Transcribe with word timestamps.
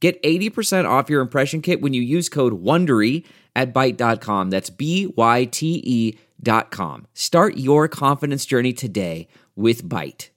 Get 0.00 0.22
80% 0.22 0.88
off 0.88 1.10
your 1.10 1.20
impression 1.20 1.60
kit 1.60 1.80
when 1.80 1.92
you 1.92 2.02
use 2.02 2.28
code 2.28 2.62
WONDERY 2.62 3.24
at 3.56 3.74
Byte.com. 3.74 4.50
That's 4.50 4.70
B-Y-T-E 4.70 6.18
dot 6.40 6.70
com. 6.70 7.06
Start 7.14 7.56
your 7.56 7.88
confidence 7.88 8.46
journey 8.46 8.72
today 8.72 9.26
with 9.56 9.82
Byte. 9.88 10.28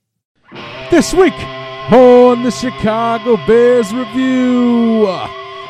This 0.89 1.13
week 1.13 1.35
on 1.91 2.43
the 2.43 2.51
Chicago 2.51 3.37
Bears 3.45 3.93
Review. 3.93 5.07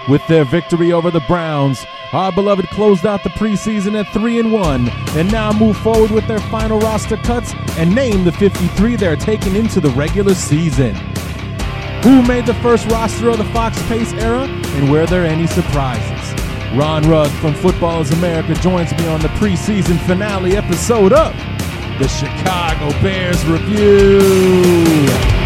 With 0.09 0.25
their 0.27 0.45
victory 0.45 0.93
over 0.93 1.11
the 1.11 1.19
Browns, 1.21 1.85
our 2.11 2.31
beloved 2.31 2.67
closed 2.69 3.05
out 3.05 3.23
the 3.23 3.29
preseason 3.29 3.93
at 3.99 4.11
3 4.13 4.39
and 4.39 4.51
1 4.51 4.89
and 4.89 5.31
now 5.31 5.51
move 5.51 5.77
forward 5.77 6.11
with 6.11 6.27
their 6.27 6.39
final 6.39 6.79
roster 6.79 7.17
cuts 7.17 7.53
and 7.77 7.93
name 7.93 8.23
the 8.23 8.31
53 8.31 8.95
they're 8.95 9.15
taking 9.15 9.55
into 9.55 9.79
the 9.79 9.91
regular 9.91 10.33
season. 10.33 10.95
Who 12.03 12.23
made 12.23 12.47
the 12.47 12.55
first 12.55 12.89
roster 12.89 13.29
of 13.29 13.37
the 13.37 13.45
Fox 13.45 13.79
Pace 13.83 14.11
era, 14.13 14.45
and 14.45 14.91
were 14.91 15.05
there 15.05 15.23
any 15.23 15.45
surprises? 15.45 16.33
Ron 16.73 17.07
Rugg 17.07 17.29
from 17.33 17.53
Football 17.53 18.01
is 18.01 18.11
America 18.11 18.55
joins 18.55 18.91
me 18.93 19.05
on 19.05 19.19
the 19.19 19.27
preseason 19.27 19.99
finale 20.07 20.57
episode 20.57 21.13
of 21.13 21.35
the 21.99 22.07
Chicago 22.07 22.89
Bears 23.03 23.45
Review. 23.45 25.40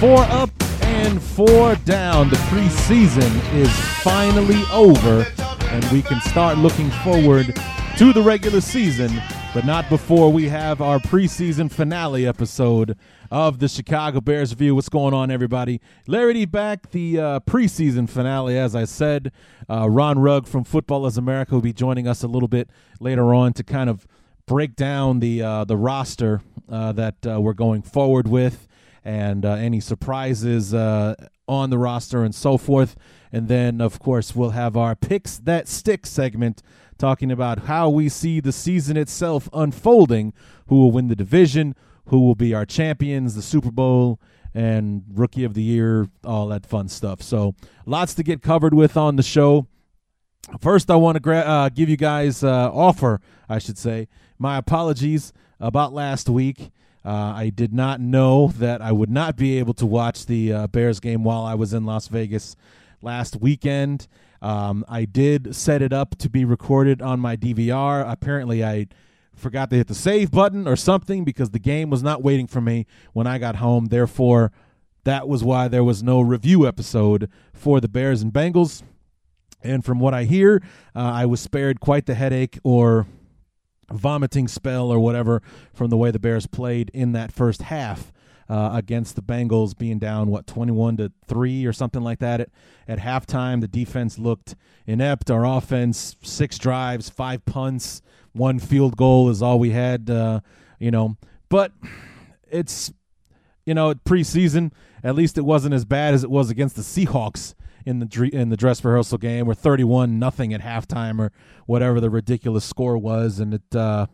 Four 0.00 0.20
up 0.30 0.50
and 0.82 1.20
four 1.20 1.74
down. 1.84 2.30
The 2.30 2.36
preseason 2.36 3.52
is 3.52 3.68
finally 4.04 4.62
over, 4.72 5.26
and 5.70 5.84
we 5.86 6.02
can 6.02 6.20
start 6.20 6.56
looking 6.56 6.88
forward 7.02 7.52
to 7.96 8.12
the 8.12 8.22
regular 8.22 8.60
season, 8.60 9.10
but 9.52 9.64
not 9.64 9.88
before 9.88 10.32
we 10.32 10.48
have 10.50 10.80
our 10.80 11.00
preseason 11.00 11.68
finale 11.68 12.28
episode 12.28 12.96
of 13.32 13.58
the 13.58 13.66
Chicago 13.66 14.20
Bears 14.20 14.52
Review. 14.52 14.76
What's 14.76 14.88
going 14.88 15.14
on, 15.14 15.32
everybody? 15.32 15.80
Larry 16.06 16.34
D 16.34 16.44
back, 16.44 16.92
the 16.92 17.18
uh, 17.18 17.40
preseason 17.40 18.08
finale, 18.08 18.56
as 18.56 18.76
I 18.76 18.84
said. 18.84 19.32
Uh, 19.68 19.90
Ron 19.90 20.20
Rugg 20.20 20.46
from 20.46 20.62
Football 20.62 21.06
is 21.06 21.18
America 21.18 21.54
will 21.54 21.60
be 21.60 21.72
joining 21.72 22.06
us 22.06 22.22
a 22.22 22.28
little 22.28 22.46
bit 22.46 22.70
later 23.00 23.34
on 23.34 23.52
to 23.54 23.64
kind 23.64 23.90
of 23.90 24.06
break 24.46 24.76
down 24.76 25.18
the 25.18 25.42
uh, 25.42 25.64
the 25.64 25.76
roster 25.76 26.40
uh, 26.70 26.92
that 26.92 27.16
uh, 27.26 27.40
we're 27.40 27.52
going 27.52 27.82
forward 27.82 28.28
with 28.28 28.67
and 29.08 29.46
uh, 29.46 29.52
any 29.52 29.80
surprises 29.80 30.74
uh, 30.74 31.14
on 31.48 31.70
the 31.70 31.78
roster 31.78 32.24
and 32.24 32.34
so 32.34 32.58
forth. 32.58 32.94
And 33.32 33.48
then, 33.48 33.80
of 33.80 33.98
course, 33.98 34.36
we'll 34.36 34.50
have 34.50 34.76
our 34.76 34.94
picks 34.94 35.38
that 35.38 35.66
stick 35.66 36.04
segment 36.04 36.62
talking 36.98 37.32
about 37.32 37.60
how 37.60 37.88
we 37.88 38.10
see 38.10 38.38
the 38.38 38.52
season 38.52 38.98
itself 38.98 39.48
unfolding, 39.54 40.34
who 40.66 40.76
will 40.76 40.90
win 40.90 41.08
the 41.08 41.16
division, 41.16 41.74
who 42.08 42.20
will 42.20 42.34
be 42.34 42.52
our 42.52 42.66
champions, 42.66 43.34
the 43.34 43.40
Super 43.40 43.70
Bowl, 43.70 44.20
and 44.52 45.04
Rookie 45.10 45.44
of 45.44 45.54
the 45.54 45.62
Year, 45.62 46.08
all 46.22 46.48
that 46.48 46.66
fun 46.66 46.88
stuff. 46.88 47.22
So, 47.22 47.54
lots 47.86 48.12
to 48.14 48.22
get 48.22 48.42
covered 48.42 48.74
with 48.74 48.94
on 48.98 49.16
the 49.16 49.22
show. 49.22 49.68
First, 50.60 50.90
I 50.90 50.96
want 50.96 51.16
to 51.16 51.20
gra- 51.20 51.38
uh, 51.38 51.68
give 51.70 51.88
you 51.88 51.96
guys 51.96 52.44
uh, 52.44 52.70
offer, 52.70 53.22
I 53.48 53.58
should 53.58 53.78
say, 53.78 54.08
my 54.38 54.58
apologies 54.58 55.32
about 55.60 55.94
last 55.94 56.28
week. 56.28 56.72
Uh, 57.08 57.32
I 57.34 57.48
did 57.48 57.72
not 57.72 58.02
know 58.02 58.48
that 58.58 58.82
I 58.82 58.92
would 58.92 59.08
not 59.08 59.34
be 59.34 59.58
able 59.58 59.72
to 59.74 59.86
watch 59.86 60.26
the 60.26 60.52
uh, 60.52 60.66
Bears 60.66 61.00
game 61.00 61.24
while 61.24 61.42
I 61.42 61.54
was 61.54 61.72
in 61.72 61.86
Las 61.86 62.06
Vegas 62.08 62.54
last 63.00 63.40
weekend. 63.40 64.06
Um, 64.42 64.84
I 64.86 65.06
did 65.06 65.56
set 65.56 65.80
it 65.80 65.90
up 65.90 66.18
to 66.18 66.28
be 66.28 66.44
recorded 66.44 67.00
on 67.00 67.18
my 67.18 67.34
DVR. 67.34 68.04
Apparently, 68.06 68.62
I 68.62 68.88
forgot 69.34 69.70
to 69.70 69.76
hit 69.76 69.86
the 69.86 69.94
save 69.94 70.30
button 70.30 70.68
or 70.68 70.76
something 70.76 71.24
because 71.24 71.48
the 71.48 71.58
game 71.58 71.88
was 71.88 72.02
not 72.02 72.22
waiting 72.22 72.46
for 72.46 72.60
me 72.60 72.84
when 73.14 73.26
I 73.26 73.38
got 73.38 73.56
home. 73.56 73.86
Therefore, 73.86 74.52
that 75.04 75.26
was 75.26 75.42
why 75.42 75.66
there 75.66 75.84
was 75.84 76.02
no 76.02 76.20
review 76.20 76.68
episode 76.68 77.30
for 77.54 77.80
the 77.80 77.88
Bears 77.88 78.20
and 78.20 78.34
Bengals. 78.34 78.82
And 79.62 79.82
from 79.82 79.98
what 79.98 80.12
I 80.12 80.24
hear, 80.24 80.62
uh, 80.94 80.98
I 80.98 81.24
was 81.24 81.40
spared 81.40 81.80
quite 81.80 82.04
the 82.04 82.14
headache 82.14 82.58
or 82.64 83.06
vomiting 83.92 84.48
spell 84.48 84.90
or 84.90 84.98
whatever 84.98 85.42
from 85.72 85.90
the 85.90 85.96
way 85.96 86.10
the 86.10 86.18
Bears 86.18 86.46
played 86.46 86.90
in 86.94 87.12
that 87.12 87.32
first 87.32 87.62
half. 87.62 88.12
Uh, 88.50 88.70
against 88.72 89.14
the 89.14 89.20
Bengals 89.20 89.76
being 89.76 89.98
down 89.98 90.30
what 90.30 90.46
21 90.46 90.96
to 90.96 91.12
3 91.26 91.66
or 91.66 91.72
something 91.74 92.00
like 92.00 92.18
that. 92.20 92.40
At, 92.40 92.48
at 92.88 92.98
halftime 92.98 93.60
the 93.60 93.68
defense 93.68 94.18
looked 94.18 94.56
inept. 94.86 95.30
Our 95.30 95.44
offense 95.44 96.16
six 96.22 96.56
drives 96.56 97.10
five 97.10 97.44
punts 97.44 98.00
one 98.32 98.58
field 98.58 98.96
goal 98.96 99.28
is 99.28 99.42
all 99.42 99.58
we 99.58 99.72
had 99.72 100.08
uh, 100.08 100.40
you 100.78 100.90
know. 100.90 101.18
But 101.50 101.72
it's 102.50 102.90
you 103.66 103.74
know 103.74 103.92
preseason 103.94 104.72
at 105.04 105.14
least 105.14 105.36
it 105.38 105.44
wasn't 105.44 105.74
as 105.74 105.84
bad 105.84 106.14
as 106.14 106.24
it 106.24 106.30
was 106.30 106.50
against 106.50 106.76
the 106.76 106.82
Seahawks 106.82 107.54
in 107.86 107.98
the 108.00 108.30
in 108.32 108.48
the 108.48 108.56
dress 108.56 108.84
rehearsal 108.84 109.18
game 109.18 109.46
where 109.46 109.54
31 109.54 110.18
nothing 110.18 110.52
at 110.52 110.60
halftime 110.60 111.18
or 111.18 111.32
whatever 111.66 112.00
the 112.00 112.10
ridiculous 112.10 112.64
score 112.64 112.98
was 112.98 113.40
and 113.40 113.54
it 113.54 113.76
uh, 113.76 114.06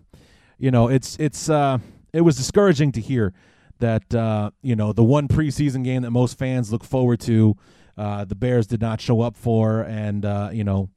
you 0.59 0.71
know 0.71 0.89
it's 0.89 1.17
it's 1.19 1.49
uh, 1.49 1.79
it 2.13 2.21
was 2.21 2.37
discouraging 2.37 2.93
to 2.93 3.01
hear 3.01 3.33
that 3.81 4.15
uh, 4.15 4.51
you 4.63 4.77
know 4.77 4.93
the 4.93 5.05
one 5.05 5.29
preseason 5.29 5.85
game 5.85 6.03
that 6.03 6.11
most 6.11 6.39
fans 6.39 6.73
look 6.73 6.85
forward 6.85 7.21
to, 7.21 7.57
uh, 7.99 8.25
the 8.25 8.35
Bears 8.35 8.67
did 8.67 8.81
not 8.81 9.01
show 9.01 9.21
up 9.21 9.37
for, 9.37 9.83
and 9.83 10.25
uh, 10.25 10.51
you 10.53 10.65
know 10.65 10.89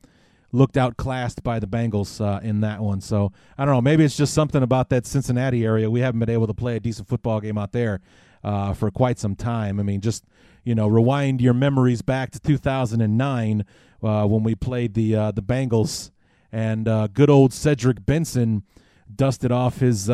looked 0.54 0.78
outclassed 0.78 1.44
by 1.44 1.60
the 1.60 1.68
Bengals 1.68 2.24
uh, 2.24 2.40
in 2.42 2.62
that 2.62 2.80
one. 2.80 3.02
So 3.02 3.32
I 3.58 3.66
don't 3.66 3.74
know. 3.74 3.82
Maybe 3.82 4.06
it's 4.06 4.16
just 4.16 4.34
something 4.34 4.64
about 4.64 4.90
that 4.90 5.06
Cincinnati 5.06 5.66
area. 5.66 5.92
We 5.92 6.00
haven't 6.00 6.20
been 6.20 6.30
able 6.30 6.48
to 6.48 6.54
play 6.54 6.78
a 6.78 6.80
decent 6.80 7.08
football 7.08 7.42
game 7.42 7.58
out 7.58 7.74
there 7.74 8.00
uh, 8.44 8.74
for 8.74 8.90
quite 8.90 9.20
some 9.20 9.36
time. 9.36 9.80
I 9.80 9.84
mean, 9.84 10.00
just 10.00 10.24
you 10.68 10.76
know, 10.76 10.88
rewind 10.88 11.42
your 11.42 11.54
memories 11.54 12.02
back 12.02 12.32
to 12.32 12.40
2009 12.40 13.66
uh, 14.04 14.26
when 14.26 14.44
we 14.44 14.54
played 14.56 14.94
the 14.94 15.14
the 15.34 15.42
Bengals, 15.42 16.12
and 16.52 16.86
good 17.14 17.30
old 17.30 17.54
Cedric 17.54 18.06
Benson 18.06 18.64
dusted 19.16 19.52
off 19.52 19.80
his 19.80 20.10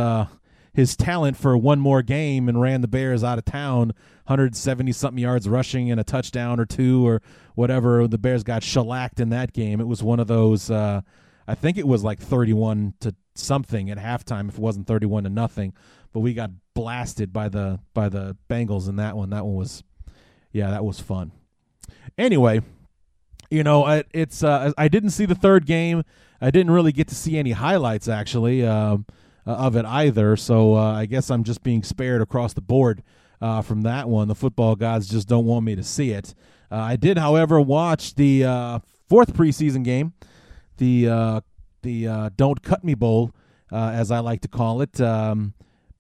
his 0.74 0.96
talent 0.98 1.38
for 1.38 1.56
one 1.56 1.80
more 1.80 2.02
game 2.02 2.50
and 2.50 2.60
ran 2.60 2.82
the 2.82 2.88
Bears 2.88 3.24
out 3.24 3.38
of 3.38 3.46
town, 3.46 3.94
170 4.26 4.92
something 4.92 5.22
yards 5.22 5.48
rushing 5.48 5.92
and 5.92 6.00
a 6.00 6.04
touchdown 6.04 6.60
or 6.60 6.66
two 6.66 7.08
or 7.08 7.22
whatever. 7.56 8.08
The 8.08 8.18
Bears 8.18 8.44
got 8.44 8.64
shellacked 8.64 9.20
in 9.20 9.30
that 9.30 9.54
game. 9.54 9.80
It 9.80 9.88
was 9.88 10.02
one 10.02 10.20
of 10.20 10.28
those. 10.28 10.72
Uh, 10.72 11.02
I 11.48 11.56
think 11.56 11.78
it 11.78 11.88
was 11.88 12.04
like 12.04 12.20
31 12.20 12.96
to 13.02 13.16
something 13.36 13.92
at 13.92 13.98
halftime. 13.98 14.50
If 14.50 14.56
it 14.56 14.62
wasn't 14.62 14.88
31 14.88 15.26
to 15.26 15.30
nothing, 15.30 15.74
but 16.12 16.22
we 16.22 16.34
got 16.34 16.52
blasted 16.74 17.32
by 17.32 17.50
the 17.50 17.80
by 17.94 18.10
the 18.10 18.36
Bengals 18.50 18.90
in 18.90 18.96
that 18.96 19.16
one. 19.16 19.30
That 19.30 19.46
one 19.46 19.56
was, 19.56 19.84
yeah, 20.54 20.70
that 20.70 20.86
was 20.86 21.02
fun. 21.02 21.34
Anyway, 22.18 22.62
you 23.50 23.64
know, 23.64 24.04
it's 24.14 24.44
uh, 24.44 24.72
I 24.78 24.88
didn't 24.88 25.10
see 25.10 25.26
the 25.26 25.36
third 25.36 25.66
game. 25.66 26.04
I 26.40 26.52
didn't 26.52 26.72
really 26.72 26.94
get 26.94 27.10
to 27.10 27.16
see 27.16 27.38
any 27.38 27.52
highlights 27.52 28.08
actually. 28.08 28.66
Um, 28.66 29.06
uh, 29.46 29.52
of 29.52 29.76
it 29.76 29.84
either. 29.86 30.38
So 30.38 30.76
uh, 30.76 30.94
I 30.94 31.06
guess 31.06 31.30
I'm 31.30 31.44
just 31.44 31.64
being 31.64 31.84
spared 31.84 32.22
across 32.22 32.54
the 32.54 32.62
board 32.62 33.04
uh, 33.42 33.62
from 33.62 33.82
that 33.82 34.08
one. 34.08 34.30
The 34.30 34.36
football 34.36 34.78
gods 34.78 35.10
just 35.10 35.28
don't 35.28 35.46
want 35.46 35.66
me 35.66 35.76
to 35.76 35.84
see 35.84 36.12
it. 36.12 36.34
Uh, 36.72 36.78
I 36.78 36.96
did, 36.96 37.18
however, 37.18 37.60
watch 37.60 38.16
the 38.16 38.46
uh, 38.46 38.80
fourth 39.10 39.34
preseason 39.34 39.84
game, 39.84 40.14
the 40.78 41.42
the 41.82 42.32
Don't 42.38 42.64
Cut 42.64 42.86
Me 42.86 42.94
Bowl, 42.94 43.32
as 43.70 44.12
I 44.12 44.20
like 44.20 44.40
to 44.42 44.48
call 44.48 44.82
it. 44.82 45.02
Um, 45.02 45.54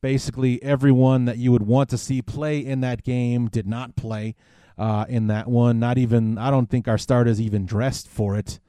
basically, 0.03 0.61
everyone 0.61 1.25
that 1.25 1.38
you 1.38 1.51
would 1.51 1.65
want 1.65 1.89
to 1.89 1.97
see 1.97 2.21
play 2.21 2.59
in 2.59 2.81
that 2.81 3.03
game 3.03 3.47
did 3.47 3.65
not 3.65 3.95
play 3.95 4.35
in 5.07 5.27
that 5.27 5.47
one. 5.47 5.79
Not 5.79 5.97
even 5.97 6.38
I 6.38 6.51
don't 6.51 6.69
think 6.69 6.88
our 6.88 6.97
starters 6.97 7.39
even 7.39 7.65
dressed 7.65 8.07
for 8.07 8.35
it. 8.35 8.59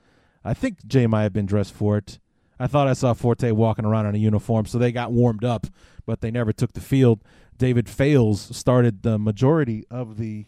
I 0.45 0.55
think 0.55 0.87
Jay 0.87 1.07
might 1.07 1.25
have 1.25 1.33
been 1.33 1.47
dressed 1.47 1.75
for 1.75 1.99
it. 1.99 2.19
I 2.59 2.69
thought 2.69 2.87
I 2.87 2.93
saw 2.93 3.15
Forte 3.15 3.51
walking 3.51 3.85
around 3.85 4.07
in 4.07 4.15
a 4.15 4.19
uniform, 4.19 4.67
so 4.67 4.79
they 4.79 4.93
got 4.93 5.11
warmed 5.11 5.45
up, 5.45 5.67
but 6.07 6.21
they 6.21 6.31
never 6.31 6.53
took 6.53 6.73
the 6.73 6.81
field. 6.81 7.21
David 7.59 7.89
Fales 7.89 8.57
started 8.57 9.03
the 9.03 9.19
majority 9.19 9.85
of 9.91 10.19
the 10.19 10.47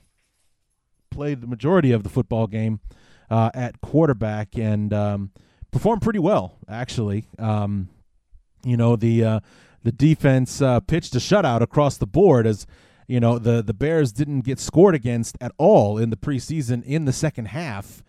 played 1.10 1.40
the 1.40 1.46
majority 1.46 1.92
of 1.92 2.02
the 2.02 2.08
football 2.08 2.46
game 2.46 2.80
uh, 3.30 3.50
at 3.54 3.80
quarterback 3.80 4.56
and 4.56 4.92
um, 4.92 5.30
performed 5.70 6.02
pretty 6.02 6.18
well, 6.18 6.58
actually. 6.68 7.26
Um, 7.38 7.88
you 8.64 8.76
know, 8.76 8.96
the 8.96 9.24
uh, 9.24 9.40
the 9.86 9.92
defense 9.92 10.60
uh, 10.60 10.80
pitched 10.80 11.14
a 11.14 11.18
shutout 11.18 11.60
across 11.60 11.96
the 11.96 12.08
board 12.08 12.44
as 12.44 12.66
you 13.06 13.20
know 13.20 13.38
the 13.38 13.62
the 13.62 13.72
Bears 13.72 14.10
didn't 14.10 14.40
get 14.40 14.58
scored 14.58 14.96
against 14.96 15.38
at 15.40 15.52
all 15.58 15.96
in 15.96 16.10
the 16.10 16.16
preseason 16.16 16.82
in 16.82 17.04
the 17.04 17.12
second 17.12 17.46
half. 17.46 18.02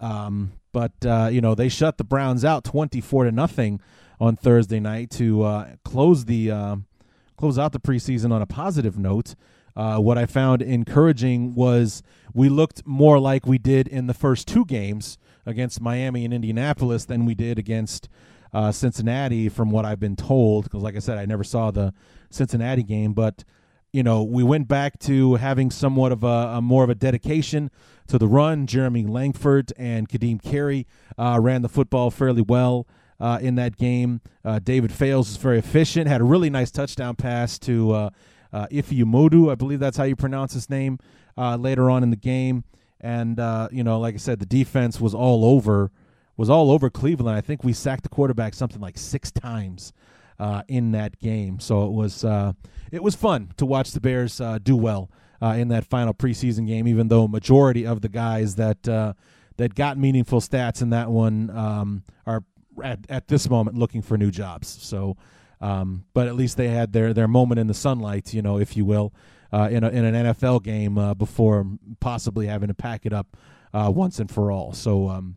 Um, 0.00 0.52
but 0.72 0.92
uh, 1.04 1.28
you 1.30 1.42
know 1.42 1.54
they 1.54 1.68
shut 1.68 1.98
the 1.98 2.04
Browns 2.04 2.46
out 2.46 2.64
twenty 2.64 3.02
four 3.02 3.24
to 3.24 3.30
nothing 3.30 3.78
on 4.18 4.36
Thursday 4.36 4.80
night 4.80 5.10
to 5.10 5.42
uh, 5.42 5.68
close 5.84 6.24
the 6.24 6.50
uh, 6.50 6.76
close 7.36 7.58
out 7.58 7.72
the 7.72 7.78
preseason 7.78 8.32
on 8.32 8.40
a 8.40 8.46
positive 8.46 8.98
note. 8.98 9.34
Uh, 9.76 9.98
what 9.98 10.16
I 10.16 10.24
found 10.24 10.62
encouraging 10.62 11.54
was 11.54 12.02
we 12.32 12.48
looked 12.48 12.86
more 12.86 13.18
like 13.18 13.46
we 13.46 13.58
did 13.58 13.86
in 13.86 14.06
the 14.06 14.14
first 14.14 14.48
two 14.48 14.64
games 14.64 15.18
against 15.44 15.78
Miami 15.78 16.24
and 16.24 16.32
Indianapolis 16.32 17.04
than 17.04 17.26
we 17.26 17.34
did 17.34 17.58
against 17.58 18.08
uh, 18.52 18.72
Cincinnati, 18.72 19.48
from 19.48 19.70
what 19.70 19.84
I've 19.84 20.00
been 20.00 20.16
told. 20.16 20.64
Because, 20.64 20.82
like 20.82 20.96
I 20.96 21.00
said, 21.00 21.18
I 21.18 21.26
never 21.26 21.44
saw 21.44 21.70
the 21.70 21.92
Cincinnati 22.30 22.82
game, 22.82 23.12
but 23.12 23.44
you 23.92 24.02
know, 24.02 24.22
we 24.22 24.42
went 24.42 24.68
back 24.68 24.98
to 24.98 25.36
having 25.36 25.70
somewhat 25.70 26.12
of 26.12 26.22
a, 26.22 26.26
a, 26.26 26.62
more 26.62 26.84
of 26.84 26.90
a 26.90 26.94
dedication 26.94 27.70
to 28.06 28.18
the 28.18 28.26
run. 28.26 28.66
Jeremy 28.66 29.04
Langford 29.04 29.72
and 29.78 30.08
Kadeem 30.08 30.42
Carey 30.42 30.86
uh, 31.16 31.38
ran 31.40 31.62
the 31.62 31.70
football 31.70 32.10
fairly 32.10 32.42
well 32.42 32.86
uh, 33.18 33.38
in 33.40 33.54
that 33.54 33.76
game. 33.76 34.20
Uh, 34.44 34.58
David 34.58 34.92
Fales 34.92 35.28
was 35.28 35.36
very 35.36 35.58
efficient, 35.58 36.06
had 36.06 36.20
a 36.20 36.24
really 36.24 36.50
nice 36.50 36.70
touchdown 36.70 37.16
pass 37.16 37.58
to 37.60 37.92
uh, 37.92 38.10
uh, 38.52 38.66
Modu, 38.66 39.50
I 39.50 39.54
believe 39.54 39.80
that's 39.80 39.96
how 39.96 40.04
you 40.04 40.16
pronounce 40.16 40.52
his 40.52 40.70
name, 40.70 40.98
uh, 41.36 41.56
later 41.56 41.90
on 41.90 42.02
in 42.02 42.10
the 42.10 42.16
game. 42.16 42.64
And 43.00 43.38
uh, 43.38 43.68
you 43.70 43.84
know, 43.84 44.00
like 44.00 44.14
I 44.14 44.18
said, 44.18 44.40
the 44.40 44.46
defense 44.46 45.00
was 45.00 45.14
all 45.14 45.44
over, 45.44 45.90
was 46.38 46.48
all 46.48 46.70
over 46.70 46.88
Cleveland. 46.88 47.36
I 47.36 47.42
think 47.42 47.64
we 47.64 47.74
sacked 47.74 48.04
the 48.04 48.08
quarterback 48.08 48.54
something 48.54 48.80
like 48.80 48.96
six 48.96 49.30
times 49.30 49.92
uh, 50.38 50.62
in 50.68 50.92
that 50.92 51.18
game. 51.18 51.58
So 51.60 51.84
it 51.84 51.92
was 51.92 52.24
uh, 52.24 52.52
it 52.90 53.02
was 53.02 53.14
fun 53.14 53.52
to 53.58 53.66
watch 53.66 53.90
the 53.90 54.00
Bears 54.00 54.40
uh, 54.40 54.58
do 54.62 54.76
well 54.76 55.10
uh, 55.42 55.56
in 55.58 55.68
that 55.68 55.84
final 55.84 56.14
preseason 56.14 56.66
game, 56.66 56.86
even 56.86 57.08
though 57.08 57.28
majority 57.28 57.84
of 57.84 58.00
the 58.00 58.08
guys 58.08 58.54
that 58.54 58.88
uh, 58.88 59.14
that 59.56 59.74
got 59.74 59.98
meaningful 59.98 60.40
stats 60.40 60.80
in 60.80 60.90
that 60.90 61.10
one 61.10 61.50
um, 61.50 62.04
are 62.24 62.44
at, 62.82 63.00
at 63.08 63.26
this 63.26 63.50
moment 63.50 63.76
looking 63.76 64.00
for 64.00 64.16
new 64.16 64.30
jobs. 64.30 64.68
So, 64.68 65.16
um, 65.60 66.04
but 66.14 66.28
at 66.28 66.36
least 66.36 66.56
they 66.56 66.68
had 66.68 66.92
their 66.92 67.12
their 67.12 67.28
moment 67.28 67.58
in 67.58 67.66
the 67.66 67.74
sunlight, 67.74 68.32
you 68.32 68.42
know, 68.42 68.60
if 68.60 68.76
you 68.76 68.84
will, 68.84 69.12
uh, 69.52 69.68
in 69.72 69.82
a, 69.82 69.88
in 69.88 70.04
an 70.04 70.26
NFL 70.26 70.62
game 70.62 71.14
before 71.14 71.66
possibly 71.98 72.46
having 72.46 72.68
to 72.68 72.74
pack 72.74 73.06
it 73.06 73.12
up 73.12 73.36
once 73.74 74.20
and 74.20 74.30
for 74.30 74.52
all. 74.52 74.72
So, 74.72 75.08
um, 75.08 75.34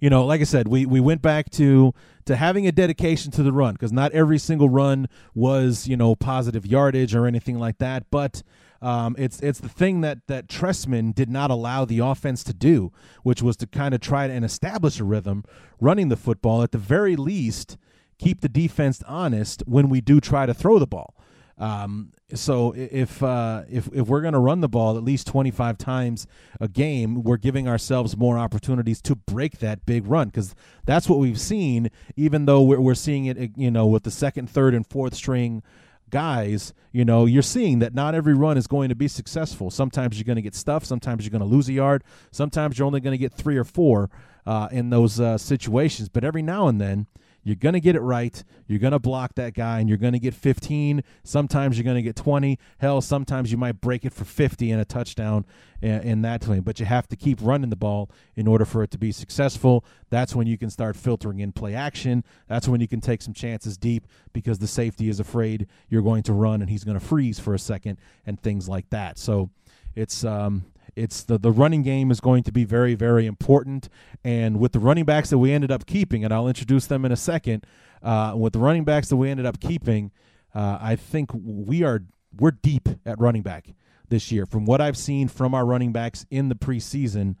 you 0.00 0.10
know, 0.10 0.24
like 0.24 0.40
I 0.40 0.44
said, 0.44 0.68
we 0.68 0.86
we 0.86 1.00
went 1.00 1.22
back 1.22 1.50
to 1.50 1.94
to 2.26 2.36
having 2.36 2.66
a 2.66 2.72
dedication 2.72 3.30
to 3.32 3.42
the 3.42 3.52
run 3.52 3.74
because 3.74 3.92
not 3.92 4.12
every 4.12 4.38
single 4.38 4.68
run 4.68 5.08
was 5.34 5.88
you 5.88 5.96
know 5.96 6.14
positive 6.14 6.66
yardage 6.66 7.14
or 7.14 7.26
anything 7.26 7.58
like 7.58 7.78
that, 7.78 8.04
but 8.10 8.42
um, 8.82 9.16
it's 9.18 9.40
it's 9.40 9.60
the 9.60 9.68
thing 9.68 10.00
that 10.02 10.26
that 10.26 10.48
Trestman 10.48 11.14
did 11.14 11.30
not 11.30 11.50
allow 11.50 11.84
the 11.84 11.98
offense 11.98 12.44
to 12.44 12.54
do, 12.54 12.92
which 13.22 13.42
was 13.42 13.56
to 13.58 13.66
kind 13.66 13.94
of 13.94 14.00
try 14.00 14.26
and 14.26 14.44
establish 14.44 15.00
a 15.00 15.04
rhythm 15.04 15.44
running 15.80 16.08
the 16.08 16.16
football. 16.16 16.62
At 16.62 16.72
the 16.72 16.78
very 16.78 17.16
least, 17.16 17.76
keep 18.18 18.40
the 18.40 18.48
defense 18.48 19.02
honest 19.06 19.62
when 19.66 19.88
we 19.88 20.00
do 20.00 20.20
try 20.20 20.46
to 20.46 20.54
throw 20.54 20.78
the 20.78 20.86
ball. 20.86 21.14
Um, 21.58 22.12
so 22.34 22.74
if 22.76 23.22
uh, 23.22 23.62
if 23.70 23.88
if 23.94 24.08
we're 24.08 24.20
going 24.20 24.34
to 24.34 24.38
run 24.38 24.60
the 24.60 24.68
ball 24.68 24.96
at 24.96 25.04
least 25.04 25.26
25 25.26 25.78
times 25.78 26.26
a 26.60 26.68
game, 26.68 27.22
we're 27.22 27.38
giving 27.38 27.66
ourselves 27.66 28.16
more 28.16 28.38
opportunities 28.38 29.00
to 29.02 29.14
break 29.14 29.58
that 29.58 29.86
big 29.86 30.06
run 30.06 30.28
because 30.28 30.54
that's 30.84 31.08
what 31.08 31.18
we've 31.18 31.40
seen. 31.40 31.90
Even 32.14 32.44
though 32.44 32.62
we're, 32.62 32.80
we're 32.80 32.94
seeing 32.94 33.26
it, 33.26 33.52
you 33.56 33.70
know, 33.70 33.86
with 33.86 34.02
the 34.02 34.10
second, 34.10 34.50
third, 34.50 34.74
and 34.74 34.86
fourth 34.86 35.14
string 35.14 35.62
guys, 36.10 36.74
you 36.92 37.04
know, 37.04 37.26
you're 37.26 37.42
seeing 37.42 37.78
that 37.78 37.94
not 37.94 38.14
every 38.14 38.34
run 38.34 38.58
is 38.58 38.66
going 38.66 38.88
to 38.90 38.94
be 38.94 39.08
successful. 39.08 39.70
Sometimes 39.70 40.18
you're 40.18 40.24
going 40.24 40.36
to 40.36 40.42
get 40.42 40.54
stuffed. 40.54 40.86
Sometimes 40.86 41.24
you're 41.24 41.30
going 41.30 41.40
to 41.40 41.46
lose 41.46 41.68
a 41.68 41.72
yard. 41.72 42.04
Sometimes 42.30 42.78
you're 42.78 42.86
only 42.86 43.00
going 43.00 43.12
to 43.12 43.18
get 43.18 43.32
three 43.32 43.56
or 43.56 43.64
four 43.64 44.10
uh, 44.46 44.68
in 44.70 44.90
those 44.90 45.18
uh, 45.20 45.38
situations. 45.38 46.08
But 46.08 46.22
every 46.22 46.42
now 46.42 46.68
and 46.68 46.80
then, 46.80 47.06
you're 47.46 47.54
going 47.54 47.74
to 47.74 47.80
get 47.80 47.94
it 47.94 48.00
right. 48.00 48.42
You're 48.66 48.80
going 48.80 48.92
to 48.92 48.98
block 48.98 49.36
that 49.36 49.54
guy 49.54 49.78
and 49.78 49.88
you're 49.88 49.98
going 49.98 50.14
to 50.14 50.18
get 50.18 50.34
15. 50.34 51.04
Sometimes 51.22 51.78
you're 51.78 51.84
going 51.84 51.94
to 51.94 52.02
get 52.02 52.16
20. 52.16 52.58
Hell, 52.78 53.00
sometimes 53.00 53.52
you 53.52 53.56
might 53.56 53.80
break 53.80 54.04
it 54.04 54.12
for 54.12 54.24
50 54.24 54.68
and 54.72 54.80
a 54.80 54.84
touchdown 54.84 55.46
in, 55.80 56.00
in 56.00 56.22
that 56.22 56.40
time. 56.40 56.62
But 56.62 56.80
you 56.80 56.86
have 56.86 57.06
to 57.06 57.14
keep 57.14 57.38
running 57.40 57.70
the 57.70 57.76
ball 57.76 58.10
in 58.34 58.48
order 58.48 58.64
for 58.64 58.82
it 58.82 58.90
to 58.90 58.98
be 58.98 59.12
successful. 59.12 59.84
That's 60.10 60.34
when 60.34 60.48
you 60.48 60.58
can 60.58 60.70
start 60.70 60.96
filtering 60.96 61.38
in 61.38 61.52
play 61.52 61.76
action. 61.76 62.24
That's 62.48 62.66
when 62.66 62.80
you 62.80 62.88
can 62.88 63.00
take 63.00 63.22
some 63.22 63.32
chances 63.32 63.78
deep 63.78 64.08
because 64.32 64.58
the 64.58 64.66
safety 64.66 65.08
is 65.08 65.20
afraid 65.20 65.68
you're 65.88 66.02
going 66.02 66.24
to 66.24 66.32
run 66.32 66.62
and 66.62 66.68
he's 66.68 66.82
going 66.82 66.98
to 66.98 67.06
freeze 67.06 67.38
for 67.38 67.54
a 67.54 67.60
second 67.60 67.98
and 68.26 68.42
things 68.42 68.68
like 68.68 68.90
that. 68.90 69.18
So 69.18 69.50
it's 69.94 70.24
um, 70.24 70.64
it's 70.96 71.22
the 71.22 71.38
the 71.38 71.52
running 71.52 71.82
game 71.82 72.10
is 72.10 72.20
going 72.20 72.42
to 72.44 72.52
be 72.52 72.64
very 72.64 72.94
very 72.94 73.26
important, 73.26 73.88
and 74.24 74.58
with 74.58 74.72
the 74.72 74.80
running 74.80 75.04
backs 75.04 75.30
that 75.30 75.38
we 75.38 75.52
ended 75.52 75.70
up 75.70 75.86
keeping, 75.86 76.24
and 76.24 76.32
I'll 76.32 76.48
introduce 76.48 76.86
them 76.86 77.04
in 77.04 77.12
a 77.12 77.16
second. 77.16 77.64
Uh, 78.02 78.34
with 78.36 78.52
the 78.52 78.58
running 78.58 78.84
backs 78.84 79.08
that 79.08 79.16
we 79.16 79.30
ended 79.30 79.46
up 79.46 79.58
keeping, 79.58 80.12
uh, 80.54 80.78
I 80.80 80.96
think 80.96 81.30
we 81.34 81.82
are 81.82 82.02
we're 82.38 82.52
deep 82.52 82.88
at 83.04 83.20
running 83.20 83.42
back 83.42 83.74
this 84.08 84.30
year. 84.32 84.46
From 84.46 84.64
what 84.64 84.80
I've 84.80 84.96
seen 84.96 85.28
from 85.28 85.54
our 85.54 85.64
running 85.64 85.92
backs 85.92 86.24
in 86.30 86.48
the 86.48 86.54
preseason, 86.54 87.36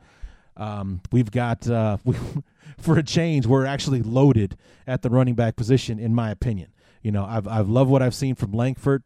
um, 0.56 1.00
we've 1.12 1.30
got 1.30 1.68
uh, 1.68 1.98
we, 2.04 2.16
for 2.78 2.98
a 2.98 3.02
change, 3.02 3.46
we're 3.46 3.66
actually 3.66 4.02
loaded 4.02 4.56
at 4.86 5.02
the 5.02 5.10
running 5.10 5.34
back 5.34 5.56
position, 5.56 5.98
in 5.98 6.14
my 6.14 6.30
opinion. 6.30 6.72
You 7.02 7.12
know, 7.12 7.24
I've 7.24 7.46
I've 7.48 7.68
loved 7.68 7.90
what 7.90 8.02
I've 8.02 8.14
seen 8.14 8.34
from 8.34 8.52
Langford. 8.52 9.02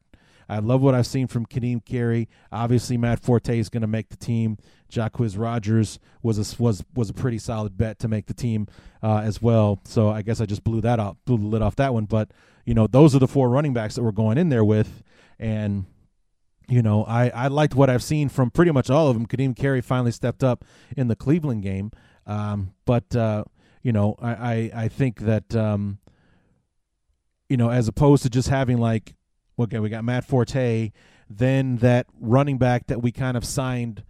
I 0.51 0.59
love 0.59 0.83
what 0.83 0.97
I've 0.97 1.07
seen 1.07 1.29
from 1.29 1.47
Kadeem 1.47 1.85
Carey. 1.85 2.29
Obviously, 2.51 2.97
Matt 2.97 3.21
Forte 3.21 3.57
is 3.57 3.69
going 3.69 3.83
to 3.83 3.87
make 3.87 4.09
the 4.09 4.17
team. 4.17 4.59
Jacquizz 4.91 5.39
Rodgers 5.39 6.01
was 6.23 6.39
a, 6.39 6.63
was 6.63 6.83
was 6.93 7.09
a 7.09 7.15
pretty 7.15 7.39
solid 7.39 7.79
bet 7.79 8.01
to 8.01 8.09
make 8.09 8.27
the 8.27 8.35
team 8.35 8.67
uh, 9.01 9.19
as 9.19 9.41
well. 9.41 9.81
So 9.85 10.11
I 10.11 10.23
guess 10.23 10.41
I 10.41 10.47
just 10.47 10.65
blew 10.65 10.81
that 10.81 10.99
off, 10.99 11.17
blew 11.25 11.39
the 11.39 11.47
lid 11.47 11.63
off 11.63 11.77
that 11.77 11.95
one. 11.95 12.07
But 12.07 12.33
you 12.65 12.75
know, 12.75 12.89
those 12.89 13.15
are 13.15 13.21
the 13.21 13.29
four 13.29 13.49
running 13.49 13.73
backs 13.73 13.95
that 13.95 14.03
we're 14.03 14.11
going 14.11 14.39
in 14.39 14.49
there 14.49 14.65
with, 14.65 15.05
and 15.39 15.85
you 16.69 16.83
know, 16.83 17.05
I, 17.05 17.29
I 17.29 17.47
liked 17.47 17.77
what 17.77 17.89
I've 17.89 18.03
seen 18.03 18.29
from 18.29 18.51
pretty 18.51 18.73
much 18.73 18.91
all 18.91 19.09
of 19.09 19.15
them. 19.15 19.27
Kadeem 19.27 19.57
Carey 19.57 19.81
finally 19.81 20.13
stepped 20.13 20.43
up 20.43 20.65
in 20.97 21.07
the 21.07 21.17
Cleveland 21.17 21.63
game, 21.63 21.93
um, 22.27 22.75
but 22.87 23.15
uh, 23.15 23.45
you 23.83 23.93
know, 23.93 24.17
I, 24.21 24.31
I, 24.33 24.71
I 24.85 24.89
think 24.89 25.21
that 25.21 25.55
um, 25.55 25.99
you 27.49 27.57
know, 27.57 27.71
as 27.71 27.87
opposed 27.87 28.25
to 28.25 28.31
just 28.31 28.49
having 28.49 28.79
like 28.79 29.15
okay, 29.63 29.79
we 29.79 29.89
got 29.89 30.05
Matt 30.05 30.25
Forte, 30.25 30.93
then 31.29 31.77
that 31.77 32.07
running 32.21 32.59
back 32.59 32.87
that 32.89 33.03
we 33.03 33.13
kind 33.13 33.37
of 33.37 33.45
signed 33.45 34.05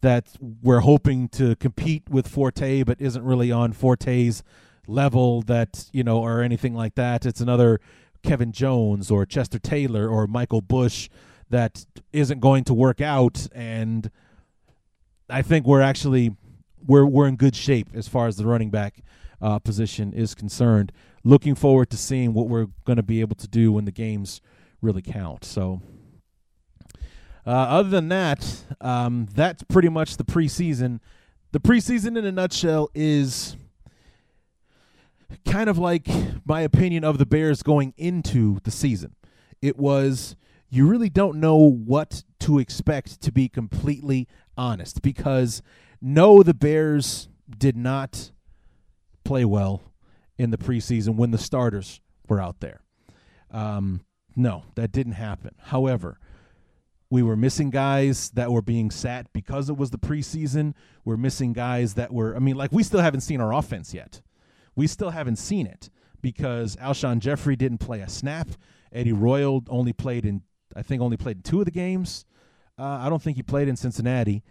that 0.00 0.36
we're 0.40 0.80
hoping 0.80 1.28
to 1.28 1.56
compete 1.56 2.08
with 2.08 2.26
Forte, 2.26 2.82
but 2.82 3.00
isn't 3.00 3.24
really 3.24 3.52
on 3.52 3.72
Forte's 3.72 4.42
level 4.86 5.42
that, 5.42 5.88
you 5.92 6.02
know, 6.02 6.18
or 6.18 6.42
anything 6.42 6.74
like 6.74 6.96
that. 6.96 7.24
It's 7.24 7.40
another 7.40 7.80
Kevin 8.22 8.52
Jones 8.52 9.10
or 9.10 9.24
Chester 9.24 9.58
Taylor 9.58 10.08
or 10.08 10.26
Michael 10.26 10.60
Bush 10.60 11.08
that 11.50 11.86
isn't 12.12 12.40
going 12.40 12.64
to 12.64 12.74
work 12.74 13.00
out. 13.00 13.46
And 13.52 14.10
I 15.30 15.42
think 15.42 15.66
we're 15.66 15.80
actually 15.80 16.34
we're 16.84 17.06
we're 17.06 17.28
in 17.28 17.36
good 17.36 17.54
shape 17.54 17.88
as 17.94 18.08
far 18.08 18.26
as 18.26 18.36
the 18.36 18.46
running 18.46 18.70
back 18.70 19.02
uh, 19.40 19.58
position 19.58 20.12
is 20.12 20.34
concerned. 20.34 20.92
Looking 21.24 21.54
forward 21.54 21.90
to 21.90 21.96
seeing 21.96 22.34
what 22.34 22.48
we're 22.48 22.68
going 22.84 22.96
to 22.96 23.02
be 23.02 23.20
able 23.20 23.36
to 23.36 23.48
do 23.48 23.72
when 23.72 23.84
the 23.84 23.92
games 23.92 24.40
really 24.82 25.00
count. 25.00 25.44
So, 25.44 25.80
uh, 27.46 27.50
other 27.50 27.88
than 27.88 28.08
that, 28.08 28.64
um, 28.80 29.28
that's 29.34 29.62
pretty 29.62 29.88
much 29.88 30.18
the 30.18 30.24
preseason. 30.24 31.00
The 31.52 31.60
preseason, 31.60 32.18
in 32.18 32.24
a 32.26 32.32
nutshell, 32.32 32.90
is 32.94 33.56
kind 35.46 35.70
of 35.70 35.78
like 35.78 36.06
my 36.44 36.60
opinion 36.60 37.04
of 37.04 37.18
the 37.18 37.26
Bears 37.26 37.62
going 37.62 37.94
into 37.96 38.58
the 38.64 38.70
season. 38.70 39.14
It 39.60 39.78
was 39.78 40.36
you 40.72 40.86
really 40.88 41.10
don't 41.10 41.38
know 41.38 41.56
what 41.56 42.24
to 42.40 42.58
expect 42.58 43.20
to 43.20 43.30
be 43.30 43.46
completely 43.46 44.26
honest 44.56 45.02
because 45.02 45.60
no 46.00 46.42
the 46.42 46.54
Bears 46.54 47.28
did 47.58 47.76
not 47.76 48.32
play 49.22 49.44
well 49.44 49.82
in 50.38 50.50
the 50.50 50.56
preseason 50.56 51.16
when 51.16 51.30
the 51.30 51.38
starters 51.38 52.00
were 52.26 52.40
out 52.40 52.60
there. 52.60 52.80
Um, 53.50 54.00
no, 54.36 54.64
that 54.74 54.92
didn't 54.92 55.12
happen. 55.12 55.54
However, 55.58 56.18
we 57.10 57.22
were 57.22 57.36
missing 57.36 57.70
guys 57.70 58.30
that 58.30 58.50
were 58.50 58.62
being 58.62 58.90
sat 58.90 59.30
because 59.32 59.68
it 59.68 59.76
was 59.76 59.90
the 59.90 59.98
preseason. 59.98 60.74
We're 61.04 61.18
missing 61.18 61.52
guys 61.52 61.94
that 61.94 62.12
were, 62.12 62.34
I 62.34 62.38
mean, 62.38 62.56
like 62.56 62.72
we 62.72 62.82
still 62.82 63.00
haven't 63.00 63.20
seen 63.20 63.40
our 63.40 63.52
offense 63.52 63.92
yet. 63.92 64.22
We 64.74 64.86
still 64.86 65.10
haven't 65.10 65.36
seen 65.36 65.66
it 65.66 65.90
because 66.22 66.76
Alshon 66.76 67.18
Jeffery 67.18 67.56
didn't 67.56 67.78
play 67.78 68.00
a 68.00 68.08
snap. 68.08 68.48
Eddie 68.92 69.12
Royal 69.12 69.62
only 69.68 69.92
played 69.92 70.24
in, 70.24 70.42
I 70.74 70.82
think, 70.82 71.02
only 71.02 71.18
played 71.18 71.36
in 71.36 71.42
two 71.42 71.58
of 71.60 71.66
the 71.66 71.70
games. 71.70 72.24
Uh, 72.78 72.84
I 72.84 73.10
don't 73.10 73.20
think 73.20 73.36
he 73.36 73.42
played 73.42 73.68
in 73.68 73.76
Cincinnati. 73.76 74.42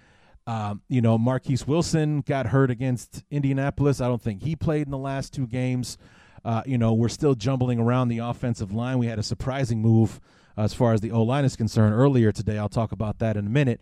Um, 0.46 0.82
you 0.88 1.02
know, 1.02 1.18
Marquess 1.18 1.68
Wilson 1.68 2.22
got 2.22 2.48
hurt 2.48 2.70
against 2.70 3.24
Indianapolis. 3.32 4.02
I 4.02 4.08
don't 4.08 4.22
think 4.22 4.44
he 4.44 4.56
played 4.56 4.88
in 4.88 4.92
the 4.92 4.98
last 4.98 5.34
two 5.34 5.48
games. 5.48 5.98
Uh, 6.44 6.64
you 6.66 6.78
know, 6.78 6.94
we're 6.94 7.10
still 7.10 7.36
jumbling 7.36 7.80
around 7.80 8.08
the 8.08 8.20
offensive 8.20 8.74
line. 8.74 8.98
We 8.98 9.08
had 9.08 9.20
a 9.20 9.24
surprising 9.24 9.82
move 9.82 10.20
uh, 10.58 10.62
as 10.62 10.74
far 10.74 10.94
as 10.94 11.02
the 11.02 11.12
O 11.12 11.24
line 11.24 11.46
is 11.46 11.56
concerned 11.56 11.94
earlier 11.94 12.32
today. 12.32 12.58
I'll 12.58 12.70
talk 12.70 12.92
about 12.92 13.20
that 13.20 13.38
in 13.38 13.46
a 13.46 13.50
minute. 13.50 13.82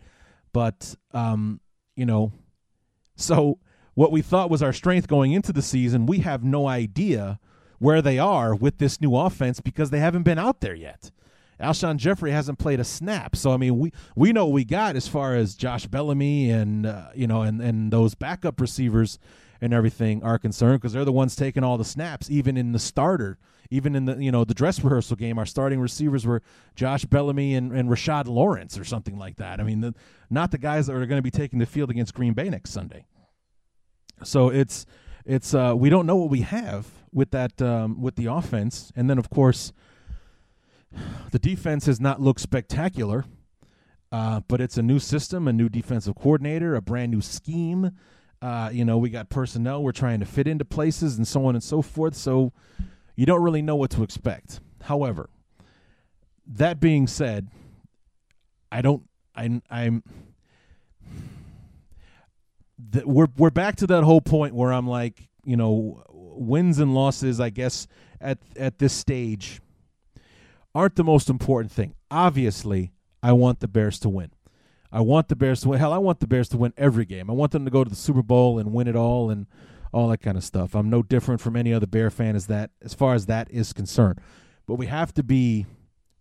But, 0.52 0.94
um, 1.12 1.60
you 1.96 2.06
know, 2.06 2.32
so 3.16 3.58
what 3.94 4.12
we 4.12 4.22
thought 4.22 4.50
was 4.50 4.62
our 4.62 4.72
strength 4.72 5.08
going 5.08 5.32
into 5.32 5.52
the 5.52 5.62
season, 5.62 6.06
we 6.06 6.18
have 6.18 6.42
no 6.42 6.66
idea 6.66 7.38
where 7.78 8.02
they 8.02 8.18
are 8.18 8.54
with 8.54 8.78
this 8.78 9.00
new 9.00 9.16
offense 9.16 9.60
because 9.60 9.90
they 9.90 10.00
haven't 10.00 10.22
been 10.22 10.38
out 10.38 10.60
there 10.60 10.74
yet. 10.74 11.10
Alshon 11.60 11.96
Jeffery 11.96 12.30
hasn't 12.30 12.58
played 12.58 12.80
a 12.80 12.84
snap, 12.84 13.36
so 13.36 13.52
I 13.52 13.58
mean 13.58 13.78
we 13.78 13.92
we 14.16 14.32
know 14.32 14.46
what 14.46 14.54
we 14.54 14.64
got 14.64 14.96
as 14.96 15.06
far 15.06 15.34
as 15.34 15.54
Josh 15.54 15.86
Bellamy 15.86 16.50
and 16.50 16.86
uh, 16.86 17.08
you 17.14 17.26
know 17.26 17.42
and 17.42 17.60
and 17.60 17.92
those 17.92 18.14
backup 18.14 18.60
receivers 18.60 19.18
and 19.60 19.74
everything 19.74 20.22
are 20.22 20.38
concerned 20.38 20.80
because 20.80 20.92
they're 20.92 21.04
the 21.04 21.12
ones 21.12 21.36
taking 21.36 21.62
all 21.62 21.76
the 21.76 21.84
snaps, 21.84 22.30
even 22.30 22.56
in 22.56 22.72
the 22.72 22.78
starter, 22.78 23.38
even 23.70 23.94
in 23.94 24.06
the 24.06 24.16
you 24.16 24.32
know 24.32 24.44
the 24.44 24.54
dress 24.54 24.82
rehearsal 24.82 25.16
game. 25.16 25.38
Our 25.38 25.46
starting 25.46 25.80
receivers 25.80 26.26
were 26.26 26.42
Josh 26.74 27.04
Bellamy 27.04 27.54
and, 27.54 27.72
and 27.72 27.88
Rashad 27.88 28.26
Lawrence 28.26 28.78
or 28.78 28.84
something 28.84 29.18
like 29.18 29.36
that. 29.36 29.60
I 29.60 29.62
mean, 29.62 29.80
the, 29.80 29.94
not 30.30 30.50
the 30.50 30.58
guys 30.58 30.86
that 30.86 30.94
are 30.94 31.06
going 31.06 31.18
to 31.18 31.22
be 31.22 31.30
taking 31.30 31.58
the 31.58 31.66
field 31.66 31.90
against 31.90 32.14
Green 32.14 32.32
Bay 32.32 32.48
next 32.48 32.70
Sunday. 32.70 33.04
So 34.22 34.48
it's 34.48 34.86
it's 35.24 35.54
uh, 35.54 35.74
we 35.76 35.90
don't 35.90 36.06
know 36.06 36.16
what 36.16 36.30
we 36.30 36.40
have 36.40 36.86
with 37.12 37.30
that 37.32 37.60
um, 37.60 38.00
with 38.00 38.16
the 38.16 38.26
offense, 38.26 38.92
and 38.96 39.08
then 39.08 39.18
of 39.18 39.30
course 39.30 39.72
the 41.30 41.38
defense 41.38 41.86
has 41.86 42.00
not 42.00 42.20
looked 42.20 42.40
spectacular. 42.40 43.24
Uh, 44.12 44.40
but 44.48 44.60
it's 44.60 44.76
a 44.76 44.82
new 44.82 44.98
system, 44.98 45.46
a 45.46 45.52
new 45.52 45.68
defensive 45.68 46.16
coordinator, 46.16 46.74
a 46.74 46.82
brand 46.82 47.12
new 47.12 47.20
scheme. 47.20 47.92
Uh, 48.42 48.70
you 48.72 48.84
know, 48.84 48.96
we 48.96 49.10
got 49.10 49.28
personnel 49.28 49.82
we're 49.82 49.92
trying 49.92 50.20
to 50.20 50.26
fit 50.26 50.46
into 50.46 50.64
places 50.64 51.16
and 51.18 51.28
so 51.28 51.44
on 51.44 51.54
and 51.54 51.62
so 51.62 51.82
forth. 51.82 52.14
So 52.14 52.52
you 53.14 53.26
don't 53.26 53.42
really 53.42 53.62
know 53.62 53.76
what 53.76 53.90
to 53.90 54.02
expect. 54.02 54.60
However, 54.82 55.28
that 56.46 56.80
being 56.80 57.06
said, 57.06 57.48
I 58.72 58.82
don't. 58.82 59.02
I, 59.36 59.60
I'm 59.70 60.02
the, 62.78 63.06
we're 63.06 63.28
we're 63.36 63.50
back 63.50 63.76
to 63.76 63.86
that 63.88 64.04
whole 64.04 64.20
point 64.20 64.54
where 64.54 64.72
I'm 64.72 64.86
like, 64.86 65.28
you 65.44 65.56
know, 65.56 66.02
wins 66.10 66.78
and 66.78 66.94
losses, 66.94 67.40
I 67.40 67.50
guess 67.50 67.86
at 68.20 68.38
at 68.56 68.78
this 68.78 68.92
stage 68.92 69.60
aren't 70.74 70.96
the 70.96 71.04
most 71.04 71.28
important 71.28 71.72
thing. 71.72 71.94
Obviously, 72.10 72.92
I 73.22 73.32
want 73.32 73.60
the 73.60 73.68
Bears 73.68 73.98
to 74.00 74.08
win. 74.08 74.30
I 74.92 75.00
want 75.00 75.28
the 75.28 75.36
Bears 75.36 75.60
to 75.62 75.68
win. 75.68 75.78
Hell, 75.78 75.92
I 75.92 75.98
want 75.98 76.20
the 76.20 76.26
Bears 76.26 76.48
to 76.50 76.58
win 76.58 76.72
every 76.76 77.04
game. 77.04 77.30
I 77.30 77.32
want 77.32 77.52
them 77.52 77.64
to 77.64 77.70
go 77.70 77.84
to 77.84 77.90
the 77.90 77.96
Super 77.96 78.22
Bowl 78.22 78.58
and 78.58 78.72
win 78.72 78.88
it 78.88 78.96
all 78.96 79.30
and 79.30 79.46
all 79.92 80.08
that 80.08 80.18
kind 80.18 80.36
of 80.36 80.44
stuff. 80.44 80.74
I'm 80.74 80.90
no 80.90 81.02
different 81.02 81.40
from 81.40 81.56
any 81.56 81.72
other 81.72 81.86
Bear 81.86 82.10
fan 82.10 82.36
as 82.36 82.46
that 82.46 82.70
as 82.82 82.94
far 82.94 83.14
as 83.14 83.26
that 83.26 83.50
is 83.50 83.72
concerned. 83.72 84.20
But 84.66 84.74
we 84.74 84.86
have 84.86 85.12
to 85.14 85.22
be 85.22 85.66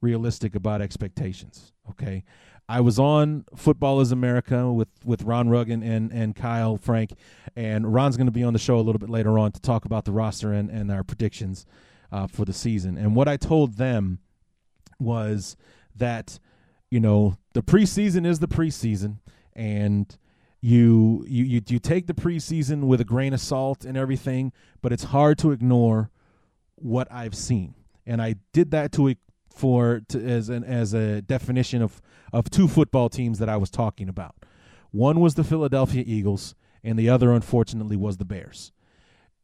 realistic 0.01 0.55
about 0.55 0.81
expectations, 0.81 1.73
okay? 1.89 2.23
I 2.67 2.81
was 2.81 2.99
on 2.99 3.45
Football 3.55 3.99
is 3.99 4.11
America 4.11 4.71
with, 4.71 4.89
with 5.03 5.23
Ron 5.23 5.49
Ruggan 5.49 5.81
and, 5.81 6.11
and 6.11 6.35
Kyle 6.35 6.77
Frank, 6.77 7.13
and 7.55 7.91
Ron's 7.91 8.15
going 8.15 8.27
to 8.27 8.31
be 8.31 8.43
on 8.43 8.53
the 8.53 8.59
show 8.59 8.75
a 8.77 8.81
little 8.81 8.99
bit 8.99 9.09
later 9.09 9.39
on 9.39 9.51
to 9.53 9.59
talk 9.59 9.85
about 9.85 10.05
the 10.05 10.11
roster 10.11 10.53
and, 10.53 10.69
and 10.69 10.91
our 10.91 11.03
predictions 11.03 11.65
uh, 12.11 12.27
for 12.27 12.45
the 12.45 12.53
season. 12.53 12.95
And 12.95 13.15
what 13.15 13.27
I 13.27 13.37
told 13.37 13.77
them 13.77 14.19
was 14.99 15.57
that, 15.95 16.39
you 16.91 16.99
know, 16.99 17.38
the 17.53 17.63
preseason 17.63 18.25
is 18.25 18.39
the 18.39 18.47
preseason, 18.47 19.17
and 19.53 20.17
you 20.61 21.25
you 21.27 21.45
you, 21.45 21.61
you 21.67 21.79
take 21.79 22.07
the 22.07 22.13
preseason 22.13 22.83
with 22.83 23.01
a 23.01 23.05
grain 23.05 23.33
of 23.33 23.39
salt 23.39 23.85
and 23.85 23.97
everything, 23.97 24.51
but 24.81 24.91
it's 24.91 25.05
hard 25.05 25.37
to 25.39 25.51
ignore 25.51 26.11
what 26.75 27.11
I've 27.11 27.35
seen. 27.35 27.75
And 28.05 28.21
I 28.21 28.35
did 28.53 28.71
that 28.71 28.91
to 28.93 29.15
for 29.53 30.01
to, 30.09 30.23
as 30.23 30.49
an 30.49 30.63
as 30.63 30.93
a 30.93 31.21
definition 31.21 31.81
of 31.81 32.01
of 32.31 32.49
two 32.49 32.67
football 32.67 33.09
teams 33.09 33.39
that 33.39 33.49
I 33.49 33.57
was 33.57 33.69
talking 33.69 34.09
about. 34.09 34.35
One 34.91 35.19
was 35.19 35.35
the 35.35 35.43
Philadelphia 35.43 36.03
Eagles, 36.05 36.55
and 36.83 36.97
the 36.97 37.09
other, 37.09 37.31
unfortunately, 37.31 37.95
was 37.95 38.17
the 38.17 38.25
Bears. 38.25 38.71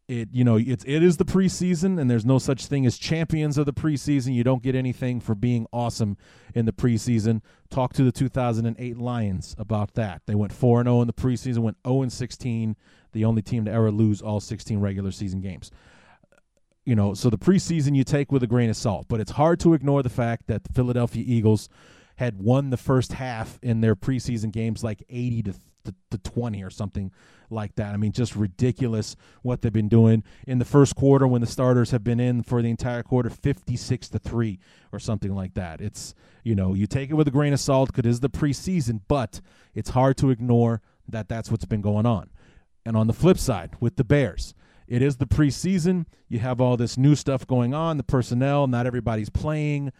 It 0.07 0.29
you 0.31 0.43
know 0.43 0.57
it's 0.57 0.83
it 0.85 1.01
is 1.01 1.17
the 1.17 1.25
preseason, 1.25 1.99
and 1.99 2.09
there's 2.09 2.25
no 2.25 2.37
such 2.37 2.67
thing 2.67 2.85
as 2.85 2.97
champions 2.97 3.57
of 3.57 3.65
the 3.65 3.73
preseason. 3.73 4.35
You 4.35 4.43
don't 4.43 4.61
get 4.61 4.75
anything 4.75 5.19
for 5.19 5.33
being 5.33 5.65
awesome 5.73 6.17
in 6.53 6.65
the 6.65 6.71
preseason. 6.71 7.41
Talk 7.71 7.93
to 7.93 8.03
the 8.03 8.11
2008 8.11 8.97
Lions 8.97 9.55
about 9.57 9.95
that. 9.95 10.21
They 10.27 10.35
went 10.35 10.53
four 10.53 10.79
and 10.79 10.87
zero 10.87 11.01
in 11.01 11.07
the 11.07 11.13
preseason, 11.13 11.59
went 11.59 11.77
0 11.87 12.03
and 12.03 12.13
16, 12.13 12.75
the 13.13 13.25
only 13.25 13.41
team 13.41 13.65
to 13.65 13.71
ever 13.71 13.89
lose 13.89 14.21
all 14.21 14.39
16 14.39 14.79
regular 14.79 15.11
season 15.11 15.41
games 15.41 15.71
you 16.85 16.95
know, 16.95 17.13
so 17.15 17.29
the 17.29 17.37
preseason 17.37 17.95
you 17.95 18.03
take 18.03 18.31
with 18.31 18.43
a 18.43 18.47
grain 18.47 18.69
of 18.69 18.77
salt, 18.77 19.07
but 19.09 19.19
it's 19.19 19.31
hard 19.31 19.59
to 19.59 19.73
ignore 19.73 20.03
the 20.03 20.09
fact 20.09 20.47
that 20.47 20.63
the 20.63 20.71
Philadelphia 20.71 21.23
Eagles 21.25 21.67
had 22.17 22.41
won 22.41 22.69
the 22.69 22.77
first 22.77 23.13
half 23.13 23.59
in 23.61 23.81
their 23.81 23.95
preseason 23.95 24.51
games 24.51 24.83
like 24.83 25.03
80 25.09 25.43
to, 25.43 25.53
to, 25.85 25.95
to 26.11 26.17
20 26.17 26.63
or 26.63 26.69
something 26.69 27.11
like 27.49 27.75
that. 27.75 27.93
I 27.93 27.97
mean, 27.97 28.11
just 28.11 28.35
ridiculous 28.35 29.15
what 29.41 29.61
they've 29.61 29.71
been 29.71 29.89
doing 29.89 30.23
in 30.47 30.59
the 30.59 30.65
first 30.65 30.95
quarter 30.95 31.27
when 31.27 31.41
the 31.41 31.47
starters 31.47 31.91
have 31.91 32.03
been 32.03 32.19
in 32.19 32.43
for 32.43 32.61
the 32.61 32.69
entire 32.69 33.03
quarter, 33.03 33.29
56 33.29 34.09
to 34.09 34.19
3 34.19 34.59
or 34.91 34.99
something 34.99 35.35
like 35.35 35.53
that. 35.55 35.81
It's, 35.81 36.15
you 36.43 36.55
know, 36.55 36.73
you 36.73 36.87
take 36.87 37.09
it 37.09 37.15
with 37.15 37.27
a 37.27 37.31
grain 37.31 37.53
of 37.53 37.59
salt 37.59 37.89
because 37.89 38.05
it 38.05 38.09
is 38.09 38.19
the 38.21 38.29
preseason, 38.29 39.01
but 39.07 39.41
it's 39.73 39.91
hard 39.91 40.17
to 40.17 40.29
ignore 40.29 40.81
that 41.07 41.29
that's 41.29 41.51
what's 41.51 41.65
been 41.65 41.81
going 41.81 42.05
on. 42.05 42.29
And 42.85 42.95
on 42.95 43.07
the 43.07 43.13
flip 43.13 43.37
side, 43.37 43.71
with 43.79 43.95
the 43.95 44.03
Bears, 44.03 44.53
it 44.87 45.01
is 45.01 45.17
the 45.17 45.25
preseason. 45.25 46.05
You 46.27 46.39
have 46.39 46.61
all 46.61 46.77
this 46.77 46.97
new 46.97 47.15
stuff 47.15 47.47
going 47.47 47.73
on, 47.73 47.97
the 47.97 48.03
personnel, 48.03 48.67
not 48.67 48.85
everybody's 48.85 49.29
playing, 49.29 49.91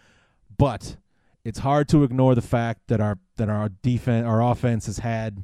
but 0.55 0.97
it's 1.45 1.59
hard 1.59 1.87
to 1.89 2.03
ignore 2.03 2.33
the 2.33 2.41
fact 2.41 2.81
that 2.87 2.99
our 2.99 3.19
that 3.37 3.49
our 3.49 3.69
defense, 3.69 4.25
our 4.25 4.41
offense 4.41 4.87
has 4.87 4.99
had, 4.99 5.43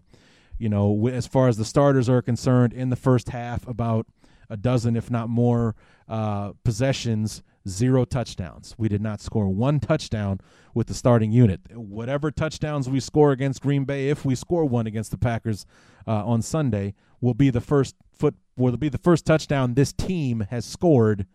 you 0.58 0.68
know, 0.68 1.08
as 1.08 1.28
far 1.28 1.48
as 1.48 1.58
the 1.58 1.64
starters 1.64 2.10
are 2.10 2.24
concerned, 2.24 2.74
in 2.74 2.90
the 2.90 2.96
first 2.96 3.30
half, 3.30 3.66
about 3.68 4.08
a 4.50 4.58
dozen, 4.58 4.98
if 4.98 5.12
not 5.12 5.30
more, 5.30 5.76
uh, 6.10 6.54
possessions, 6.64 7.44
zero 7.70 8.04
touchdowns. 8.04 8.74
We 8.78 8.90
did 8.90 9.02
not 9.02 9.22
score 9.22 9.48
one 9.48 9.80
touchdown 9.80 10.42
with 10.74 10.88
the 10.88 10.96
starting 10.96 11.32
unit. 11.32 11.62
Whatever 11.74 12.32
touchdowns 12.32 12.90
we 12.90 13.00
score 13.00 13.32
against 13.32 13.62
Green 13.62 13.86
Bay, 13.86 14.10
if 14.10 14.26
we 14.26 14.34
score 14.34 14.66
one 14.66 14.88
against 14.88 15.12
the 15.12 15.18
Packers 15.18 15.66
uh, 16.08 16.26
on 16.26 16.42
Sunday, 16.42 16.96
will 17.22 17.36
be 17.36 17.52
the 17.52 17.62
first 17.62 17.96
foot 18.12 18.36
will 18.58 18.76
be 18.76 18.90
the 18.90 18.98
first 18.98 19.26
touchdown 19.26 19.76
this 19.76 19.94
team 19.94 20.48
has 20.50 20.66
scored 20.66 21.28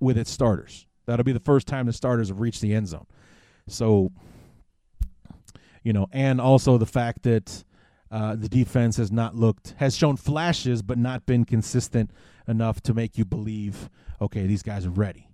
with 0.00 0.16
its 0.16 0.30
starters. 0.30 0.86
That'll 1.06 1.24
be 1.24 1.32
the 1.32 1.40
first 1.40 1.66
time 1.66 1.84
the 1.84 1.92
starters 1.92 2.28
have 2.28 2.40
reached 2.40 2.62
the 2.62 2.74
end 2.74 2.88
zone. 2.88 3.06
So, 3.68 4.12
you 5.82 5.92
know, 5.92 6.08
and 6.12 6.40
also 6.40 6.78
the 6.78 6.86
fact 6.86 7.22
that 7.22 7.64
uh, 8.10 8.36
the 8.36 8.48
defense 8.48 8.96
has 8.96 9.10
not 9.10 9.34
looked 9.34 9.74
has 9.78 9.96
shown 9.96 10.16
flashes, 10.16 10.82
but 10.82 10.98
not 10.98 11.26
been 11.26 11.44
consistent 11.44 12.10
enough 12.46 12.80
to 12.82 12.94
make 12.94 13.18
you 13.18 13.24
believe, 13.24 13.88
okay, 14.20 14.46
these 14.46 14.62
guys 14.62 14.86
are 14.86 14.90
ready. 14.90 15.28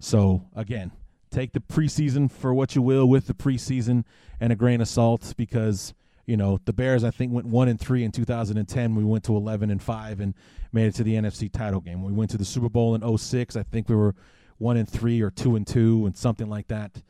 So 0.00 0.48
again, 0.54 0.92
take 1.30 1.52
the 1.52 1.60
preseason 1.60 2.30
for 2.30 2.54
what 2.54 2.74
you 2.74 2.82
will 2.82 3.08
with 3.08 3.26
the 3.26 3.34
preseason 3.34 4.04
and 4.40 4.52
a 4.52 4.56
grain 4.56 4.80
of 4.80 4.88
salt 4.88 5.34
because 5.36 5.94
you 6.26 6.36
know 6.36 6.58
the 6.64 6.72
Bears 6.72 7.04
I 7.04 7.10
think 7.10 7.32
went 7.32 7.46
one 7.46 7.68
and 7.68 7.80
three 7.80 8.04
in 8.04 8.12
2010. 8.12 8.94
We 8.94 9.04
went 9.04 9.24
to 9.24 9.36
11 9.36 9.70
and 9.70 9.82
five 9.82 10.20
and 10.20 10.34
made 10.72 10.86
it 10.86 10.94
to 10.96 11.04
the 11.04 11.14
NFC 11.14 11.52
title 11.52 11.80
game. 11.80 12.02
We 12.02 12.12
went 12.12 12.30
to 12.30 12.38
the 12.38 12.44
Super 12.44 12.68
Bowl 12.68 12.94
in 12.94 13.18
06. 13.18 13.56
I 13.56 13.62
think 13.62 13.88
we 13.88 13.94
were 13.94 14.14
one 14.58 14.76
and 14.76 14.88
three 14.88 15.20
or 15.20 15.30
two 15.30 15.56
and 15.56 15.66
two 15.66 16.06
and 16.06 16.16
something 16.16 16.48
like 16.48 16.68
that. 16.68 17.02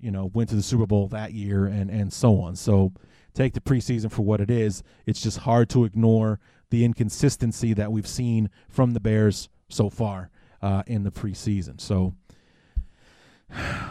You 0.00 0.10
know, 0.10 0.30
went 0.32 0.50
to 0.50 0.56
the 0.56 0.62
Super 0.62 0.86
Bowl 0.86 1.08
that 1.08 1.32
year 1.32 1.66
and 1.66 1.90
and 1.90 2.12
so 2.12 2.40
on. 2.40 2.56
So 2.56 2.92
take 3.34 3.54
the 3.54 3.60
preseason 3.60 4.10
for 4.10 4.22
what 4.22 4.40
it 4.40 4.50
is. 4.50 4.82
It's 5.06 5.22
just 5.22 5.38
hard 5.38 5.68
to 5.70 5.84
ignore 5.84 6.40
the 6.70 6.84
inconsistency 6.84 7.74
that 7.74 7.90
we've 7.92 8.06
seen 8.06 8.50
from 8.68 8.92
the 8.92 9.00
Bears 9.00 9.48
so 9.68 9.90
far 9.90 10.30
uh, 10.62 10.82
in 10.86 11.02
the 11.02 11.10
preseason. 11.10 11.80
So 11.80 12.14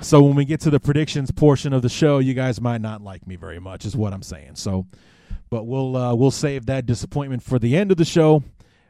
so 0.01 0.21
when 0.21 0.35
we 0.35 0.45
get 0.45 0.61
to 0.61 0.69
the 0.69 0.79
predictions 0.79 1.31
portion 1.31 1.73
of 1.73 1.81
the 1.81 1.89
show, 1.89 2.19
you 2.19 2.33
guys 2.33 2.61
might 2.61 2.81
not 2.81 3.01
like 3.01 3.27
me 3.27 3.35
very 3.35 3.59
much, 3.59 3.85
is 3.85 3.95
what 3.95 4.13
I'm 4.13 4.23
saying. 4.23 4.55
So, 4.55 4.87
but 5.49 5.65
we'll 5.65 5.95
uh, 5.95 6.15
we'll 6.15 6.31
save 6.31 6.67
that 6.67 6.85
disappointment 6.85 7.43
for 7.43 7.59
the 7.59 7.75
end 7.75 7.91
of 7.91 7.97
the 7.97 8.05
show, 8.05 8.43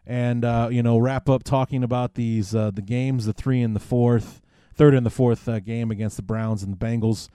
and 0.06 0.46
uh, 0.46 0.70
you 0.72 0.84
know 0.84 0.98
wrap 0.98 1.30
up 1.30 1.44
talking 1.44 1.84
about 1.84 2.14
these 2.14 2.54
uh, 2.54 2.72
the 2.72 2.82
games, 2.82 3.26
the 3.26 3.34
three 3.34 3.62
and 3.62 3.76
the 3.76 3.80
fourth, 3.80 4.42
third 4.80 4.96
and 4.96 5.06
the 5.06 5.10
fourth 5.10 5.50
uh, 5.50 5.60
game 5.60 5.92
against 5.92 6.16
the 6.16 6.24
Browns 6.24 6.64
and 6.64 6.74
the 6.74 6.78
Bengals. 6.78 7.28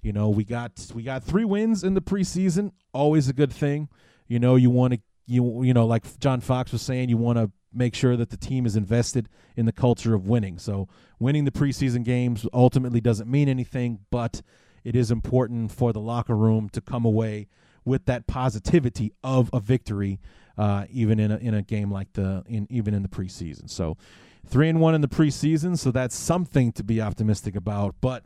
You 0.00 0.14
know 0.14 0.30
we 0.30 0.44
got 0.44 0.90
we 0.94 1.02
got 1.02 1.22
three 1.22 1.44
wins 1.44 1.84
in 1.84 1.92
the 1.92 2.00
preseason, 2.00 2.72
always 2.94 3.28
a 3.28 3.34
good 3.34 3.52
thing. 3.52 3.90
You 4.28 4.38
know 4.38 4.56
you 4.56 4.70
want 4.70 4.94
to 4.94 5.00
you 5.26 5.62
you 5.62 5.74
know 5.74 5.86
like 5.86 6.18
John 6.18 6.40
Fox 6.40 6.72
was 6.72 6.80
saying, 6.80 7.10
you 7.10 7.18
want 7.18 7.36
to 7.36 7.52
make 7.70 7.94
sure 7.94 8.16
that 8.16 8.30
the 8.30 8.36
team 8.38 8.64
is 8.64 8.76
invested 8.76 9.28
in 9.56 9.66
the 9.66 9.72
culture 9.72 10.14
of 10.14 10.26
winning. 10.26 10.58
So 10.58 10.88
winning 11.18 11.44
the 11.44 11.50
preseason 11.50 12.02
games 12.02 12.46
ultimately 12.52 13.02
doesn't 13.02 13.30
mean 13.30 13.48
anything, 13.50 13.98
but 14.10 14.40
it 14.82 14.96
is 14.96 15.10
important 15.10 15.70
for 15.70 15.92
the 15.92 16.00
locker 16.00 16.34
room 16.34 16.70
to 16.70 16.80
come 16.80 17.04
away 17.04 17.46
with 17.84 18.06
that 18.06 18.26
positivity 18.26 19.12
of 19.22 19.50
a 19.52 19.60
victory, 19.60 20.18
uh, 20.56 20.86
even 20.90 21.20
in 21.20 21.30
a, 21.30 21.36
in 21.36 21.52
a 21.52 21.62
game 21.62 21.90
like 21.92 22.14
the 22.14 22.42
in 22.48 22.66
even 22.70 22.94
in 22.94 23.02
the 23.02 23.08
preseason. 23.08 23.68
So 23.68 23.98
three 24.46 24.68
and 24.68 24.80
one 24.80 24.94
in 24.94 25.00
the 25.00 25.08
preseason, 25.08 25.78
so 25.78 25.90
that's 25.90 26.14
something 26.14 26.72
to 26.72 26.84
be 26.84 27.00
optimistic 27.00 27.54
about. 27.54 27.94
But 28.00 28.24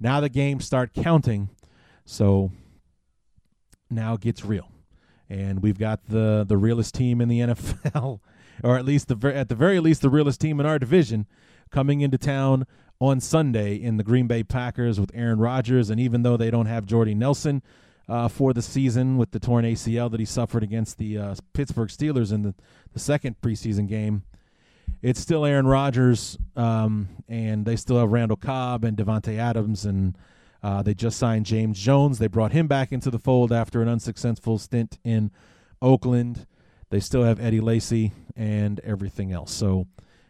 now 0.00 0.20
the 0.20 0.28
games 0.28 0.64
start 0.64 0.94
counting, 0.94 1.50
so 2.04 2.52
now 3.90 4.14
it 4.14 4.20
gets 4.20 4.44
real, 4.44 4.70
and 5.28 5.62
we've 5.62 5.78
got 5.78 6.06
the 6.08 6.44
the 6.46 6.56
realest 6.56 6.94
team 6.94 7.20
in 7.20 7.28
the 7.28 7.40
NFL, 7.40 8.20
or 8.62 8.76
at 8.76 8.84
least 8.84 9.08
the 9.08 9.34
at 9.34 9.48
the 9.48 9.54
very 9.54 9.80
least 9.80 10.02
the 10.02 10.10
realest 10.10 10.40
team 10.40 10.60
in 10.60 10.66
our 10.66 10.78
division, 10.78 11.26
coming 11.70 12.00
into 12.00 12.18
town 12.18 12.66
on 12.98 13.20
Sunday 13.20 13.74
in 13.74 13.96
the 13.96 14.04
Green 14.04 14.26
Bay 14.26 14.42
Packers 14.42 14.98
with 14.98 15.10
Aaron 15.14 15.38
Rodgers, 15.38 15.90
and 15.90 16.00
even 16.00 16.22
though 16.22 16.36
they 16.36 16.50
don't 16.50 16.66
have 16.66 16.86
Jordy 16.86 17.14
Nelson. 17.14 17.62
Uh, 18.08 18.28
for 18.28 18.52
the 18.52 18.62
season 18.62 19.16
with 19.16 19.32
the 19.32 19.40
torn 19.40 19.64
ACL 19.64 20.08
that 20.08 20.20
he 20.20 20.26
suffered 20.26 20.62
against 20.62 20.96
the 20.96 21.18
uh, 21.18 21.34
Pittsburgh 21.54 21.88
Steelers 21.88 22.32
in 22.32 22.42
the, 22.42 22.54
the 22.92 23.00
second 23.00 23.34
preseason 23.40 23.88
game, 23.88 24.22
it's 25.02 25.20
still 25.20 25.44
Aaron 25.44 25.66
Rodgers, 25.66 26.38
um, 26.56 27.08
and 27.28 27.64
they 27.64 27.76
still 27.76 27.98
have 27.98 28.10
Randall 28.10 28.36
Cobb 28.36 28.84
and 28.84 28.96
Davante 28.96 29.38
Adams, 29.38 29.84
and 29.84 30.16
uh, 30.62 30.82
they 30.82 30.94
just 30.94 31.18
signed 31.18 31.46
James 31.46 31.78
Jones. 31.78 32.18
They 32.18 32.26
brought 32.26 32.52
him 32.52 32.66
back 32.66 32.92
into 32.92 33.10
the 33.10 33.18
fold 33.18 33.52
after 33.52 33.82
an 33.82 33.88
unsuccessful 33.88 34.58
stint 34.58 34.98
in 35.04 35.30
Oakland. 35.80 36.46
They 36.90 37.00
still 37.00 37.24
have 37.24 37.40
Eddie 37.40 37.60
Lacy 37.60 38.12
and 38.34 38.80
everything 38.80 39.32
else. 39.32 39.52
So 39.52 39.86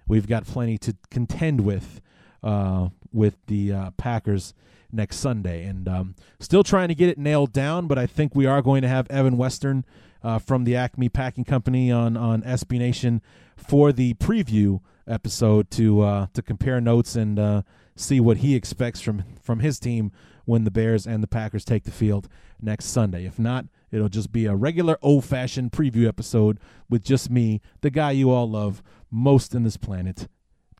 we've 0.06 0.26
got 0.26 0.46
plenty 0.46 0.78
to 0.78 0.96
contend 1.11 1.61
with 1.62 2.00
uh, 2.42 2.88
with 3.12 3.37
the 3.46 3.73
uh, 3.73 3.90
Packers 3.92 4.54
next 4.92 5.16
Sunday, 5.16 5.64
and 5.64 5.88
um, 5.88 6.14
still 6.40 6.62
trying 6.62 6.88
to 6.88 6.94
get 6.94 7.08
it 7.08 7.18
nailed 7.18 7.52
down. 7.52 7.87
But 7.87 7.99
I 7.99 8.06
think 8.06 8.35
we 8.35 8.46
are 8.46 8.62
going 8.62 8.82
to 8.82 8.88
have 8.88 9.11
Evan 9.11 9.37
Western 9.37 9.85
uh, 10.23 10.38
from 10.38 10.64
the 10.64 10.76
Acme 10.76 11.08
Packing 11.08 11.44
Company 11.44 11.90
on 11.90 12.16
on 12.16 12.42
SB 12.42 12.78
Nation 12.78 13.23
for 13.56 13.92
the 13.92 14.14
preview 14.14 14.80
episode 15.06 15.70
to 15.70 16.02
uh, 16.02 16.26
to 16.34 16.42
compare 16.42 16.80
notes 16.80 17.16
and 17.16 17.38
uh, 17.38 17.62
see 17.94 18.20
what 18.20 18.38
he 18.38 18.54
expects 18.54 19.00
from 19.00 19.25
from 19.42 19.60
his 19.60 19.78
team 19.78 20.12
when 20.44 20.64
the 20.64 20.70
Bears 20.70 21.06
and 21.06 21.22
the 21.22 21.28
Packers 21.28 21.64
take 21.64 21.84
the 21.84 21.90
field 21.90 22.28
next 22.60 22.86
Sunday. 22.86 23.26
If 23.26 23.38
not, 23.38 23.66
it'll 23.90 24.08
just 24.08 24.32
be 24.32 24.46
a 24.46 24.54
regular 24.54 24.98
old 25.02 25.25
fashioned 25.25 25.72
preview 25.72 26.06
episode 26.06 26.58
with 26.88 27.02
just 27.02 27.30
me, 27.30 27.60
the 27.80 27.90
guy 27.90 28.12
you 28.12 28.30
all 28.30 28.48
love 28.48 28.82
most 29.10 29.54
in 29.54 29.64
this 29.64 29.76
planet, 29.76 30.28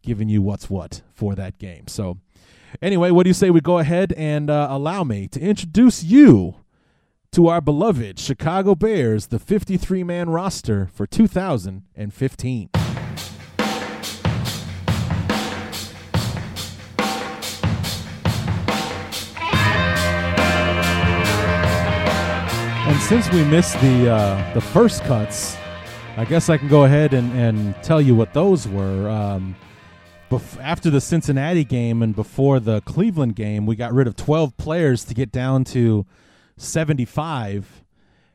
giving 0.03 0.29
you 0.29 0.41
what's 0.41 0.71
what 0.71 1.03
for 1.13 1.35
that 1.35 1.59
game. 1.59 1.89
So, 1.89 2.19
anyway, 2.81 3.11
what 3.11 3.25
do 3.25 3.31
you 3.31 3.35
say 3.35 3.51
we 3.51 3.61
go 3.61 3.79
ahead 3.79 4.13
and 4.17 4.49
uh, 4.49 4.69
allow 4.71 5.05
me 5.05 5.27
to 5.29 5.41
introduce 5.41 6.05
you 6.05 6.57
to 7.37 7.49
our 7.49 7.61
beloved 7.61 8.19
Chicago 8.19 8.75
Bears, 8.75 9.27
the 9.27 9.39
53 9.39 10.03
man 10.03 10.31
roster 10.31 10.89
for 10.95 11.07
2015. 11.07 12.71
And 22.87 23.03
since 23.03 23.31
we 23.31 23.45
missed 23.45 23.79
the 23.83 24.11
uh, 24.11 24.55
the 24.55 24.63
first 24.63 25.03
cuts, 25.03 25.59
I 26.17 26.25
guess 26.25 26.49
I 26.49 26.57
can 26.57 26.69
go 26.69 26.85
ahead 26.85 27.13
and, 27.13 27.31
and 27.39 27.75
tell 27.83 28.01
you 28.01 28.15
what 28.15 28.33
those 28.33 28.67
were. 28.67 29.11
Um, 29.11 29.57
bef- 30.31 30.59
after 30.63 30.89
the 30.89 31.03
Cincinnati 31.03 31.65
game 31.65 32.01
and 32.01 32.17
before 32.17 32.61
the 32.61 32.81
Cleveland 32.81 33.37
game, 33.37 33.67
we 33.67 33.77
got 33.77 33.93
rid 33.93 34.07
of 34.07 34.17
12 34.17 34.57
players 34.57 35.05
to 35.05 35.13
get 35.13 35.31
down 35.31 35.65
to 35.65 36.07
75. 36.57 37.85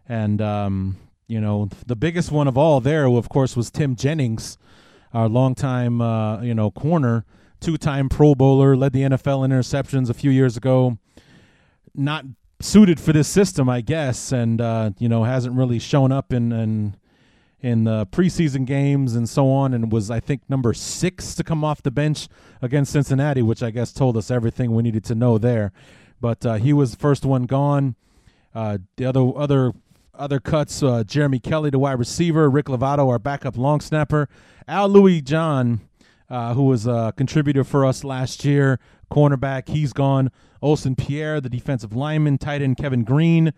And, 0.08 0.42
um, 0.42 0.98
you 1.28 1.40
know, 1.40 1.70
the 1.86 1.96
biggest 1.96 2.32
one 2.32 2.48
of 2.48 2.58
all 2.58 2.82
there, 2.82 3.06
of 3.06 3.30
course, 3.30 3.56
was 3.56 3.72
Tim 3.72 3.96
Jennings, 3.96 4.58
our 5.14 5.30
longtime, 5.30 6.02
uh, 6.02 6.42
you 6.42 6.54
know, 6.54 6.72
corner, 6.72 7.26
two 7.60 7.78
time 7.78 8.10
Pro 8.10 8.36
Bowler, 8.36 8.76
led 8.76 8.94
the 8.94 9.04
NFL 9.04 9.46
in 9.46 9.52
interceptions 9.52 10.10
a 10.10 10.14
few 10.14 10.32
years 10.32 10.58
ago. 10.58 10.98
Not 11.94 12.26
suited 12.62 13.00
for 13.00 13.14
this 13.14 13.28
system, 13.28 13.70
I 13.70 13.82
guess, 13.82 14.32
and 14.32 14.62
uh, 14.62 14.92
you 14.98 15.10
know 15.10 15.24
hasn't 15.24 15.56
really 15.56 15.80
shown 15.80 16.12
up 16.12 16.32
in, 16.32 16.52
in 16.52 16.96
in 17.60 17.84
the 17.84 18.08
preseason 18.08 18.66
games 18.66 19.16
and 19.16 19.30
so 19.30 19.50
on, 19.50 19.74
and 19.74 19.92
was 19.92 20.10
I 20.10 20.20
think 20.20 20.42
number 20.50 20.74
six 20.74 21.36
to 21.36 21.44
come 21.44 21.64
off 21.64 21.84
the 21.84 21.92
bench 21.92 22.28
against 22.62 22.92
Cincinnati, 22.92 23.42
which 23.42 23.62
I 23.62 23.72
guess 23.72 23.92
told 23.92 24.18
us 24.18 24.32
everything 24.32 24.74
we 24.74 24.84
needed 24.84 25.04
to 25.06 25.16
know 25.16 25.38
there. 25.38 25.72
But 26.20 26.46
uh, 26.46 26.54
he 26.56 26.74
was 26.74 26.92
the 26.92 26.98
first 26.98 27.26
one 27.26 27.44
gone. 27.44 27.96
Uh, 28.54 28.80
the 28.98 29.06
other 29.06 29.32
other 29.36 29.74
other 30.14 30.40
cuts: 30.40 30.84
uh, 30.84 31.04
Jeremy 31.04 31.40
Kelly, 31.40 31.70
the 31.70 31.80
wide 31.80 32.00
receiver, 32.00 32.50
Rick 32.50 32.66
Lovato, 32.68 33.08
our 33.10 33.20
backup 33.20 33.58
long 33.58 33.80
snapper, 33.80 34.30
Al 34.68 34.90
Louis-Jean, 34.90 35.82
uh, 36.30 36.54
who 36.54 36.64
was 36.64 36.88
a 36.88 37.14
contributor 37.16 37.64
for 37.64 37.86
us 37.86 38.04
last 38.04 38.46
year, 38.46 38.80
cornerback. 39.12 39.70
He's 39.70 39.94
gone. 39.94 40.32
Olsen 40.62 40.96
Pierre, 40.96 41.42
the 41.42 41.50
defensive 41.50 41.96
lineman, 41.96 42.38
tight 42.38 42.62
end 42.62 42.78
Kevin 42.78 43.04
Green, 43.04 43.52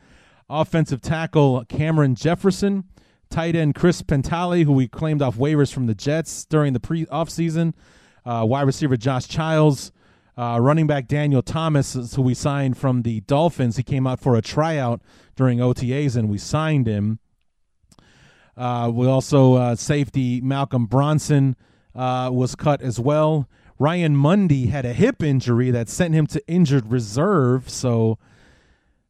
offensive 0.49 1.01
tackle 1.01 1.65
Cameron 1.67 2.15
Jefferson, 2.15 2.85
tight 3.29 3.55
end 3.55 3.75
Chris 3.75 4.01
Pantale, 4.01 4.63
who 4.63 4.71
we 4.71 4.87
claimed 4.87 5.21
off 5.21 5.35
waivers 5.35 5.73
from 5.73 5.87
the 5.87 5.95
Jets 5.95 6.45
during 6.45 6.73
the 6.73 6.79
pre 6.79 7.05
offseason, 7.07 7.73
uh, 8.25 8.45
wide 8.47 8.61
receiver 8.61 8.95
Josh 8.95 9.27
Childs, 9.27 9.91
uh, 10.37 10.57
running 10.59 10.87
back 10.87 11.07
Daniel 11.07 11.41
Thomas, 11.41 11.93
who 12.15 12.21
we 12.21 12.33
signed 12.33 12.77
from 12.77 13.03
the 13.03 13.21
Dolphins. 13.21 13.77
He 13.77 13.83
came 13.83 14.07
out 14.07 14.19
for 14.19 14.35
a 14.35 14.41
tryout 14.41 15.01
during 15.35 15.59
OTAs, 15.59 16.15
and 16.15 16.29
we 16.29 16.37
signed 16.37 16.87
him. 16.87 17.19
Uh, 18.55 18.91
we 18.93 19.07
also 19.07 19.55
uh, 19.55 19.75
safety 19.75 20.41
Malcolm 20.41 20.85
Bronson 20.85 21.55
uh, 21.95 22.29
was 22.31 22.55
cut 22.55 22.81
as 22.81 22.99
well. 22.99 23.47
Ryan 23.79 24.15
Mundy 24.15 24.67
had 24.67 24.85
a 24.85 24.93
hip 24.93 25.23
injury 25.23 25.71
that 25.71 25.89
sent 25.89 26.13
him 26.13 26.27
to 26.27 26.47
injured 26.47 26.91
reserve. 26.91 27.69
So, 27.69 28.17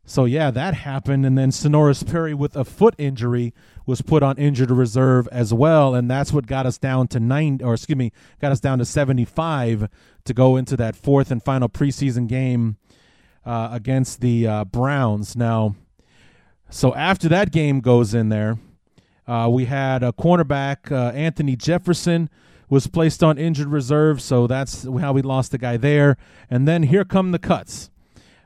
so 0.05 0.25
yeah, 0.25 0.51
that 0.51 0.73
happened. 0.73 1.25
And 1.25 1.37
then 1.37 1.51
Senorise 1.51 2.03
Perry 2.09 2.33
with 2.33 2.55
a 2.55 2.65
foot 2.65 2.95
injury 2.97 3.53
was 3.85 4.01
put 4.01 4.23
on 4.23 4.37
injured 4.37 4.71
reserve 4.71 5.27
as 5.31 5.53
well, 5.53 5.95
and 5.95 6.09
that's 6.09 6.31
what 6.31 6.45
got 6.45 6.65
us 6.65 6.77
down 6.77 7.07
to 7.09 7.19
nine, 7.19 7.59
or 7.63 7.73
excuse 7.73 7.97
me, 7.97 8.11
got 8.41 8.51
us 8.51 8.59
down 8.59 8.79
to 8.79 8.85
seventy-five 8.85 9.89
to 10.25 10.33
go 10.33 10.55
into 10.55 10.77
that 10.77 10.95
fourth 10.95 11.31
and 11.31 11.43
final 11.43 11.67
preseason 11.67 12.27
game 12.27 12.77
uh, 13.45 13.69
against 13.71 14.21
the 14.21 14.47
uh, 14.47 14.63
Browns. 14.65 15.35
Now, 15.35 15.75
so 16.69 16.95
after 16.95 17.27
that 17.29 17.51
game 17.51 17.81
goes 17.81 18.13
in 18.13 18.29
there, 18.29 18.57
uh, 19.27 19.49
we 19.51 19.65
had 19.65 20.01
a 20.01 20.13
cornerback 20.13 20.91
uh, 20.91 21.11
Anthony 21.11 21.55
Jefferson 21.55 22.29
was 22.69 22.87
placed 22.87 23.21
on 23.21 23.37
injured 23.37 23.67
reserve, 23.67 24.21
so 24.21 24.47
that's 24.47 24.87
how 24.99 25.13
we 25.13 25.21
lost 25.21 25.51
the 25.51 25.57
guy 25.57 25.77
there. 25.77 26.17
And 26.49 26.67
then 26.67 26.83
here 26.83 27.05
come 27.05 27.31
the 27.31 27.39
cuts. 27.39 27.91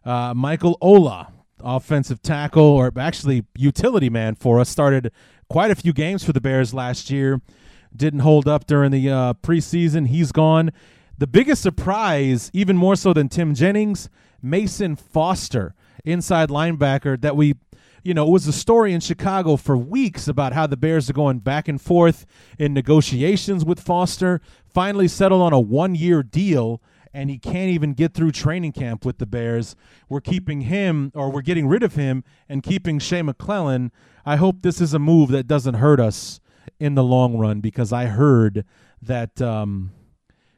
Uh, 0.04 0.34
Michael 0.34 0.78
Ola, 0.82 1.32
offensive 1.63 2.22
tackle, 2.22 2.63
or 2.63 2.91
actually 2.98 3.46
utility 3.58 4.10
man 4.10 4.36
for 4.36 4.60
us, 4.60 4.70
started 4.70 5.12
quite 5.50 5.72
a 5.72 5.76
few 5.76 5.93
games 5.93 6.24
for 6.24 6.34
the 6.34 6.41
Bears 6.41 6.74
last 6.74 7.10
year. 7.10 7.41
Didn't 7.96 8.20
hold 8.20 8.48
up 8.48 8.67
during 8.67 8.91
the 8.91 9.10
uh, 9.10 9.34
preseason. 9.36 10.08
He's 10.08 10.32
gone. 10.32 10.72
The 11.17 11.28
biggest 11.28 11.63
surprise, 11.63 12.52
even 12.54 12.78
more 12.78 12.96
so 12.96 13.13
than 13.13 13.30
Tim 13.30 13.56
Jennings, 13.56 14.10
Mason 14.41 14.96
Foster, 14.96 15.74
inside 16.06 16.50
linebacker 16.50 17.20
that 17.22 17.36
we 17.36 17.56
you 18.04 18.13
know, 18.13 18.26
it 18.26 18.32
was 18.32 18.48
a 18.48 18.54
story 18.54 18.93
in 18.93 19.02
Chicago 19.02 19.58
for 19.58 19.76
weeks 19.76 20.30
about 20.30 20.54
how 20.54 20.65
the 20.65 20.78
Bears 20.78 21.10
are 21.10 21.13
going 21.13 21.39
back 21.39 21.67
and 21.67 21.82
forth 21.82 22.26
in 22.58 22.74
negotiations 22.74 23.65
with 23.65 23.82
Foster. 23.82 24.39
Finally 24.65 25.10
settled 25.10 25.41
on 25.41 25.52
a 25.52 25.60
one 25.60 25.93
year 25.93 26.24
deal, 26.24 26.82
and 27.18 27.32
he 27.32 27.40
can't 27.40 27.72
even 27.72 27.94
get 27.94 28.14
through 28.14 28.32
training 28.32 28.72
camp 28.72 29.04
with 29.04 29.18
the 29.18 29.26
Bears. 29.26 29.76
We're 30.08 30.22
keeping 30.22 30.62
him, 30.62 31.12
or 31.16 31.32
we're 31.32 31.42
getting 31.42 31.68
rid 31.68 31.82
of 31.82 31.96
him, 31.96 32.24
and 32.48 32.62
keeping 32.62 33.00
Shea 33.00 33.22
McClellin. 33.22 33.90
I 34.24 34.36
hope 34.36 34.62
this 34.62 34.80
is 34.80 34.94
a 34.94 35.00
move 35.00 35.30
that 35.32 35.48
doesn't 35.48 35.76
hurt 35.76 36.00
us 36.00 36.40
in 36.80 36.94
the 36.94 37.04
long 37.04 37.36
run 37.36 37.60
because 37.60 37.92
I 37.92 38.06
heard 38.06 38.66
that. 39.02 39.42
Um, 39.42 39.94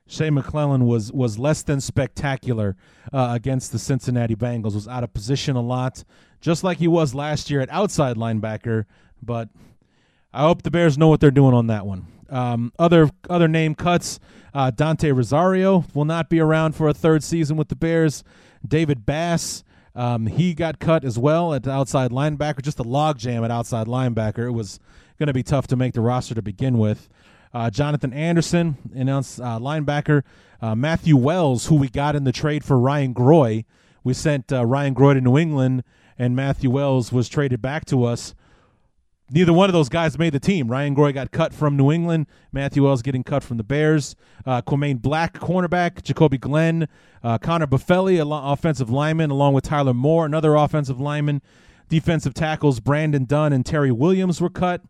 Shea 0.06 0.30
McClellin 0.30 0.86
was 0.86 1.14
was 1.14 1.40
less 1.40 1.62
than 1.62 1.80
spectacular 1.80 2.76
uh, 3.14 3.30
against 3.32 3.72
the 3.72 3.80
Cincinnati 3.80 4.36
Bengals. 4.36 4.74
Was 4.74 4.88
out 4.88 5.04
of 5.04 5.14
position 5.14 5.56
a 5.56 5.62
lot, 5.62 6.04
just 6.42 6.64
like 6.64 6.80
he 6.80 6.88
was 6.90 7.14
last 7.14 7.50
year 7.50 7.62
at 7.62 7.70
outside 7.70 8.18
linebacker. 8.18 8.86
But 9.22 9.50
I 10.34 10.42
hope 10.42 10.64
the 10.64 10.72
Bears 10.72 10.98
know 10.98 11.08
what 11.08 11.22
they're 11.22 11.32
doing 11.32 11.54
on 11.54 11.68
that 11.68 11.86
one. 11.86 12.08
Um, 12.28 12.74
other 12.80 13.12
other 13.30 13.48
name 13.48 13.76
cuts: 13.76 14.20
uh, 14.54 14.72
Dante 14.72 15.12
Rosario 15.12 15.86
will 15.94 16.06
not 16.06 16.30
be 16.30 16.40
around 16.40 16.76
for 16.76 16.88
a 16.88 16.94
third 16.94 17.24
season 17.24 17.58
with 17.58 17.70
the 17.70 17.76
Bears. 17.76 18.24
David 18.68 19.06
Bass. 19.06 19.64
Um, 19.96 20.28
he 20.28 20.54
got 20.54 20.80
cut 20.80 21.04
as 21.04 21.18
well 21.18 21.54
at 21.54 21.68
outside 21.68 22.12
linebacker, 22.12 22.62
just 22.62 22.80
a 22.80 22.84
logjam 22.84 23.44
at 23.44 23.52
outside 23.52 23.88
linebacker. 23.88 24.48
It 24.48 24.52
was 24.52 24.80
going 25.18 25.28
to 25.28 25.34
be 25.34 25.44
tough 25.44 25.68
to 25.68 25.76
make 25.76 25.94
the 25.94 26.02
roster 26.02 26.36
to 26.36 26.42
begin 26.42 26.78
with. 26.78 27.10
Uh, 27.54 27.70
Jonathan 27.70 28.14
Anderson, 28.14 28.78
announced 28.94 29.42
uh, 29.42 29.60
linebacker. 29.60 30.24
Uh, 30.62 30.76
Matthew 30.76 31.18
Wells, 31.18 31.66
who 31.66 31.76
we 31.76 31.90
got 31.90 32.16
in 32.16 32.24
the 32.24 32.32
trade 32.32 32.64
for 32.64 32.78
Ryan 32.78 33.14
Groy. 33.14 33.66
We 34.04 34.14
sent 34.14 34.54
uh, 34.54 34.66
Ryan 34.66 34.94
Groy 34.94 35.16
to 35.16 35.22
New 35.22 35.38
England, 35.38 35.84
and 36.18 36.36
Matthew 36.36 36.70
Wells 36.70 37.12
was 37.12 37.28
traded 37.28 37.62
back 37.62 37.86
to 37.86 38.06
us. 38.06 38.36
Neither 39.32 39.54
one 39.54 39.70
of 39.70 39.74
those 39.74 39.90
guys 39.90 40.18
made 40.18 40.34
the 40.34 40.40
team. 40.40 40.70
Ryan 40.70 40.96
Groy 40.96 41.14
got 41.14 41.32
cut 41.32 41.54
from 41.54 41.78
New 41.78 41.92
England. 41.92 42.26
Matthew 42.52 42.84
Wells 42.84 43.02
getting 43.02 43.24
cut 43.24 43.44
from 43.44 43.58
the 43.58 43.64
Bears. 43.64 44.16
Uh, 44.46 44.62
Quamaine 44.62 45.02
Black, 45.02 45.34
cornerback. 45.40 46.02
Jacoby 46.02 46.38
Glenn. 46.38 46.88
Uh, 47.24 47.38
Conor 47.38 47.68
Boffeli, 47.68 48.20
offensive 48.52 48.90
lineman, 48.90 49.30
along 49.30 49.54
with 49.54 49.66
Tyler 49.66 49.94
Moore, 49.94 50.26
another 50.26 50.56
offensive 50.56 51.00
lineman. 51.00 51.42
Defensive 51.90 52.34
tackles 52.34 52.80
Brandon 52.80 53.26
Dunn 53.26 53.52
and 53.52 53.66
Terry 53.66 53.92
Williams 53.92 54.40
were 54.40 54.50
cut. 54.50 54.82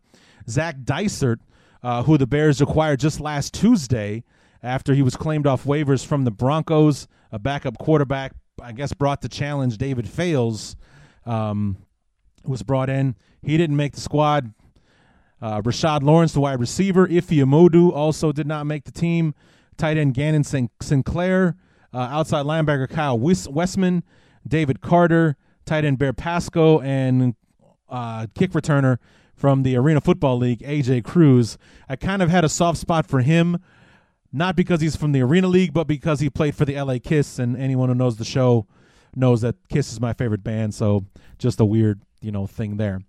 Zach 0.48 0.76
Dysert, 0.84 1.38
uh, 1.82 2.02
who 2.02 2.16
the 2.18 2.26
Bears 2.26 2.60
acquired 2.60 3.00
just 3.00 3.20
last 3.20 3.52
Tuesday 3.54 4.24
after 4.62 4.94
he 4.94 5.02
was 5.02 5.16
claimed 5.16 5.46
off 5.46 5.64
waivers 5.64 6.04
from 6.04 6.24
the 6.24 6.30
Broncos, 6.30 7.08
a 7.32 7.38
backup 7.38 7.78
quarterback, 7.78 8.32
I 8.60 8.72
guess 8.72 8.92
brought 8.92 9.22
to 9.22 9.28
challenge 9.28 9.78
David 9.78 10.08
Fales, 10.08 10.76
um, 11.24 11.78
was 12.44 12.62
brought 12.62 12.90
in. 12.90 13.16
He 13.42 13.56
didn't 13.56 13.76
make 13.76 13.94
the 13.94 14.00
squad. 14.00 14.52
Uh, 15.40 15.62
Rashad 15.62 16.02
Lawrence, 16.02 16.32
the 16.32 16.40
wide 16.40 16.60
receiver. 16.60 17.08
Ife 17.10 17.28
Emeodu 17.28 17.92
also 17.92 18.32
did 18.32 18.46
not 18.46 18.66
make 18.66 18.84
the 18.84 18.92
team. 18.92 19.34
Tight 19.76 19.96
end 19.96 20.14
Gannon 20.14 20.44
Sinclair. 20.44 21.56
Uh, 21.92 21.98
outside 21.98 22.44
linebacker 22.44 22.88
Kyle 22.88 23.18
Westman. 23.18 24.02
David 24.46 24.80
Carter. 24.80 25.36
Tight 25.64 25.84
end 25.84 25.98
Bear 25.98 26.12
Pasco. 26.12 26.80
And 26.80 27.34
uh, 27.88 28.26
kick 28.34 28.52
returner 28.52 28.98
from 29.34 29.62
the 29.62 29.74
Arena 29.74 30.02
Football 30.02 30.36
League, 30.36 30.60
AJ 30.60 31.02
Cruz. 31.04 31.56
I 31.88 31.96
kind 31.96 32.20
of 32.20 32.28
had 32.28 32.44
a 32.44 32.48
soft 32.48 32.76
spot 32.78 33.06
for 33.06 33.22
him, 33.22 33.58
not 34.32 34.54
because 34.54 34.82
he's 34.82 34.96
from 34.96 35.12
the 35.12 35.22
Arena 35.22 35.48
League, 35.48 35.72
but 35.72 35.84
because 35.84 36.20
he 36.20 36.28
played 36.28 36.54
for 36.54 36.66
the 36.66 36.80
LA 36.80 36.98
Kiss. 37.02 37.38
And 37.38 37.56
anyone 37.56 37.88
who 37.88 37.94
knows 37.94 38.18
the 38.18 38.24
show 38.24 38.66
knows 39.16 39.40
that 39.40 39.56
Kiss 39.70 39.92
is 39.92 40.00
my 40.00 40.12
favorite 40.12 40.44
band. 40.44 40.74
So 40.74 41.06
just 41.38 41.58
a 41.58 41.64
weird, 41.64 42.02
you 42.20 42.30
know, 42.30 42.46
thing 42.46 42.76
there. 42.76 43.02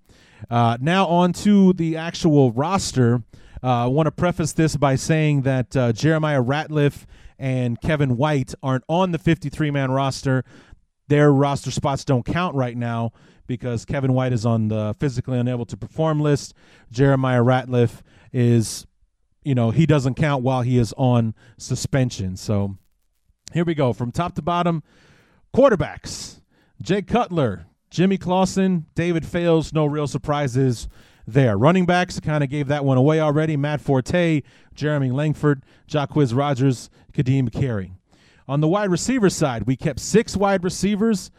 Uh, 0.50 0.78
now 0.82 1.06
on 1.06 1.34
to 1.34 1.74
the 1.74 1.97
actual 1.97 2.52
roster. 2.52 3.24
Uh, 3.63 3.84
I 3.84 3.88
want 3.88 4.08
to 4.08 4.12
preface 4.12 4.54
this 4.54 4.76
by 4.76 4.95
saying 4.95 5.43
that 5.43 5.76
uh, 5.76 5.93
Jeremiah 5.93 6.43
Ratliff 6.43 7.06
and 7.38 7.80
Kevin 7.82 8.17
White 8.17 8.54
aren't 8.63 8.84
on 8.88 9.12
the 9.12 9.19
53 9.19 9.71
man 9.71 9.91
roster. 9.91 10.43
Their 11.08 11.32
roster 11.32 11.71
spots 11.71 12.06
don't 12.06 12.26
count 12.26 12.56
right 12.56 12.78
now 12.78 13.12
because 13.47 13.84
Kevin 13.84 14.13
White 14.13 14.34
is 14.34 14.45
on 14.45 14.69
the 14.69 14.95
physically 14.97 15.38
unable 15.38 15.65
to 15.65 15.76
perform 15.76 16.21
list. 16.21 16.54
Jeremiah 16.89 17.41
Ratliff 17.41 18.02
is, 18.32 18.88
you 19.43 19.54
know, 19.54 19.71
he 19.71 19.86
doesn't 19.86 20.15
count 20.15 20.43
while 20.43 20.62
he 20.62 20.78
is 20.78 20.93
on 20.97 21.36
suspension. 21.58 22.38
So 22.38 22.78
here 23.54 23.65
we 23.65 23.76
go 23.76 23.91
from 23.91 24.12
top 24.12 24.36
to 24.36 24.41
bottom. 24.41 24.84
Quarterbacks 25.54 26.39
Jay 26.82 27.02
Cutler, 27.02 27.65
Jimmy 27.91 28.17
Clausen, 28.17 28.86
David 28.95 29.25
Fales, 29.25 29.73
no 29.73 29.86
real 29.86 30.08
surprises 30.08 30.88
there. 31.27 31.58
Running 31.58 31.86
backs 31.86 32.21
kind 32.21 32.41
of 32.41 32.49
gave 32.49 32.69
that 32.69 32.86
one 32.86 32.97
away 32.97 33.19
already. 33.19 33.58
Matt 33.58 33.82
Forte, 33.82 34.41
Jeremy 34.73 35.12
Langford, 35.12 35.63
Jacquizz 35.89 36.36
Rodgers, 36.36 36.89
Kadeem 37.13 37.51
Carey. 37.51 37.93
On 38.47 38.62
the 38.62 38.67
wide 38.67 38.89
receiver 38.89 39.30
side, 39.30 39.63
we 39.63 39.75
kept 39.75 39.99
six 39.99 40.36
wide 40.36 40.63
receivers 40.63 41.32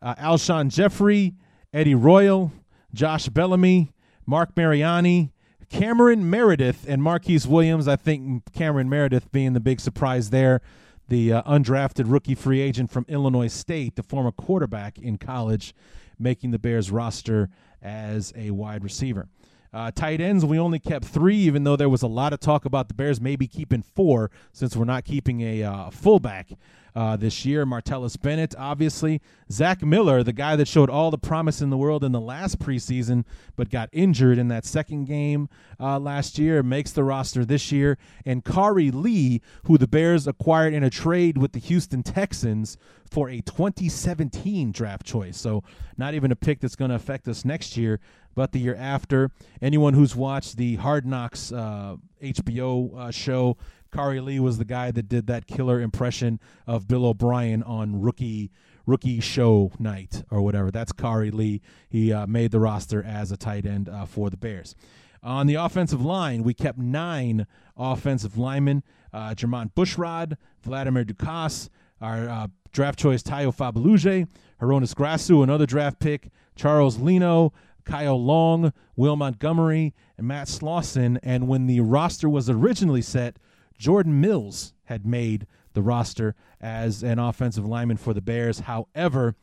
uh, 0.00 0.14
Alshon 0.14 0.70
Jeffery, 0.70 1.34
Eddie 1.72 1.94
Royal, 1.94 2.52
Josh 2.94 3.28
Bellamy, 3.28 3.92
Marc 4.26 4.56
Mariani, 4.56 5.32
Cameron 5.68 6.30
Meredith, 6.30 6.86
and 6.88 7.02
Marquise 7.02 7.46
Williams. 7.46 7.88
I 7.88 7.96
think 7.96 8.50
Cameron 8.52 8.88
Meredith 8.88 9.30
being 9.32 9.52
the 9.52 9.60
big 9.60 9.80
surprise 9.80 10.30
there. 10.30 10.62
The 11.08 11.32
uh, 11.32 11.42
undrafted 11.44 12.04
rookie 12.06 12.34
free 12.34 12.60
agent 12.60 12.90
from 12.90 13.06
Illinois 13.08 13.48
State, 13.48 13.96
the 13.96 14.02
former 14.02 14.30
quarterback 14.30 14.98
in 14.98 15.16
college, 15.16 15.74
making 16.18 16.50
the 16.50 16.58
Bears 16.58 16.90
roster 16.90 17.48
as 17.80 18.32
a 18.36 18.50
wide 18.50 18.84
receiver. 18.84 19.28
Uh, 19.72 19.90
tight 19.90 20.20
ends, 20.20 20.44
we 20.44 20.58
only 20.58 20.78
kept 20.78 21.04
three, 21.04 21.36
even 21.36 21.64
though 21.64 21.76
there 21.76 21.88
was 21.88 22.02
a 22.02 22.06
lot 22.08 22.32
of 22.32 22.40
talk 22.40 22.64
about 22.64 22.88
the 22.88 22.94
Bears 22.94 23.20
maybe 23.20 23.46
keeping 23.46 23.82
four 23.82 24.30
since 24.52 24.76
we're 24.76 24.84
not 24.84 25.04
keeping 25.04 25.40
a 25.42 25.62
uh, 25.62 25.90
fullback 25.90 26.50
uh, 26.98 27.16
this 27.16 27.44
year. 27.44 27.64
Martellus 27.64 28.20
Bennett, 28.20 28.56
obviously. 28.58 29.20
Zach 29.52 29.82
Miller, 29.82 30.24
the 30.24 30.32
guy 30.32 30.56
that 30.56 30.66
showed 30.66 30.90
all 30.90 31.12
the 31.12 31.18
promise 31.18 31.60
in 31.60 31.70
the 31.70 31.76
world 31.76 32.02
in 32.02 32.10
the 32.10 32.20
last 32.20 32.58
preseason, 32.58 33.24
but 33.54 33.70
got 33.70 33.88
injured 33.92 34.36
in 34.36 34.48
that 34.48 34.64
second 34.64 35.04
game 35.04 35.48
uh, 35.78 36.00
last 36.00 36.40
year, 36.40 36.60
makes 36.62 36.90
the 36.90 37.04
roster 37.04 37.44
this 37.44 37.70
year. 37.70 37.98
And 38.26 38.44
Khari 38.44 38.92
Lee, 38.92 39.40
who 39.64 39.78
the 39.78 39.86
Bears 39.86 40.26
acquired 40.26 40.74
in 40.74 40.82
a 40.82 40.90
trade 40.90 41.38
with 41.38 41.52
the 41.52 41.60
Houston 41.60 42.02
Texans 42.02 42.76
for 43.08 43.30
a 43.30 43.40
2017 43.42 44.72
draft 44.72 45.06
choice. 45.06 45.36
So, 45.36 45.62
not 45.96 46.14
even 46.14 46.32
a 46.32 46.36
pick 46.36 46.60
that's 46.60 46.76
going 46.76 46.90
to 46.90 46.94
affect 46.96 47.26
us 47.28 47.44
next 47.44 47.76
year, 47.76 48.00
but 48.38 48.52
the 48.52 48.60
year 48.60 48.76
after. 48.76 49.32
Anyone 49.60 49.94
who's 49.94 50.14
watched 50.14 50.58
the 50.58 50.76
Hard 50.76 51.04
Knocks 51.04 51.50
uh, 51.50 51.96
HBO 52.22 52.96
uh, 52.96 53.10
show 53.10 53.56
Khari 53.92 54.24
Lee 54.24 54.38
was 54.38 54.58
the 54.58 54.64
guy 54.64 54.92
that 54.92 55.08
did 55.08 55.26
that 55.26 55.48
killer 55.48 55.80
impression 55.80 56.38
of 56.64 56.86
Bill 56.86 57.04
O'Brien 57.04 57.64
on 57.64 58.00
rookie 58.00 58.52
rookie 58.86 59.18
show 59.18 59.72
night 59.80 60.22
or 60.30 60.40
whatever. 60.40 60.70
That's 60.70 60.92
Khari 60.92 61.34
Lee. 61.34 61.60
He 61.90 62.12
uh, 62.12 62.28
made 62.28 62.52
the 62.52 62.60
roster 62.60 63.02
as 63.02 63.32
a 63.32 63.36
tight 63.36 63.66
end 63.66 63.88
uh, 63.88 64.04
for 64.04 64.30
the 64.30 64.36
Bears. 64.36 64.76
On 65.20 65.48
the 65.48 65.56
offensive 65.56 66.04
line, 66.04 66.44
we 66.44 66.54
kept 66.54 66.78
nine 66.78 67.44
offensive 67.76 68.38
linemen: 68.38 68.84
uh, 69.12 69.34
Jermon 69.34 69.74
Bushrod, 69.74 70.36
Vladimir 70.62 71.04
Ducasse, 71.04 71.70
our 72.00 72.28
uh, 72.28 72.46
draft 72.70 73.00
choice 73.00 73.24
Tayo 73.24 73.52
Fabuluje, 73.52 74.28
Hroniss 74.60 74.94
Grasu, 74.94 75.42
another 75.42 75.66
draft 75.66 75.98
pick, 75.98 76.30
Charles 76.54 76.98
Leno, 76.98 77.52
Kyle 77.88 78.22
Long, 78.22 78.72
Will 78.96 79.16
Montgomery, 79.16 79.94
and 80.18 80.28
Matt 80.28 80.46
Slauson. 80.46 81.18
And 81.22 81.48
when 81.48 81.66
the 81.66 81.80
roster 81.80 82.28
was 82.28 82.50
originally 82.50 83.00
set, 83.00 83.38
Jordan 83.78 84.20
Mills 84.20 84.74
had 84.84 85.06
made 85.06 85.46
the 85.72 85.80
roster 85.80 86.34
as 86.60 87.02
an 87.02 87.18
offensive 87.18 87.64
lineman 87.64 87.96
for 87.96 88.12
the 88.12 88.20
Bears. 88.20 88.60
However, 88.60 89.36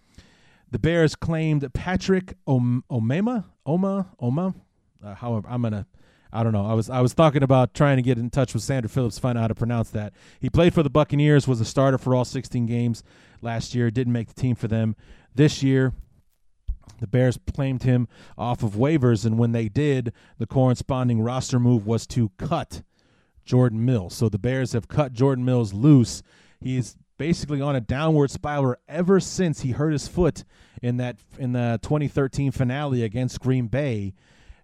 the 0.69 0.77
Bears 0.77 1.15
claimed 1.15 1.67
Patrick 1.73 2.35
Om- 2.45 2.83
Omema, 2.89 3.45
Oma, 3.65 4.11
Oma. 4.19 4.53
Uh, 5.03 5.15
however, 5.15 5.47
I'm 5.49 5.63
gonna. 5.63 5.87
I 6.31 6.43
don't 6.43 6.51
know. 6.51 6.65
I 6.65 6.73
was 6.73 6.89
I 6.89 6.99
was 7.01 7.13
talking 7.13 7.43
about 7.43 7.73
trying 7.73 7.95
to 7.95 8.01
get 8.03 8.17
in 8.17 8.29
touch 8.29 8.53
with 8.53 8.61
Sandra 8.61 8.89
Phillips, 8.89 9.17
find 9.17 9.37
out 9.37 9.41
how 9.41 9.47
to 9.47 9.55
pronounce 9.55 9.89
that. 9.91 10.13
He 10.39 10.49
played 10.49 10.73
for 10.73 10.83
the 10.83 10.89
Buccaneers, 10.89 11.47
was 11.47 11.61
a 11.61 11.65
starter 11.65 11.97
for 11.97 12.13
all 12.13 12.25
16 12.25 12.65
games 12.65 13.03
last 13.41 13.73
year. 13.73 13.89
Didn't 13.89 14.13
make 14.13 14.27
the 14.27 14.39
team 14.39 14.55
for 14.55 14.67
them 14.67 14.95
this 15.33 15.63
year. 15.63 15.93
The 16.99 17.07
Bears 17.07 17.37
claimed 17.53 17.83
him 17.83 18.07
off 18.37 18.63
of 18.63 18.71
waivers, 18.71 19.25
and 19.25 19.37
when 19.37 19.51
they 19.51 19.67
did, 19.67 20.13
the 20.37 20.47
corresponding 20.47 21.21
roster 21.21 21.59
move 21.59 21.85
was 21.85 22.07
to 22.07 22.31
cut 22.37 22.83
Jordan 23.43 23.83
Mills. 23.85 24.15
So 24.15 24.29
the 24.29 24.39
Bears 24.39 24.73
have 24.73 24.87
cut 24.87 25.13
Jordan 25.13 25.45
Mills 25.45 25.73
loose. 25.73 26.23
He's 26.59 26.97
basically 27.17 27.61
on 27.61 27.75
a 27.75 27.81
downward 27.81 28.31
spiral 28.31 28.75
ever 28.87 29.19
since 29.19 29.61
he 29.61 29.71
hurt 29.71 29.91
his 29.91 30.07
foot 30.07 30.43
in 30.81 30.97
that 30.97 31.17
in 31.37 31.53
the 31.53 31.79
2013 31.81 32.51
finale 32.51 33.03
against 33.03 33.39
Green 33.39 33.67
Bay. 33.67 34.13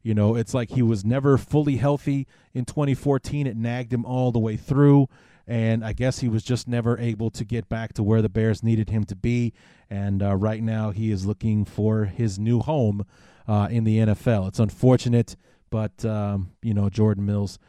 You 0.04 0.16
know, 0.16 0.36
it's 0.36 0.54
like 0.54 0.72
he 0.72 0.82
was 0.82 1.06
never 1.06 1.38
fully 1.38 1.78
healthy 1.78 2.28
in 2.54 2.66
2014. 2.66 3.46
It 3.46 3.56
nagged 3.56 3.94
him 3.94 4.06
all 4.06 4.32
the 4.32 4.40
way 4.40 4.58
through. 4.58 5.08
And 5.48 5.84
I 5.84 5.94
guess 5.94 6.20
he 6.20 6.30
was 6.30 6.44
just 6.44 6.68
never 6.68 6.98
able 6.98 7.30
to 7.32 7.44
get 7.44 7.68
back 7.68 7.94
to 7.94 8.04
where 8.04 8.22
the 8.22 8.30
Bears 8.30 8.64
needed 8.64 8.90
him 8.90 9.04
to 9.06 9.16
be. 9.16 9.54
And 9.90 10.24
uh, 10.24 10.36
right 10.36 10.62
now, 10.62 10.92
he 10.92 11.12
is 11.12 11.26
looking 11.26 11.66
for 11.66 12.06
his 12.06 12.40
new 12.40 12.60
home 12.60 13.06
uh, 13.48 13.68
in 13.70 13.84
the 13.84 13.98
NFL. 13.98 14.48
It's 14.48 14.60
unfortunate, 14.60 15.36
but, 15.70 16.06
um, 16.06 16.52
you 16.62 16.74
know, 16.74 16.90
Jordan 16.90 17.26
Mills 17.26 17.60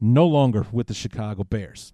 no 0.00 0.26
longer 0.26 0.66
with 0.72 0.88
the 0.88 0.94
Chicago 0.94 1.44
Bears. 1.44 1.92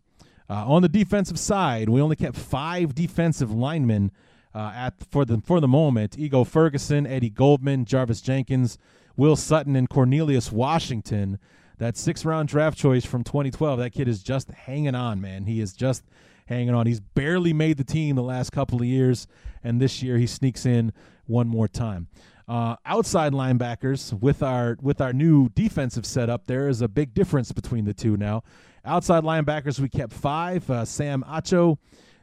Uh, 0.51 0.65
on 0.67 0.81
the 0.81 0.89
defensive 0.89 1.39
side, 1.39 1.91
we 1.91 2.01
only 2.01 2.17
kept 2.17 2.37
five 2.37 2.95
defensive 2.95 3.53
linemen 3.53 4.11
uh, 4.55 4.73
at 4.75 4.95
for 5.11 5.27
the 5.27 5.43
for 5.45 5.61
the 5.61 5.69
moment: 5.69 6.19
Ego 6.19 6.43
Ferguson, 6.43 7.07
Eddie 7.07 7.29
Goldman, 7.29 7.85
Jarvis 7.85 8.23
Jenkins, 8.23 8.79
Will 9.17 9.37
Sutton, 9.37 9.77
and 9.77 9.91
Cornelius 9.91 10.51
Washington. 10.51 11.39
That 11.79 11.97
six 11.97 12.25
round 12.25 12.49
draft 12.49 12.77
choice 12.77 13.05
from 13.05 13.25
2012. 13.25 13.79
That 13.79 13.91
kid 13.93 14.09
is 14.09 14.23
just 14.23 14.51
hanging 14.51 14.95
on, 14.95 15.21
man. 15.21 15.45
He 15.45 15.61
is 15.61 15.73
just 15.73 16.05
hanging 16.47 16.75
on. 16.75 16.87
He's 16.87 17.01
barely 17.01 17.53
made 17.53 17.77
the 17.77 17.85
team 17.85 18.17
the 18.17 18.23
last 18.23 18.51
couple 18.51 18.81
of 18.81 18.87
years, 18.87 19.29
and 19.63 19.81
this 19.81 20.03
year 20.03 20.19
he 20.19 20.27
sneaks 20.27 20.67
in 20.67 20.93
one 21.27 21.47
more 21.47 21.69
time. 21.69 22.09
Uh, 22.49 22.77
outside 22.87 23.33
linebackers 23.33 24.19
with 24.19 24.43
our 24.43 24.77
with 24.81 25.01
our 25.01 25.13
new 25.13 25.51
defensive 25.51 26.07
setup, 26.07 26.47
there 26.47 26.69
is 26.69 26.83
a 26.83 26.89
big 26.89 27.15
difference 27.15 27.53
between 27.53 27.85
the 27.85 27.95
two 27.95 28.17
now. 28.17 28.43
Outside 28.85 29.23
linebackers, 29.23 29.79
we 29.79 29.89
kept 29.89 30.13
five: 30.13 30.69
uh, 30.71 30.85
Sam 30.85 31.23
Acho, 31.29 31.77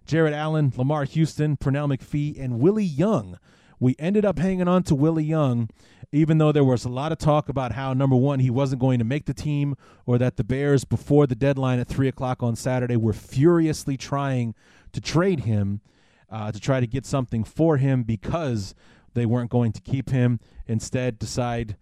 Jared 0.05 0.33
Allen, 0.33 0.73
Lamar 0.75 1.05
Houston, 1.05 1.55
Pernell 1.55 1.95
McPhee, 1.95 2.43
and 2.43 2.59
Willie 2.59 2.83
Young. 2.83 3.37
We 3.79 3.95
ended 3.99 4.25
up 4.25 4.39
hanging 4.39 4.67
on 4.67 4.83
to 4.83 4.95
Willie 4.95 5.23
Young, 5.23 5.69
even 6.11 6.37
though 6.37 6.51
there 6.51 6.63
was 6.63 6.85
a 6.85 6.89
lot 6.89 7.11
of 7.11 7.17
talk 7.17 7.49
about 7.49 7.73
how 7.73 7.93
number 7.93 8.15
one 8.15 8.39
he 8.39 8.49
wasn't 8.49 8.81
going 8.81 8.99
to 8.99 9.05
make 9.05 9.25
the 9.25 9.33
team, 9.33 9.75
or 10.05 10.17
that 10.17 10.37
the 10.37 10.43
Bears 10.43 10.85
before 10.85 11.27
the 11.27 11.35
deadline 11.35 11.79
at 11.79 11.87
three 11.87 12.07
o'clock 12.07 12.41
on 12.41 12.55
Saturday 12.55 12.95
were 12.95 13.13
furiously 13.13 13.97
trying 13.97 14.55
to 14.93 15.01
trade 15.01 15.41
him 15.41 15.81
uh, 16.29 16.51
to 16.51 16.59
try 16.59 16.79
to 16.79 16.87
get 16.87 17.05
something 17.05 17.43
for 17.43 17.77
him 17.77 18.03
because 18.03 18.75
they 19.13 19.25
weren't 19.25 19.49
going 19.49 19.71
to 19.71 19.81
keep 19.81 20.09
him. 20.09 20.39
Instead, 20.67 21.19
decide 21.19 21.75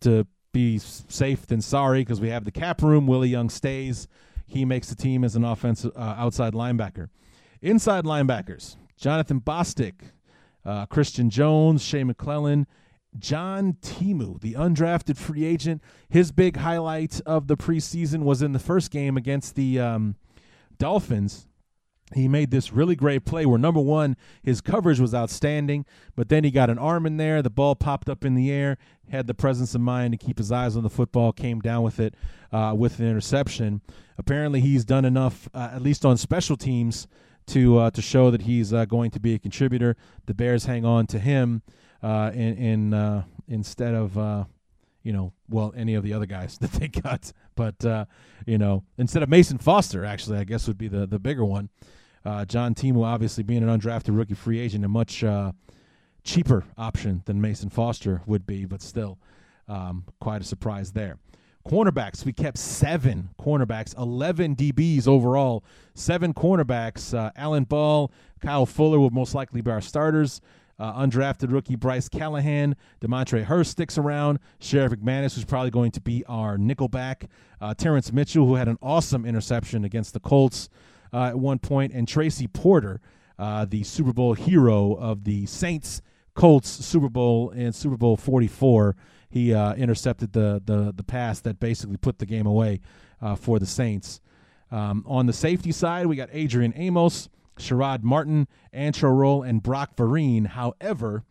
to 0.00 0.26
be 0.52 0.78
safe 0.78 1.46
than 1.46 1.60
sorry 1.60 2.00
because 2.00 2.20
we 2.20 2.30
have 2.30 2.44
the 2.44 2.50
cap 2.50 2.82
room. 2.82 3.06
Willie 3.06 3.28
Young 3.28 3.50
stays. 3.50 4.08
He 4.46 4.64
makes 4.64 4.88
the 4.88 4.94
team 4.94 5.24
as 5.24 5.36
an 5.36 5.44
offensive 5.44 5.92
uh, 5.94 6.14
outside 6.16 6.54
linebacker. 6.54 7.10
Inside 7.60 8.04
linebackers: 8.04 8.76
Jonathan 8.96 9.40
Bostic, 9.40 9.94
uh, 10.68 10.86
Christian 10.86 11.30
Jones, 11.30 11.82
Shea 11.82 12.02
McClellin, 12.02 12.66
John 13.18 13.78
Timu, 13.80 14.40
the 14.40 14.52
undrafted 14.52 15.16
free 15.16 15.44
agent. 15.44 15.82
His 16.10 16.30
big 16.30 16.58
highlight 16.58 17.20
of 17.24 17.46
the 17.46 17.56
preseason 17.56 18.22
was 18.22 18.42
in 18.42 18.52
the 18.52 18.58
first 18.58 18.90
game 18.90 19.16
against 19.16 19.54
the 19.54 19.80
um, 19.80 20.16
Dolphins. 20.76 21.46
He 22.14 22.28
made 22.28 22.50
this 22.50 22.72
really 22.72 22.96
great 22.96 23.24
play 23.24 23.44
where 23.44 23.58
number 23.58 23.80
one 23.80 24.16
his 24.42 24.62
coverage 24.62 24.98
was 24.98 25.14
outstanding 25.14 25.84
but 26.16 26.30
then 26.30 26.42
he 26.42 26.50
got 26.50 26.70
an 26.70 26.78
arm 26.78 27.04
in 27.04 27.18
there. 27.18 27.42
The 27.42 27.50
ball 27.50 27.74
popped 27.74 28.08
up 28.08 28.24
in 28.24 28.34
the 28.34 28.50
air 28.50 28.78
had 29.10 29.26
the 29.26 29.34
presence 29.34 29.74
of 29.74 29.82
mind 29.82 30.12
to 30.12 30.18
keep 30.18 30.38
his 30.38 30.50
eyes 30.50 30.74
on 30.74 30.82
the 30.82 30.90
football 30.90 31.32
came 31.32 31.60
down 31.60 31.82
with 31.82 32.00
it 32.00 32.14
uh, 32.50 32.74
with 32.76 32.98
an 32.98 33.06
interception. 33.06 33.82
Apparently 34.16 34.60
he's 34.60 34.86
done 34.86 35.04
enough 35.04 35.50
uh, 35.52 35.68
at 35.72 35.82
least 35.82 36.06
on 36.06 36.16
special 36.16 36.56
teams 36.56 37.08
to 37.48 37.78
uh, 37.78 37.90
to 37.90 38.02
show 38.02 38.30
that 38.30 38.42
he's 38.42 38.72
uh, 38.72 38.84
going 38.84 39.10
to 39.10 39.20
be 39.20 39.34
a 39.34 39.38
contributor 39.38 39.96
the 40.26 40.34
bears 40.34 40.64
hang 40.64 40.84
on 40.84 41.06
to 41.06 41.18
him 41.18 41.62
uh, 42.02 42.30
in, 42.34 42.54
in 42.56 42.94
uh, 42.94 43.24
instead 43.48 43.94
of 43.94 44.46
you 45.08 45.14
know, 45.14 45.32
well, 45.48 45.72
any 45.74 45.94
of 45.94 46.04
the 46.04 46.12
other 46.12 46.26
guys 46.26 46.58
that 46.60 46.72
they 46.72 46.88
got. 46.88 47.32
But 47.56 47.82
uh, 47.84 48.04
you 48.46 48.58
know, 48.58 48.84
instead 48.98 49.22
of 49.22 49.30
Mason 49.30 49.56
Foster, 49.56 50.04
actually, 50.04 50.38
I 50.38 50.44
guess 50.44 50.66
would 50.66 50.78
be 50.78 50.88
the 50.88 51.06
the 51.06 51.18
bigger 51.18 51.44
one. 51.44 51.70
Uh, 52.24 52.44
John 52.44 52.74
Timu, 52.74 53.04
obviously 53.04 53.42
being 53.42 53.62
an 53.62 53.80
undrafted 53.80 54.16
rookie 54.16 54.34
free 54.34 54.58
agent, 54.58 54.84
a 54.84 54.88
much 54.88 55.24
uh, 55.24 55.52
cheaper 56.24 56.64
option 56.76 57.22
than 57.24 57.40
Mason 57.40 57.70
Foster 57.70 58.20
would 58.26 58.46
be, 58.46 58.66
but 58.66 58.82
still 58.82 59.18
um, 59.66 60.04
quite 60.20 60.42
a 60.42 60.44
surprise 60.44 60.92
there. 60.92 61.18
Cornerbacks, 61.68 62.24
we 62.24 62.32
kept 62.32 62.56
seven 62.56 63.28
cornerbacks, 63.38 63.94
11 63.98 64.56
DBs 64.56 65.06
overall, 65.06 65.62
seven 65.94 66.32
cornerbacks. 66.32 67.12
Uh, 67.12 67.30
Alan 67.36 67.64
Ball, 67.64 68.10
Kyle 68.40 68.64
Fuller 68.64 68.98
will 68.98 69.10
most 69.10 69.34
likely 69.34 69.60
be 69.60 69.70
our 69.70 69.82
starters. 69.82 70.40
Uh, 70.78 70.94
undrafted 70.94 71.52
rookie 71.52 71.76
Bryce 71.76 72.08
Callahan, 72.08 72.74
Demontre 73.02 73.44
Hurst 73.44 73.72
sticks 73.72 73.98
around. 73.98 74.38
Sherrick 74.60 74.94
McManus, 74.94 75.34
who's 75.34 75.44
probably 75.44 75.70
going 75.70 75.90
to 75.90 76.00
be 76.00 76.24
our 76.26 76.56
nickelback. 76.56 77.26
Uh, 77.60 77.74
Terrence 77.74 78.14
Mitchell, 78.14 78.46
who 78.46 78.54
had 78.54 78.68
an 78.68 78.78
awesome 78.80 79.26
interception 79.26 79.84
against 79.84 80.14
the 80.14 80.20
Colts 80.20 80.70
uh, 81.12 81.24
at 81.24 81.38
one 81.38 81.58
point, 81.58 81.92
and 81.92 82.08
Tracy 82.08 82.46
Porter, 82.46 83.02
uh, 83.38 83.66
the 83.66 83.82
Super 83.82 84.14
Bowl 84.14 84.32
hero 84.32 84.94
of 84.94 85.24
the 85.24 85.44
Saints 85.44 86.00
Colts 86.34 86.70
Super 86.70 87.10
Bowl 87.10 87.50
and 87.50 87.74
Super 87.74 87.96
Bowl 87.96 88.16
44. 88.16 88.96
He 89.28 89.52
uh, 89.52 89.74
intercepted 89.74 90.32
the, 90.32 90.62
the 90.64 90.92
the 90.94 91.04
pass 91.04 91.40
that 91.40 91.60
basically 91.60 91.96
put 91.96 92.18
the 92.18 92.26
game 92.26 92.46
away 92.46 92.80
uh, 93.20 93.34
for 93.34 93.58
the 93.58 93.66
Saints. 93.66 94.20
Um, 94.70 95.04
on 95.06 95.26
the 95.26 95.32
safety 95.32 95.72
side, 95.72 96.06
we 96.06 96.16
got 96.16 96.28
Adrian 96.32 96.72
Amos, 96.76 97.28
Sherrod 97.58 98.02
Martin, 98.02 98.48
Antrel 98.74 99.16
Rolle, 99.16 99.42
and 99.42 99.62
Brock 99.62 99.96
Vereen. 99.96 100.48
However, 100.48 101.24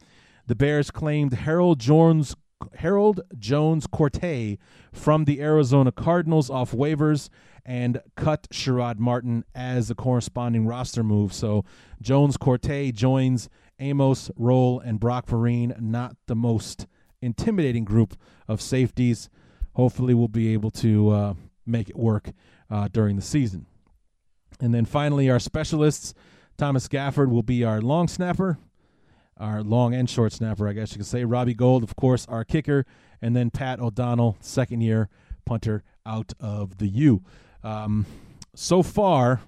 the 0.47 0.55
Bears 0.55 0.91
claimed 0.91 1.33
Harold 1.33 1.79
Jones 1.79 2.35
Harold 2.75 3.21
Jones 3.37 3.85
Quartey 3.85 4.57
from 4.91 5.25
the 5.25 5.41
Arizona 5.41 5.91
Cardinals 5.91 6.49
off 6.49 6.71
waivers 6.71 7.29
and 7.63 8.01
cut 8.15 8.47
Sherrod 8.49 8.97
Martin 8.97 9.43
as 9.53 9.91
a 9.91 9.95
corresponding 9.95 10.65
roster 10.65 11.03
move. 11.03 11.33
So 11.33 11.65
Jones 12.01 12.37
Quartey 12.37 12.93
joins 12.93 13.49
Amos, 13.79 14.31
Rolle, 14.37 14.79
and 14.79 14.99
Brock 14.99 15.27
Vereen. 15.27 15.79
Not 15.79 16.15
the 16.25 16.35
most 16.35 16.87
intimidating 17.21 17.83
group 17.83 18.17
of 18.47 18.61
safeties. 18.61 19.29
Hopefully, 19.73 20.13
we'll 20.13 20.27
be 20.27 20.53
able 20.53 20.71
to 20.71 21.09
uh, 21.09 21.33
make 21.65 21.89
it 21.89 21.95
work 21.95 22.31
uh, 22.69 22.87
during 22.91 23.15
the 23.15 23.21
season. 23.21 23.65
And 24.59 24.73
then 24.73 24.85
finally, 24.85 25.29
our 25.29 25.39
specialists. 25.39 26.13
Thomas 26.57 26.87
Gafford 26.87 27.29
will 27.29 27.43
be 27.43 27.63
our 27.63 27.81
long 27.81 28.07
snapper, 28.07 28.57
our 29.37 29.61
long 29.61 29.93
and 29.93 30.09
short 30.09 30.33
snapper, 30.33 30.67
I 30.67 30.73
guess 30.73 30.91
you 30.93 30.97
could 30.97 31.05
say. 31.05 31.23
Robbie 31.23 31.53
Gould, 31.53 31.83
of 31.83 31.95
course, 31.95 32.25
our 32.27 32.43
kicker. 32.43 32.85
And 33.21 33.35
then 33.35 33.51
Pat 33.51 33.79
O'Donnell, 33.79 34.37
second 34.39 34.81
year 34.81 35.09
punter 35.45 35.83
out 36.05 36.33
of 36.39 36.79
the 36.79 36.87
U. 36.87 37.23
Um, 37.63 38.05
so 38.55 38.81
far, 38.81 39.41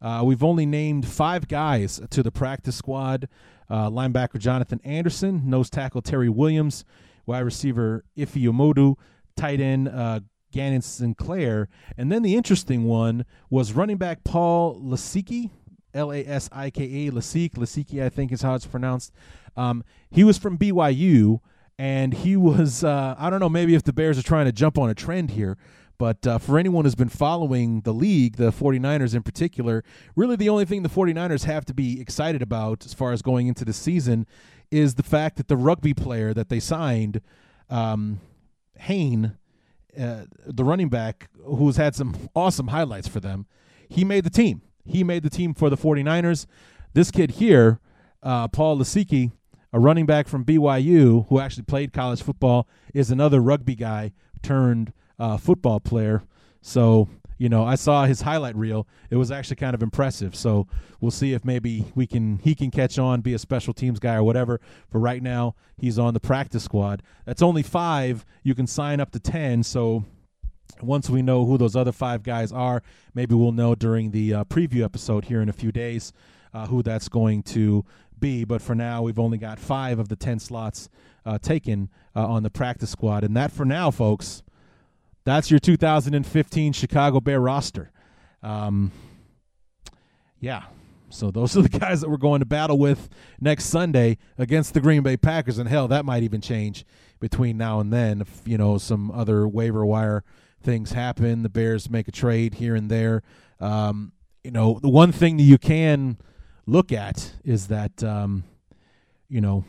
uh, 0.00 0.22
we've 0.24 0.42
only 0.42 0.64
named 0.64 1.06
five 1.06 1.48
guys 1.48 2.00
to 2.10 2.22
the 2.22 2.30
practice 2.30 2.76
squad 2.76 3.28
uh, 3.68 3.90
linebacker 3.90 4.38
Jonathan 4.38 4.80
Anderson, 4.84 5.42
nose 5.48 5.70
tackle 5.70 6.02
Terry 6.02 6.28
Williams, 6.28 6.84
wide 7.26 7.40
receiver 7.40 8.04
Ife 8.18 8.34
Omodu, 8.34 8.96
tight 9.36 9.60
end 9.60 9.88
uh, 9.88 10.20
Gannon 10.52 10.82
Sinclair. 10.82 11.68
And 11.96 12.10
then 12.10 12.22
the 12.22 12.34
interesting 12.34 12.84
one 12.84 13.24
was 13.50 13.72
running 13.72 13.96
back 13.96 14.24
Paul 14.24 14.80
Lasiki, 14.80 15.50
L 15.92 16.12
A 16.12 16.24
S 16.26 16.48
I 16.52 16.70
K 16.70 16.84
A, 17.06 17.10
Lasik, 17.10 17.52
Lasiki, 17.54 18.02
I 18.02 18.08
think 18.08 18.32
is 18.32 18.42
how 18.42 18.54
it's 18.54 18.66
pronounced. 18.66 19.12
Um, 19.56 19.84
he 20.10 20.24
was 20.24 20.38
from 20.38 20.58
BYU, 20.58 21.40
and 21.78 22.12
he 22.14 22.36
was, 22.36 22.84
uh, 22.84 23.14
I 23.18 23.30
don't 23.30 23.40
know, 23.40 23.48
maybe 23.48 23.74
if 23.74 23.82
the 23.82 23.92
Bears 23.92 24.18
are 24.18 24.22
trying 24.22 24.46
to 24.46 24.52
jump 24.52 24.78
on 24.78 24.90
a 24.90 24.94
trend 24.94 25.32
here, 25.32 25.56
but 25.98 26.26
uh, 26.26 26.38
for 26.38 26.58
anyone 26.58 26.84
who's 26.84 26.94
been 26.94 27.08
following 27.08 27.80
the 27.82 27.94
league, 27.94 28.36
the 28.36 28.50
49ers 28.50 29.14
in 29.14 29.22
particular, 29.22 29.82
really 30.14 30.36
the 30.36 30.48
only 30.48 30.64
thing 30.64 30.82
the 30.82 30.88
49ers 30.88 31.44
have 31.44 31.64
to 31.66 31.74
be 31.74 32.00
excited 32.00 32.42
about 32.42 32.84
as 32.84 32.94
far 32.94 33.12
as 33.12 33.22
going 33.22 33.46
into 33.46 33.64
the 33.64 33.72
season 33.72 34.26
is 34.70 34.94
the 34.94 35.02
fact 35.02 35.36
that 35.36 35.48
the 35.48 35.56
rugby 35.56 35.94
player 35.94 36.34
that 36.34 36.48
they 36.48 36.60
signed, 36.60 37.20
um, 37.70 38.20
Hayne, 38.78 39.36
uh, 39.98 40.24
the 40.44 40.64
running 40.64 40.88
back 40.88 41.28
who's 41.44 41.76
had 41.76 41.94
some 41.94 42.28
awesome 42.34 42.68
highlights 42.68 43.08
for 43.08 43.20
them, 43.20 43.46
he 43.88 44.04
made 44.04 44.24
the 44.24 44.30
team. 44.30 44.62
He 44.84 45.02
made 45.02 45.22
the 45.22 45.30
team 45.30 45.54
for 45.54 45.70
the 45.70 45.76
49ers. 45.76 46.46
This 46.92 47.10
kid 47.10 47.32
here, 47.32 47.80
uh, 48.22 48.48
Paul 48.48 48.78
Lasiki, 48.78 49.32
a 49.72 49.80
running 49.80 50.06
back 50.06 50.28
from 50.28 50.44
BYU 50.44 51.28
who 51.28 51.40
actually 51.40 51.64
played 51.64 51.92
college 51.92 52.22
football, 52.22 52.68
is 52.92 53.10
another 53.10 53.40
rugby 53.40 53.74
guy 53.74 54.12
turned– 54.42 54.92
uh, 55.18 55.36
football 55.36 55.80
player. 55.80 56.22
So 56.60 57.08
you 57.38 57.48
know, 57.48 57.64
I 57.64 57.74
saw 57.74 58.06
his 58.06 58.22
highlight 58.22 58.56
reel. 58.56 58.86
It 59.10 59.16
was 59.16 59.30
actually 59.30 59.56
kind 59.56 59.74
of 59.74 59.82
impressive. 59.82 60.34
So 60.34 60.66
we'll 61.00 61.10
see 61.10 61.34
if 61.34 61.44
maybe 61.44 61.84
we 61.94 62.06
can 62.06 62.38
he 62.38 62.54
can 62.54 62.70
catch 62.70 62.98
on, 62.98 63.20
be 63.20 63.34
a 63.34 63.38
special 63.38 63.74
teams 63.74 63.98
guy 63.98 64.14
or 64.14 64.24
whatever. 64.24 64.60
For 64.88 64.98
right 64.98 65.22
now, 65.22 65.54
he's 65.76 65.98
on 65.98 66.14
the 66.14 66.20
practice 66.20 66.64
squad. 66.64 67.02
That's 67.26 67.42
only 67.42 67.62
five. 67.62 68.24
You 68.42 68.54
can 68.54 68.66
sign 68.66 69.00
up 69.00 69.10
to 69.12 69.20
ten. 69.20 69.62
So 69.62 70.04
once 70.80 71.10
we 71.10 71.22
know 71.22 71.44
who 71.44 71.58
those 71.58 71.76
other 71.76 71.92
five 71.92 72.22
guys 72.22 72.52
are, 72.52 72.82
maybe 73.14 73.34
we'll 73.34 73.52
know 73.52 73.74
during 73.74 74.10
the 74.10 74.34
uh, 74.34 74.44
preview 74.44 74.82
episode 74.82 75.26
here 75.26 75.42
in 75.42 75.48
a 75.48 75.54
few 75.54 75.72
days 75.72 76.12
uh, 76.54 76.66
who 76.66 76.82
that's 76.82 77.08
going 77.08 77.42
to 77.42 77.84
be. 78.18 78.44
But 78.44 78.62
for 78.62 78.74
now, 78.74 79.02
we've 79.02 79.18
only 79.18 79.38
got 79.38 79.58
five 79.58 79.98
of 79.98 80.08
the 80.08 80.16
ten 80.16 80.38
slots 80.38 80.88
uh, 81.26 81.38
taken 81.38 81.90
uh, 82.14 82.26
on 82.26 82.44
the 82.44 82.50
practice 82.50 82.90
squad, 82.90 83.24
and 83.24 83.36
that 83.36 83.52
for 83.52 83.66
now, 83.66 83.90
folks 83.90 84.42
that's 85.26 85.50
your 85.50 85.58
2015 85.58 86.72
Chicago 86.72 87.20
Bear 87.20 87.40
roster. 87.40 87.90
Um, 88.44 88.92
yeah. 90.38 90.62
So 91.10 91.32
those 91.32 91.56
are 91.56 91.62
the 91.62 91.68
guys 91.80 92.00
that 92.00 92.08
we're 92.08 92.16
going 92.16 92.38
to 92.38 92.46
battle 92.46 92.78
with 92.78 93.08
next 93.40 93.64
Sunday 93.64 94.18
against 94.38 94.72
the 94.72 94.80
Green 94.80 95.02
Bay 95.02 95.16
Packers. 95.16 95.58
And 95.58 95.68
hell, 95.68 95.88
that 95.88 96.04
might 96.04 96.22
even 96.22 96.40
change 96.40 96.86
between 97.18 97.56
now 97.58 97.80
and 97.80 97.92
then 97.92 98.20
if, 98.20 98.42
you 98.44 98.56
know, 98.56 98.78
some 98.78 99.10
other 99.10 99.48
waiver 99.48 99.84
wire 99.84 100.22
things 100.62 100.92
happen. 100.92 101.42
The 101.42 101.48
Bears 101.48 101.90
make 101.90 102.06
a 102.06 102.12
trade 102.12 102.54
here 102.54 102.76
and 102.76 102.88
there. 102.88 103.24
Um, 103.58 104.12
you 104.44 104.52
know, 104.52 104.78
the 104.80 104.88
one 104.88 105.10
thing 105.10 105.38
that 105.38 105.42
you 105.42 105.58
can 105.58 106.18
look 106.66 106.92
at 106.92 107.32
is 107.44 107.66
that, 107.66 108.04
um, 108.04 108.44
you 109.28 109.40
know, 109.40 109.64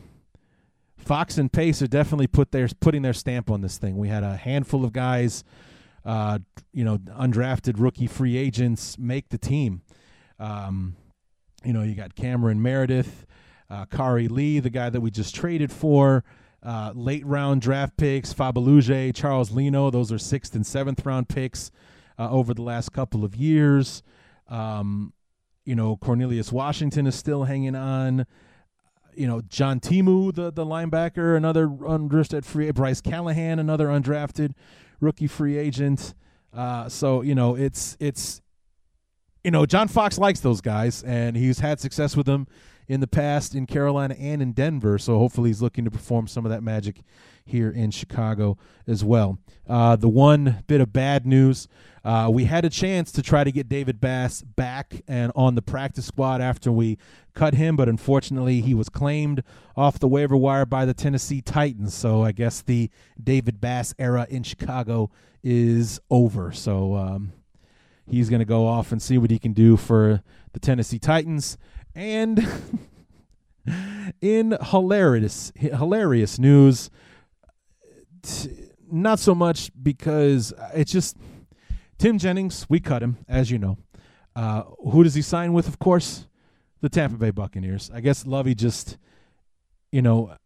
Fox 1.08 1.38
and 1.38 1.50
Pace 1.50 1.80
are 1.80 1.86
definitely 1.86 2.26
put 2.26 2.52
their 2.52 2.68
putting 2.80 3.00
their 3.00 3.14
stamp 3.14 3.50
on 3.50 3.62
this 3.62 3.78
thing. 3.78 3.96
We 3.96 4.08
had 4.08 4.22
a 4.22 4.36
handful 4.36 4.84
of 4.84 4.92
guys, 4.92 5.42
uh, 6.04 6.40
you 6.74 6.84
know, 6.84 6.98
undrafted 6.98 7.76
rookie 7.78 8.06
free 8.06 8.36
agents 8.36 8.98
make 8.98 9.30
the 9.30 9.38
team. 9.38 9.80
Um, 10.38 10.96
you 11.64 11.72
know, 11.72 11.82
you 11.82 11.94
got 11.94 12.14
Cameron 12.14 12.60
Meredith, 12.60 13.26
uh, 13.70 13.86
Khari 13.86 14.30
Lee, 14.30 14.60
the 14.60 14.68
guy 14.68 14.90
that 14.90 15.00
we 15.00 15.10
just 15.10 15.34
traded 15.34 15.72
for, 15.72 16.24
uh, 16.62 16.92
late 16.94 17.24
round 17.24 17.62
draft 17.62 17.96
picks, 17.96 18.34
Fabuluje, 18.34 19.14
Charles 19.14 19.50
Leno. 19.50 19.90
Those 19.90 20.12
are 20.12 20.18
sixth 20.18 20.54
and 20.54 20.66
seventh 20.66 21.06
round 21.06 21.30
picks 21.30 21.70
uh, 22.18 22.28
over 22.28 22.52
the 22.52 22.62
last 22.62 22.92
couple 22.92 23.24
of 23.24 23.34
years. 23.34 24.02
Um, 24.46 25.14
you 25.64 25.74
know, 25.74 25.96
Cornelius 25.96 26.52
Washington 26.52 27.06
is 27.06 27.14
still 27.14 27.44
hanging 27.44 27.74
on 27.74 28.26
you 29.18 29.26
know, 29.26 29.40
John 29.42 29.80
Timu, 29.80 30.34
the 30.34 30.50
the 30.50 30.64
linebacker, 30.64 31.36
another 31.36 31.66
undrafted 31.66 32.44
free. 32.44 32.70
Bryce 32.70 33.00
Callahan, 33.00 33.58
another 33.58 33.88
undrafted 33.88 34.52
rookie 35.00 35.26
free 35.26 35.58
agent. 35.58 36.14
Uh, 36.52 36.88
so 36.88 37.22
you 37.22 37.34
know, 37.34 37.54
it's 37.54 37.96
it's 38.00 38.40
you 39.44 39.50
know, 39.50 39.66
John 39.66 39.88
Fox 39.88 40.18
likes 40.18 40.40
those 40.40 40.60
guys, 40.60 41.02
and 41.02 41.36
he's 41.36 41.60
had 41.60 41.80
success 41.80 42.16
with 42.16 42.26
them 42.26 42.46
in 42.86 43.00
the 43.00 43.06
past 43.06 43.54
in 43.54 43.66
Carolina 43.66 44.14
and 44.18 44.42
in 44.42 44.52
Denver. 44.52 44.98
So 44.98 45.18
hopefully 45.18 45.50
he's 45.50 45.62
looking 45.62 45.84
to 45.84 45.90
perform 45.90 46.26
some 46.26 46.44
of 46.44 46.50
that 46.50 46.62
magic 46.62 47.02
here 47.48 47.70
in 47.70 47.90
Chicago 47.90 48.56
as 48.86 49.04
well. 49.04 49.38
Uh, 49.68 49.96
the 49.96 50.08
one 50.08 50.64
bit 50.66 50.80
of 50.80 50.92
bad 50.92 51.26
news 51.26 51.68
uh, 52.08 52.26
we 52.30 52.44
had 52.44 52.64
a 52.64 52.70
chance 52.70 53.12
to 53.12 53.22
try 53.22 53.44
to 53.44 53.52
get 53.52 53.68
David 53.68 54.00
Bass 54.00 54.40
back 54.40 55.02
and 55.06 55.32
on 55.34 55.54
the 55.56 55.60
practice 55.62 56.06
squad 56.06 56.40
after 56.40 56.72
we 56.72 56.96
cut 57.34 57.52
him, 57.52 57.76
but 57.76 57.86
unfortunately 57.86 58.62
he 58.62 58.72
was 58.72 58.88
claimed 58.88 59.42
off 59.76 59.98
the 59.98 60.08
waiver 60.08 60.34
wire 60.34 60.64
by 60.64 60.86
the 60.86 60.94
Tennessee 60.94 61.42
Titans. 61.42 61.92
So 61.92 62.22
I 62.22 62.32
guess 62.32 62.62
the 62.62 62.90
David 63.22 63.60
Bass 63.60 63.94
era 63.98 64.26
in 64.30 64.42
Chicago 64.42 65.10
is 65.42 66.00
over. 66.10 66.50
So 66.50 66.94
um, 66.94 67.32
he's 68.06 68.30
going 68.30 68.40
to 68.40 68.46
go 68.46 68.66
off 68.66 68.90
and 68.90 69.02
see 69.02 69.18
what 69.18 69.30
he 69.30 69.38
can 69.38 69.52
do 69.52 69.76
for 69.76 70.22
the 70.54 70.60
Tennessee 70.60 70.98
Titans. 70.98 71.58
And 71.94 72.48
in 74.22 74.56
hilarious 74.62 75.52
hilarious 75.56 76.38
news, 76.38 76.88
not 78.90 79.18
so 79.18 79.34
much 79.34 79.70
because 79.82 80.52
it's 80.74 80.92
just 80.92 81.16
Tim 81.98 82.18
Jennings. 82.18 82.66
We 82.68 82.80
cut 82.80 83.02
him, 83.02 83.18
as 83.28 83.50
you 83.50 83.58
know. 83.58 83.78
Uh, 84.34 84.62
who 84.90 85.02
does 85.02 85.14
he 85.14 85.22
sign 85.22 85.52
with? 85.52 85.68
Of 85.68 85.78
course, 85.78 86.26
the 86.80 86.88
Tampa 86.88 87.16
Bay 87.16 87.30
Buccaneers. 87.30 87.90
I 87.92 88.00
guess 88.00 88.24
Lovie 88.26 88.54
just, 88.54 88.98
you 89.90 90.02
know, 90.02 90.36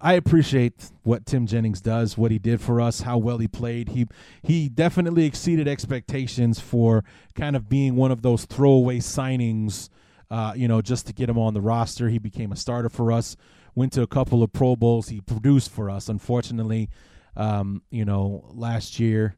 I 0.00 0.14
appreciate 0.14 0.90
what 1.02 1.26
Tim 1.26 1.46
Jennings 1.46 1.80
does, 1.80 2.18
what 2.18 2.30
he 2.30 2.38
did 2.38 2.60
for 2.60 2.80
us, 2.80 3.00
how 3.00 3.18
well 3.18 3.38
he 3.38 3.48
played. 3.48 3.90
He 3.90 4.06
he 4.42 4.68
definitely 4.68 5.24
exceeded 5.24 5.66
expectations 5.66 6.60
for 6.60 7.04
kind 7.34 7.56
of 7.56 7.68
being 7.68 7.96
one 7.96 8.10
of 8.10 8.22
those 8.22 8.44
throwaway 8.44 8.98
signings, 8.98 9.88
uh, 10.30 10.52
you 10.56 10.68
know, 10.68 10.82
just 10.82 11.06
to 11.06 11.12
get 11.12 11.28
him 11.28 11.38
on 11.38 11.54
the 11.54 11.60
roster. 11.60 12.08
He 12.08 12.18
became 12.18 12.52
a 12.52 12.56
starter 12.56 12.88
for 12.88 13.10
us, 13.10 13.36
went 13.76 13.92
to 13.92 14.02
a 14.02 14.06
couple 14.08 14.42
of 14.42 14.52
Pro 14.52 14.74
Bowls. 14.74 15.10
He 15.10 15.20
produced 15.20 15.70
for 15.70 15.88
us. 15.88 16.08
Unfortunately, 16.08 16.88
um, 17.36 17.82
you 17.90 18.04
know, 18.04 18.50
last 18.52 18.98
year 18.98 19.36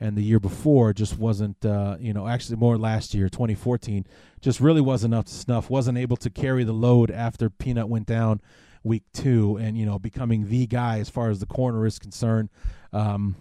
and 0.00 0.16
the 0.16 0.22
year 0.22 0.40
before 0.40 0.92
just 0.92 1.18
wasn't, 1.18 1.64
uh, 1.64 1.96
you 2.00 2.12
know, 2.12 2.26
actually 2.26 2.56
more 2.56 2.76
last 2.76 3.14
year, 3.14 3.28
2014, 3.28 4.04
just 4.40 4.58
really 4.58 4.80
wasn't 4.80 5.14
up 5.14 5.26
to 5.26 5.32
snuff. 5.32 5.70
Wasn't 5.70 5.96
able 5.96 6.16
to 6.16 6.30
carry 6.30 6.64
the 6.64 6.72
load 6.72 7.12
after 7.12 7.48
Peanut 7.48 7.88
went 7.88 8.06
down 8.06 8.40
week 8.82 9.04
two, 9.12 9.56
and 9.56 9.78
you 9.78 9.86
know, 9.86 9.98
becoming 9.98 10.48
the 10.48 10.66
guy 10.66 10.98
as 10.98 11.08
far 11.08 11.30
as 11.30 11.38
the 11.38 11.46
corner 11.46 11.86
is 11.86 11.98
concerned. 11.98 12.48
Um, 12.92 13.36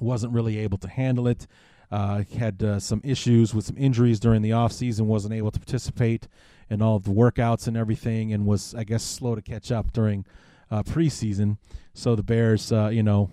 wasn't 0.00 0.32
really 0.32 0.58
able 0.58 0.78
to 0.78 0.88
handle 0.88 1.26
it. 1.26 1.46
Uh, 1.90 2.22
had 2.38 2.62
uh, 2.62 2.80
some 2.80 3.02
issues 3.04 3.54
with 3.54 3.66
some 3.66 3.76
injuries 3.76 4.18
during 4.18 4.40
the 4.40 4.50
offseason, 4.50 5.02
wasn't 5.02 5.34
able 5.34 5.50
to 5.50 5.60
participate 5.60 6.26
in 6.72 6.80
all 6.80 6.98
the 6.98 7.10
workouts 7.10 7.68
and 7.68 7.76
everything, 7.76 8.32
and 8.32 8.46
was, 8.46 8.74
I 8.74 8.84
guess, 8.84 9.02
slow 9.02 9.34
to 9.34 9.42
catch 9.42 9.70
up 9.70 9.92
during 9.92 10.24
uh, 10.70 10.82
preseason. 10.82 11.58
So 11.92 12.16
the 12.16 12.22
Bears, 12.22 12.72
uh, 12.72 12.88
you 12.88 13.02
know, 13.02 13.30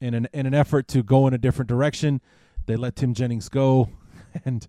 in 0.00 0.14
an 0.14 0.28
in 0.32 0.46
an 0.46 0.54
effort 0.54 0.88
to 0.88 1.02
go 1.02 1.26
in 1.26 1.34
a 1.34 1.38
different 1.38 1.68
direction, 1.68 2.20
they 2.66 2.76
let 2.76 2.96
Tim 2.96 3.12
Jennings 3.12 3.48
go, 3.48 3.90
and 4.44 4.66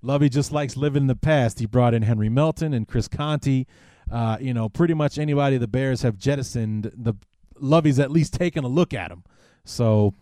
Lovie 0.00 0.28
just 0.28 0.52
likes 0.52 0.76
living 0.76 1.02
in 1.02 1.06
the 1.08 1.16
past. 1.16 1.58
He 1.58 1.66
brought 1.66 1.92
in 1.92 2.02
Henry 2.02 2.28
Melton 2.28 2.72
and 2.72 2.86
Chris 2.86 3.08
Conte. 3.08 3.64
Uh, 4.08 4.38
you 4.40 4.54
know, 4.54 4.68
pretty 4.68 4.94
much 4.94 5.18
anybody 5.18 5.58
the 5.58 5.66
Bears 5.66 6.02
have 6.02 6.16
jettisoned, 6.16 6.92
the 6.94 7.14
Lovie's 7.58 7.98
at 7.98 8.12
least 8.12 8.34
taken 8.34 8.62
a 8.62 8.68
look 8.68 8.94
at 8.94 9.10
him. 9.10 9.24
So 9.64 10.14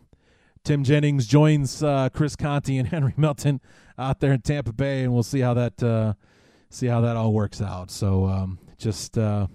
Tim 0.65 0.83
Jennings 0.83 1.27
joins 1.27 1.83
uh, 1.83 2.09
Chris 2.09 2.37
Conte 2.37 2.75
and 2.75 2.89
Henry 2.95 3.13
Melton 3.19 3.61
out 3.99 4.21
there 4.21 4.33
in 4.33 4.41
Tampa 4.41 4.73
Bay, 4.73 5.03
and 5.03 5.13
we'll 5.13 5.23
see 5.23 5.41
how 5.41 5.53
that 5.53 5.83
uh, 5.83 6.15
see 6.75 6.87
how 6.87 7.01
that 7.03 7.17
all 7.17 7.33
works 7.33 7.63
out. 7.63 7.91
So 7.91 8.27
um, 8.27 8.59
just 8.79 9.17
uh, 9.17 9.47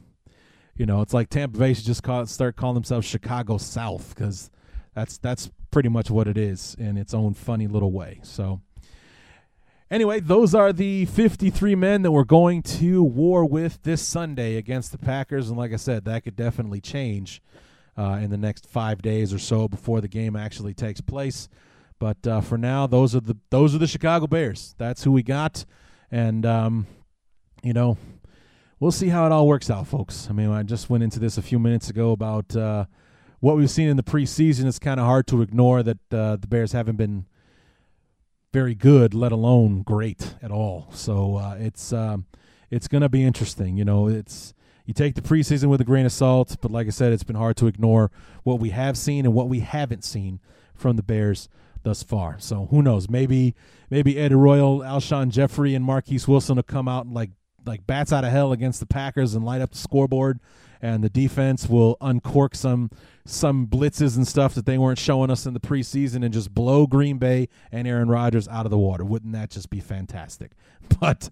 you 0.75 0.85
know, 0.85 1.01
it's 1.01 1.13
like 1.13 1.29
Tampa 1.29 1.59
Bay 1.59 1.73
should 1.73 1.85
just 1.85 2.03
call 2.03 2.25
start 2.25 2.55
calling 2.55 2.75
themselves 2.75 3.05
Chicago 3.05 3.57
South 3.57 4.15
because 4.15 4.49
that's 4.95 5.17
that's 5.17 5.51
pretty 5.71 5.89
much 5.89 6.09
what 6.09 6.27
it 6.27 6.37
is 6.37 6.75
in 6.79 6.97
its 6.97 7.13
own 7.13 7.33
funny 7.33 7.67
little 7.67 7.91
way. 7.91 8.19
So 8.23 8.61
anyway, 9.91 10.21
those 10.21 10.55
are 10.55 10.71
the 10.71 11.05
53 11.05 11.75
men 11.75 12.01
that 12.03 12.11
we're 12.11 12.23
going 12.23 12.61
to 12.63 13.03
war 13.03 13.45
with 13.45 13.83
this 13.83 14.01
Sunday 14.01 14.55
against 14.55 14.91
the 14.91 14.97
Packers, 14.97 15.49
and 15.49 15.57
like 15.57 15.73
I 15.73 15.77
said, 15.77 16.05
that 16.05 16.23
could 16.23 16.35
definitely 16.35 16.81
change 16.81 17.41
uh, 17.97 18.19
in 18.21 18.29
the 18.29 18.37
next 18.37 18.65
five 18.65 19.01
days 19.01 19.33
or 19.33 19.39
so 19.39 19.67
before 19.67 19.99
the 19.99 20.07
game 20.07 20.35
actually 20.35 20.73
takes 20.73 21.01
place. 21.01 21.49
But 21.99 22.25
uh, 22.25 22.39
for 22.39 22.57
now, 22.57 22.87
those 22.87 23.13
are 23.13 23.19
the 23.19 23.35
those 23.49 23.75
are 23.75 23.79
the 23.79 23.87
Chicago 23.87 24.27
Bears. 24.27 24.73
That's 24.77 25.03
who 25.03 25.11
we 25.11 25.23
got, 25.23 25.65
and 26.09 26.45
um, 26.45 26.87
you 27.63 27.73
know 27.73 27.97
we'll 28.79 28.91
see 28.91 29.09
how 29.09 29.25
it 29.25 29.31
all 29.31 29.47
works 29.47 29.69
out, 29.69 29.87
folks. 29.87 30.27
I 30.29 30.33
mean, 30.33 30.49
I 30.49 30.63
just 30.63 30.89
went 30.89 31.03
into 31.03 31.19
this 31.19 31.37
a 31.37 31.41
few 31.41 31.59
minutes 31.59 31.89
ago 31.89 32.11
about 32.11 32.55
uh, 32.55 32.85
what 33.39 33.57
we've 33.57 33.69
seen 33.69 33.89
in 33.89 33.97
the 33.97 34.03
preseason. 34.03 34.65
It's 34.65 34.79
kind 34.79 34.99
of 34.99 35.05
hard 35.05 35.27
to 35.27 35.41
ignore 35.41 35.83
that 35.83 35.97
uh, 36.11 36.37
the 36.37 36.47
Bears 36.47 36.71
haven't 36.71 36.95
been 36.95 37.25
very 38.51 38.75
good, 38.75 39.13
let 39.13 39.31
alone 39.31 39.83
great 39.83 40.35
at 40.41 40.51
all. 40.51 40.89
So 40.91 41.35
uh, 41.35 41.55
it's 41.59 41.93
um, 41.93 42.25
it's 42.69 42.87
going 42.87 43.01
to 43.01 43.09
be 43.09 43.23
interesting. 43.23 43.77
You 43.77 43.85
know, 43.85 44.07
it's 44.07 44.53
you 44.85 44.93
take 44.93 45.15
the 45.15 45.21
preseason 45.21 45.69
with 45.69 45.81
a 45.81 45.85
grain 45.85 46.05
of 46.05 46.11
salt, 46.11 46.57
but 46.61 46.71
like 46.71 46.87
I 46.87 46.91
said, 46.91 47.13
it's 47.13 47.23
been 47.23 47.35
hard 47.35 47.57
to 47.57 47.67
ignore 47.67 48.11
what 48.43 48.59
we 48.59 48.71
have 48.71 48.97
seen 48.97 49.25
and 49.25 49.35
what 49.35 49.49
we 49.49 49.59
haven't 49.59 50.03
seen 50.03 50.39
from 50.73 50.95
the 50.95 51.03
Bears 51.03 51.49
thus 51.83 52.01
far. 52.03 52.37
So 52.39 52.67
who 52.71 52.81
knows? 52.81 53.09
Maybe 53.09 53.55
maybe 53.89 54.17
Eddie 54.17 54.35
Royal, 54.35 54.79
Alshon 54.79 55.29
Jeffery, 55.29 55.75
and 55.75 55.85
Marquess 55.85 56.27
Wilson 56.27 56.55
will 56.55 56.63
come 56.63 56.87
out 56.87 57.05
and 57.05 57.13
like 57.13 57.31
like 57.69 57.87
bats 57.87 58.11
out 58.11 58.25
of 58.25 58.31
hell 58.31 58.51
against 58.51 58.79
the 58.79 58.85
Packers 58.85 59.35
and 59.35 59.45
light 59.45 59.61
up 59.61 59.71
the 59.71 59.77
scoreboard, 59.77 60.39
and 60.81 61.03
the 61.03 61.09
defense 61.09 61.69
will 61.69 61.95
uncork 62.01 62.55
some 62.55 62.89
some 63.25 63.67
blitzes 63.67 64.17
and 64.17 64.27
stuff 64.27 64.55
that 64.55 64.65
they 64.65 64.77
weren't 64.77 64.97
showing 64.97 65.29
us 65.29 65.45
in 65.45 65.53
the 65.53 65.59
preseason 65.59 66.25
and 66.25 66.33
just 66.33 66.53
blow 66.53 66.87
Green 66.87 67.19
Bay 67.19 67.47
and 67.71 67.87
Aaron 67.87 68.09
Rodgers 68.09 68.47
out 68.47 68.65
of 68.65 68.71
the 68.71 68.77
water. 68.77 69.05
Wouldn't 69.05 69.33
that 69.33 69.51
just 69.51 69.69
be 69.69 69.79
fantastic? 69.79 70.51
But 70.99 71.29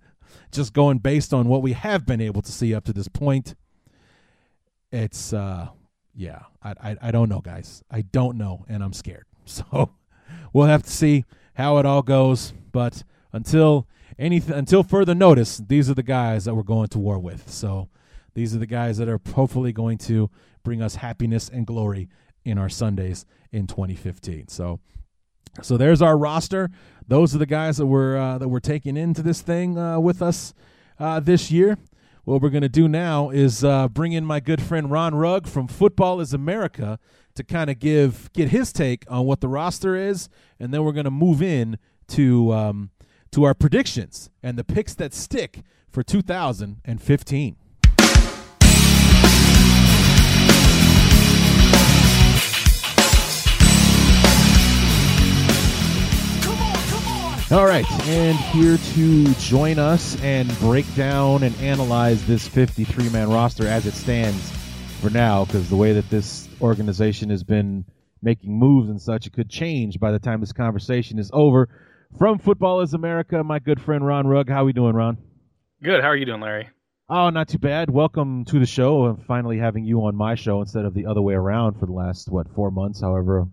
just 0.52 0.74
going 0.74 1.00
based 1.00 1.34
on 1.34 1.48
what 1.48 1.62
we 1.62 1.74
have 1.74 2.06
been 2.06 2.22
able 2.22 2.42
to 2.44 2.52
see 2.52 2.76
up 2.76 2.86
to 2.86 2.94
this 2.94 3.08
point, 3.08 3.56
it's 4.92 5.34
uh 5.34 5.70
yeah, 6.14 6.44
I 6.64 6.74
I, 6.82 6.98
I 7.02 7.12
don't 7.12 7.30
know, 7.30 7.42
guys. 7.42 7.84
I 7.90 8.02
don't 8.02 8.38
know, 8.38 8.66
and 8.70 8.84
I'm 8.84 8.94
scared. 8.94 9.26
So 9.46 9.92
we'll 10.52 10.66
have 10.66 10.84
to 10.84 10.92
see 10.92 11.24
how 11.54 11.78
it 11.78 11.86
all 11.86 12.02
goes. 12.02 12.54
But 12.74 13.04
until 13.32 13.88
anything 14.20 14.56
until 14.56 14.84
further 14.84 15.16
notice, 15.16 15.58
these 15.58 15.90
are 15.90 15.94
the 15.94 16.04
guys 16.04 16.46
that 16.46 16.56
we're 16.56 16.64
going 16.64 16.88
to 16.90 17.00
war 17.00 17.20
with. 17.20 17.50
So 17.50 17.90
these 18.34 18.56
are 18.56 18.60
the 18.60 18.68
guys 18.68 18.98
that 18.98 19.08
are 19.08 19.20
hopefully 19.34 19.72
going 19.72 19.98
to 20.00 20.30
bring 20.64 20.82
us 20.82 20.96
happiness 20.96 21.50
and 21.50 21.66
glory 21.66 22.10
in 22.44 22.58
our 22.58 22.70
Sundays 22.70 23.26
in 23.52 23.68
2015. 23.68 24.48
So 24.48 24.80
so 25.62 25.78
there's 25.78 26.02
our 26.02 26.18
roster. 26.18 26.70
Those 27.08 27.34
are 27.34 27.38
the 27.38 27.46
guys 27.46 27.78
that 27.78 27.86
we're 27.86 28.18
uh, 28.18 28.38
that 28.38 28.48
we're 28.48 28.60
taking 28.60 28.98
into 28.98 29.22
this 29.22 29.42
thing 29.42 29.78
uh, 29.78 30.00
with 30.00 30.22
us 30.22 30.54
uh, 31.00 31.20
this 31.20 31.52
year. 31.52 31.78
What 32.26 32.42
we're 32.42 32.50
going 32.50 32.62
to 32.62 32.70
do 32.70 32.88
now 32.88 33.30
is 33.30 33.64
uh, 33.64 33.88
bring 33.88 34.12
in 34.12 34.26
my 34.26 34.40
good 34.42 34.62
friend 34.62 34.92
Ron 34.92 35.16
Rugg 35.16 35.48
from 35.48 35.68
Football 35.68 36.20
Is 36.20 36.34
America 36.34 37.00
to 37.36 37.44
kind 37.44 37.70
of 37.70 37.80
give 37.80 38.32
get 38.34 38.50
his 38.50 38.74
take 38.74 39.06
on 39.10 39.26
what 39.26 39.40
the 39.40 39.48
roster 39.48 39.96
is, 39.96 40.28
and 40.60 40.74
then 40.74 40.84
we're 40.84 40.92
going 40.92 41.06
to 41.06 41.12
move 41.12 41.42
in 41.42 41.78
to 42.10 42.52
um, 42.54 42.90
to 43.38 43.44
our 43.44 43.54
predictions 43.54 44.32
and 44.42 44.58
the 44.58 44.64
picks 44.64 44.96
that 44.96 45.14
stick 45.14 45.62
for 45.92 46.02
2015. 46.02 47.56
All 57.52 57.68
right, 57.68 57.86
and 58.08 58.36
here 58.36 58.78
to 58.78 59.34
join 59.36 59.78
us 59.78 60.20
and 60.24 60.50
break 60.58 60.92
down 60.96 61.44
and 61.44 61.56
analyze 61.58 62.26
this 62.26 62.48
53 62.48 63.10
man 63.10 63.30
roster 63.30 63.68
as 63.68 63.86
it 63.86 63.94
stands 63.94 64.52
for 65.00 65.12
now, 65.12 65.46
because 65.46 65.70
the 65.70 65.76
way 65.76 65.94
that 65.94 66.10
this 66.10 66.50
organization 66.60 67.30
has 67.30 67.44
been 67.44 67.86
making 68.24 68.52
moves 68.52 68.90
and 68.90 69.00
such, 69.00 69.28
it 69.28 69.34
could 69.34 69.48
change 69.48 70.00
by 70.00 70.12
the 70.12 70.18
time 70.18 70.40
this 70.40 70.54
conversation 70.54 71.20
is 71.20 71.30
over. 71.34 71.70
From 72.16 72.40
Football 72.40 72.82
is 72.82 72.94
America, 72.94 73.44
my 73.44 73.60
good 73.60 73.80
friend 73.80 74.06
Ron 74.06 74.26
Rugg. 74.26 74.50
How 74.50 74.66
we 74.66 74.74
doing, 74.74 74.96
Ron? 74.96 75.18
Good. 75.84 76.02
How 76.02 76.08
are 76.08 76.16
you 76.16 76.26
doing, 76.26 76.42
Larry? 76.42 76.70
Oh, 77.10 77.30
not 77.30 77.48
too 77.50 77.60
bad. 77.60 77.92
Welcome 77.92 78.46
to 78.46 78.60
the 78.60 78.66
show. 78.66 79.06
I'm 79.06 79.18
finally 79.18 79.60
having 79.60 79.86
you 79.86 80.06
on 80.06 80.16
my 80.16 80.34
show 80.34 80.62
instead 80.62 80.86
of 80.86 80.96
the 80.96 81.06
other 81.06 81.22
way 81.22 81.36
around 81.36 81.80
for 81.80 81.86
the 81.86 81.92
last 81.92 82.30
what 82.30 82.50
four 82.56 82.72
months, 82.72 83.02
however 83.02 83.48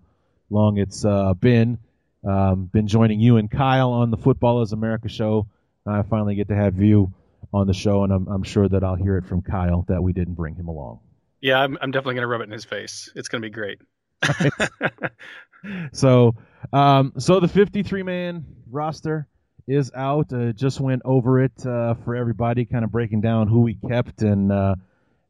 long 0.48 0.78
it's 0.78 1.04
uh, 1.04 1.34
been. 1.34 1.78
Um, 2.26 2.70
been 2.72 2.86
joining 2.86 3.20
you 3.20 3.36
and 3.36 3.50
Kyle 3.50 3.90
on 3.90 4.10
the 4.10 4.16
Football 4.16 4.62
is 4.62 4.72
America 4.72 5.10
show. 5.10 5.46
I 5.86 6.00
finally 6.02 6.34
get 6.34 6.48
to 6.48 6.56
have 6.56 6.80
you 6.80 7.12
on 7.52 7.66
the 7.66 7.74
show, 7.74 8.02
and 8.02 8.12
I'm, 8.12 8.26
I'm 8.28 8.42
sure 8.44 8.66
that 8.66 8.82
I'll 8.82 8.94
hear 8.94 9.18
it 9.18 9.26
from 9.26 9.42
Kyle 9.42 9.84
that 9.88 10.02
we 10.02 10.14
didn't 10.14 10.34
bring 10.34 10.54
him 10.54 10.68
along. 10.68 11.00
Yeah, 11.42 11.58
I'm, 11.58 11.76
I'm 11.82 11.90
definitely 11.90 12.14
going 12.14 12.22
to 12.22 12.28
rub 12.28 12.40
it 12.40 12.44
in 12.44 12.50
his 12.50 12.64
face. 12.64 13.12
It's 13.14 13.28
going 13.28 13.42
to 13.42 13.46
be 13.46 13.52
great. 13.52 13.78
so, 15.92 16.34
um, 16.72 17.12
so 17.18 17.40
the 17.40 17.48
53 17.48 18.02
man 18.02 18.44
roster 18.70 19.28
is 19.66 19.92
out. 19.94 20.32
Uh, 20.32 20.52
just 20.52 20.80
went 20.80 21.02
over 21.04 21.42
it 21.42 21.66
uh, 21.66 21.94
for 22.04 22.14
everybody, 22.16 22.64
kind 22.64 22.84
of 22.84 22.92
breaking 22.92 23.20
down 23.20 23.48
who 23.48 23.60
we 23.60 23.74
kept 23.74 24.22
and 24.22 24.52
uh, 24.52 24.74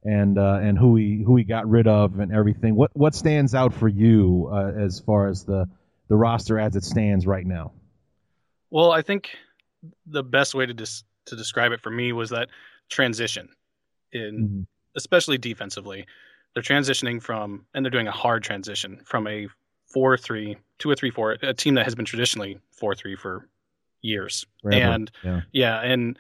and 0.03 0.39
uh, 0.39 0.59
and 0.63 0.79
who 0.79 0.93
we 0.93 1.23
who 1.25 1.33
we 1.33 1.45
got 1.45 1.69
rid 1.69 1.87
of 1.87 2.19
and 2.19 2.33
everything. 2.33 2.75
What 2.75 2.91
what 2.95 3.15
stands 3.15 3.55
out 3.55 3.75
for 3.75 3.89
you 3.89 4.49
uh, 4.53 4.73
as 4.77 5.01
far 5.01 5.29
as 5.29 5.45
the 5.45 5.67
the 6.09 6.17
roster 6.17 6.59
as 6.59 6.77
it 6.77 6.85
stands 6.85 7.27
right 7.27 7.47
now? 7.47 7.73
Well, 8.71 8.93
I 8.93 9.03
think 9.03 9.31
the 10.07 10.23
best 10.23 10.55
way 10.55 10.67
to 10.67 10.75
dis- 10.75 11.05
to 11.27 11.37
describe 11.37 11.73
it 11.73 11.81
for 11.81 11.91
me 11.91 12.13
was 12.13 12.31
that 12.31 12.49
transition 12.91 13.49
in 14.13 14.35
mm-hmm. 14.35 14.61
especially 14.97 15.39
defensively. 15.39 16.07
They're 16.55 16.63
transitioning 16.63 17.23
from 17.23 17.67
and 17.75 17.85
they're 17.85 17.91
doing 17.91 18.09
a 18.09 18.13
hard 18.13 18.43
transition 18.43 19.01
from 19.05 19.27
a 19.27 19.49
4-3 19.95 20.57
to 20.79 20.93
a 20.93 20.97
3-4, 20.97 21.43
a 21.43 21.55
team 21.55 21.75
that 21.75 21.85
has 21.85 21.95
been 21.95 22.05
traditionally 22.05 22.59
4-3 22.81 23.19
for 23.19 23.49
years. 24.03 24.47
Forever. 24.63 24.85
And 24.85 25.11
yeah. 25.23 25.41
yeah, 25.53 25.81
and 25.81 26.19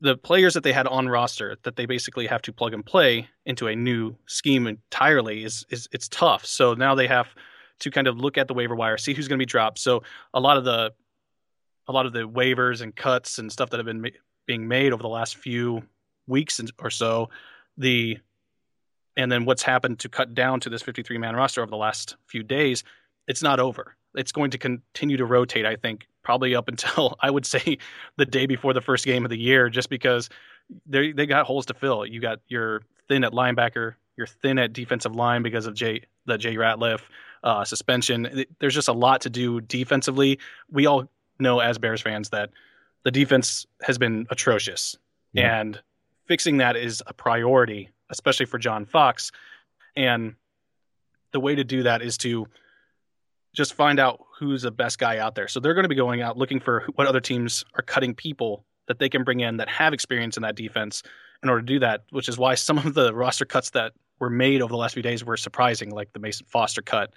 the 0.00 0.16
players 0.16 0.54
that 0.54 0.62
they 0.62 0.72
had 0.72 0.86
on 0.86 1.08
roster 1.08 1.56
that 1.62 1.76
they 1.76 1.86
basically 1.86 2.26
have 2.26 2.42
to 2.42 2.52
plug 2.52 2.72
and 2.72 2.84
play 2.84 3.28
into 3.44 3.66
a 3.66 3.76
new 3.76 4.16
scheme 4.26 4.66
entirely 4.66 5.44
is 5.44 5.66
is 5.70 5.88
it's 5.92 6.08
tough. 6.08 6.46
So 6.46 6.74
now 6.74 6.94
they 6.94 7.06
have 7.06 7.28
to 7.80 7.90
kind 7.90 8.06
of 8.06 8.18
look 8.18 8.38
at 8.38 8.48
the 8.48 8.54
waiver 8.54 8.74
wire, 8.74 8.98
see 8.98 9.14
who's 9.14 9.28
going 9.28 9.38
to 9.38 9.42
be 9.42 9.46
dropped. 9.46 9.78
So 9.78 10.02
a 10.32 10.40
lot 10.40 10.56
of 10.56 10.64
the 10.64 10.92
a 11.88 11.92
lot 11.92 12.06
of 12.06 12.12
the 12.12 12.28
waivers 12.28 12.82
and 12.82 12.94
cuts 12.94 13.38
and 13.38 13.50
stuff 13.50 13.70
that 13.70 13.78
have 13.78 13.86
been 13.86 14.00
ma- 14.00 14.08
being 14.46 14.68
made 14.68 14.92
over 14.92 15.02
the 15.02 15.08
last 15.08 15.36
few 15.36 15.82
weeks 16.26 16.60
or 16.78 16.90
so, 16.90 17.28
the 17.76 18.18
and 19.16 19.30
then 19.30 19.44
what's 19.44 19.62
happened 19.62 19.98
to 20.00 20.08
cut 20.08 20.34
down 20.34 20.60
to 20.60 20.70
this 20.70 20.82
53 20.82 21.18
man 21.18 21.36
roster 21.36 21.62
over 21.62 21.70
the 21.70 21.76
last 21.76 22.16
few 22.26 22.42
days, 22.42 22.84
it's 23.26 23.42
not 23.42 23.60
over. 23.60 23.96
It's 24.14 24.32
going 24.32 24.50
to 24.52 24.58
continue 24.58 25.16
to 25.16 25.24
rotate, 25.24 25.66
I 25.66 25.76
think, 25.76 26.06
probably 26.22 26.54
up 26.54 26.68
until 26.68 27.16
I 27.20 27.30
would 27.30 27.46
say 27.46 27.78
the 28.16 28.26
day 28.26 28.46
before 28.46 28.72
the 28.72 28.80
first 28.80 29.04
game 29.04 29.24
of 29.24 29.30
the 29.30 29.38
year, 29.38 29.68
just 29.68 29.90
because 29.90 30.28
they 30.86 31.12
they 31.12 31.26
got 31.26 31.46
holes 31.46 31.66
to 31.66 31.74
fill. 31.74 32.06
You 32.06 32.20
got 32.20 32.40
your 32.48 32.82
thin 33.08 33.24
at 33.24 33.32
linebacker, 33.32 33.94
you're 34.16 34.26
thin 34.26 34.58
at 34.58 34.72
defensive 34.72 35.14
line 35.14 35.42
because 35.42 35.66
of 35.66 35.74
Jay 35.74 36.02
the 36.26 36.38
Jay 36.38 36.56
Ratliff 36.56 37.00
uh, 37.42 37.64
suspension. 37.64 38.44
There's 38.58 38.74
just 38.74 38.88
a 38.88 38.92
lot 38.92 39.22
to 39.22 39.30
do 39.30 39.60
defensively. 39.60 40.38
We 40.70 40.86
all 40.86 41.08
know 41.38 41.60
as 41.60 41.78
Bears 41.78 42.02
fans 42.02 42.30
that 42.30 42.50
the 43.02 43.10
defense 43.10 43.66
has 43.82 43.98
been 43.98 44.26
atrocious, 44.30 44.96
yeah. 45.32 45.58
and 45.60 45.80
fixing 46.26 46.58
that 46.58 46.76
is 46.76 47.02
a 47.06 47.14
priority, 47.14 47.88
especially 48.10 48.46
for 48.46 48.58
John 48.58 48.84
Fox. 48.84 49.32
And 49.96 50.34
the 51.32 51.40
way 51.40 51.54
to 51.54 51.64
do 51.64 51.84
that 51.84 52.02
is 52.02 52.18
to 52.18 52.46
just 53.54 53.74
find 53.74 53.98
out 53.98 54.20
who's 54.38 54.62
the 54.62 54.70
best 54.70 54.98
guy 54.98 55.18
out 55.18 55.34
there. 55.34 55.48
So 55.48 55.60
they're 55.60 55.74
going 55.74 55.84
to 55.84 55.88
be 55.88 55.94
going 55.94 56.22
out 56.22 56.36
looking 56.36 56.60
for 56.60 56.86
what 56.94 57.06
other 57.06 57.20
teams 57.20 57.64
are 57.74 57.82
cutting 57.82 58.14
people 58.14 58.64
that 58.86 58.98
they 58.98 59.08
can 59.08 59.24
bring 59.24 59.40
in 59.40 59.56
that 59.58 59.68
have 59.68 59.92
experience 59.92 60.36
in 60.36 60.42
that 60.42 60.56
defense 60.56 61.02
in 61.42 61.48
order 61.48 61.60
to 61.62 61.66
do 61.66 61.78
that, 61.80 62.04
which 62.10 62.28
is 62.28 62.38
why 62.38 62.54
some 62.54 62.78
of 62.78 62.94
the 62.94 63.14
roster 63.14 63.44
cuts 63.44 63.70
that 63.70 63.92
were 64.18 64.30
made 64.30 64.62
over 64.62 64.70
the 64.70 64.76
last 64.76 64.94
few 64.94 65.02
days 65.02 65.24
were 65.24 65.36
surprising, 65.36 65.90
like 65.90 66.12
the 66.12 66.18
Mason 66.18 66.46
Foster 66.48 66.82
cut 66.82 67.12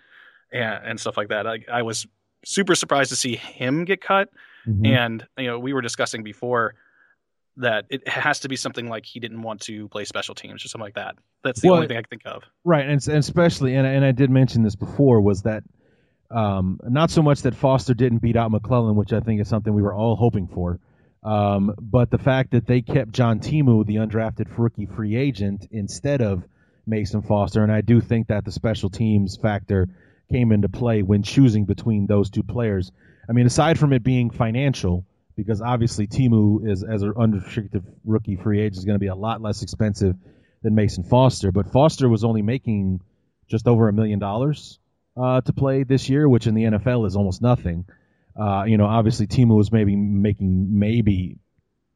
and, 0.51 0.85
and 0.85 0.99
stuff 0.99 1.17
like 1.17 1.29
that. 1.29 1.45
I, 1.45 1.59
I, 1.71 1.81
was 1.81 2.07
super 2.45 2.75
surprised 2.75 3.09
to 3.09 3.15
see 3.15 3.35
him 3.35 3.83
get 3.85 4.01
cut. 4.01 4.29
Mm-hmm. 4.67 4.85
And, 4.85 5.27
you 5.37 5.47
know, 5.47 5.59
we 5.59 5.73
were 5.73 5.81
discussing 5.81 6.23
before 6.23 6.75
that 7.57 7.85
it 7.89 8.07
has 8.07 8.39
to 8.41 8.49
be 8.49 8.55
something 8.55 8.87
like 8.87 9.05
he 9.05 9.19
didn't 9.19 9.41
want 9.41 9.61
to 9.61 9.87
play 9.89 10.05
special 10.05 10.35
teams 10.35 10.65
or 10.65 10.67
something 10.67 10.85
like 10.85 10.95
that. 10.95 11.15
That's 11.43 11.61
the 11.61 11.67
well, 11.67 11.75
only 11.75 11.87
thing 11.87 11.97
I 11.97 12.01
can 12.01 12.09
think 12.09 12.25
of. 12.25 12.43
Right. 12.63 12.87
And, 12.87 13.07
and 13.07 13.17
especially, 13.17 13.75
and, 13.75 13.85
and 13.85 14.03
I 14.03 14.11
did 14.11 14.29
mention 14.29 14.63
this 14.63 14.75
before, 14.75 15.21
was 15.21 15.43
that– 15.43 15.63
um, 16.31 16.79
not 16.83 17.11
so 17.11 17.21
much 17.21 17.43
that 17.43 17.53
Foster 17.53 17.93
didn't 17.93 18.17
beat 18.19 18.35
out 18.35 18.51
McClellin, 18.51 18.95
which 18.95 19.13
I 19.13 19.19
think 19.19 19.39
is 19.39 19.47
something 19.47 19.71
we 19.71 19.83
were 19.83 19.93
all 19.93 20.15
hoping 20.15 20.47
for, 20.47 20.79
um, 21.21 21.75
but 21.79 22.09
the 22.09 22.17
fact 22.17 22.51
that 22.51 22.65
they 22.65 22.81
kept 22.81 23.11
John 23.11 23.39
Timu, 23.39 23.85
the 23.85 23.97
undrafted 23.97 24.47
rookie 24.57 24.87
free 24.87 25.15
agent, 25.15 25.67
instead 25.69 26.23
of 26.23 26.43
Mason 26.87 27.21
Foster, 27.21 27.61
and 27.61 27.71
I 27.71 27.81
do 27.81 28.01
think 28.01 28.29
that 28.29 28.45
the 28.45 28.51
special 28.51 28.89
teams 28.89 29.37
factor 29.37 29.89
came 30.31 30.51
into 30.51 30.69
play 30.69 31.03
when 31.03 31.21
choosing 31.21 31.65
between 31.65 32.07
those 32.07 32.31
two 32.31 32.41
players. 32.41 32.91
I 33.29 33.33
mean, 33.33 33.45
aside 33.45 33.77
from 33.77 33.93
it 33.93 34.03
being 34.03 34.31
financial, 34.31 35.05
because 35.35 35.61
obviously 35.61 36.07
Timu 36.07 36.69
is 36.69 36.83
as 36.83 37.01
an 37.01 37.13
unrestricted 37.17 37.83
rookie 38.05 38.35
free 38.35 38.61
agent 38.61 38.77
is 38.77 38.85
going 38.85 38.95
to 38.95 38.99
be 38.99 39.07
a 39.07 39.15
lot 39.15 39.41
less 39.41 39.63
expensive 39.63 40.15
than 40.61 40.75
Mason 40.75 41.03
Foster, 41.03 41.51
but 41.51 41.71
Foster 41.71 42.07
was 42.07 42.23
only 42.23 42.41
making 42.41 43.01
just 43.47 43.67
over 43.67 43.89
a 43.89 43.93
million 43.93 44.19
dollars 44.19 44.79
uh, 45.15 45.41
to 45.41 45.53
play 45.53 45.83
this 45.83 46.09
year, 46.09 46.27
which 46.27 46.47
in 46.47 46.55
the 46.55 46.63
NFL 46.63 47.05
is 47.05 47.15
almost 47.15 47.41
nothing. 47.41 47.85
Uh, 48.39 48.63
you 48.65 48.77
know, 48.77 48.85
obviously 48.85 49.27
Timu 49.27 49.55
was 49.55 49.71
maybe 49.71 49.95
making 49.95 50.79
maybe 50.79 51.37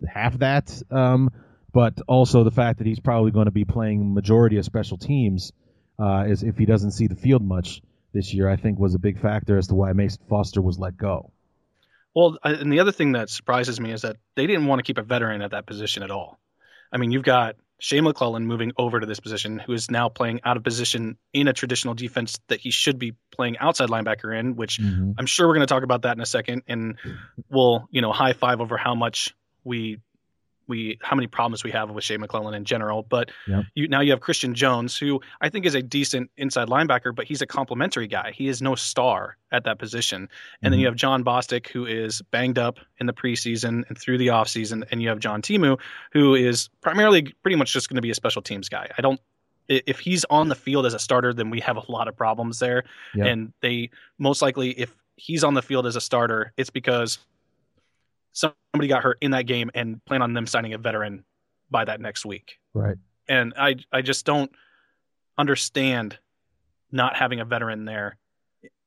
half 0.08 0.38
that, 0.40 0.82
um, 0.92 1.32
but 1.74 2.00
also 2.08 2.44
the 2.44 2.52
fact 2.52 2.78
that 2.80 2.88
he's 2.88 3.00
probably 3.00 3.32
going 3.32 3.46
to 3.46 3.52
be 3.52 3.66
playing 3.66 4.14
majority 4.14 4.58
of 4.58 4.66
special 4.66 4.98
teams 4.98 5.52
uh, 6.00 6.26
is 6.28 6.44
if 6.44 6.58
he 6.58 6.66
doesn't 6.66 6.92
see 6.92 7.08
the 7.08 7.16
field 7.16 7.44
much 7.44 7.82
this 8.14 8.34
year, 8.34 8.50
I 8.50 8.56
think 8.56 8.80
was 8.80 8.94
a 8.94 9.00
big 9.00 9.20
factor 9.20 9.58
as 9.58 9.68
to 9.68 9.76
why 9.76 9.94
Mason 9.94 10.22
Foster 10.30 10.62
was 10.62 10.78
let 10.78 10.96
go. 10.98 11.32
Well, 12.18 12.40
and 12.44 12.74
the 12.74 12.80
other 12.80 12.92
thing 12.92 13.12
that 13.12 13.30
surprises 13.30 13.80
me 13.80 13.92
is 13.92 14.02
that 14.02 14.16
they 14.36 14.48
didn't 14.48 14.66
want 14.66 14.80
to 14.80 14.84
keep 14.84 14.98
a 14.98 15.04
veteran 15.04 15.44
at 15.44 15.52
that 15.52 15.68
position 15.68 16.02
at 16.02 16.10
all. 16.10 16.40
I 16.92 16.98
mean, 16.98 17.12
you've 17.12 17.22
got 17.22 17.58
Shea 17.78 18.00
McClellin 18.00 18.46
moving 18.46 18.72
over 18.76 19.00
to 19.00 19.06
this 19.06 19.20
position, 19.20 19.60
who 19.60 19.74
is 19.74 19.92
now 19.92 20.10
playing 20.10 20.42
out 20.44 20.58
of 20.58 20.64
position 20.64 21.20
in 21.32 21.48
a 21.48 21.54
traditional 21.54 21.94
defense 21.94 22.40
that 22.48 22.60
he 22.60 22.72
should 22.72 22.98
be 22.98 23.14
playing 23.32 23.60
outside 23.60 23.90
linebacker 23.90 24.36
in, 24.36 24.56
which 24.56 24.80
mm-hmm. 24.80 25.12
I'm 25.16 25.28
sure 25.28 25.48
we're 25.48 25.54
going 25.54 25.68
to 25.68 25.72
talk 25.72 25.84
about 25.84 26.02
that 26.02 26.18
in 26.18 26.22
a 26.24 26.26
second. 26.26 26.64
And 26.68 26.96
we'll, 27.52 27.88
you 27.92 28.02
know, 28.02 28.12
high 28.12 28.34
five 28.34 28.62
over 28.62 28.78
how 28.78 28.96
much 28.96 29.36
we 29.64 30.00
we 30.68 30.98
how 31.02 31.16
many 31.16 31.28
problems 31.28 31.64
we 31.64 31.72
have 31.72 31.90
with 31.90 32.04
Shea 32.04 32.18
McClellin 32.18 32.56
in 32.56 32.66
general. 32.66 33.04
But 33.04 33.32
yep. 33.48 33.66
you, 33.76 33.88
now 33.88 34.02
you 34.02 34.12
have 34.12 34.20
Christian 34.20 34.54
Jones, 34.54 34.98
who 34.98 35.22
I 35.42 35.50
think 35.50 35.66
is 35.66 35.76
a 35.76 35.82
decent 35.82 36.30
inside 36.38 36.68
linebacker, 36.68 37.16
but 37.16 37.26
he's 37.26 37.42
a 37.42 37.48
complimentary 37.48 38.08
guy. 38.08 38.32
He 38.32 38.48
is 38.48 38.62
no 38.62 38.76
star 38.76 39.38
at 39.52 39.64
that 39.64 39.80
position. 39.80 40.22
And 40.22 40.30
mm-hmm. 40.30 40.72
then 40.72 40.80
you 40.80 40.86
have 40.88 40.96
Jon 40.96 41.24
Bostic, 41.24 41.68
who 41.68 41.86
is 41.86 42.22
banged 42.32 42.58
up 42.58 42.80
in 43.00 43.06
the 43.06 43.14
preseason 43.14 43.84
and 43.88 43.98
through 43.98 44.18
the 44.18 44.28
offseason. 44.28 44.84
And 44.92 45.02
you 45.02 45.10
have 45.10 45.20
John 45.20 45.42
Timu, 45.42 45.80
who 46.12 46.36
is 46.36 46.70
primarily 46.82 47.34
pretty 47.44 47.56
much 47.56 47.74
just 47.74 47.90
going 47.90 47.96
to 47.96 48.02
be 48.02 48.12
a 48.12 48.16
special 48.16 48.42
teams 48.42 48.70
guy. 48.70 48.90
I 48.98 49.02
don't 49.02 49.20
if 49.70 50.00
he's 50.00 50.24
on 50.30 50.48
the 50.48 50.56
field 50.56 50.86
as 50.86 50.94
a 50.94 51.00
starter, 51.00 51.34
then 51.34 51.50
we 51.50 51.60
have 51.60 51.78
a 51.78 51.92
lot 51.92 52.08
of 52.08 52.16
problems 52.16 52.60
there. 52.60 52.84
Yep. 53.16 53.28
And 53.28 53.54
they 53.62 53.90
most 54.18 54.42
likely, 54.42 54.72
if 54.72 54.96
he's 55.18 55.44
on 55.44 55.56
the 55.56 55.62
field 55.62 55.86
as 55.86 55.96
a 55.96 56.02
starter, 56.02 56.54
it's 56.58 56.70
because 56.70 57.20
somebody 58.34 58.88
got 58.88 59.04
hurt 59.04 59.18
in 59.22 59.32
that 59.32 59.44
game 59.44 59.72
and 59.74 60.04
plan 60.06 60.22
on 60.22 60.34
them 60.34 60.48
signing 60.48 60.74
a 60.74 60.78
veteran 60.78 61.24
by 61.70 61.86
that 61.86 62.00
next 62.02 62.26
week. 62.26 62.58
Right. 62.74 62.98
And 63.28 63.54
I 63.58 63.76
I 63.92 64.02
just 64.02 64.26
don't 64.26 64.52
understand 65.38 66.18
not 66.92 67.16
having 67.16 67.40
a 67.40 67.46
veteran 67.46 67.86
there 67.86 68.18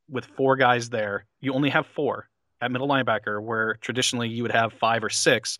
with 0.08 0.24
four 0.24 0.56
guys 0.56 0.90
there. 0.90 1.26
You 1.40 1.52
only 1.52 1.70
have 1.70 1.86
four 1.86 2.28
at 2.60 2.70
middle 2.70 2.88
linebacker 2.88 3.42
where 3.42 3.74
traditionally 3.80 4.28
you 4.28 4.42
would 4.42 4.52
have 4.52 4.72
five 4.74 5.04
or 5.04 5.10
six 5.10 5.58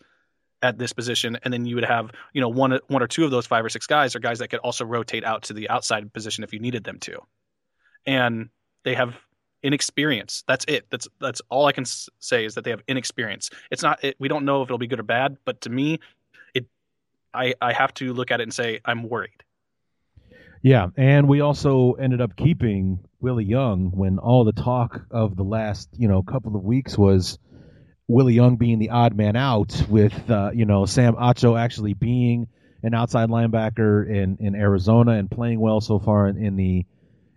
at 0.61 0.77
this 0.77 0.93
position 0.93 1.37
and 1.43 1.53
then 1.53 1.65
you 1.65 1.75
would 1.75 1.85
have, 1.85 2.11
you 2.33 2.41
know, 2.41 2.49
one 2.49 2.79
one 2.87 3.01
or 3.01 3.07
two 3.07 3.25
of 3.25 3.31
those 3.31 3.47
five 3.47 3.65
or 3.65 3.69
six 3.69 3.87
guys 3.87 4.15
are 4.15 4.19
guys 4.19 4.39
that 4.39 4.49
could 4.49 4.59
also 4.59 4.85
rotate 4.85 5.23
out 5.23 5.43
to 5.43 5.53
the 5.53 5.69
outside 5.69 6.11
position 6.13 6.43
if 6.43 6.53
you 6.53 6.59
needed 6.59 6.83
them 6.83 6.99
to. 6.99 7.19
And 8.05 8.49
they 8.83 8.95
have 8.95 9.15
inexperience. 9.63 10.43
That's 10.47 10.65
it. 10.67 10.87
That's 10.89 11.07
that's 11.19 11.41
all 11.49 11.65
I 11.65 11.71
can 11.71 11.85
say 11.85 12.45
is 12.45 12.55
that 12.55 12.63
they 12.63 12.71
have 12.71 12.81
inexperience. 12.87 13.49
It's 13.69 13.83
not. 13.83 14.03
It, 14.03 14.15
we 14.19 14.27
don't 14.27 14.45
know 14.45 14.61
if 14.61 14.67
it'll 14.67 14.77
be 14.77 14.87
good 14.87 14.99
or 14.99 15.03
bad, 15.03 15.37
but 15.45 15.61
to 15.61 15.69
me, 15.69 15.99
it. 16.53 16.65
I 17.33 17.53
I 17.61 17.73
have 17.73 17.93
to 17.95 18.13
look 18.13 18.31
at 18.31 18.39
it 18.39 18.43
and 18.43 18.53
say 18.53 18.79
I'm 18.85 19.03
worried. 19.03 19.43
Yeah, 20.63 20.87
and 20.95 21.27
we 21.27 21.41
also 21.41 21.93
ended 21.93 22.21
up 22.21 22.35
keeping 22.35 22.99
Willie 23.19 23.45
Young 23.45 23.91
when 23.91 24.19
all 24.19 24.43
the 24.43 24.51
talk 24.51 25.01
of 25.09 25.35
the 25.35 25.43
last 25.43 25.89
you 25.97 26.07
know 26.07 26.21
couple 26.21 26.55
of 26.55 26.63
weeks 26.63 26.97
was 26.97 27.39
Willie 28.07 28.33
Young 28.33 28.57
being 28.57 28.77
the 28.79 28.89
odd 28.89 29.15
man 29.15 29.35
out, 29.35 29.85
with 29.89 30.29
uh, 30.29 30.51
you 30.53 30.65
know 30.65 30.85
Sam 30.85 31.15
Acho 31.15 31.59
actually 31.59 31.93
being 31.93 32.47
an 32.83 32.93
outside 32.93 33.29
linebacker 33.29 34.07
in 34.07 34.37
in 34.39 34.55
Arizona 34.55 35.13
and 35.13 35.29
playing 35.29 35.59
well 35.59 35.81
so 35.81 35.99
far 35.99 36.27
in, 36.27 36.37
in 36.37 36.55
the 36.55 36.85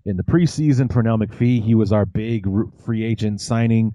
in 0.04 0.16
the 0.16 0.22
preseason. 0.22 0.88
Pernell 0.88 1.22
McPhee, 1.22 1.62
he 1.62 1.74
was 1.74 1.92
our 1.92 2.06
big 2.06 2.46
free 2.84 3.04
agent 3.04 3.40
signing. 3.40 3.94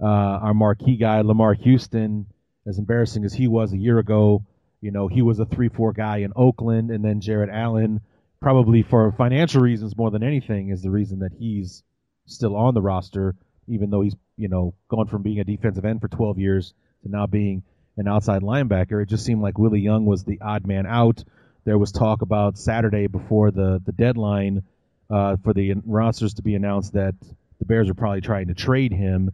Uh, 0.00 0.06
our 0.06 0.54
marquee 0.54 0.96
guy, 0.96 1.22
Lamarr 1.22 1.56
Houston, 1.62 2.26
as 2.66 2.78
embarrassing 2.78 3.24
as 3.24 3.34
he 3.34 3.48
was 3.48 3.72
a 3.72 3.78
year 3.78 3.98
ago, 3.98 4.44
you 4.80 4.90
know, 4.90 5.08
he 5.08 5.20
was 5.20 5.38
a 5.38 5.44
3 5.44 5.68
4 5.68 5.92
guy 5.92 6.18
in 6.18 6.32
Oakland. 6.34 6.90
And 6.90 7.04
then 7.04 7.20
Jared 7.20 7.50
Allen, 7.50 8.00
probably 8.40 8.82
for 8.82 9.12
financial 9.12 9.60
reasons 9.60 9.96
more 9.96 10.10
than 10.10 10.22
anything, 10.22 10.70
is 10.70 10.82
the 10.82 10.90
reason 10.90 11.18
that 11.18 11.32
he's 11.32 11.82
still 12.26 12.56
on 12.56 12.74
the 12.74 12.80
roster, 12.80 13.34
even 13.68 13.90
though 13.90 14.00
he's, 14.00 14.16
you 14.36 14.48
know, 14.48 14.74
gone 14.88 15.06
from 15.06 15.22
being 15.22 15.40
a 15.40 15.44
defensive 15.44 15.84
end 15.84 16.00
for 16.00 16.08
12 16.08 16.38
years 16.38 16.72
to 17.02 17.10
now 17.10 17.26
being 17.26 17.62
an 17.98 18.08
outside 18.08 18.40
linebacker. 18.40 19.02
It 19.02 19.08
just 19.10 19.26
seemed 19.26 19.42
like 19.42 19.58
Willie 19.58 19.80
Young 19.80 20.06
was 20.06 20.24
the 20.24 20.40
odd 20.40 20.66
man 20.66 20.86
out. 20.86 21.22
There 21.64 21.76
was 21.76 21.92
talk 21.92 22.22
about 22.22 22.56
Saturday 22.56 23.06
before 23.06 23.50
the, 23.50 23.82
the 23.84 23.92
deadline 23.92 24.62
uh, 25.10 25.36
for 25.42 25.52
the 25.52 25.74
rosters 25.84 26.34
to 26.34 26.42
be 26.42 26.54
announced 26.54 26.92
that 26.92 27.14
the 27.58 27.64
Bears 27.64 27.90
are 27.90 27.94
probably 27.94 28.20
trying 28.20 28.48
to 28.48 28.54
trade 28.54 28.92
him, 28.92 29.30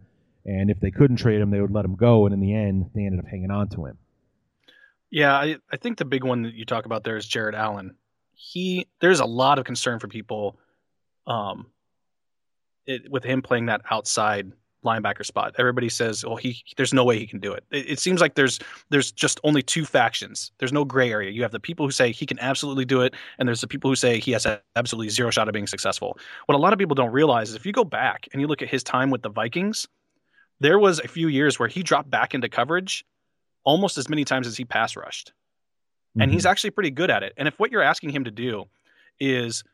And 0.47 0.71
if 0.71 0.79
they 0.79 0.93
couldn't 0.93 1.17
trade 1.17 1.41
him, 1.41 1.51
they 1.51 1.61
would 1.61 1.73
let 1.73 1.85
him 1.85 1.97
go. 1.97 2.25
And 2.25 2.33
in 2.33 2.41
the 2.41 2.55
end, 2.55 2.91
they 2.95 3.05
ended 3.05 3.19
up 3.19 3.27
hanging 3.27 3.51
on 3.51 3.69
to 3.71 3.87
him. 3.87 3.99
Yeah, 5.11 5.35
I, 5.35 5.57
I 5.71 5.77
think 5.77 5.99
the 5.99 6.05
big 6.05 6.25
one 6.25 6.43
that 6.43 6.55
you 6.55 6.65
talk 6.65 6.87
about 6.87 7.03
there 7.03 7.17
is 7.17 7.27
Jared 7.27 7.55
Allen. 7.55 7.97
He 8.35 8.87
there's 9.01 9.21
a 9.21 9.25
lot 9.27 9.59
of 9.59 9.65
concern 9.65 9.99
for 9.99 10.09
people, 10.09 10.59
um, 11.27 11.67
it, 12.87 13.11
with 13.11 13.25
him 13.25 13.43
playing 13.43 13.67
that 13.67 13.81
outside 13.91 14.53
linebacker 14.87 15.25
spot. 15.25 15.55
Everybody 15.59 15.89
says, 15.89 16.25
"Well, 16.25 16.37
he 16.37 16.63
there's 16.77 16.95
no 16.95 17.05
way 17.05 17.19
he 17.19 17.27
can 17.27 17.41
do 17.41 17.53
it." 17.53 17.65
it." 17.71 17.91
It 17.91 17.99
seems 17.99 18.21
like 18.21 18.35
there's 18.35 18.59
there's 18.91 19.13
just 19.13 19.41
only 19.45 19.63
two 19.63 19.85
factions. 19.85 20.53
There's 20.59 20.73
no 20.73 20.85
gray 20.85 21.11
area. 21.11 21.31
You 21.31 21.43
have 21.43 21.53
the 21.53 21.61
people 21.61 21.85
who 21.87 21.91
say 21.91 22.13
he 22.13 22.27
can 22.27 22.39
absolutely 22.39 22.85
do 22.85 23.03
it, 23.03 23.15
and 23.39 23.49
there's 23.49 23.61
the 23.61 23.67
people 23.67 23.91
who 23.91 23.97
say 23.97 24.19
he 24.19 24.33
has 24.33 24.47
absolutely 24.77 25.11
zero 25.11 25.31
shot 25.31 25.49
of 25.49 25.53
being 25.53 25.67
successful. 25.67 26.19
What 26.47 26.55
a 26.55 26.59
lot 26.59 26.73
of 26.73 26.79
people 26.79 26.95
don't 26.95 27.13
realize 27.13 27.51
is 27.51 27.57
if 27.57 27.67
you 27.67 27.73
go 27.73 27.85
back 27.85 28.29
and 28.33 28.41
you 28.41 28.47
look 28.47 28.63
at 28.63 28.69
his 28.69 28.83
time 28.83 29.11
with 29.11 29.23
the 29.23 29.31
Vikings, 29.31 29.87
there 30.61 30.79
was 30.79 31.01
a 31.01 31.09
few 31.09 31.29
years 31.29 31.59
where 31.59 31.69
he 31.69 31.83
dropped 31.83 32.11
back 32.11 32.35
into 32.35 32.49
coverage 32.49 33.05
almost 33.65 33.99
as 33.99 34.09
many 34.09 34.25
times 34.25 34.47
as 34.47 34.57
he 34.57 34.65
pass 34.65 34.97
rushed. 34.97 35.29
Mm-hmm. 35.29 36.23
And 36.23 36.33
he's 36.33 36.43
mm-hmm. 36.43 36.51
actually 36.51 36.71
pretty 36.71 36.91
good 36.91 37.11
at 37.11 37.23
it. 37.23 37.35
And 37.37 37.49
if 37.49 37.59
what 37.59 37.71
you're 37.71 37.83
asking 37.83 38.11
him 38.11 38.25
to 38.25 38.31
do 38.31 38.65
is 39.21 39.65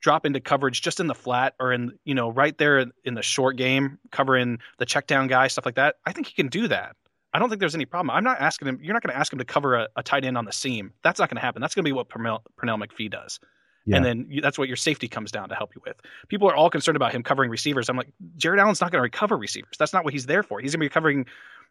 drop 0.00 0.26
into 0.26 0.40
coverage 0.40 0.82
just 0.82 1.00
in 1.00 1.06
the 1.06 1.14
flat 1.14 1.54
or 1.60 1.72
in 1.72 1.98
you 2.04 2.14
know 2.14 2.30
right 2.30 2.56
there 2.58 2.86
in 3.04 3.14
the 3.14 3.22
short 3.22 3.56
game 3.56 3.98
covering 4.10 4.58
the 4.78 4.86
check 4.86 5.06
down 5.06 5.26
guy 5.26 5.46
stuff 5.46 5.66
like 5.66 5.76
that 5.76 5.96
i 6.06 6.12
think 6.12 6.26
he 6.26 6.34
can 6.34 6.48
do 6.48 6.68
that. 6.68 6.96
I 7.32 7.38
don't 7.38 7.48
think 7.48 7.60
there's 7.60 7.74
any 7.74 7.84
problem. 7.84 8.10
I'm 8.10 8.24
not 8.24 8.40
asking 8.40 8.68
him 8.68 8.80
you're 8.82 8.92
not 8.92 9.02
going 9.02 9.12
to 9.12 9.18
ask 9.18 9.32
him 9.32 9.38
to 9.38 9.44
cover 9.44 9.76
a, 9.76 9.88
a, 9.96 10.02
tight 10.02 10.24
end 10.24 10.36
on 10.36 10.44
the 10.44 10.52
seam. 10.52 10.92
That's 11.02 11.20
not 11.20 11.28
going 11.28 11.36
to 11.36 11.40
happen. 11.40 11.60
That's 11.60 11.74
going 11.74 11.84
to 11.84 11.88
be 11.88 11.92
what 11.92 12.08
pernell, 12.08 12.40
pernell 12.60 12.82
mcphee 12.82 13.10
does. 13.10 13.38
Yeah. 13.86 13.96
and 13.96 14.04
then 14.04 14.26
you, 14.28 14.42
that's 14.42 14.58
what 14.58 14.68
your 14.68 14.76
safety 14.76 15.08
comes 15.08 15.30
down 15.30 15.48
to 15.48 15.54
help 15.54 15.74
you 15.74 15.80
with. 15.86 15.96
People 16.28 16.48
are 16.50 16.54
all 16.54 16.70
concerned 16.70 16.96
about 16.96 17.12
him 17.12 17.22
covering 17.22 17.50
receivers. 17.50 17.88
I'm 17.88 17.96
like 17.96 18.12
jared 18.36 18.60
allen's 18.60 18.80
not 18.80 18.90
going 18.90 18.98
to 18.98 19.04
recover 19.04 19.36
receivers. 19.36 19.76
That's 19.78 19.92
not 19.92 20.04
what 20.04 20.12
he's 20.12 20.26
there 20.26 20.42
for. 20.42 20.60
He's 20.60 20.72
going 20.72 20.80
to 20.80 20.84
be 20.84 20.92
covering 20.92 21.26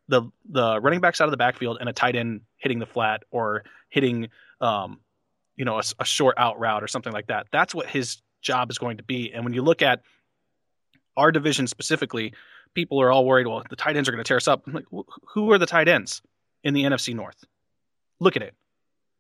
the 0.08 0.24
the 0.50 0.80
running 0.82 1.02
backs 1.02 1.22
out 1.22 1.26
of 1.26 1.32
the 1.32 1.38
backfield 1.38 1.78
and 1.80 1.88
a 1.88 1.94
tight 1.94 2.16
end 2.16 2.42
hitting 2.58 2.80
the 2.80 2.86
flat 2.86 3.24
or 3.30 3.64
hitting 3.90 4.30
um, 4.60 5.00
you 5.60 5.66
know 5.66 5.78
a, 5.78 5.84
a 6.00 6.06
short 6.06 6.36
out 6.38 6.58
route 6.58 6.82
or 6.82 6.88
something 6.88 7.14
like 7.14 7.28
that. 7.28 7.48
That's 7.52 7.76
what 7.76 7.86
his 7.86 8.18
job 8.42 8.72
is 8.72 8.78
going 8.78 8.98
to 8.98 9.04
be. 9.04 9.32
And 9.34 9.44
when 9.44 9.54
you 9.54 9.62
look 9.62 9.82
at 9.82 10.02
our 11.18 11.32
division 11.34 11.68
specifically, 11.68 12.34
people 12.74 13.02
are 13.02 13.12
all 13.12 13.26
worried. 13.26 13.46
Well, 13.46 13.62
the 13.70 13.76
tight 13.76 13.98
ends 13.98 14.08
are 14.08 14.14
going 14.14 14.24
to 14.24 14.28
tear 14.28 14.38
us 14.38 14.48
up. 14.48 14.64
I'm 14.66 14.74
like, 14.74 14.86
who 15.34 15.52
are 15.52 15.58
the 15.58 15.66
tight 15.66 15.90
ends 15.90 16.22
in 16.64 16.74
the 16.74 16.84
NFC 16.84 17.14
North? 17.14 17.44
Look 18.22 18.38
at 18.38 18.42
it. 18.42 18.56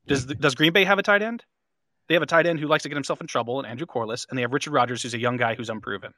Does 0.07 0.25
does 0.25 0.55
Green 0.55 0.71
Bay 0.71 0.85
have 0.85 0.97
a 0.97 1.03
tight 1.03 1.21
end? 1.21 1.43
They 2.07 2.15
have 2.15 2.23
a 2.23 2.25
tight 2.27 2.47
end 2.47 2.59
who 2.59 2.67
likes 2.67 2.83
to 2.83 2.89
get 2.89 2.95
himself 2.95 3.21
in 3.21 3.27
trouble, 3.27 3.59
and 3.59 3.67
Andrew 3.67 3.85
Quarless, 3.85 4.25
and 4.29 4.37
they 4.37 4.41
have 4.41 4.53
Richard 4.53 4.71
Rodgers, 4.71 5.03
who's 5.03 5.13
a 5.13 5.19
young 5.19 5.37
guy 5.37 5.53
who's 5.53 5.69
unproven. 5.69 6.13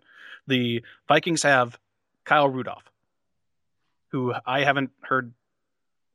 The 0.48 0.84
Vikings 1.08 1.44
have 1.44 1.78
Kyle 2.24 2.48
Rudolph, 2.48 2.90
who 4.12 4.34
I 4.46 4.64
haven't 4.64 4.92
heard 5.02 5.34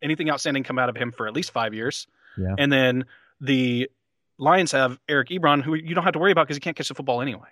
anything 0.01 0.31
outstanding 0.31 0.63
come 0.63 0.79
out 0.79 0.89
of 0.89 0.97
him 0.97 1.11
for 1.11 1.27
at 1.27 1.35
least 1.35 1.51
five 1.51 1.75
years. 1.75 2.07
Yeah. 2.39 2.55
And 2.57 2.73
then 2.73 3.05
the 3.41 3.91
Lions 4.39 4.73
have 4.73 4.99
Eric 5.09 5.29
Ebron, 5.31 5.63
who 5.63 5.75
you 5.75 5.95
don't 5.95 6.05
have 6.05 6.13
to 6.13 6.19
worry 6.19 6.33
about 6.33 6.47
because 6.47 6.57
he 6.57 6.61
can't 6.61 6.77
catch 6.77 6.89
the 6.89 6.95
football 6.95 7.21
anyway. 7.23 7.49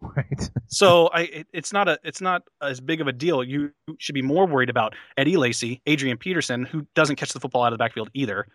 Right. 0.00 0.50
so 0.66 1.08
I, 1.08 1.20
it, 1.22 1.46
it's 1.52 1.72
not 1.72 1.88
a, 1.88 1.98
it's 2.02 2.20
not 2.20 2.42
as 2.60 2.80
big 2.80 3.00
of 3.00 3.06
a 3.06 3.12
deal. 3.12 3.42
You 3.42 3.72
should 3.98 4.14
be 4.14 4.22
more 4.22 4.46
worried 4.46 4.70
about 4.70 4.94
Eddie 5.16 5.36
Lacy, 5.36 5.80
Adrian 5.86 6.18
Peterson, 6.18 6.64
who 6.64 6.86
doesn't 6.94 7.16
catch 7.16 7.32
the 7.32 7.40
football 7.40 7.62
out 7.62 7.72
of 7.72 7.78
the 7.78 7.82
backfield 7.82 8.10
either. 8.14 8.46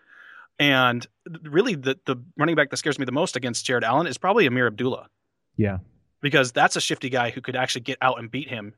And 0.59 1.05
really, 1.43 1.75
the 1.75 1.97
the 2.05 2.17
running 2.37 2.55
back 2.55 2.69
that 2.69 2.77
scares 2.77 2.99
me 2.99 3.05
the 3.05 3.11
most 3.13 3.35
against 3.35 3.65
Jared 3.65 3.83
Allen 3.83 4.07
is 4.07 4.17
probably 4.17 4.45
Ameer 4.45 4.67
Abdullah. 4.67 5.07
Yeah. 5.55 5.77
Because 6.21 6.51
that's 6.51 6.75
a 6.75 6.81
shifty 6.81 7.09
guy 7.09 7.29
who 7.29 7.39
could 7.39 7.55
actually 7.55 7.81
get 7.81 7.97
out 8.01 8.19
and 8.19 8.29
beat 8.29 8.49
him. 8.49 8.73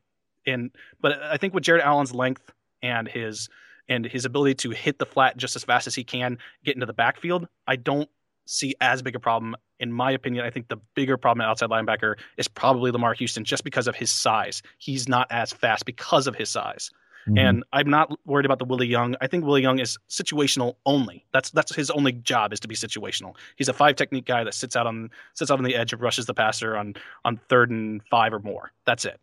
And 0.46 0.70
but 1.00 1.20
I 1.22 1.36
think 1.36 1.54
with 1.54 1.64
Jared 1.64 1.82
Allen's 1.82 2.14
length 2.14 2.52
and 2.82 3.08
his 3.08 3.48
and 3.88 4.04
his 4.04 4.24
ability 4.24 4.54
to 4.54 4.70
hit 4.70 4.98
the 4.98 5.06
flat 5.06 5.36
just 5.36 5.56
as 5.56 5.64
fast 5.64 5.86
as 5.86 5.94
he 5.94 6.04
can, 6.04 6.38
get 6.64 6.74
into 6.74 6.86
the 6.86 6.92
backfield, 6.92 7.48
I 7.66 7.76
don't 7.76 8.08
see 8.46 8.74
as 8.80 9.02
big 9.02 9.16
a 9.16 9.20
problem. 9.20 9.56
In 9.80 9.92
my 9.92 10.10
opinion, 10.12 10.44
I 10.44 10.50
think 10.50 10.68
the 10.68 10.78
bigger 10.94 11.16
problem 11.16 11.42
at 11.42 11.48
outside 11.48 11.70
linebacker 11.70 12.16
is 12.36 12.48
probably 12.48 12.90
Lamarr 12.90 13.16
Houston 13.16 13.44
just 13.44 13.64
because 13.64 13.86
of 13.86 13.96
his 13.96 14.10
size. 14.10 14.62
He's 14.78 15.08
not 15.08 15.26
as 15.30 15.52
fast 15.52 15.84
because 15.84 16.26
of 16.26 16.34
his 16.34 16.50
size. 16.50 16.90
Mm-hmm. 17.26 17.38
And 17.38 17.64
I'm 17.72 17.88
not 17.88 18.10
worried 18.26 18.46
about 18.46 18.58
the 18.58 18.64
Willie 18.64 18.86
Young. 18.86 19.14
I 19.20 19.26
think 19.28 19.44
Willie 19.44 19.62
Young 19.62 19.78
is 19.78 19.96
situational 20.08 20.74
only. 20.86 21.24
That's 21.32 21.50
that's 21.50 21.74
his 21.74 21.90
only 21.90 22.12
job 22.12 22.52
is 22.52 22.60
to 22.60 22.68
be 22.68 22.74
situational. 22.74 23.36
He's 23.56 23.68
a 23.68 23.72
five 23.72 23.94
technique 23.96 24.24
guy 24.24 24.42
that 24.42 24.54
sits 24.54 24.74
out 24.74 24.86
on 24.86 25.10
sits 25.34 25.50
out 25.50 25.58
on 25.58 25.64
the 25.64 25.76
edge 25.76 25.92
and 25.92 26.02
rushes 26.02 26.26
the 26.26 26.34
passer 26.34 26.76
on 26.76 26.94
on 27.24 27.38
third 27.48 27.70
and 27.70 28.02
five 28.10 28.32
or 28.32 28.40
more. 28.40 28.72
That's 28.86 29.04
it. 29.04 29.20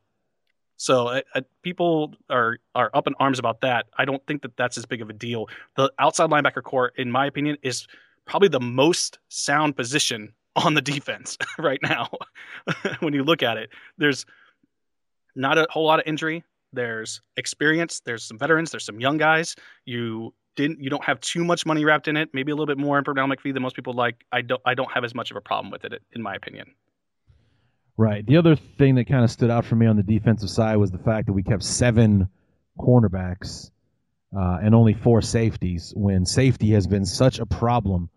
So 0.79 1.07
uh, 1.07 1.21
uh, 1.35 1.41
people 1.61 2.15
are 2.29 2.57
are 2.73 2.89
up 2.93 3.05
in 3.05 3.13
arms 3.19 3.37
about 3.37 3.59
that. 3.61 3.87
I 3.97 4.05
don't 4.05 4.25
think 4.25 4.41
that 4.43 4.55
that's 4.55 4.77
as 4.77 4.85
big 4.85 5.01
of 5.01 5.09
a 5.09 5.13
deal. 5.13 5.49
The 5.75 5.91
outside 5.99 6.29
linebacker 6.29 6.63
core, 6.63 6.93
in 6.95 7.11
my 7.11 7.25
opinion, 7.25 7.57
is 7.61 7.85
probably 8.25 8.47
the 8.47 8.61
most 8.61 9.19
sound 9.27 9.75
position 9.75 10.33
on 10.55 10.73
the 10.73 10.81
defense 10.81 11.37
right 11.59 11.79
now. 11.83 12.09
when 13.01 13.13
you 13.13 13.23
look 13.23 13.43
at 13.43 13.57
it, 13.57 13.69
there's 13.97 14.25
not 15.35 15.57
a 15.57 15.67
whole 15.69 15.85
lot 15.85 15.99
of 15.99 16.07
injury. 16.07 16.45
There's 16.71 17.21
experience. 17.35 17.99
There's 17.99 18.23
some 18.23 18.39
veterans. 18.39 18.71
There's 18.71 18.85
some 18.85 19.01
young 19.01 19.17
guys. 19.17 19.57
You 19.83 20.33
didn't. 20.55 20.81
You 20.81 20.89
don't 20.89 21.03
have 21.03 21.19
too 21.19 21.43
much 21.43 21.65
money 21.65 21.83
wrapped 21.83 22.07
in 22.07 22.15
it. 22.15 22.29
Maybe 22.33 22.53
a 22.53 22.55
little 22.55 22.67
bit 22.73 22.77
more 22.77 22.97
in 22.97 23.03
Pernell 23.03 23.29
McPhee 23.29 23.53
than 23.53 23.63
most 23.63 23.75
people 23.75 23.93
like. 23.93 24.23
I 24.31 24.41
don't. 24.43 24.61
I 24.65 24.75
don't 24.75 24.91
have 24.93 25.03
as 25.03 25.13
much 25.13 25.29
of 25.29 25.35
a 25.35 25.41
problem 25.41 25.71
with 25.71 25.83
it, 25.83 26.01
in 26.13 26.21
my 26.21 26.35
opinion. 26.35 26.73
Right. 27.99 28.25
The 28.25 28.37
other 28.37 28.55
thing 28.55 28.95
that 28.95 29.09
kind 29.09 29.25
of 29.25 29.29
stood 29.29 29.49
out 29.49 29.65
for 29.65 29.75
me 29.75 29.85
on 29.85 29.97
the 29.97 30.03
defensive 30.03 30.49
side 30.49 30.77
was 30.77 30.89
the 30.89 30.99
fact 30.99 31.27
that 31.27 31.33
we 31.33 31.43
kept 31.43 31.63
seven 31.63 32.29
cornerbacks 32.79 33.71
uh, 34.33 34.59
and 34.63 34.73
only 34.73 34.93
four 34.93 35.21
safeties. 35.21 35.91
When 35.93 36.25
safety 36.25 36.69
has 36.71 36.87
been 36.87 37.05
such 37.05 37.39
a 37.39 37.45
problem 37.45 38.09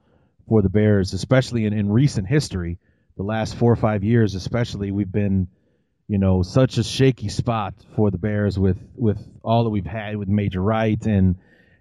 for 0.48 0.62
the 0.62 0.68
Bears, 0.68 1.14
especially 1.14 1.64
in, 1.64 1.72
in 1.72 1.90
recent 1.90 2.28
history, 2.28 2.78
the 3.16 3.24
last 3.24 3.56
four 3.56 3.72
or 3.72 3.76
five 3.76 4.04
years, 4.04 4.36
especially, 4.36 4.92
we've 4.92 5.10
been, 5.10 5.48
you 6.06 6.18
know, 6.18 6.42
such 6.42 6.78
a 6.78 6.84
shaky 6.84 7.28
spot 7.28 7.74
for 7.96 8.12
the 8.12 8.18
Bears 8.18 8.56
with 8.56 8.78
with 8.94 9.18
all 9.42 9.64
that 9.64 9.70
we've 9.70 9.84
had 9.84 10.16
with 10.16 10.28
Major 10.28 10.62
Wright 10.62 11.04
and 11.06 11.34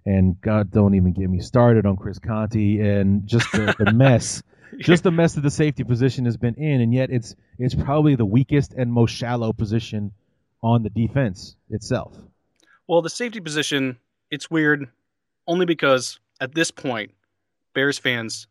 and 0.04 0.40
God, 0.40 0.72
don't 0.72 0.96
even 0.96 1.12
get 1.12 1.30
me 1.30 1.38
started 1.38 1.86
on 1.86 1.96
Chris 1.96 2.18
Conte 2.18 2.78
and 2.78 3.28
just 3.28 3.52
the, 3.52 3.76
the 3.78 3.92
mess, 3.94 4.42
just 4.78 5.02
the 5.02 5.10
mess 5.10 5.34
that 5.34 5.42
the 5.42 5.50
safety 5.50 5.84
position 5.84 6.24
has 6.24 6.36
been 6.36 6.54
in, 6.54 6.80
and 6.80 6.92
yet 6.92 7.10
it's 7.10 7.34
it's 7.58 7.74
probably 7.74 8.14
the 8.14 8.24
weakest 8.24 8.72
and 8.74 8.92
most 8.92 9.10
shallow 9.10 9.52
position 9.52 10.12
on 10.62 10.82
the 10.82 10.90
defense 10.90 11.56
itself. 11.70 12.16
Well, 12.86 13.02
the 13.02 13.10
safety 13.10 13.40
position, 13.40 13.98
it's 14.30 14.50
weird, 14.50 14.88
only 15.46 15.66
because 15.66 16.20
at 16.40 16.54
this 16.54 16.70
point, 16.70 17.12
Bears 17.74 17.98
fans 17.98 18.46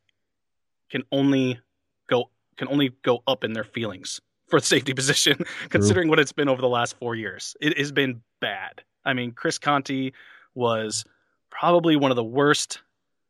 can 0.89 1.03
only 1.11 1.59
go 2.07 2.29
can 2.57 2.67
only 2.67 2.91
go 3.03 3.23
up 3.27 3.43
in 3.43 3.53
their 3.53 3.63
feelings 3.63 4.21
for 4.47 4.59
the 4.59 4.65
safety 4.65 4.93
position, 4.95 5.43
considering 5.69 6.09
what 6.09 6.19
it's 6.19 6.33
been 6.33 6.49
over 6.49 6.61
the 6.61 6.69
last 6.69 6.97
four 6.97 7.15
years. 7.15 7.55
It 7.61 7.77
has 7.77 7.91
been 7.91 8.21
bad. 8.39 8.83
I 9.05 9.13
mean, 9.13 9.31
Chris 9.31 9.57
Conte 9.57 10.11
was 10.53 11.05
probably 11.49 11.95
one 11.95 12.11
of 12.11 12.15
the 12.15 12.23
worst 12.23 12.81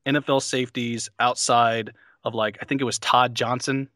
NFL 0.06 0.42
safeties 0.42 1.10
outside 1.20 1.94
of 2.24 2.34
like 2.34 2.58
I 2.62 2.66
think 2.66 2.82
it 2.82 2.86
was 2.86 3.00
Todd 3.00 3.36
Johnson 3.36 3.90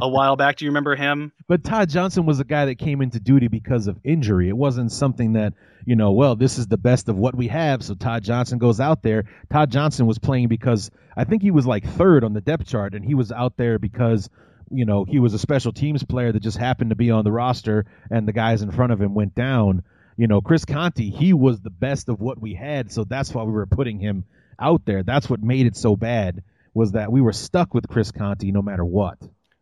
a 0.00 0.08
while 0.08 0.36
back. 0.36 0.56
Do 0.56 0.64
you 0.64 0.70
remember 0.70 0.96
him? 0.96 1.32
But 1.48 1.64
Todd 1.64 1.90
Johnson 1.90 2.24
was 2.24 2.40
a 2.40 2.44
guy 2.44 2.64
that 2.66 2.78
came 2.78 3.02
into 3.02 3.20
duty 3.20 3.48
because 3.48 3.86
of 3.86 3.98
injury. 4.04 4.48
It 4.48 4.56
wasn't 4.56 4.90
something 4.90 5.34
that, 5.34 5.52
you 5.84 5.96
know, 5.96 6.12
well, 6.12 6.34
this 6.34 6.56
is 6.56 6.66
the 6.66 6.78
best 6.78 7.10
of 7.10 7.16
what 7.18 7.34
we 7.34 7.48
have, 7.48 7.82
so 7.82 7.94
Todd 7.94 8.24
Johnson 8.24 8.58
goes 8.58 8.80
out 8.80 9.02
there. 9.02 9.24
Todd 9.50 9.70
Johnson 9.70 10.06
was 10.06 10.18
playing 10.18 10.48
because 10.48 10.90
I 11.14 11.24
think 11.24 11.42
he 11.42 11.50
was 11.50 11.66
like 11.66 11.84
third 11.84 12.24
on 12.24 12.32
the 12.32 12.40
depth 12.40 12.66
chart, 12.66 12.94
and 12.94 13.04
he 13.04 13.12
was 13.12 13.30
out 13.30 13.58
there 13.58 13.78
because, 13.78 14.30
you 14.70 14.86
know, 14.86 15.04
he 15.04 15.18
was 15.18 15.34
a 15.34 15.38
special 15.38 15.72
teams 15.72 16.02
player 16.04 16.32
that 16.32 16.42
just 16.42 16.56
happened 16.56 16.88
to 16.88 16.96
be 16.96 17.10
on 17.10 17.24
the 17.24 17.32
roster, 17.32 17.84
and 18.10 18.26
the 18.26 18.32
guys 18.32 18.62
in 18.62 18.70
front 18.70 18.92
of 18.92 19.00
him 19.02 19.12
went 19.14 19.34
down. 19.34 19.82
You 20.16 20.26
know, 20.26 20.40
Chris 20.40 20.64
Conte, 20.64 21.10
he 21.10 21.34
was 21.34 21.60
the 21.60 21.70
best 21.70 22.08
of 22.08 22.18
what 22.18 22.40
we 22.40 22.54
had, 22.54 22.90
so 22.90 23.04
that's 23.04 23.34
why 23.34 23.42
we 23.42 23.52
were 23.52 23.66
putting 23.66 23.98
him 23.98 24.24
out 24.58 24.86
there. 24.86 25.02
That's 25.02 25.28
what 25.28 25.42
made 25.42 25.66
it 25.66 25.76
so 25.76 25.96
bad 25.96 26.42
was 26.74 26.92
that 26.92 27.12
we 27.12 27.20
were 27.20 27.32
stuck 27.32 27.74
with 27.74 27.88
Chris 27.88 28.10
Conte 28.10 28.50
no 28.50 28.62
matter 28.62 28.84
what. 28.84 29.18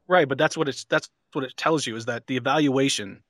Right, 0.09 0.29
but 0.29 0.39
that's 0.39 0.57
what 0.57 0.69
it's 0.69 0.85
that's 0.85 1.09
what 1.33 1.45
it 1.45 1.57
tells 1.57 1.87
you 1.87 1.97
is 1.97 2.07
that 2.07 2.27
the 2.27 2.37
evaluation 2.37 3.23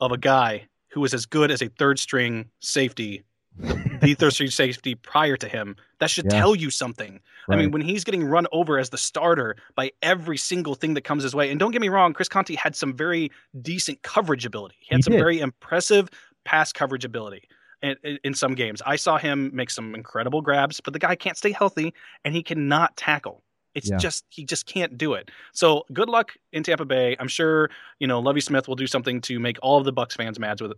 of 0.00 0.12
a 0.12 0.18
guy 0.18 0.68
who 0.88 1.00
was 1.00 1.14
as 1.14 1.26
good 1.26 1.50
as 1.50 1.62
a 1.62 1.68
third 1.68 1.98
string 1.98 2.50
safety, 2.60 3.24
the 3.58 4.14
third 4.18 4.32
string 4.32 4.50
safety 4.50 4.94
prior 4.94 5.36
to 5.36 5.48
him, 5.48 5.76
that 5.98 6.10
should 6.10 6.26
yeah. 6.26 6.38
tell 6.38 6.54
you 6.54 6.70
something. 6.70 7.20
Right. 7.48 7.58
I 7.58 7.62
mean, 7.62 7.70
when 7.72 7.82
he's 7.82 8.04
getting 8.04 8.24
run 8.24 8.46
over 8.52 8.78
as 8.78 8.90
the 8.90 8.98
starter 8.98 9.56
by 9.74 9.92
every 10.00 10.36
single 10.36 10.74
thing 10.74 10.94
that 10.94 11.02
comes 11.02 11.22
his 11.22 11.34
way, 11.34 11.50
and 11.50 11.58
don't 11.58 11.72
get 11.72 11.80
me 11.80 11.88
wrong, 11.88 12.12
Chris 12.12 12.28
Conte 12.28 12.54
had 12.54 12.76
some 12.76 12.94
very 12.94 13.30
decent 13.60 14.02
coverage 14.02 14.46
ability. 14.46 14.76
He 14.80 14.94
had 14.94 14.98
he 14.98 15.02
some 15.02 15.12
did. 15.12 15.18
very 15.18 15.40
impressive 15.40 16.08
pass 16.44 16.72
coverage 16.72 17.04
ability. 17.04 17.48
In, 17.82 17.96
in, 18.22 18.32
some 18.32 18.54
games. 18.54 18.80
I 18.86 18.94
saw 18.94 19.18
him 19.18 19.50
make 19.52 19.68
some 19.68 19.96
incredible 19.96 20.40
grabs, 20.40 20.80
but 20.80 20.92
the 20.92 21.00
guy 21.00 21.16
can't 21.16 21.36
stay 21.36 21.50
healthy 21.50 21.92
and 22.24 22.32
he 22.32 22.40
cannot 22.40 22.96
tackle. 22.96 23.42
It's 23.74 23.90
yeah. 23.90 23.96
just 23.96 24.24
he 24.28 24.44
just 24.44 24.66
can't 24.66 24.98
do 24.98 25.14
it. 25.14 25.30
So 25.52 25.84
good 25.92 26.08
luck 26.08 26.32
in 26.52 26.62
Tampa 26.62 26.84
Bay. 26.84 27.16
I'm 27.18 27.28
sure 27.28 27.70
you 27.98 28.06
know 28.06 28.20
Lovie 28.20 28.40
Smith 28.40 28.68
will 28.68 28.76
do 28.76 28.86
something 28.86 29.20
to 29.22 29.40
make 29.40 29.58
all 29.62 29.78
of 29.78 29.84
the 29.84 29.92
Bucks 29.92 30.14
fans 30.14 30.38
mad 30.38 30.60
with 30.60 30.72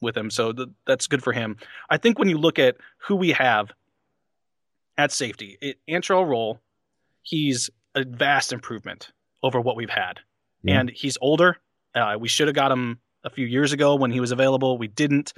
with 0.00 0.16
him, 0.16 0.30
so 0.30 0.52
th- 0.52 0.68
that's 0.86 1.06
good 1.06 1.22
for 1.22 1.32
him. 1.32 1.56
I 1.90 1.98
think 1.98 2.18
when 2.18 2.28
you 2.28 2.38
look 2.38 2.58
at 2.58 2.76
who 2.96 3.16
we 3.16 3.32
have 3.32 3.70
at 4.96 5.12
safety, 5.12 5.58
it, 5.60 5.78
Antrel 5.88 6.26
Rolle, 6.26 6.58
he's 7.22 7.68
a 7.94 8.04
vast 8.04 8.52
improvement 8.52 9.12
over 9.42 9.60
what 9.60 9.76
we've 9.76 9.90
had, 9.90 10.20
yeah. 10.62 10.80
and 10.80 10.90
he's 10.90 11.18
older. 11.20 11.58
Uh, 11.94 12.16
we 12.18 12.28
should 12.28 12.48
have 12.48 12.54
got 12.54 12.72
him 12.72 12.98
a 13.24 13.30
few 13.30 13.46
years 13.46 13.72
ago 13.72 13.96
when 13.96 14.10
he 14.10 14.20
was 14.20 14.32
available. 14.32 14.78
We 14.78 14.88
didn't. 14.88 15.34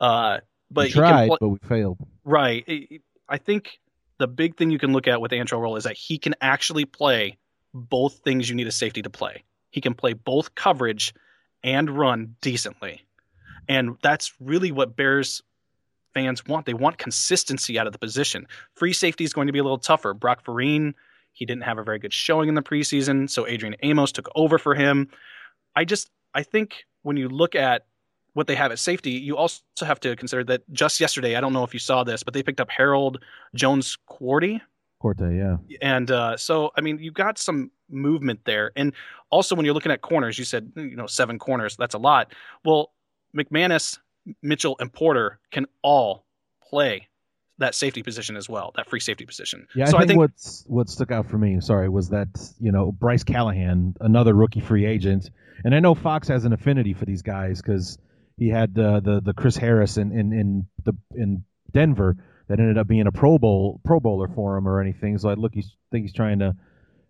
Uh, 0.00 0.38
but 0.70 0.86
we 0.86 0.90
tried, 0.92 1.28
pl- 1.28 1.38
but 1.40 1.48
we 1.48 1.58
failed. 1.68 1.98
Right. 2.24 3.02
I 3.28 3.38
think 3.38 3.80
the 4.18 4.28
big 4.28 4.56
thing 4.56 4.70
you 4.70 4.78
can 4.78 4.92
look 4.92 5.08
at 5.08 5.20
with 5.20 5.32
Antrel 5.32 5.60
Rolle 5.60 5.76
is 5.76 5.84
that 5.84 5.96
he 5.96 6.18
can 6.18 6.34
actually 6.40 6.84
play 6.84 7.38
both 7.72 8.20
things 8.24 8.48
you 8.48 8.54
need 8.54 8.66
a 8.66 8.72
safety 8.72 9.02
to 9.02 9.10
play. 9.10 9.44
He 9.70 9.80
can 9.80 9.94
play 9.94 10.12
both 10.12 10.54
coverage 10.54 11.14
and 11.62 11.90
run 11.90 12.36
decently. 12.40 13.06
And 13.68 13.96
that's 14.02 14.32
really 14.40 14.72
what 14.72 14.96
Bears 14.96 15.42
fans 16.12 16.44
want. 16.44 16.66
They 16.66 16.74
want 16.74 16.98
consistency 16.98 17.78
out 17.78 17.86
of 17.86 17.92
the 17.92 17.98
position. 17.98 18.46
Free 18.74 18.92
safety 18.92 19.24
is 19.24 19.32
going 19.32 19.46
to 19.46 19.52
be 19.52 19.58
a 19.58 19.62
little 19.62 19.78
tougher. 19.78 20.12
Brock 20.12 20.44
Vereen, 20.44 20.94
he 21.32 21.46
didn't 21.46 21.62
have 21.62 21.78
a 21.78 21.84
very 21.84 21.98
good 21.98 22.12
showing 22.12 22.48
in 22.48 22.54
the 22.54 22.62
preseason, 22.62 23.30
so 23.30 23.46
Adrian 23.46 23.76
Amos 23.82 24.12
took 24.12 24.28
over 24.34 24.58
for 24.58 24.74
him. 24.74 25.08
I 25.76 25.84
just 25.84 26.10
I 26.34 26.42
think 26.42 26.84
when 27.02 27.16
you 27.16 27.28
look 27.28 27.54
at 27.54 27.86
what 28.34 28.46
they 28.46 28.54
have 28.54 28.72
at 28.72 28.78
safety, 28.78 29.12
you 29.12 29.36
also 29.36 29.62
have 29.80 30.00
to 30.00 30.16
consider 30.16 30.44
that 30.44 30.62
just 30.72 31.00
yesterday, 31.00 31.36
I 31.36 31.40
don't 31.40 31.52
know 31.52 31.64
if 31.64 31.74
you 31.74 31.80
saw 31.80 32.04
this, 32.04 32.22
but 32.22 32.34
they 32.34 32.42
picked 32.42 32.60
up 32.60 32.70
Harold 32.70 33.22
Jones 33.54 33.98
Quartey. 34.08 34.60
Quartey, 35.02 35.38
yeah. 35.38 35.76
And 35.80 36.10
uh, 36.10 36.36
so, 36.36 36.70
I 36.76 36.80
mean, 36.80 36.98
you 36.98 37.10
got 37.10 37.38
some 37.38 37.70
movement 37.88 38.40
there. 38.44 38.72
And 38.76 38.92
also, 39.30 39.54
when 39.54 39.64
you're 39.64 39.74
looking 39.74 39.92
at 39.92 40.02
corners, 40.02 40.38
you 40.38 40.44
said, 40.44 40.72
you 40.76 40.96
know, 40.96 41.06
seven 41.06 41.38
corners, 41.38 41.76
that's 41.76 41.94
a 41.94 41.98
lot. 41.98 42.32
Well, 42.64 42.92
McManus, 43.36 43.98
Mitchell, 44.42 44.76
and 44.78 44.92
Porter 44.92 45.38
can 45.50 45.66
all 45.82 46.24
play 46.62 47.08
that 47.58 47.74
safety 47.74 48.02
position 48.02 48.36
as 48.36 48.48
well, 48.48 48.72
that 48.76 48.88
free 48.88 49.00
safety 49.00 49.24
position. 49.24 49.66
Yeah, 49.74 49.84
so 49.84 49.96
I, 49.96 50.00
think 50.00 50.02
I 50.02 50.06
think 50.06 50.18
what's 50.18 50.64
what 50.66 50.88
stuck 50.88 51.10
out 51.10 51.28
for 51.28 51.38
me, 51.38 51.60
sorry, 51.60 51.88
was 51.88 52.08
that 52.08 52.28
you 52.58 52.72
know 52.72 52.90
Bryce 52.90 53.22
Callahan, 53.22 53.94
another 54.00 54.34
rookie 54.34 54.60
free 54.60 54.86
agent, 54.86 55.30
and 55.64 55.74
I 55.74 55.80
know 55.80 55.94
Fox 55.94 56.26
has 56.28 56.44
an 56.44 56.52
affinity 56.52 56.94
for 56.94 57.04
these 57.04 57.22
guys 57.22 57.60
because 57.60 57.98
he 58.40 58.48
had 58.48 58.76
uh, 58.76 59.00
the 59.00 59.20
the 59.22 59.34
Chris 59.34 59.56
Harris 59.56 59.98
in 59.98 60.12
in 60.12 60.32
in 60.32 60.66
the 60.82 60.94
in 61.14 61.44
Denver 61.70 62.16
that 62.48 62.58
ended 62.58 62.78
up 62.78 62.88
being 62.88 63.06
a 63.06 63.12
Pro 63.12 63.38
Bowl 63.38 63.80
Pro 63.84 64.00
Bowler 64.00 64.28
for 64.28 64.56
him 64.56 64.66
or 64.66 64.80
anything. 64.80 65.18
So 65.18 65.28
I 65.28 65.34
look, 65.34 65.54
he's 65.54 65.76
think 65.92 66.06
he's 66.06 66.14
trying 66.14 66.38
to, 66.38 66.56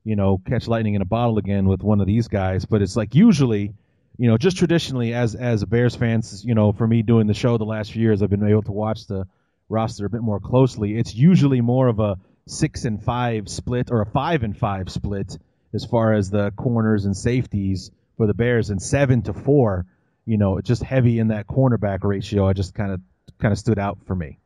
you 0.02 0.16
know, 0.16 0.42
catch 0.44 0.66
lightning 0.66 0.94
in 0.94 1.02
a 1.02 1.06
bottle 1.06 1.38
again 1.38 1.68
with 1.68 1.84
one 1.84 2.00
of 2.00 2.08
these 2.08 2.26
guys. 2.26 2.64
But 2.64 2.82
it's 2.82 2.96
like 2.96 3.14
usually, 3.14 3.72
you 4.18 4.28
know, 4.28 4.38
just 4.38 4.56
traditionally 4.56 5.14
as 5.14 5.36
as 5.36 5.62
a 5.62 5.68
Bears 5.68 5.94
fans, 5.94 6.44
you 6.44 6.56
know, 6.56 6.72
for 6.72 6.86
me 6.86 7.02
doing 7.02 7.28
the 7.28 7.34
show 7.34 7.56
the 7.58 7.64
last 7.64 7.92
few 7.92 8.02
years, 8.02 8.22
I've 8.22 8.28
been 8.28 8.46
able 8.46 8.64
to 8.64 8.72
watch 8.72 9.06
the 9.06 9.24
roster 9.68 10.06
a 10.06 10.10
bit 10.10 10.22
more 10.22 10.40
closely. 10.40 10.98
It's 10.98 11.14
usually 11.14 11.60
more 11.60 11.86
of 11.86 12.00
a 12.00 12.16
six 12.48 12.84
and 12.84 13.00
five 13.00 13.48
split 13.48 13.92
or 13.92 14.02
a 14.02 14.06
five 14.06 14.42
and 14.42 14.58
five 14.58 14.90
split 14.90 15.38
as 15.72 15.84
far 15.84 16.12
as 16.12 16.28
the 16.28 16.50
corners 16.56 17.04
and 17.04 17.16
safeties 17.16 17.92
for 18.16 18.26
the 18.26 18.34
Bears, 18.34 18.70
and 18.70 18.82
seven 18.82 19.22
to 19.22 19.32
four 19.32 19.86
you 20.26 20.38
know, 20.38 20.60
just 20.60 20.82
heavy 20.82 21.18
in 21.18 21.28
that 21.28 21.46
cornerback 21.46 22.00
ratio. 22.02 22.48
I 22.48 22.52
just 22.52 22.74
kind 22.74 22.92
of 22.92 23.00
kind 23.38 23.52
of 23.52 23.58
stood 23.58 23.78
out 23.78 23.98
for 24.06 24.14
me. 24.14 24.38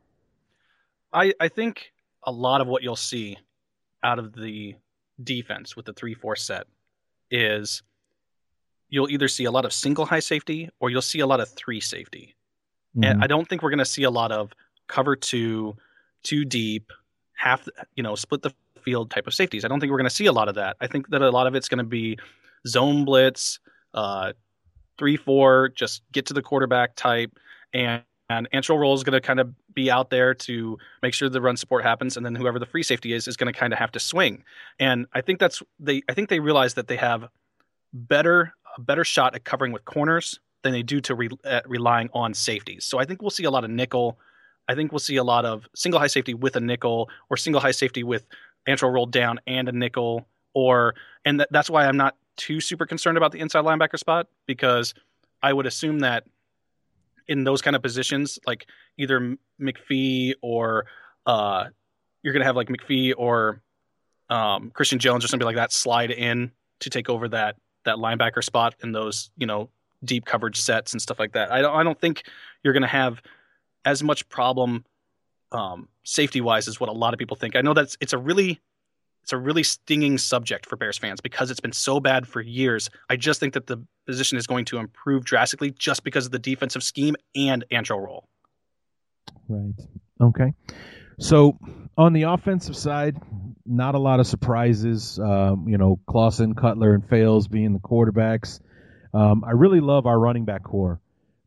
I 1.12 1.32
I 1.40 1.48
think 1.48 1.92
a 2.24 2.32
lot 2.32 2.60
of 2.60 2.66
what 2.66 2.82
you'll 2.82 2.96
see 2.96 3.36
out 4.02 4.18
of 4.18 4.34
the 4.34 4.74
defense 5.22 5.76
with 5.76 5.86
the 5.86 5.92
three 5.92 6.14
four 6.14 6.36
set 6.36 6.66
is 7.30 7.82
you'll 8.88 9.10
either 9.10 9.28
see 9.28 9.44
a 9.44 9.50
lot 9.50 9.64
of 9.64 9.72
single 9.72 10.06
high 10.06 10.20
safety 10.20 10.70
or 10.80 10.90
you'll 10.90 11.02
see 11.02 11.20
a 11.20 11.26
lot 11.26 11.40
of 11.40 11.48
three 11.50 11.80
safety. 11.80 12.34
Mm-hmm. 12.96 13.04
And 13.04 13.24
I 13.24 13.26
don't 13.26 13.48
think 13.48 13.62
we're 13.62 13.70
going 13.70 13.78
to 13.78 13.84
see 13.84 14.04
a 14.04 14.10
lot 14.10 14.30
of 14.30 14.52
cover 14.86 15.16
two, 15.16 15.76
too 16.22 16.44
deep, 16.44 16.92
half 17.34 17.68
you 17.96 18.02
know 18.02 18.14
split 18.14 18.42
the 18.42 18.52
field 18.82 19.10
type 19.10 19.26
of 19.26 19.34
safeties. 19.34 19.64
I 19.64 19.68
don't 19.68 19.80
think 19.80 19.90
we're 19.90 19.98
going 19.98 20.08
to 20.08 20.14
see 20.14 20.26
a 20.26 20.32
lot 20.32 20.48
of 20.48 20.54
that. 20.56 20.76
I 20.80 20.86
think 20.86 21.08
that 21.08 21.22
a 21.22 21.30
lot 21.30 21.46
of 21.46 21.54
it's 21.54 21.68
going 21.68 21.78
to 21.78 21.84
be 21.84 22.18
zone 22.66 23.04
blitz, 23.04 23.58
uh, 23.94 24.32
three 24.98 25.16
four, 25.16 25.70
just 25.70 26.02
get 26.12 26.26
to 26.26 26.34
the 26.34 26.42
quarterback 26.42 26.96
type, 26.96 27.38
and 27.72 28.02
and 28.30 28.48
Antrel 28.52 28.78
Rolle 28.78 28.94
is 28.94 29.04
going 29.04 29.12
to 29.12 29.20
kind 29.20 29.40
of 29.40 29.52
be 29.74 29.90
out 29.90 30.10
there 30.10 30.34
to 30.34 30.78
make 31.02 31.12
sure 31.12 31.28
the 31.28 31.40
run 31.40 31.56
support 31.56 31.84
happens, 31.84 32.16
and 32.16 32.24
then 32.24 32.34
whoever 32.34 32.58
the 32.58 32.66
free 32.66 32.82
safety 32.82 33.12
is 33.12 33.28
is 33.28 33.36
going 33.36 33.52
to 33.52 33.58
kind 33.58 33.72
of 33.72 33.78
have 33.78 33.92
to 33.92 34.00
swing. 34.00 34.44
And 34.78 35.06
I 35.12 35.20
think 35.20 35.38
that's 35.40 35.62
they. 35.78 36.02
I 36.08 36.14
think 36.14 36.28
they 36.28 36.40
realize 36.40 36.74
that 36.74 36.88
they 36.88 36.96
have 36.96 37.28
better 37.92 38.54
a 38.76 38.80
better 38.80 39.04
shot 39.04 39.34
at 39.34 39.44
covering 39.44 39.72
with 39.72 39.84
corners 39.84 40.40
than 40.62 40.72
they 40.72 40.82
do 40.82 41.00
to 41.02 41.14
re, 41.14 41.28
relying 41.66 42.08
on 42.12 42.34
safeties. 42.34 42.84
So 42.84 42.98
I 42.98 43.04
think 43.04 43.22
we'll 43.22 43.30
see 43.30 43.44
a 43.44 43.50
lot 43.50 43.64
of 43.64 43.70
nickel. 43.70 44.18
I 44.68 44.74
think 44.74 44.92
we'll 44.92 44.98
see 44.98 45.16
a 45.16 45.24
lot 45.24 45.44
of 45.44 45.68
single 45.74 46.00
high 46.00 46.06
safety 46.08 46.34
with 46.34 46.56
a 46.56 46.60
nickel, 46.60 47.10
or 47.28 47.36
single 47.36 47.60
high 47.60 47.70
safety 47.70 48.02
with 48.02 48.26
Antrel 48.66 48.92
Rolle 48.92 49.06
down 49.06 49.40
and 49.46 49.68
a 49.68 49.72
nickel, 49.72 50.26
or 50.54 50.94
and 51.24 51.38
th- 51.38 51.48
that's 51.50 51.68
why 51.68 51.86
I'm 51.86 51.98
not 51.98 52.16
too 52.36 52.60
super 52.60 52.86
concerned 52.86 53.16
about 53.16 53.32
the 53.32 53.40
inside 53.40 53.64
linebacker 53.64 53.98
spot 53.98 54.28
because 54.46 54.94
I 55.42 55.52
would 55.52 55.66
assume 55.66 56.00
that 56.00 56.24
in 57.26 57.44
those 57.44 57.62
kind 57.62 57.76
of 57.76 57.82
positions, 57.82 58.38
like 58.46 58.66
either 58.98 59.36
McPhee 59.60 60.34
or 60.42 60.86
uh, 61.26 61.66
you're 62.22 62.32
going 62.32 62.40
to 62.40 62.46
have 62.46 62.56
like 62.56 62.68
McPhee 62.68 63.14
or 63.16 63.60
um, 64.30 64.70
Christian 64.70 64.98
Jones 64.98 65.24
or 65.24 65.28
something 65.28 65.46
like 65.46 65.56
that 65.56 65.72
slide 65.72 66.10
in 66.10 66.50
to 66.80 66.90
take 66.90 67.08
over 67.08 67.28
that 67.28 67.56
that 67.84 67.96
linebacker 67.96 68.42
spot 68.42 68.74
in 68.82 68.92
those 68.92 69.30
you 69.36 69.46
know 69.46 69.68
deep 70.04 70.24
coverage 70.24 70.60
sets 70.60 70.92
and 70.92 71.00
stuff 71.00 71.18
like 71.18 71.32
that. 71.32 71.52
I 71.52 71.62
don't 71.62 71.74
I 71.74 71.82
don't 71.82 72.00
think 72.00 72.24
you're 72.62 72.72
going 72.72 72.82
to 72.82 72.88
have 72.88 73.22
as 73.84 74.02
much 74.02 74.28
problem 74.28 74.84
um, 75.52 75.88
safety 76.02 76.40
wise 76.40 76.68
as 76.68 76.80
what 76.80 76.88
a 76.88 76.92
lot 76.92 77.14
of 77.14 77.18
people 77.18 77.36
think. 77.36 77.56
I 77.56 77.60
know 77.60 77.74
that 77.74 77.94
it's 78.00 78.12
a 78.12 78.18
really 78.18 78.60
it's 79.24 79.32
a 79.32 79.38
really 79.38 79.62
stinging 79.62 80.18
subject 80.18 80.66
for 80.66 80.76
Bears 80.76 80.98
fans 80.98 81.22
because 81.22 81.50
it's 81.50 81.58
been 81.60 81.72
so 81.72 81.98
bad 81.98 82.28
for 82.28 82.42
years. 82.42 82.90
I 83.08 83.16
just 83.16 83.40
think 83.40 83.54
that 83.54 83.66
the 83.66 83.82
position 84.04 84.36
is 84.36 84.46
going 84.46 84.66
to 84.66 84.76
improve 84.76 85.24
drastically 85.24 85.70
just 85.70 86.04
because 86.04 86.26
of 86.26 86.32
the 86.32 86.38
defensive 86.38 86.82
scheme 86.82 87.16
and 87.34 87.64
Antrel 87.72 88.04
Rolle. 88.04 88.28
Right. 89.48 89.72
Okay. 90.20 90.52
So 91.18 91.58
on 91.96 92.12
the 92.12 92.24
offensive 92.24 92.76
side, 92.76 93.16
not 93.64 93.94
a 93.94 93.98
lot 93.98 94.20
of 94.20 94.26
surprises. 94.26 95.18
Um, 95.18 95.68
you 95.68 95.78
know, 95.78 95.98
Clausen, 96.06 96.54
Cutler, 96.54 96.92
and 96.92 97.08
Fales 97.08 97.48
being 97.48 97.72
the 97.72 97.78
quarterbacks. 97.78 98.60
Um, 99.14 99.42
I 99.42 99.52
really 99.52 99.80
love 99.80 100.04
our 100.04 100.18
running 100.18 100.44
back 100.44 100.64
core 100.64 101.00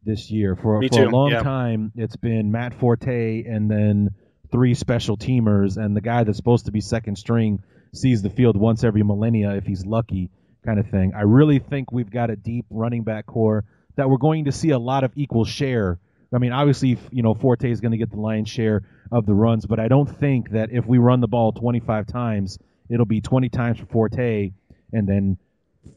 this 0.04 0.32
year. 0.32 0.56
For, 0.56 0.82
for 0.82 1.04
a 1.04 1.10
long 1.10 1.30
yeah. 1.30 1.44
time, 1.44 1.92
it's 1.96 2.16
been 2.16 2.52
Matt 2.52 2.80
Forte 2.80 3.44
and 3.44 3.70
then 3.70 4.10
three 4.52 4.74
special 4.74 5.18
teamers, 5.18 5.78
and 5.78 5.96
the 5.96 6.02
guy 6.02 6.24
that's 6.24 6.38
supposed 6.38 6.66
to 6.66 6.72
be 6.72 6.82
second 6.82 7.18
string 7.18 7.62
sees 7.94 8.22
the 8.22 8.30
field 8.30 8.58
once 8.58 8.84
every 8.84 9.04
millennia 9.04 9.56
if 9.56 9.66
he's 9.66 9.86
lucky, 9.86 10.30
kind 10.66 10.80
of 10.80 10.90
thing. 10.90 11.14
I 11.16 11.22
really 11.22 11.60
think 11.60 11.92
we've 11.92 12.10
got 12.10 12.30
a 12.30 12.36
deep 12.36 12.66
running 12.70 13.04
back 13.04 13.26
core 13.26 13.66
that 13.96 14.10
we're 14.10 14.18
going 14.18 14.46
to 14.46 14.52
see 14.52 14.72
a 14.72 14.80
lot 14.80 15.04
of 15.04 15.12
equal 15.16 15.46
share. 15.46 16.00
I 16.34 16.40
mean, 16.40 16.52
obviously, 16.52 16.98
you 17.12 17.24
know, 17.24 17.34
Forte 17.34 17.70
is 17.70 17.82
going 17.82 17.94
to 17.94 17.98
get 17.98 18.12
the 18.12 18.20
lion's 18.20 18.50
share 18.50 18.84
of 19.12 19.26
the 19.26 19.34
runs, 19.34 19.66
but 19.66 19.80
I 19.80 19.88
don't 19.88 20.08
think 20.08 20.52
that 20.52 20.70
if 20.72 20.86
we 20.86 20.98
run 20.98 21.22
the 21.22 21.28
ball 21.28 21.52
25 21.54 22.08
times, 22.08 22.60
it'll 22.90 23.06
be 23.06 23.22
20 23.22 23.50
times 23.50 23.80
for 23.80 23.86
Forte, 23.86 24.52
and 24.92 25.08
then 25.08 25.38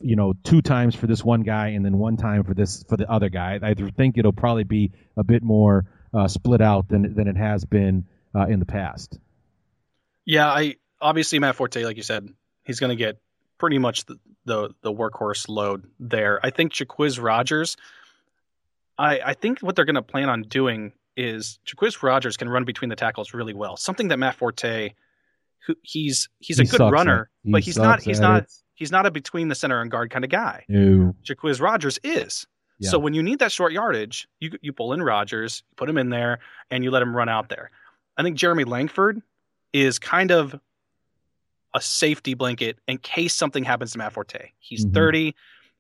you 0.01 0.15
know 0.15 0.35
two 0.45 0.63
times 0.63 0.95
for 0.95 1.07
this 1.09 1.25
one 1.25 1.43
guy 1.43 1.69
and 1.69 1.85
then 1.85 1.99
one 1.99 2.17
time 2.17 2.45
for 2.45 2.55
this 2.55 2.85
for 2.89 2.97
the 2.97 3.11
other 3.11 3.29
guy. 3.29 3.59
I 3.63 3.75
think 3.75 4.19
it'll 4.19 4.33
probably 4.33 4.65
be 4.65 4.93
a 5.17 5.25
bit 5.25 5.43
more 5.43 5.87
uh, 6.15 6.29
split 6.29 6.61
out 6.61 6.89
than 6.89 7.15
than 7.15 7.29
it 7.29 7.37
has 7.37 7.65
been 7.65 8.07
uh, 8.35 8.47
in 8.47 8.61
the 8.61 8.67
past. 8.67 9.19
Yeah, 10.25 10.49
I 10.49 10.77
obviously 11.01 11.39
Matt 11.39 11.57
Forte, 11.57 11.85
like 11.85 11.97
you 11.97 12.03
said, 12.03 12.29
he's 12.65 12.81
going 12.81 12.91
to 12.91 12.97
get 12.97 13.19
pretty 13.59 13.79
much 13.79 14.05
the, 14.07 14.19
the, 14.45 14.71
the 14.83 14.93
workhorse 14.93 15.49
load 15.49 15.85
there. 15.99 16.41
I 16.43 16.51
think 16.51 16.73
Jacquizz 16.73 17.23
Rodgers. 17.23 17.77
I 18.99 19.21
I 19.25 19.35
think 19.35 19.61
what 19.61 19.77
they're 19.77 19.85
going 19.85 19.95
to 19.95 20.03
plan 20.03 20.29
on 20.29 20.43
doing 20.43 20.93
is 21.17 21.59
Jacquizz 21.67 22.03
Rodgers 22.03 22.37
can 22.37 22.49
run 22.49 22.65
between 22.65 22.89
the 22.89 22.97
tackles 22.97 23.35
really 23.35 23.55
well. 23.55 23.77
Something 23.77 24.09
that 24.09 24.19
Matt 24.19 24.37
Forte, 24.37 24.95
who 25.67 25.75
he's 25.83 26.29
he's 26.39 26.59
he 26.59 26.65
a 26.65 26.67
good 26.67 26.91
runner, 26.91 27.31
he 27.43 27.53
but 27.53 27.63
he's 27.63 27.77
not 27.77 28.03
he's 28.03 28.21
not 28.21 28.45
it. 28.45 28.53
he's 28.75 28.93
not 28.93 29.07
a 29.07 29.11
between 29.11 29.49
the 29.49 29.55
center 29.55 29.81
and 29.81 29.91
guard 29.91 30.11
kind 30.11 30.25
of 30.25 30.31
guy. 30.31 30.65
No. 30.69 31.15
Jacquizz 31.25 31.61
Rodgers 31.61 31.99
is. 32.05 32.47
Yeah. 32.79 32.91
So 32.91 32.99
when 32.99 33.13
you 33.13 33.23
need 33.23 33.41
that 33.41 33.53
short 33.53 33.73
yardage, 33.73 34.29
you 34.39 34.53
you 34.63 34.73
pull 34.73 34.93
in 34.93 35.03
Rodgers, 35.03 35.63
put 35.77 35.89
him 35.89 35.99
in 35.99 36.09
there, 36.09 36.39
and 36.71 36.83
you 36.83 36.91
let 36.91 37.03
him 37.03 37.15
run 37.15 37.29
out 37.29 37.49
there. 37.49 37.71
I 38.21 38.23
think 38.23 38.37
Jeremy 38.37 38.65
Langford 38.65 39.23
is 39.73 39.99
kind 39.99 40.31
of 40.31 40.55
a 41.75 41.81
safety 41.81 42.35
blanket 42.35 42.79
in 42.87 42.99
case 42.99 43.35
something 43.35 43.65
happens 43.65 43.93
to 43.93 43.99
Matt 43.99 44.13
Forte. 44.13 44.51
He's 44.59 44.85
mm-hmm. 44.85 44.93
30. 44.93 45.35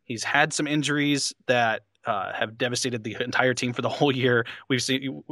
He's 0.04 0.24
had 0.24 0.54
some 0.54 0.66
injuries 0.66 1.34
that 1.48 1.82
uh, 2.06 2.32
have 2.32 2.56
devastated 2.56 3.04
the 3.04 3.22
entire 3.22 3.52
team 3.52 3.74
for 3.74 3.82
the 3.82 3.88
whole 3.90 4.10
year. 4.10 4.46
We've 4.70 4.82
seen, 4.82 5.22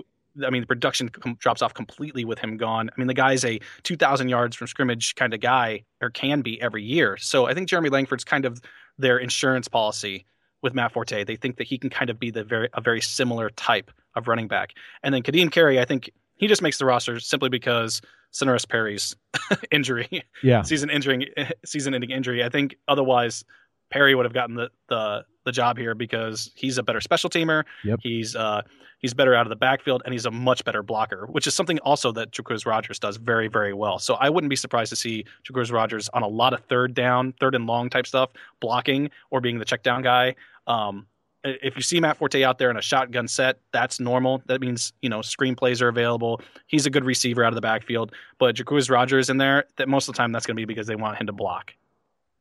I 0.44 0.50
mean, 0.50 0.60
the 0.60 0.66
production 0.66 1.08
com- 1.08 1.36
drops 1.36 1.62
off 1.62 1.72
completely 1.72 2.26
with 2.26 2.40
him 2.40 2.58
gone. 2.58 2.90
I 2.90 3.00
mean, 3.00 3.06
the 3.06 3.14
guy's 3.14 3.42
a 3.42 3.58
2,000 3.84 4.28
yards 4.28 4.54
from 4.54 4.66
scrimmage 4.66 5.14
kind 5.14 5.32
of 5.32 5.40
guy, 5.40 5.84
or 6.02 6.10
can 6.10 6.42
be 6.42 6.60
every 6.60 6.82
year. 6.82 7.16
So 7.16 7.46
I 7.46 7.54
think 7.54 7.70
Jeremy 7.70 7.88
Langford's 7.88 8.24
kind 8.24 8.44
of 8.44 8.60
their 8.98 9.16
insurance 9.16 9.66
policy 9.66 10.26
with 10.60 10.74
Matt 10.74 10.92
Forte. 10.92 11.24
They 11.24 11.36
think 11.36 11.56
that 11.56 11.68
he 11.68 11.78
can 11.78 11.88
kind 11.88 12.10
of 12.10 12.20
be 12.20 12.30
the 12.30 12.44
very 12.44 12.68
a 12.74 12.82
very 12.82 13.00
similar 13.00 13.48
type 13.48 13.90
of 14.14 14.28
running 14.28 14.48
back. 14.48 14.74
And 15.02 15.14
then 15.14 15.22
Ka'Deem 15.22 15.50
Carey, 15.50 15.80
I 15.80 15.86
think 15.86 16.10
he 16.38 16.46
just 16.46 16.62
makes 16.62 16.78
the 16.78 16.84
roster 16.84 17.20
simply 17.20 17.48
because 17.48 18.00
Senorise 18.32 18.68
Perry's 18.68 19.16
injury, 19.70 20.24
yeah, 20.42 20.62
season 20.62 20.90
injury, 20.90 21.32
season 21.64 21.94
ending 21.94 22.10
injury. 22.10 22.42
I 22.42 22.48
think 22.48 22.76
otherwise 22.88 23.44
Perry 23.90 24.14
would 24.14 24.24
have 24.24 24.34
gotten 24.34 24.54
the 24.54 24.70
the 24.88 25.24
the 25.44 25.52
job 25.52 25.78
here 25.78 25.94
because 25.94 26.50
he's 26.54 26.78
a 26.78 26.82
better 26.82 27.00
special 27.00 27.30
teamer. 27.30 27.64
Yep. 27.84 28.00
He's 28.02 28.36
uh 28.36 28.62
he's 28.98 29.14
better 29.14 29.34
out 29.34 29.46
of 29.46 29.50
the 29.50 29.56
backfield 29.56 30.02
and 30.04 30.12
he's 30.12 30.26
a 30.26 30.30
much 30.30 30.64
better 30.64 30.82
blocker, 30.82 31.26
which 31.30 31.46
is 31.46 31.54
something 31.54 31.78
also 31.80 32.12
that 32.12 32.32
Jacquizz 32.32 32.66
Rodgers 32.66 32.98
does 32.98 33.16
very 33.16 33.48
very 33.48 33.72
well. 33.72 33.98
So 33.98 34.14
I 34.14 34.28
wouldn't 34.28 34.50
be 34.50 34.56
surprised 34.56 34.90
to 34.90 34.96
see 34.96 35.24
Jacquizz 35.44 35.72
Rodgers 35.72 36.08
on 36.10 36.22
a 36.22 36.28
lot 36.28 36.52
of 36.52 36.60
third 36.66 36.94
down, 36.94 37.32
third 37.40 37.54
and 37.54 37.66
long 37.66 37.88
type 37.88 38.06
stuff, 38.06 38.30
blocking 38.60 39.10
or 39.30 39.40
being 39.40 39.58
the 39.58 39.64
check 39.64 39.82
down 39.82 40.02
guy. 40.02 40.34
Um, 40.66 41.06
if 41.44 41.76
you 41.76 41.82
see 41.82 42.00
Matt 42.00 42.16
Forte 42.16 42.42
out 42.42 42.58
there 42.58 42.70
in 42.70 42.76
a 42.76 42.82
shotgun 42.82 43.28
set, 43.28 43.58
that's 43.72 44.00
normal. 44.00 44.42
That 44.46 44.60
means 44.60 44.92
you 45.00 45.08
know 45.08 45.20
screenplays 45.20 45.82
are 45.82 45.88
available. 45.88 46.40
He's 46.66 46.86
a 46.86 46.90
good 46.90 47.04
receiver 47.04 47.44
out 47.44 47.48
of 47.48 47.54
the 47.54 47.60
backfield. 47.60 48.12
But 48.38 48.56
Jacquizz 48.56 48.90
Rodgers 48.90 49.30
in 49.30 49.38
there, 49.38 49.64
that 49.76 49.88
most 49.88 50.08
of 50.08 50.14
the 50.14 50.18
time 50.18 50.32
that's 50.32 50.46
going 50.46 50.56
to 50.56 50.60
be 50.60 50.64
because 50.64 50.86
they 50.86 50.96
want 50.96 51.18
him 51.18 51.26
to 51.26 51.32
block. 51.32 51.74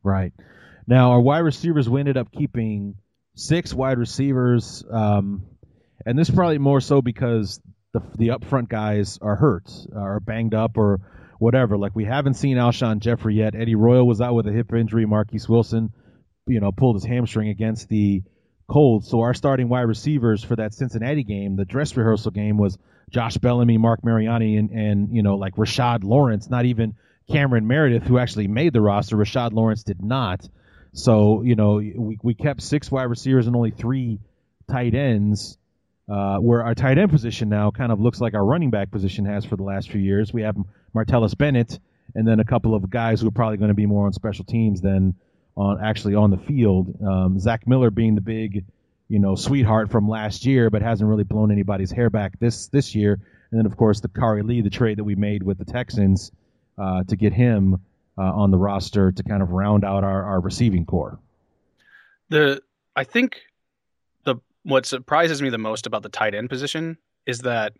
Right. 0.04 0.34
Now 0.88 1.12
our 1.12 1.22
wide 1.22 1.39
receivers, 1.39 1.89
we 1.89 2.00
ended 2.00 2.18
up 2.18 2.32
keeping 2.32 2.95
six 3.36 3.74
wide 3.74 3.98
receivers, 3.98 4.84
um, 4.89 5.45
and 6.06 6.18
this 6.18 6.30
is 6.30 6.36
probably 6.36 6.58
more 6.58 6.82
so 6.82 7.02
because 7.02 7.60
the 7.93 8.02
the 8.18 8.28
upfront 8.30 8.70
guys 8.70 9.20
are 9.22 9.36
hurt, 9.36 9.70
are 9.95 10.20
banged 10.20 10.54
up, 10.54 10.78
or 10.78 11.02
whatever. 11.39 11.78
Like 11.78 11.95
we 11.95 12.06
haven't 12.06 12.36
seen 12.36 12.58
Alshon 12.58 13.00
Jeffery 13.00 13.36
yet. 13.36 13.54
Eddie 13.54 13.76
Royal 13.76 14.08
was 14.08 14.22
out 14.22 14.34
with 14.34 14.48
a 14.48 14.52
hip 14.52 14.74
injury. 14.74 15.06
Marquess 15.06 15.48
Wilson, 15.48 15.91
you 16.48 16.60
know, 16.60 16.72
pulled 16.72 16.95
his 16.95 17.06
hamstring 17.06 17.50
against 17.50 17.89
the 17.89 18.24
Colts. 18.70 19.09
So 19.09 19.22
our 19.22 19.34
starting 19.34 19.70
wide 19.70 19.82
receivers 19.82 20.43
for 20.43 20.55
that 20.57 20.74
Cincinnati 20.74 21.24
game, 21.24 21.55
the 21.55 21.65
dress 21.65 21.95
rehearsal 21.95 22.32
game, 22.32 22.57
was 22.57 22.78
Josh 23.09 23.38
Bellamy, 23.38 23.78
Marc 23.78 24.03
Mariani, 24.03 24.57
and 24.57 24.70
and 24.72 25.15
you 25.15 25.24
know 25.24 25.36
like 25.36 25.55
Rashad 25.55 26.03
Lawrence. 26.03 26.49
Not 26.49 26.65
even 26.65 26.95
Cameron 27.32 27.68
Meredith, 27.68 28.03
who 28.03 28.18
actually 28.18 28.47
made 28.47 28.74
the 28.74 28.82
roster. 28.82 29.15
Rashad 29.15 29.53
Lawrence 29.53 29.84
did 29.84 30.03
not. 30.03 30.47
So 30.93 31.41
you 31.43 31.55
know 31.55 31.76
we 31.76 32.20
we 32.22 32.34
kept 32.34 32.61
six 32.61 32.91
wide 32.91 33.03
receivers 33.03 33.47
and 33.47 33.55
only 33.55 33.72
three 33.72 34.20
tight 34.70 34.93
ends. 34.93 35.57
Uh, 36.09 36.38
where 36.38 36.63
our 36.63 36.74
tight 36.74 36.97
end 36.97 37.11
position 37.11 37.49
now 37.49 37.70
kind 37.70 37.91
of 37.91 37.99
looks 37.99 38.22
like 38.22 38.34
our 38.34 38.45
running 38.45 38.70
back 38.70 38.89
position 38.89 39.26
has 39.26 39.43
for 39.43 39.57
the 39.57 39.63
last 39.63 39.91
few 39.91 39.99
years. 39.99 40.32
We 40.32 40.43
have 40.43 40.55
Martellus 40.95 41.38
Bennett 41.38 41.80
and 42.15 42.28
then 42.28 42.39
a 42.39 42.45
couple 42.45 42.74
of 42.74 42.89
guys 42.89 43.22
who 43.22 43.28
are 43.28 43.32
probably 43.32 43.57
going 43.57 43.70
to 43.70 43.76
be 43.76 43.86
more 43.86 44.05
on 44.05 44.13
special 44.13 44.45
teams 44.45 44.82
than 44.82 45.15
on 45.58 45.84
actually 45.84 46.16
on 46.16 46.30
the 46.30 46.38
field. 46.38 46.95
Um, 47.03 47.39
Zach 47.39 47.68
Miller 47.68 47.89
being 47.89 48.16
the 48.16 48.22
big, 48.22 48.64
you 49.10 49.20
know, 49.20 49.36
sweetheart 49.36 49.91
from 49.91 50.08
last 50.08 50.45
year, 50.45 50.70
but 50.70 50.82
hasn't 50.82 51.10
really 51.10 51.24
blown 51.24 51.51
anybody's 51.51 51.91
hair 51.91 52.10
back 52.10 52.39
this 52.39 52.68
this 52.68 52.95
year. 52.95 53.20
And 53.51 53.60
then 53.60 53.66
of 53.66 53.76
course 53.76 53.99
the 53.99 54.08
Khari 54.08 54.43
Lee, 54.43 54.62
the 54.62 54.70
trade 54.70 54.97
that 54.99 55.03
we 55.03 55.16
made 55.16 55.43
with 55.43 55.58
the 55.58 55.66
Texans 55.66 56.32
uh, 56.78 57.03
to 57.05 57.16
get 57.16 57.34
him 57.34 57.82
uh, 58.18 58.22
on 58.22 58.51
the 58.51 58.58
roster 58.58 59.12
to 59.12 59.24
kind 59.24 59.41
of 59.41 59.51
round 59.51 59.84
out 59.84 60.03
our, 60.03 60.24
our 60.24 60.39
receiving 60.39 60.86
core. 60.86 61.20
The 62.30 62.62
I 62.95 63.03
think 63.03 63.38
the 64.26 64.36
what 64.64 64.86
surprises 64.86 65.41
me 65.41 65.49
the 65.49 65.58
most 65.58 65.88
about 65.88 66.03
the 66.03 66.10
tight 66.10 66.36
end 66.36 66.49
position 66.49 66.97
is 67.26 67.39
that 67.39 67.74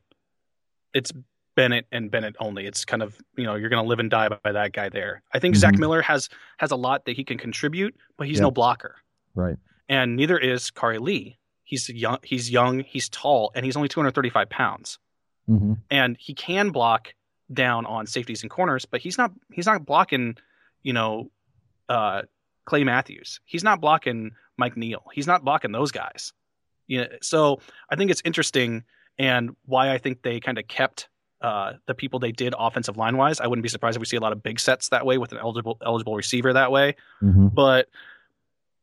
it's 0.94 1.12
Bennett 1.58 1.88
and 1.92 2.12
Bennett 2.12 2.36
only. 2.40 2.68
It's 2.68 2.86
kind 2.86 3.02
of 3.02 3.18
you 3.36 3.44
know 3.44 3.56
you're 3.56 3.70
going 3.70 3.84
to 3.84 3.90
live 3.90 4.00
and 4.00 4.12
die 4.12 4.30
by, 4.30 4.38
by, 4.44 4.52
that 4.54 4.74
guy 4.74 4.90
there. 4.90 5.24
I 5.34 5.40
think 5.40 5.56
mm-hmm. 5.56 5.62
Zach 5.62 5.78
Miller 5.78 6.04
has 6.04 6.30
has 6.58 6.72
a 6.72 6.76
lot 6.76 7.06
that 7.06 7.18
he 7.18 7.26
can 7.26 7.40
contribute, 7.40 7.96
but 8.16 8.28
he's 8.28 8.40
no 8.40 8.52
blocker. 8.52 8.96
Right. 9.34 9.58
And 9.90 10.16
neither 10.16 10.38
is 10.38 10.70
Khari 10.70 11.00
Lee. 11.00 11.38
He's 11.64 11.90
young. 11.90 12.20
He's 12.24 12.52
young. 12.52 12.82
He's 12.82 13.10
tall, 13.10 13.52
and 13.56 13.66
he's 13.66 13.76
only 13.76 13.90
235 13.90 14.50
pounds. 14.50 15.00
Mm-hmm. 15.50 15.74
And 15.90 16.16
he 16.20 16.36
can 16.36 16.70
block 16.70 17.14
down 17.52 17.88
on 17.88 18.06
safeties 18.06 18.44
and 18.44 18.52
corners, 18.52 18.86
but 18.86 19.02
he's 19.02 19.18
not. 19.18 19.32
He's 19.52 19.66
not 19.66 19.84
blocking. 19.84 20.38
You 20.84 20.94
know, 20.94 21.32
uh, 21.90 22.22
Clay 22.66 22.84
Matthews. 22.84 23.40
He's 23.46 23.64
not 23.64 23.82
blocking 23.82 24.32
Mike 24.58 24.78
Neal. 24.78 25.04
He's 25.12 25.28
not 25.28 25.44
blocking 25.44 25.72
those 25.72 25.92
guys. 25.92 26.34
Yeah. 26.88 27.00
You 27.00 27.04
know, 27.06 27.16
so 27.24 27.62
I 27.90 27.96
think 27.96 28.12
it's 28.12 28.22
interesting, 28.24 28.84
and 29.18 29.56
why 29.66 29.92
I 29.92 29.98
think 29.98 30.22
they 30.22 30.40
kind 30.40 30.60
of 30.60 30.68
kept 30.68 31.10
uh, 31.42 31.74
the 31.86 31.94
people 31.94 32.20
they 32.20 32.32
did 32.32 32.54
offensive 32.58 32.98
line 32.98 33.18
wise. 33.18 33.40
I 33.40 33.48
wouldn't 33.48 33.64
be 33.64 33.70
surprised 33.70 33.96
if 33.96 34.00
we 34.00 34.06
see 34.06 34.18
a 34.18 34.22
lot 34.22 34.32
of 34.32 34.42
big 34.42 34.60
sets 34.60 34.90
that 34.90 35.06
way 35.06 35.18
with 35.18 35.32
an 35.32 35.38
eligible 35.38 35.78
eligible 35.86 36.16
receiver 36.16 36.54
that 36.54 36.72
way. 36.72 36.96
Mm-hmm. 37.22 37.48
But 37.48 37.90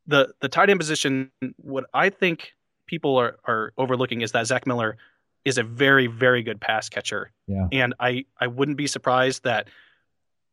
the 0.06 0.34
the 0.40 0.48
tight 0.48 0.70
end 0.70 0.80
position, 0.80 1.30
what 1.56 1.84
I 1.92 2.10
think 2.10 2.54
people 2.86 3.16
are 3.16 3.38
are 3.44 3.72
overlooking 3.76 4.20
is 4.20 4.32
that 4.32 4.46
Zach 4.46 4.66
Miller 4.66 4.96
is 5.44 5.58
a 5.58 5.62
very 5.62 6.06
very 6.06 6.42
good 6.42 6.60
pass 6.60 6.88
catcher. 6.88 7.32
Yeah. 7.46 7.66
And 7.72 7.94
I 7.98 8.24
I 8.38 8.46
wouldn't 8.46 8.76
be 8.76 8.86
surprised 8.86 9.44
that 9.44 9.68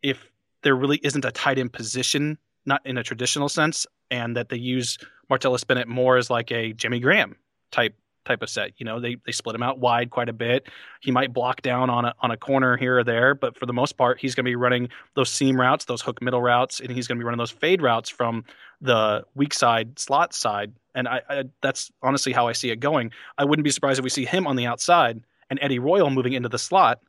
if 0.02 0.32
there 0.64 0.76
really 0.76 0.99
isn't 1.04 1.26
a 1.26 1.32
tight 1.32 1.60
end 1.60 1.74
position, 1.74 2.38
not 2.66 2.86
in 2.86 2.97
a 2.97 3.04
traditional 3.04 3.49
sense, 3.49 3.86
and 4.10 4.36
that 4.38 4.49
they 4.49 4.58
use 4.58 4.97
Martellus 5.30 5.66
Bennett 5.66 5.88
more 5.88 6.18
as 6.18 6.30
like 6.30 6.52
a 6.52 6.74
Jimmy 6.74 6.99
Graham 6.99 7.36
type 7.72 7.95
type 8.26 8.41
of 8.41 8.49
set. 8.49 8.72
You 8.78 8.86
know, 8.86 8.99
they 8.99 9.17
they 9.26 9.32
split 9.32 9.55
him 9.55 9.63
out 9.63 9.80
wide 9.80 10.09
quite 10.09 10.30
a 10.30 10.34
bit. 10.34 10.67
He 11.01 11.11
might 11.11 11.34
block 11.34 11.61
down 11.61 11.89
on 11.89 12.05
a 12.05 12.13
on 12.22 12.32
a 12.32 12.38
corner 12.38 12.78
here 12.78 12.99
or 12.99 13.03
there, 13.03 13.36
but 13.36 13.57
for 13.57 13.65
the 13.65 13.74
most 13.74 13.97
part, 13.97 14.19
he's 14.19 14.36
going 14.36 14.45
to 14.45 14.49
be 14.49 14.55
running 14.55 14.89
those 15.15 15.30
seam 15.30 15.59
routes, 15.59 15.86
those 15.86 16.01
hook 16.01 16.22
middle 16.22 16.41
routes, 16.41 16.80
and 16.80 16.91
he's 16.91 17.07
going 17.07 17.17
to 17.17 17.22
be 17.22 17.26
running 17.26 17.39
those 17.39 17.51
fade 17.51 17.82
routes 17.82 18.09
from 18.09 18.43
the 18.82 19.24
weak 19.36 19.53
side 19.53 19.97
slot 19.99 20.34
side. 20.34 20.74
And 20.93 21.07
I, 21.07 21.22
I 21.30 21.43
that's 21.61 21.91
honestly 22.01 22.34
how 22.34 22.47
I 22.47 22.53
see 22.53 22.69
it 22.69 22.80
going. 22.80 23.11
I 23.38 23.45
wouldn't 23.45 23.63
be 23.63 23.72
surprised 23.72 23.99
if 23.99 24.03
we 24.03 24.09
see 24.09 24.26
him 24.26 24.47
on 24.47 24.55
the 24.55 24.65
outside 24.65 25.24
and 25.51 25.59
Eddie 25.61 25.80
Royal 25.80 26.09
moving 26.09 26.34
into 26.34 26.49
the 26.49 26.57
slot 26.57 26.99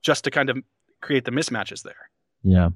just 0.00 0.24
to 0.24 0.30
kind 0.30 0.48
of 0.48 0.56
create 1.02 1.24
the 1.24 1.32
mismatches 1.32 1.82
there. 1.82 2.08
Yeah. 2.42 2.70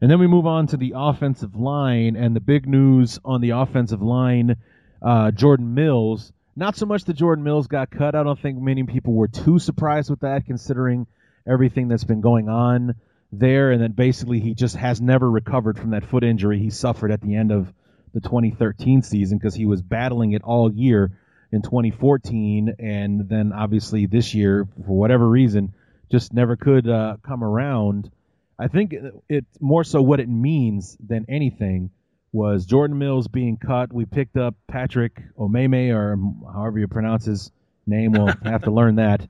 And 0.00 0.10
then 0.10 0.18
we 0.18 0.26
move 0.26 0.46
on 0.46 0.66
to 0.68 0.76
the 0.76 0.92
offensive 0.94 1.56
line, 1.56 2.14
and 2.14 2.36
the 2.36 2.40
big 2.40 2.68
news 2.68 3.18
on 3.24 3.40
the 3.40 3.50
offensive 3.50 4.02
line, 4.02 4.56
uh, 5.02 5.30
Jordan 5.30 5.74
Mills 5.74 6.32
not 6.60 6.76
so 6.76 6.84
much 6.84 7.04
that 7.04 7.14
Jordan 7.14 7.42
Mills 7.42 7.66
got 7.66 7.90
cut. 7.90 8.14
I 8.14 8.22
don't 8.22 8.38
think 8.38 8.58
many 8.60 8.84
people 8.84 9.14
were 9.14 9.28
too 9.28 9.58
surprised 9.58 10.10
with 10.10 10.20
that, 10.20 10.44
considering 10.44 11.06
everything 11.48 11.88
that's 11.88 12.04
been 12.04 12.20
going 12.20 12.50
on 12.50 12.96
there. 13.32 13.72
And 13.72 13.82
then 13.82 13.92
basically, 13.92 14.40
he 14.40 14.54
just 14.54 14.76
has 14.76 15.00
never 15.00 15.28
recovered 15.28 15.78
from 15.78 15.90
that 15.90 16.04
foot 16.04 16.22
injury 16.22 16.58
he 16.58 16.68
suffered 16.68 17.10
at 17.10 17.22
the 17.22 17.34
end 17.34 17.50
of 17.50 17.72
the 18.12 18.20
2013 18.20 19.00
season 19.02 19.38
because 19.38 19.54
he 19.54 19.64
was 19.64 19.80
battling 19.80 20.32
it 20.32 20.42
all 20.42 20.70
year 20.70 21.10
in 21.50 21.62
2014. 21.62 22.76
And 22.78 23.26
then 23.26 23.54
obviously 23.54 24.04
this 24.04 24.34
year, 24.34 24.68
for 24.86 24.98
whatever 24.98 25.26
reason, 25.26 25.72
just 26.10 26.34
never 26.34 26.56
could 26.56 26.86
uh, 26.86 27.16
come 27.22 27.42
around. 27.42 28.10
I 28.58 28.68
think 28.68 28.94
it's 29.30 29.60
more 29.60 29.82
so 29.82 30.02
what 30.02 30.20
it 30.20 30.28
means 30.28 30.94
than 31.00 31.24
anything 31.30 31.90
was 32.32 32.64
Jordan 32.64 32.98
Mills 32.98 33.28
being 33.28 33.56
cut. 33.56 33.92
We 33.92 34.04
picked 34.04 34.36
up 34.36 34.54
Patrick 34.68 35.20
Omameh, 35.36 35.92
or 35.92 36.16
however 36.52 36.78
you 36.78 36.86
pronounce 36.86 37.24
his 37.24 37.50
name. 37.86 38.12
We'll 38.12 38.26
have 38.44 38.62
to 38.62 38.70
learn 38.70 38.96
that. 38.96 39.26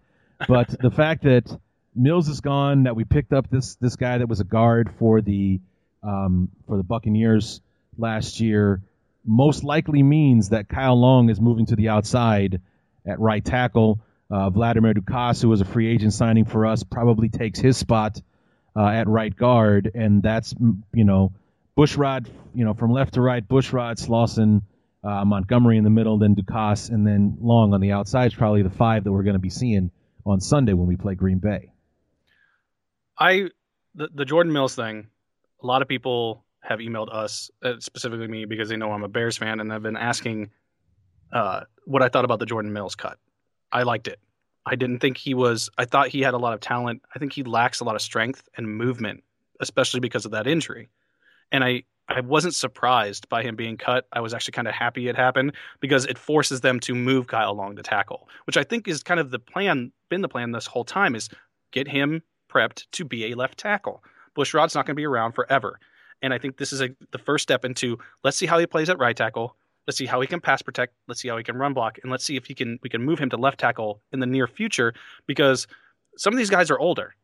But 0.46 0.68
the 0.80 0.90
fact 0.90 1.24
that 1.24 1.44
Mills 1.94 2.28
is 2.28 2.40
gone, 2.40 2.84
that 2.84 2.96
we 2.96 3.04
picked 3.04 3.32
up 3.32 3.50
this 3.50 3.74
this 3.76 3.96
guy 3.96 4.18
that 4.18 4.28
was 4.28 4.40
a 4.40 4.44
guard 4.44 4.90
for 4.98 5.20
the 5.20 5.60
um, 6.02 6.50
for 6.66 6.76
the 6.76 6.82
Buccaneers 6.82 7.60
last 7.98 8.40
year, 8.40 8.82
most 9.24 9.64
likely 9.64 10.02
means 10.02 10.50
that 10.50 10.68
Kyle 10.68 10.98
Long 10.98 11.30
is 11.30 11.40
moving 11.40 11.66
to 11.66 11.76
the 11.76 11.88
outside 11.88 12.60
at 13.06 13.18
right 13.18 13.44
tackle. 13.44 14.00
Uh, 14.30 14.48
Vladimir 14.48 14.94
Ducasse, 14.94 15.42
who 15.42 15.48
was 15.48 15.60
a 15.60 15.64
free 15.64 15.88
agent 15.88 16.12
signing 16.12 16.44
for 16.44 16.64
us, 16.64 16.84
probably 16.84 17.28
takes 17.28 17.58
his 17.58 17.76
spot 17.76 18.20
uh, 18.76 18.86
at 18.86 19.08
right 19.08 19.34
guard, 19.34 19.90
and 19.94 20.22
that's 20.22 20.54
you 20.92 21.04
know 21.04 21.32
Bushrod, 21.80 22.26
you 22.54 22.66
know, 22.66 22.74
from 22.74 22.92
left 22.92 23.14
to 23.14 23.22
right, 23.22 23.46
Bushrod, 23.46 23.96
Slauson, 23.96 24.60
uh, 25.02 25.24
Montgomery 25.24 25.78
in 25.78 25.84
the 25.84 25.88
middle, 25.88 26.18
then 26.18 26.34
Ducasse, 26.34 26.90
and 26.90 27.06
then 27.06 27.38
Long 27.40 27.72
on 27.72 27.80
the 27.80 27.92
outside 27.92 28.26
is 28.26 28.34
probably 28.34 28.62
the 28.62 28.68
five 28.68 29.04
that 29.04 29.12
we're 29.12 29.22
going 29.22 29.34
to 29.34 29.40
be 29.40 29.48
seeing 29.48 29.90
on 30.26 30.40
Sunday 30.42 30.74
when 30.74 30.86
we 30.86 30.96
play 30.96 31.14
Green 31.14 31.38
Bay. 31.38 31.72
I 33.18 33.48
the, 33.94 34.10
the 34.14 34.26
Jordan 34.26 34.52
Mills 34.52 34.74
thing. 34.74 35.08
A 35.62 35.66
lot 35.66 35.80
of 35.80 35.88
people 35.88 36.44
have 36.60 36.80
emailed 36.80 37.14
us, 37.14 37.50
uh, 37.62 37.74
specifically 37.78 38.28
me, 38.28 38.44
because 38.44 38.68
they 38.68 38.76
know 38.76 38.92
I'm 38.92 39.02
a 39.02 39.08
Bears 39.08 39.38
fan, 39.38 39.58
and 39.58 39.70
they've 39.70 39.82
been 39.82 39.96
asking 39.96 40.50
uh, 41.32 41.62
what 41.86 42.02
I 42.02 42.10
thought 42.10 42.26
about 42.26 42.40
the 42.40 42.46
Jordan 42.46 42.74
Mills 42.74 42.94
cut. 42.94 43.18
I 43.72 43.84
liked 43.84 44.06
it. 44.06 44.20
I 44.66 44.76
didn't 44.76 44.98
think 44.98 45.16
he 45.16 45.32
was. 45.32 45.70
I 45.78 45.86
thought 45.86 46.08
he 46.08 46.20
had 46.20 46.34
a 46.34 46.38
lot 46.38 46.52
of 46.52 46.60
talent. 46.60 47.00
I 47.14 47.18
think 47.18 47.32
he 47.32 47.42
lacks 47.42 47.80
a 47.80 47.84
lot 47.84 47.94
of 47.94 48.02
strength 48.02 48.46
and 48.54 48.68
movement, 48.68 49.24
especially 49.60 50.00
because 50.00 50.26
of 50.26 50.32
that 50.32 50.46
injury 50.46 50.90
and 51.52 51.64
I 51.64 51.84
I 52.10 52.20
wasn't 52.20 52.54
surprised 52.54 53.28
by 53.28 53.44
him 53.44 53.54
being 53.54 53.76
cut. 53.76 54.06
I 54.12 54.20
was 54.20 54.34
actually 54.34 54.52
kind 54.52 54.66
of 54.66 54.74
happy 54.74 55.08
it 55.08 55.14
happened 55.14 55.54
because 55.78 56.06
it 56.06 56.18
forces 56.18 56.60
them 56.60 56.80
to 56.80 56.94
move 56.94 57.28
Kyle 57.28 57.54
Long 57.54 57.76
to 57.76 57.82
tackle, 57.82 58.28
which 58.46 58.56
I 58.56 58.64
think 58.64 58.88
is 58.88 59.04
kind 59.04 59.20
of 59.20 59.30
the 59.30 59.38
plan, 59.38 59.92
been 60.08 60.20
the 60.20 60.28
plan 60.28 60.50
this 60.50 60.66
whole 60.66 60.84
time, 60.84 61.14
is 61.14 61.28
get 61.70 61.86
him 61.86 62.22
prepped 62.50 62.86
to 62.92 63.04
be 63.04 63.30
a 63.30 63.36
left 63.36 63.58
tackle. 63.58 64.02
Bushrod's 64.34 64.74
not 64.74 64.86
going 64.86 64.94
to 64.94 65.00
be 65.00 65.06
around 65.06 65.32
forever, 65.32 65.78
and 66.20 66.34
I 66.34 66.38
think 66.38 66.56
this 66.56 66.72
is 66.72 66.80
a, 66.80 66.90
the 67.12 67.18
first 67.18 67.42
step 67.42 67.64
into 67.64 67.98
let's 68.24 68.36
see 68.36 68.46
how 68.46 68.58
he 68.58 68.66
plays 68.66 68.90
at 68.90 68.98
right 68.98 69.16
tackle. 69.16 69.56
Let's 69.86 69.96
see 69.96 70.06
how 70.06 70.20
he 70.20 70.26
can 70.26 70.40
pass 70.40 70.62
protect. 70.62 70.94
Let's 71.06 71.20
see 71.20 71.28
how 71.28 71.36
he 71.36 71.44
can 71.44 71.56
run 71.56 71.74
block, 71.74 71.98
and 72.02 72.10
let's 72.10 72.24
see 72.24 72.36
if 72.36 72.46
he 72.46 72.54
can 72.54 72.80
we 72.82 72.90
can 72.90 73.04
move 73.04 73.20
him 73.20 73.30
to 73.30 73.36
left 73.36 73.60
tackle 73.60 74.02
in 74.12 74.18
the 74.18 74.26
near 74.26 74.48
future 74.48 74.94
because 75.26 75.68
some 76.16 76.34
of 76.34 76.38
these 76.38 76.50
guys 76.50 76.70
are 76.72 76.78
older. 76.78 77.14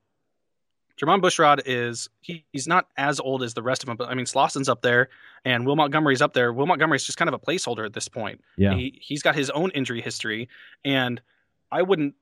Jermon 1.01 1.20
Bushrod 1.20 1.62
is 1.66 2.09
he, 2.20 2.44
he's 2.53 2.66
not 2.66 2.88
as 2.97 3.20
old 3.20 3.42
as 3.42 3.55
the 3.55 3.62
rest 3.62 3.82
of 3.82 3.86
them, 3.86 3.97
but 3.97 4.09
I 4.09 4.14
mean 4.14 4.26
Slauson's 4.26 4.68
up 4.68 4.82
there 4.82 5.09
and 5.44 5.66
Will 5.66 5.76
Montgomery's 5.76 6.22
up 6.22 6.32
there. 6.32 6.53
Will 6.53 6.66
Montgomery's 6.66 7.05
just 7.05 7.18
kind 7.18 7.28
of 7.28 7.34
a 7.34 7.38
placeholder 7.38 7.84
at 7.84 7.92
this 7.92 8.09
point. 8.09 8.40
Yeah. 8.57 8.74
He 8.74 8.99
he's 9.01 9.22
got 9.22 9.34
his 9.34 9.51
own 9.51 9.70
injury 9.70 10.01
history, 10.01 10.49
and 10.84 11.20
I 11.70 11.82
wouldn't 11.82 12.14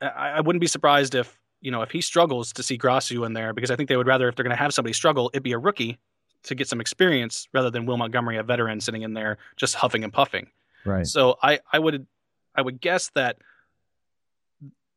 I, 0.00 0.30
I 0.30 0.40
wouldn't 0.40 0.60
be 0.60 0.66
surprised 0.66 1.14
if 1.14 1.38
you 1.60 1.70
know 1.70 1.82
if 1.82 1.90
he 1.90 2.00
struggles 2.00 2.52
to 2.54 2.62
see 2.62 2.76
Grasu 2.76 3.24
in 3.24 3.32
there 3.32 3.52
because 3.52 3.70
I 3.70 3.76
think 3.76 3.88
they 3.88 3.96
would 3.96 4.06
rather 4.06 4.28
if 4.28 4.36
they're 4.36 4.44
going 4.44 4.56
to 4.56 4.62
have 4.62 4.74
somebody 4.74 4.92
struggle, 4.92 5.30
it'd 5.32 5.42
be 5.42 5.52
a 5.52 5.58
rookie 5.58 5.98
to 6.44 6.54
get 6.54 6.68
some 6.68 6.80
experience 6.80 7.48
rather 7.52 7.70
than 7.70 7.86
Will 7.86 7.96
Montgomery, 7.96 8.36
a 8.36 8.42
veteran, 8.42 8.80
sitting 8.80 9.02
in 9.02 9.14
there 9.14 9.38
just 9.56 9.74
huffing 9.74 10.04
and 10.04 10.12
puffing. 10.12 10.50
Right. 10.84 11.06
So 11.06 11.36
I 11.42 11.60
I 11.72 11.78
would 11.78 12.06
I 12.54 12.62
would 12.62 12.80
guess 12.80 13.10
that 13.14 13.38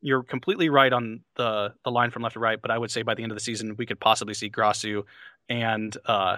you're 0.01 0.23
completely 0.23 0.69
right 0.69 0.91
on 0.91 1.21
the 1.35 1.73
the 1.85 1.91
line 1.91 2.11
from 2.11 2.23
left 2.23 2.33
to 2.33 2.39
right, 2.39 2.61
but 2.61 2.71
I 2.71 2.77
would 2.77 2.91
say 2.91 3.01
by 3.01 3.13
the 3.13 3.23
end 3.23 3.31
of 3.31 3.35
the 3.35 3.43
season 3.43 3.75
we 3.77 3.85
could 3.85 3.99
possibly 3.99 4.33
see 4.33 4.49
Grasu 4.49 5.03
and 5.49 5.95
uh, 6.05 6.37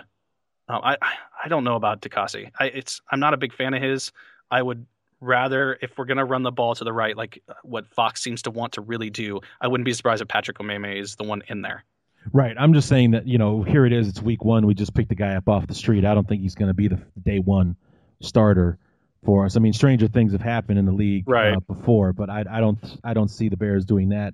um, 0.70 0.82
I 0.84 0.98
I 1.44 1.48
don't 1.48 1.64
know 1.64 1.76
about 1.76 2.02
Ducasse. 2.02 2.52
I 2.60 2.66
it's 2.66 3.02
I'm 3.12 3.20
not 3.20 3.34
a 3.34 3.38
big 3.38 3.54
fan 3.54 3.74
of 3.74 3.82
his. 3.82 4.12
I 4.52 4.62
would 4.62 4.86
rather 5.20 5.78
if 5.82 5.98
we're 5.98 6.06
gonna 6.06 6.26
run 6.26 6.44
the 6.44 6.52
ball 6.52 6.76
to 6.76 6.84
the 6.84 6.94
right, 6.94 7.16
like 7.16 7.42
uh, 7.50 7.54
what 7.64 7.88
Fox 7.88 8.22
seems 8.22 8.42
to 8.44 8.52
want 8.52 8.74
to 8.74 8.82
really 8.82 9.10
do, 9.10 9.40
I 9.62 9.68
wouldn't 9.68 9.86
be 9.86 9.94
surprised 9.94 10.22
if 10.22 10.28
Patrick 10.28 10.58
Omameh 10.58 11.00
is 11.02 11.16
the 11.16 11.24
one 11.24 11.44
in 11.48 11.62
there. 11.62 11.84
Right. 12.32 12.56
I'm 12.58 12.74
just 12.74 12.88
saying 12.88 13.12
that 13.12 13.28
you 13.28 13.38
know 13.38 13.64
here 13.64 13.86
it 13.86 13.94
is. 13.94 14.08
It's 14.08 14.22
week 14.22 14.46
one. 14.46 14.66
We 14.66 14.74
just 14.74 14.94
picked 14.94 15.10
the 15.10 15.16
guy 15.16 15.36
up 15.36 15.50
off 15.50 15.68
the 15.68 15.76
street. 15.76 16.06
I 16.06 16.14
don't 16.14 16.28
think 16.28 16.42
he's 16.42 16.56
going 16.56 16.70
to 16.70 16.74
be 16.74 16.88
the 16.88 17.02
day 17.22 17.40
one 17.40 17.76
starter 18.22 18.78
for 19.26 19.46
us. 19.46 19.56
I 19.56 19.60
mean, 19.60 19.74
stranger 19.74 20.08
things 20.08 20.32
have 20.34 20.42
happened 20.42 20.80
in 20.80 20.86
the 20.86 20.92
league 20.92 21.28
right. 21.28 21.56
uh, 21.56 21.60
before, 21.60 22.14
but 22.14 22.30
I, 22.30 22.44
I 22.50 22.60
don't 22.60 22.80
I 23.04 23.14
don't 23.14 23.30
see 23.30 23.50
the 23.50 23.58
Bears 23.58 23.86
doing 23.86 24.10
that 24.10 24.34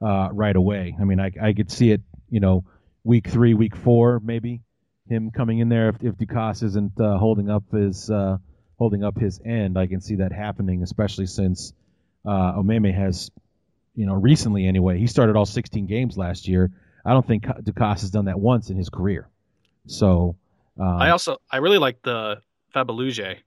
uh, 0.00 0.28
right 0.32 0.56
away. 0.56 0.96
I 1.00 1.04
mean, 1.04 1.20
I 1.20 1.30
I 1.40 1.52
could 1.52 1.70
see 1.70 1.90
it. 1.90 2.02
You 2.28 2.40
know, 2.40 2.64
week 3.02 3.28
three, 3.28 3.54
week 3.54 3.76
four, 3.76 4.20
maybe 4.22 4.62
him 5.08 5.30
coming 5.30 5.58
in 5.58 5.68
there 5.68 5.88
if 5.88 6.02
if 6.02 6.16
Ducasse 6.16 6.62
isn't 6.62 7.00
uh, 7.00 7.18
holding 7.18 7.50
up 7.50 7.64
his 7.72 8.08
uh, 8.10 8.38
holding 8.78 9.04
up 9.04 9.18
his 9.18 9.40
end. 9.44 9.78
I 9.78 9.86
can 9.86 10.00
see 10.00 10.16
that 10.16 10.32
happening, 10.32 10.82
especially 10.82 11.26
since 11.26 11.72
uh, 12.24 12.54
Omameh 12.54 12.94
has, 12.94 13.30
you 13.94 14.06
know, 14.06 14.14
recently 14.14 14.66
anyway. 14.66 14.98
He 14.98 15.06
started 15.06 15.36
all 15.36 15.46
16 15.46 15.86
games 15.86 16.16
last 16.16 16.48
year. 16.48 16.70
I 17.04 17.12
don't 17.12 17.26
think 17.26 17.44
Ducasse 17.44 18.02
has 18.02 18.10
done 18.10 18.26
that 18.26 18.38
once 18.38 18.70
in 18.70 18.76
his 18.76 18.88
career. 18.88 19.28
So 19.86 20.36
um, 20.78 20.86
I 20.86 21.10
also 21.10 21.38
I 21.50 21.58
really 21.58 21.78
like 21.78 22.02
the 22.02 22.42
Fabuluje 22.74 23.38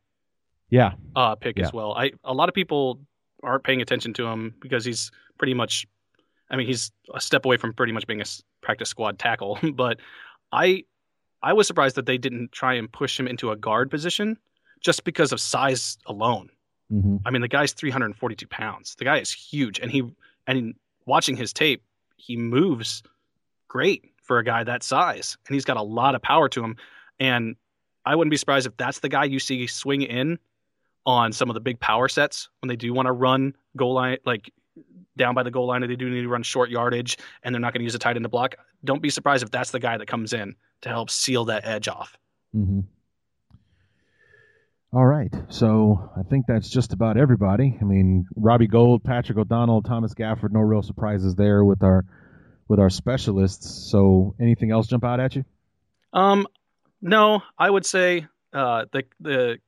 yeah 0.79 0.91
uh, 1.15 1.35
pick 1.35 1.57
Yeah. 1.57 1.65
as 1.67 1.73
well. 1.73 1.91
I 2.03 2.05
a 2.23 2.33
lot 2.33 2.47
of 2.49 2.55
people 2.55 2.99
aren't 3.43 3.63
paying 3.63 3.81
attention 3.85 4.11
to 4.13 4.23
him 4.31 4.41
because 4.59 4.83
he's 4.89 5.11
pretty 5.37 5.53
much 5.53 5.85
I 6.51 6.55
mean 6.57 6.67
he's 6.71 6.91
a 7.13 7.21
step 7.21 7.45
away 7.45 7.57
from 7.57 7.73
pretty 7.73 7.93
much 7.93 8.05
being 8.07 8.21
a 8.21 8.25
practice 8.61 8.89
squad 8.89 9.19
tackle, 9.19 9.53
but 9.83 9.95
I 10.51 10.83
I 11.49 11.53
was 11.53 11.67
surprised 11.67 11.95
that 11.97 12.05
they 12.05 12.17
didn't 12.17 12.51
try 12.51 12.73
and 12.79 12.91
push 12.91 13.19
him 13.19 13.27
into 13.27 13.51
a 13.51 13.55
guard 13.67 13.91
position 13.91 14.37
just 14.87 15.03
because 15.09 15.31
of 15.33 15.39
size 15.39 15.97
alone. 16.13 16.47
hmm 16.89 17.17
I 17.25 17.29
mean, 17.31 17.41
the 17.41 17.53
guy's 17.57 17.73
342 17.73 18.47
pounds. 18.47 18.95
The 18.95 19.05
guy 19.05 19.17
is 19.25 19.31
huge, 19.31 19.79
and 19.79 19.91
he 19.91 19.99
and 20.47 20.73
watching 21.05 21.35
his 21.37 21.51
tape, 21.53 21.81
he 22.17 22.35
moves 22.37 23.03
great 23.67 24.01
for 24.27 24.39
a 24.39 24.43
guy 24.43 24.63
that 24.63 24.83
size, 24.83 25.37
and 25.47 25.53
he's 25.53 25.65
got 25.65 25.77
a 25.77 25.81
lot 25.99 26.15
of 26.15 26.21
power 26.21 26.47
to 26.49 26.63
him. 26.63 26.75
And 27.19 27.55
I 28.05 28.15
wouldn't 28.15 28.31
be 28.31 28.37
surprised 28.37 28.67
if 28.67 28.75
that's 28.77 28.99
the 28.99 29.09
guy 29.09 29.25
you 29.25 29.39
see 29.39 29.67
swing 29.67 30.01
in 30.01 30.39
on 31.05 31.31
some 31.33 31.49
of 31.49 31.53
the 31.53 31.59
big 31.59 31.79
power 31.79 32.07
sets 32.07 32.49
when 32.61 32.69
they 32.69 32.75
do 32.75 32.93
want 32.93 33.07
to 33.07 33.11
run 33.11 33.55
goal 33.75 33.93
line, 33.93 34.17
like 34.25 34.51
down 35.17 35.35
by 35.35 35.43
the 35.43 35.51
goal 35.51 35.67
line, 35.67 35.83
or 35.83 35.87
they 35.87 35.95
do 35.95 36.09
need 36.09 36.21
to 36.21 36.29
run 36.29 36.43
short 36.43 36.69
yardage, 36.69 37.17
and 37.43 37.53
they're 37.53 37.59
not 37.59 37.73
going 37.73 37.81
to 37.81 37.85
use 37.85 37.95
a 37.95 37.99
tight 37.99 38.15
end 38.15 38.23
to 38.23 38.29
block. 38.29 38.55
Don't 38.83 39.01
be 39.01 39.09
surprised 39.09 39.43
if 39.43 39.51
that's 39.51 39.71
the 39.71 39.79
guy 39.79 39.97
that 39.97 40.07
comes 40.07 40.33
in 40.33 40.55
to 40.81 40.89
help 40.89 41.09
seal 41.09 41.45
that 41.45 41.65
edge 41.65 41.87
off. 41.87 42.17
hmm 42.51 42.81
All 44.91 45.05
right, 45.05 45.33
so 45.49 46.11
I 46.17 46.23
think 46.23 46.45
that's 46.47 46.69
just 46.69 46.93
about 46.93 47.17
everybody. 47.17 47.77
I 47.79 47.83
mean, 47.83 48.25
Robbie 48.35 48.67
Gould, 48.67 49.03
Patrick 49.03 49.37
O'Donnell, 49.37 49.81
Thomas 49.81 50.13
Gafford. 50.13 50.51
No 50.51 50.59
real 50.59 50.83
surprises 50.83 51.35
there 51.35 51.63
with 51.63 51.83
our 51.83 52.05
with 52.67 52.79
our 52.79 52.89
specialists. 52.89 53.89
So, 53.91 54.35
anything 54.39 54.71
else 54.71 54.87
jump 54.87 55.03
out 55.03 55.19
at 55.19 55.35
you? 55.35 55.45
Um, 56.13 56.47
no, 57.01 57.41
I 57.57 57.69
would 57.69 57.85
say 57.85 58.27
uh, 58.53 58.85
the 58.91 59.03
the 59.19 59.59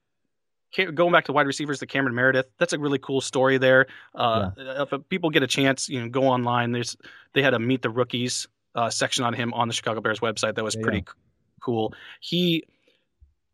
going 0.94 1.12
back 1.12 1.26
to 1.26 1.34
wide 1.34 1.48
receivers, 1.48 1.80
the 1.80 1.88
Cameron 1.88 2.16
Meredith. 2.16 2.48
That's 2.58 2.74
a 2.74 2.80
really 2.80 3.00
cool 3.00 3.22
story 3.22 3.58
there. 3.58 3.88
Uh, 4.14 4.52
If 4.58 4.94
people 5.10 5.30
get 5.30 5.44
a 5.44 5.48
chance, 5.48 5.90
you 5.90 6.02
know, 6.02 6.10
go 6.10 6.24
online. 6.24 6.72
There's 6.72 6.98
they 7.34 7.42
had 7.42 7.54
a 7.54 7.60
meet 7.60 7.82
the 7.82 7.90
rookies 7.90 8.48
uh, 8.76 8.90
section 8.90 9.24
on 9.24 9.34
him 9.34 9.54
on 9.54 9.68
the 9.68 9.74
Chicago 9.74 10.02
Bears 10.02 10.20
website. 10.20 10.56
That 10.56 10.64
was 10.64 10.76
Yeah, 10.76 10.82
pretty 10.84 11.00
c- 11.00 11.14
cool. 11.62 11.94
He 12.20 12.64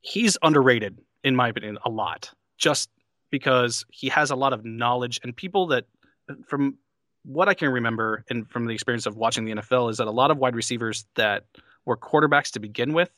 he's 0.02 0.38
underrated 0.42 0.98
in 1.24 1.36
my 1.36 1.50
opinion 1.50 1.78
a 1.86 1.90
lot, 1.90 2.32
just 2.58 2.90
because 3.30 3.86
he 3.90 4.10
has 4.10 4.32
a 4.32 4.36
lot 4.36 4.54
of 4.54 4.66
knowledge 4.66 5.20
and 5.24 5.36
people 5.36 5.68
that 5.68 5.86
from 6.48 6.78
what 7.24 7.48
I 7.48 7.54
can 7.54 7.70
remember 7.70 8.26
and 8.30 8.50
from 8.50 8.66
the 8.66 8.74
experience 8.74 9.06
of 9.06 9.16
watching 9.16 9.46
the 9.46 9.54
NFL 9.54 9.92
is 9.92 9.98
that 9.98 10.08
a 10.08 10.12
lot 10.12 10.32
of 10.32 10.38
wide 10.38 10.56
receivers 10.56 11.06
that 11.16 11.46
were 11.86 11.96
quarterbacks 11.96 12.52
to 12.54 12.60
begin 12.60 12.94
with 12.94 13.12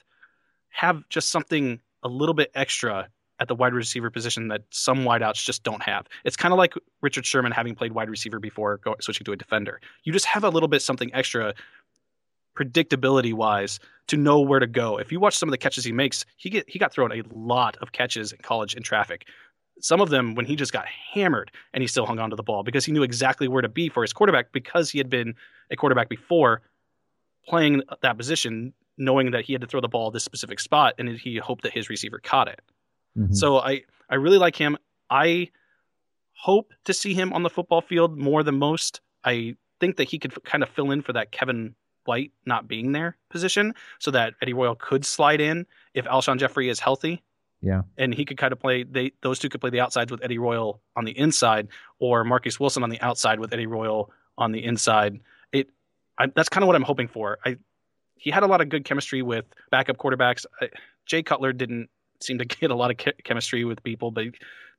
have 0.70 1.08
just 1.10 1.30
something 1.30 1.80
a 2.04 2.08
little 2.10 2.34
bit 2.34 2.51
extra 2.54 3.08
at 3.39 3.47
the 3.47 3.55
wide 3.55 3.73
receiver 3.73 4.09
position 4.09 4.47
that 4.49 4.63
some 4.69 4.99
wideouts 4.99 5.43
just 5.43 5.63
don't 5.63 5.81
have. 5.81 6.07
It's 6.23 6.38
kind 6.38 6.53
of 6.53 6.57
like 6.57 6.73
Richard 7.01 7.25
Sherman 7.25 7.51
having 7.51 7.75
played 7.75 7.91
wide 7.91 8.09
receiver 8.09 8.39
before 8.39 8.77
go, 8.77 8.95
switching 9.01 9.25
to 9.25 9.31
a 9.31 9.36
defender. 9.36 9.81
You 10.03 10.13
just 10.13 10.25
have 10.25 10.43
a 10.43 10.49
little 10.49 10.69
bit 10.69 10.81
something 10.81 11.13
extra 11.13 11.53
predictability 12.57 13.34
wise 13.34 13.79
to 14.07 14.17
know 14.17 14.39
where 14.39 14.59
to 14.59 14.67
go. 14.67 14.97
If 14.97 15.11
you 15.11 15.19
watch 15.19 15.36
some 15.36 15.49
of 15.49 15.51
the 15.51 15.57
catches 15.57 15.84
he 15.84 15.91
makes, 15.91 16.25
he 16.38 16.49
get 16.49 16.69
he 16.69 16.77
got 16.77 16.93
thrown 16.93 17.11
a 17.11 17.23
lot 17.34 17.77
of 17.81 17.91
catches 17.91 18.31
in 18.31 18.39
college 18.39 18.75
in 18.75 18.84
traffic. 18.84 19.27
Some 19.79 20.01
of 20.01 20.09
them 20.09 20.36
when 20.36 20.45
he 20.45 20.55
just 20.55 20.71
got 20.71 20.86
hammered 20.86 21.51
and 21.73 21.81
he 21.81 21.88
still 21.88 22.05
hung 22.05 22.19
on 22.19 22.29
to 22.29 22.36
the 22.36 22.43
ball 22.43 22.63
because 22.63 22.86
he 22.86 22.91
knew 22.91 23.03
exactly 23.03 23.47
where 23.47 23.63
to 23.63 23.69
be 23.69 23.89
for 23.89 24.03
his 24.03 24.13
quarterback 24.13 24.51
because 24.51 24.91
he 24.91 24.99
had 24.99 25.09
been 25.09 25.34
a 25.71 25.75
quarterback 25.75 26.09
before 26.09 26.61
playing 27.47 27.81
that 28.01 28.17
position 28.17 28.73
knowing 28.97 29.31
that 29.31 29.43
he 29.43 29.53
had 29.53 29.61
to 29.61 29.67
throw 29.67 29.81
the 29.81 29.88
ball 29.88 30.11
this 30.11 30.23
specific 30.23 30.59
spot 30.59 30.93
and 30.99 31.09
he 31.09 31.38
hoped 31.38 31.63
that 31.63 31.73
his 31.73 31.89
receiver 31.89 32.19
caught 32.19 32.47
it. 32.47 32.61
Mhm. 33.18 33.36
So 33.36 33.57
I 33.59 33.84
I 34.09 34.16
really 34.16 34.38
like 34.38 34.55
him. 34.55 34.78
I 35.09 35.49
hope 36.34 36.74
to 36.86 36.93
see 36.93 37.14
him 37.14 37.32
on 37.34 37.43
the 37.43 37.49
football 37.49 37.82
field 37.82 38.18
more 38.18 38.43
than 38.43 38.57
most. 38.59 39.01
I 39.24 39.55
think 39.80 39.97
that 39.97 40.05
he 40.09 40.20
could 40.20 40.32
f- 40.34 40.43
kind 40.43 40.64
of 40.64 40.70
fill 40.70 40.91
in 40.91 41.01
for 41.01 41.14
that 41.14 41.32
Kevin 41.32 41.76
White 42.05 42.32
not 42.45 42.68
being 42.68 42.91
there 42.91 43.16
position 43.30 43.74
so 43.99 44.11
that 44.11 44.34
Eddie 44.41 44.53
Royal 44.53 44.76
could 44.76 45.05
slide 45.05 45.39
in 45.39 45.66
if 45.93 46.05
Alshon 46.05 46.38
Jeffery 46.38 46.68
is 46.70 46.80
healthy. 46.80 47.24
Yeah. 47.61 47.84
And 47.97 48.14
he 48.14 48.26
could 48.26 48.38
kind 48.38 48.51
of 48.51 48.59
play 48.59 48.84
they 48.84 49.14
those 49.22 49.39
two 49.39 49.47
could 49.47 49.61
play 49.61 49.70
the 49.70 49.80
outsides 49.80 50.11
with 50.11 50.22
Eddie 50.24 50.38
Royal 50.38 50.82
on 50.97 51.05
the 51.05 51.18
inside 51.18 51.70
or 51.99 52.24
Marcus 52.26 52.59
Wilson 52.59 52.84
on 52.84 52.89
the 52.89 52.99
outside 52.99 53.39
with 53.39 53.53
Eddie 53.53 53.68
Royal 53.68 54.11
on 54.38 54.51
the 54.51 54.64
inside. 54.64 55.22
It 55.53 55.70
I, 56.18 56.28
that's 56.28 56.49
kind 56.49 56.64
of 56.64 56.68
what 56.68 56.76
I'm 56.76 56.84
hoping 56.84 57.07
for. 57.07 57.39
I 57.45 57.57
he 58.18 58.32
had 58.32 58.43
a 58.43 58.47
lot 58.47 58.59
of 58.61 58.68
good 58.70 58.84
chemistry 58.84 59.22
with 59.22 59.45
backup 59.72 59.97
quarterbacks. 59.97 60.45
I, 60.59 60.70
Jay 61.05 61.24
Cutler 61.24 61.53
didn't 61.53 61.89
seem 62.24 62.39
to 62.39 62.45
get 62.45 62.71
a 62.71 62.76
lot 62.76 62.91
of 62.91 62.97
che- 62.97 63.13
chemistry 63.24 63.65
with 63.65 63.84
people, 63.84 64.11
but 64.11 64.26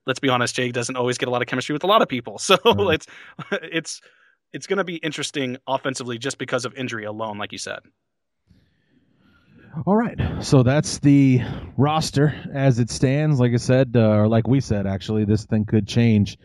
let's 0.07 0.21
be 0.21 0.29
honest, 0.29 0.55
Jake 0.55 0.73
doesn't 0.73 0.97
always 0.97 1.19
get 1.19 1.29
a 1.29 1.31
lot 1.31 1.43
of 1.43 1.49
chemistry 1.49 1.73
with 1.73 1.85
a 1.85 1.89
lot 1.89 2.03
of 2.03 2.09
people. 2.09 2.39
So 2.41 2.57
Right. 2.65 2.91
it's 2.91 3.07
it's 3.53 4.01
it's 4.53 4.67
going 4.67 4.79
to 4.79 4.85
be 4.85 4.97
interesting 4.97 5.57
offensively 5.67 6.19
just 6.19 6.39
because 6.39 6.65
of 6.65 6.75
injury 6.75 7.05
alone, 7.05 7.39
like 7.39 7.53
you 7.53 7.59
said. 7.59 7.81
All 9.87 9.97
right, 9.97 10.19
so 10.41 10.63
that's 10.63 10.99
the 11.01 11.41
roster 11.77 12.35
as 12.55 12.79
it 12.79 12.91
stands. 12.91 13.41
Like 13.41 13.53
I 13.53 13.57
said, 13.57 13.93
uh, 13.97 14.09
or 14.11 14.29
like 14.29 14.47
we 14.47 14.61
said, 14.61 14.87
actually, 14.87 15.25
this 15.25 15.45
thing 15.47 15.65
could 15.65 15.87
change, 15.89 16.39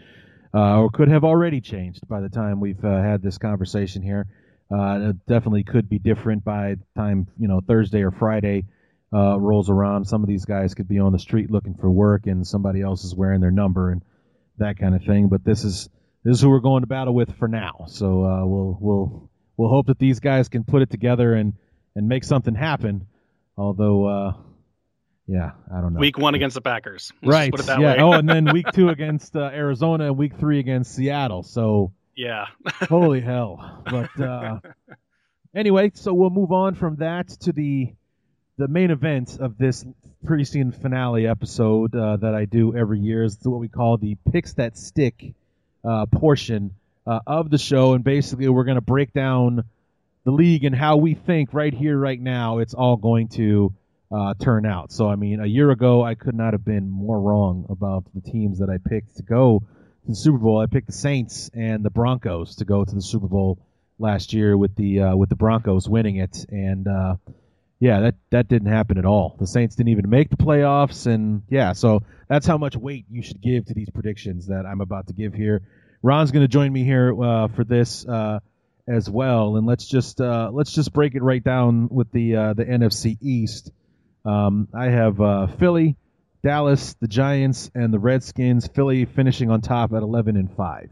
uh, 0.53 0.79
or 0.79 0.89
could 0.89 1.09
have 1.09 1.23
already 1.23 1.61
changed 1.61 2.07
by 2.07 2.21
the 2.21 2.29
time 2.29 2.59
we've 2.59 2.83
uh, 2.83 3.01
had 3.01 3.21
this 3.21 3.37
conversation 3.37 4.01
here. 4.01 4.25
Uh, 4.71 5.09
it 5.09 5.25
definitely 5.27 5.63
could 5.63 5.87
be 5.87 5.99
different 5.99 6.43
by 6.43 6.75
the 6.75 6.99
time 6.99 7.27
you 7.39 7.47
know 7.47 7.61
Thursday 7.67 8.01
or 8.01 8.11
Friday 8.11 8.65
uh, 9.13 9.39
rolls 9.39 9.69
around. 9.69 10.05
Some 10.05 10.23
of 10.23 10.29
these 10.29 10.45
guys 10.45 10.73
could 10.73 10.87
be 10.87 10.99
on 10.99 11.11
the 11.11 11.19
street 11.19 11.49
looking 11.51 11.75
for 11.75 11.89
work, 11.89 12.27
and 12.27 12.45
somebody 12.45 12.81
else 12.81 13.03
is 13.03 13.15
wearing 13.15 13.41
their 13.41 13.51
number 13.51 13.91
and 13.91 14.03
that 14.57 14.77
kind 14.77 14.95
of 14.95 15.03
thing. 15.03 15.29
But 15.29 15.43
this 15.43 15.63
is 15.63 15.89
this 16.23 16.37
is 16.37 16.41
who 16.41 16.49
we're 16.49 16.59
going 16.59 16.81
to 16.81 16.87
battle 16.87 17.13
with 17.13 17.35
for 17.37 17.47
now. 17.47 17.85
So 17.87 18.23
uh, 18.23 18.45
we'll 18.45 18.77
we'll 18.79 19.29
we'll 19.57 19.69
hope 19.69 19.87
that 19.87 19.99
these 19.99 20.19
guys 20.19 20.49
can 20.49 20.63
put 20.63 20.81
it 20.81 20.89
together 20.89 21.33
and 21.33 21.53
and 21.95 22.07
make 22.07 22.23
something 22.23 22.55
happen. 22.55 23.07
Although, 23.57 24.05
uh, 24.05 24.33
yeah, 25.27 25.51
I 25.75 25.81
don't 25.81 25.93
know. 25.93 25.99
Week 25.99 26.17
one 26.17 26.35
against 26.35 26.53
the 26.53 26.61
Packers. 26.61 27.11
Let's 27.21 27.33
right? 27.33 27.51
Put 27.51 27.61
it 27.61 27.65
that 27.67 27.81
yeah. 27.81 28.03
oh, 28.03 28.13
and 28.13 28.27
then 28.27 28.47
week 28.53 28.67
two 28.73 28.89
against 28.89 29.35
uh, 29.35 29.49
Arizona, 29.53 30.07
and 30.07 30.17
week 30.17 30.37
three 30.39 30.59
against 30.59 30.95
Seattle. 30.95 31.43
So 31.43 31.93
yeah. 32.15 32.45
holy 32.87 33.21
hell! 33.21 33.83
But 33.89 34.21
uh, 34.21 34.59
anyway, 35.55 35.91
so 35.95 36.13
we'll 36.13 36.29
move 36.29 36.51
on 36.51 36.75
from 36.75 36.97
that 36.97 37.27
to 37.41 37.51
the 37.51 37.93
the 38.59 38.67
main 38.67 38.91
event 38.91 39.37
of 39.39 39.57
this 39.57 39.85
preseason 40.25 40.75
finale 40.75 41.25
episode 41.25 41.95
uh, 41.95 42.17
that 42.17 42.35
I 42.35 42.43
do 42.43 42.75
every 42.75 42.99
year 42.99 43.23
is 43.23 43.37
what 43.41 43.61
we 43.61 43.69
call 43.69 43.95
the 43.95 44.17
picks 44.33 44.51
that 44.55 44.77
stick 44.77 45.33
uh, 45.85 46.05
portion 46.07 46.71
uh, 47.07 47.21
of 47.25 47.49
the 47.49 47.57
show, 47.57 47.93
and 47.93 48.03
basically 48.03 48.49
we're 48.49 48.65
going 48.65 48.75
to 48.75 48.81
break 48.81 49.13
down 49.13 49.63
the 50.25 50.31
league 50.31 50.65
and 50.65 50.75
how 50.75 50.97
we 50.97 51.13
think 51.13 51.53
right 51.53 51.73
here, 51.73 51.97
right 51.97 52.19
now, 52.19 52.57
it's 52.57 52.73
all 52.73 52.97
going 52.97 53.29
to 53.29 53.73
uh, 54.11 54.33
turn 54.33 54.65
out. 54.65 54.91
So, 54.91 55.09
I 55.09 55.15
mean, 55.15 55.39
a 55.39 55.45
year 55.45 55.71
ago, 55.71 56.03
I 56.03 56.15
could 56.15 56.35
not 56.35 56.51
have 56.51 56.65
been 56.65 56.89
more 56.89 57.19
wrong 57.19 57.65
about 57.69 58.03
the 58.13 58.29
teams 58.29 58.59
that 58.59 58.69
I 58.69 58.77
picked 58.77 59.15
to 59.17 59.23
go 59.23 59.63
to 60.03 60.09
the 60.09 60.15
Super 60.15 60.37
Bowl. 60.37 60.59
I 60.59 60.65
picked 60.65 60.87
the 60.87 60.93
Saints 60.93 61.49
and 61.53 61.81
the 61.81 61.89
Broncos 61.89 62.57
to 62.57 62.65
go 62.65 62.83
to 62.83 62.93
the 62.93 63.01
Super 63.01 63.27
Bowl 63.27 63.57
last 63.97 64.33
year 64.33 64.57
with 64.57 64.75
the 64.75 65.01
uh, 65.01 65.15
with 65.15 65.29
the 65.29 65.35
Broncos 65.37 65.87
winning 65.87 66.17
it, 66.17 66.45
and 66.49 66.87
uh, 66.89 67.15
yeah, 67.79 68.01
that 68.01 68.15
that 68.31 68.47
didn't 68.49 68.67
happen 68.67 68.97
at 68.97 69.05
all. 69.05 69.37
The 69.39 69.47
Saints 69.47 69.75
didn't 69.75 69.91
even 69.91 70.09
make 70.09 70.29
the 70.29 70.37
playoffs, 70.37 71.07
and 71.07 71.43
yeah, 71.49 71.73
so 71.73 72.03
that's 72.27 72.45
how 72.45 72.57
much 72.57 72.75
weight 72.75 73.05
you 73.09 73.21
should 73.21 73.41
give 73.41 73.65
to 73.65 73.73
these 73.73 73.89
predictions 73.89 74.47
that 74.47 74.65
I'm 74.65 74.81
about 74.81 75.07
to 75.07 75.13
give 75.13 75.33
here. 75.33 75.61
Ron's 76.01 76.31
going 76.31 76.43
to 76.43 76.49
join 76.49 76.71
me 76.71 76.83
here 76.83 77.13
uh, 77.21 77.47
for 77.47 77.63
this 77.63 78.05
uh, 78.05 78.39
as 78.87 79.09
well, 79.09 79.55
and 79.55 79.65
let's 79.65 79.87
just 79.87 80.19
uh, 80.19 80.49
let's 80.51 80.73
just 80.73 80.91
break 80.91 81.15
it 81.15 81.23
right 81.23 81.43
down 81.43 81.87
with 81.89 82.11
the 82.11 82.35
uh, 82.35 82.53
the 82.53 82.65
NFC 82.65 83.17
East. 83.21 83.71
Um, 84.25 84.67
I 84.73 84.89
have 84.89 85.21
uh, 85.21 85.47
Philly, 85.47 85.95
Dallas, 86.43 86.95
the 86.99 87.07
Giants, 87.07 87.71
and 87.73 87.93
the 87.93 87.99
Redskins. 87.99 88.67
Philly 88.67 89.05
finishing 89.05 89.49
on 89.49 89.61
top 89.61 89.93
at 89.93 90.03
11 90.03 90.35
and 90.35 90.53
five. 90.53 90.89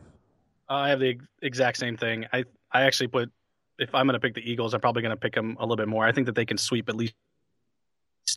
I 0.70 0.90
have 0.90 1.00
the 1.02 1.20
exact 1.42 1.78
same 1.78 1.98
thing. 1.98 2.26
I 2.32 2.46
I 2.72 2.84
actually 2.84 3.08
put 3.08 3.30
if 3.80 3.94
I'm 3.94 4.08
going 4.08 4.14
to 4.14 4.20
pick 4.20 4.34
the 4.34 4.50
Eagles, 4.50 4.74
I'm 4.74 4.82
probably 4.82 5.02
going 5.02 5.16
to 5.16 5.20
pick 5.20 5.34
them 5.34 5.58
a 5.60 5.64
little 5.64 5.76
bit 5.76 5.88
more. 5.88 6.06
I 6.06 6.12
think 6.12 6.26
that 6.26 6.36
they 6.36 6.46
can 6.46 6.58
sweep 6.58 6.90
at 6.90 6.96
least 6.96 7.16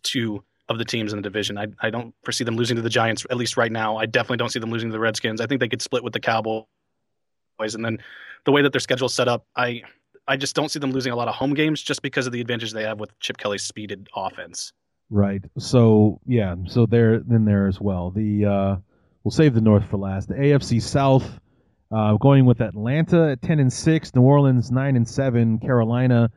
two 0.03 0.45
of 0.69 0.79
the 0.79 0.85
teams 0.85 1.13
in 1.13 1.19
the 1.19 1.23
division. 1.23 1.59
I 1.59 1.67
I 1.81 1.91
don't 1.91 2.15
foresee 2.23 2.45
them 2.45 2.57
losing 2.57 2.77
to 2.77 2.83
the 2.83 2.91
Giants 2.91 3.27
at 3.31 3.37
least 3.37 3.57
right 3.57 3.73
now. 3.73 3.97
I 3.97 4.07
definitely 4.07 4.39
don't 4.39 4.51
see 4.51 4.61
them 4.61 4.71
losing 4.71 4.89
to 4.89 4.93
the 4.93 5.01
Redskins. 5.01 5.41
I 5.41 5.47
think 5.47 5.61
they 5.61 5.69
could 5.69 5.83
split 5.83 6.05
with 6.05 6.13
the 6.13 6.21
Cowboys, 6.21 6.67
and 7.61 7.85
then 7.85 7.99
the 8.45 8.53
way 8.53 8.63
that 8.63 8.73
their 8.73 8.81
schedule 8.81 9.07
is 9.07 9.15
set 9.15 9.29
up, 9.29 9.47
I 9.57 9.83
I 10.29 10.37
just 10.37 10.55
don't 10.55 10.71
see 10.71 10.79
them 10.79 10.93
losing 10.93 11.13
a 11.13 11.17
lot 11.17 11.29
of 11.29 11.35
home 11.35 11.55
games 11.55 11.83
just 11.83 12.03
because 12.03 12.27
of 12.27 12.33
the 12.33 12.41
advantage 12.41 12.73
they 12.73 12.85
have 12.85 13.01
with 13.01 13.19
Chip 13.19 13.37
Kelly's 13.37 13.65
speeded 13.65 14.09
offense. 14.15 14.73
Right. 15.11 15.43
So 15.59 16.21
yeah. 16.25 16.55
So 16.67 16.87
they're 16.87 17.19
then 17.19 17.45
there 17.45 17.67
as 17.67 17.81
well. 17.81 18.11
The 18.11 18.47
uh, 18.47 18.77
we'll 19.25 19.33
save 19.33 19.55
the 19.55 19.61
North 19.61 19.85
for 19.91 19.97
last. 19.97 20.29
The 20.29 20.35
AFC 20.35 20.81
South. 20.81 21.41
Uh, 21.93 22.15
going 22.15 22.47
with 22.47 22.61
Atlanta 22.61 23.33
at 23.33 23.43
ten 23.43 23.59
and 23.59 23.73
six, 23.73 24.15
New 24.15 24.23
Orleans 24.23 24.71
nine 24.71 24.97
and 24.97 25.09
seven, 25.09 25.59
Carolina 25.59 26.31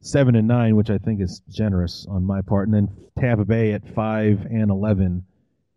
seven 0.00 0.36
and 0.36 0.46
nine, 0.46 0.76
which 0.76 0.88
I 0.90 0.98
think 0.98 1.20
is 1.20 1.42
generous 1.48 2.06
on 2.08 2.24
my 2.24 2.42
part, 2.42 2.68
and 2.68 2.74
then 2.74 2.88
Tampa 3.18 3.44
Bay 3.44 3.72
at 3.72 3.88
five 3.94 4.46
and 4.48 4.70
eleven 4.70 5.24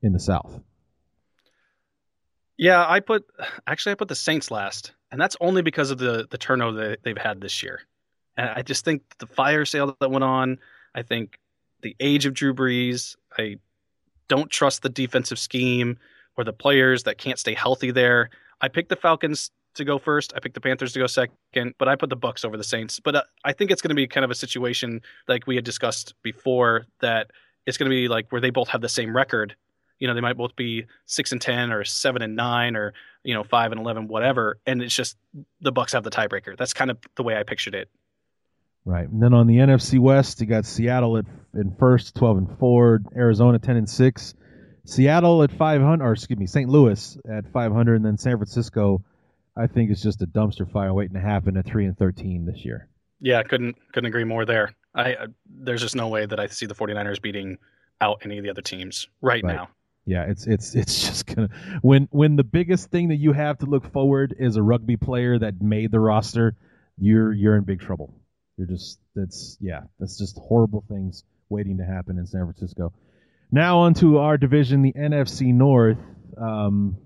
in 0.01 0.13
the 0.13 0.19
South. 0.19 0.59
Yeah, 2.57 2.85
I 2.87 2.99
put 2.99 3.25
actually 3.65 3.93
I 3.93 3.95
put 3.95 4.07
the 4.07 4.15
Saints 4.15 4.51
last, 4.51 4.93
and 5.11 5.19
that's 5.19 5.35
only 5.41 5.63
because 5.63 5.89
of 5.89 5.97
the 5.97 6.27
the 6.29 6.37
turnover 6.37 6.89
that 6.89 7.03
they've 7.03 7.17
had 7.17 7.41
this 7.41 7.63
year. 7.63 7.81
And 8.37 8.49
I 8.49 8.61
just 8.61 8.85
think 8.85 9.01
the 9.17 9.27
fire 9.27 9.65
sale 9.65 9.95
that 9.99 10.11
went 10.11 10.23
on, 10.23 10.59
I 10.93 11.01
think 11.01 11.39
the 11.81 11.95
age 11.99 12.25
of 12.25 12.33
Drew 12.33 12.53
Brees, 12.53 13.15
I 13.37 13.57
don't 14.27 14.49
trust 14.49 14.81
the 14.81 14.89
defensive 14.89 15.37
scheme 15.39 15.97
or 16.37 16.43
the 16.43 16.53
players 16.53 17.03
that 17.03 17.17
can't 17.17 17.37
stay 17.37 17.53
healthy 17.53 17.91
there. 17.91 18.29
I 18.63 18.69
picked 18.69 18.87
the 18.87 18.95
Falcons 18.95 19.51
to 19.75 19.83
go 19.83 19.99
first. 19.99 20.31
I 20.33 20.39
picked 20.39 20.55
the 20.55 20.61
Panthers 20.61 20.93
to 20.93 20.99
go 20.99 21.07
second, 21.07 21.73
but 21.77 21.89
I 21.89 21.97
put 21.97 22.09
the 22.09 22.15
Bucks 22.15 22.45
over 22.45 22.55
the 22.55 22.63
Saints. 22.63 23.01
But 23.01 23.15
uh, 23.15 23.23
I 23.43 23.51
think 23.51 23.71
it's 23.71 23.81
going 23.81 23.89
to 23.89 23.95
be 23.95 24.07
kind 24.07 24.23
of 24.23 24.31
a 24.31 24.35
situation 24.35 25.01
like 25.27 25.45
we 25.45 25.55
had 25.55 25.65
discussed 25.65 26.13
before 26.23 26.85
that 27.01 27.31
it's 27.65 27.77
going 27.77 27.89
to 27.89 27.93
be 27.93 28.07
like 28.07 28.31
where 28.31 28.39
they 28.39 28.51
both 28.51 28.69
have 28.69 28.79
the 28.79 28.87
same 28.87 29.13
record. 29.13 29.57
You 29.99 30.07
know, 30.07 30.13
they 30.13 30.21
might 30.21 30.37
both 30.37 30.55
be 30.55 30.85
six 31.07 31.33
and 31.33 31.41
ten, 31.41 31.73
or 31.73 31.83
seven 31.83 32.21
and 32.21 32.37
nine, 32.37 32.77
or 32.77 32.93
you 33.23 33.33
know, 33.33 33.43
five 33.43 33.73
and 33.73 33.81
eleven, 33.81 34.07
whatever. 34.07 34.59
And 34.65 34.81
it's 34.81 34.95
just 34.95 35.17
the 35.59 35.73
Bucks 35.73 35.91
have 35.91 36.05
the 36.05 36.09
tiebreaker. 36.09 36.57
That's 36.57 36.73
kind 36.73 36.89
of 36.89 36.97
the 37.15 37.23
way 37.23 37.35
I 37.35 37.43
pictured 37.43 37.75
it. 37.75 37.89
Right, 38.85 39.09
and 39.09 39.21
then 39.21 39.33
on 39.33 39.47
the 39.47 39.57
NFC 39.57 39.99
West, 39.99 40.39
you 40.39 40.47
got 40.47 40.65
Seattle 40.65 41.17
at 41.17 41.25
in 41.53 41.75
first, 41.77 42.15
twelve 42.15 42.37
and 42.37 42.57
four, 42.59 43.01
Arizona 43.13 43.59
ten 43.59 43.75
and 43.75 43.89
six, 43.89 44.35
Seattle 44.85 45.43
at 45.43 45.51
five 45.51 45.81
hundred, 45.81 46.05
or 46.05 46.13
excuse 46.13 46.39
me, 46.39 46.47
St. 46.47 46.69
Louis 46.69 47.17
at 47.29 47.51
five 47.51 47.71
hundred, 47.71 47.95
and 47.95 48.05
then 48.05 48.17
San 48.17 48.37
Francisco 48.37 49.03
I 49.55 49.67
think 49.67 49.91
it's 49.91 50.01
just 50.01 50.21
a 50.21 50.27
dumpster 50.27 50.69
fire 50.69 50.93
waiting 50.93 51.13
to 51.13 51.21
happen 51.21 51.57
at 51.57 51.65
three 51.65 51.85
and 51.85 51.97
thirteen 51.97 52.45
this 52.45 52.65
year. 52.65 52.87
Yeah, 53.19 53.43
couldn't 53.43 53.75
couldn't 53.91 54.07
agree 54.07 54.23
more 54.23 54.45
there. 54.45 54.73
I 54.95 55.13
uh, 55.13 55.27
there's 55.47 55.81
just 55.81 55.95
no 55.95 56.07
way 56.07 56.25
that 56.25 56.39
I 56.39 56.47
see 56.47 56.65
the 56.65 56.75
49ers 56.75 57.21
beating 57.21 57.57
out 58.01 58.21
any 58.25 58.37
of 58.37 58.43
the 58.43 58.49
other 58.49 58.61
teams 58.61 59.07
right, 59.21 59.43
right, 59.43 59.55
now. 59.55 59.69
Yeah, 60.05 60.23
it's 60.23 60.47
it's 60.47 60.75
it's 60.75 61.01
just 61.07 61.27
gonna 61.27 61.49
when 61.81 62.07
when 62.11 62.35
the 62.35 62.43
biggest 62.43 62.89
thing 62.89 63.09
that 63.09 63.17
you 63.17 63.31
have 63.33 63.59
to 63.59 63.65
look 63.65 63.91
forward 63.91 64.35
is 64.37 64.55
a 64.55 64.63
rugby 64.63 64.97
player 64.97 65.37
that 65.37 65.61
made 65.61 65.91
the 65.91 65.99
roster, 65.99 66.55
you're 66.97 67.31
you're 67.31 67.55
in 67.55 67.63
big 67.63 67.79
trouble. 67.79 68.13
You're 68.57 68.67
just 68.67 68.99
that's 69.15 69.57
yeah, 69.61 69.81
that's 69.99 70.17
just 70.17 70.37
horrible 70.37 70.83
things 70.89 71.23
waiting 71.49 71.77
to 71.77 71.85
happen 71.85 72.17
in 72.17 72.25
San 72.25 72.41
Francisco. 72.41 72.91
Now 73.53 73.81
onto 73.81 74.17
our 74.17 74.35
division, 74.39 74.81
the 74.81 74.93
NFC 74.93 75.53
North. 75.53 75.99
Um, 76.35 76.97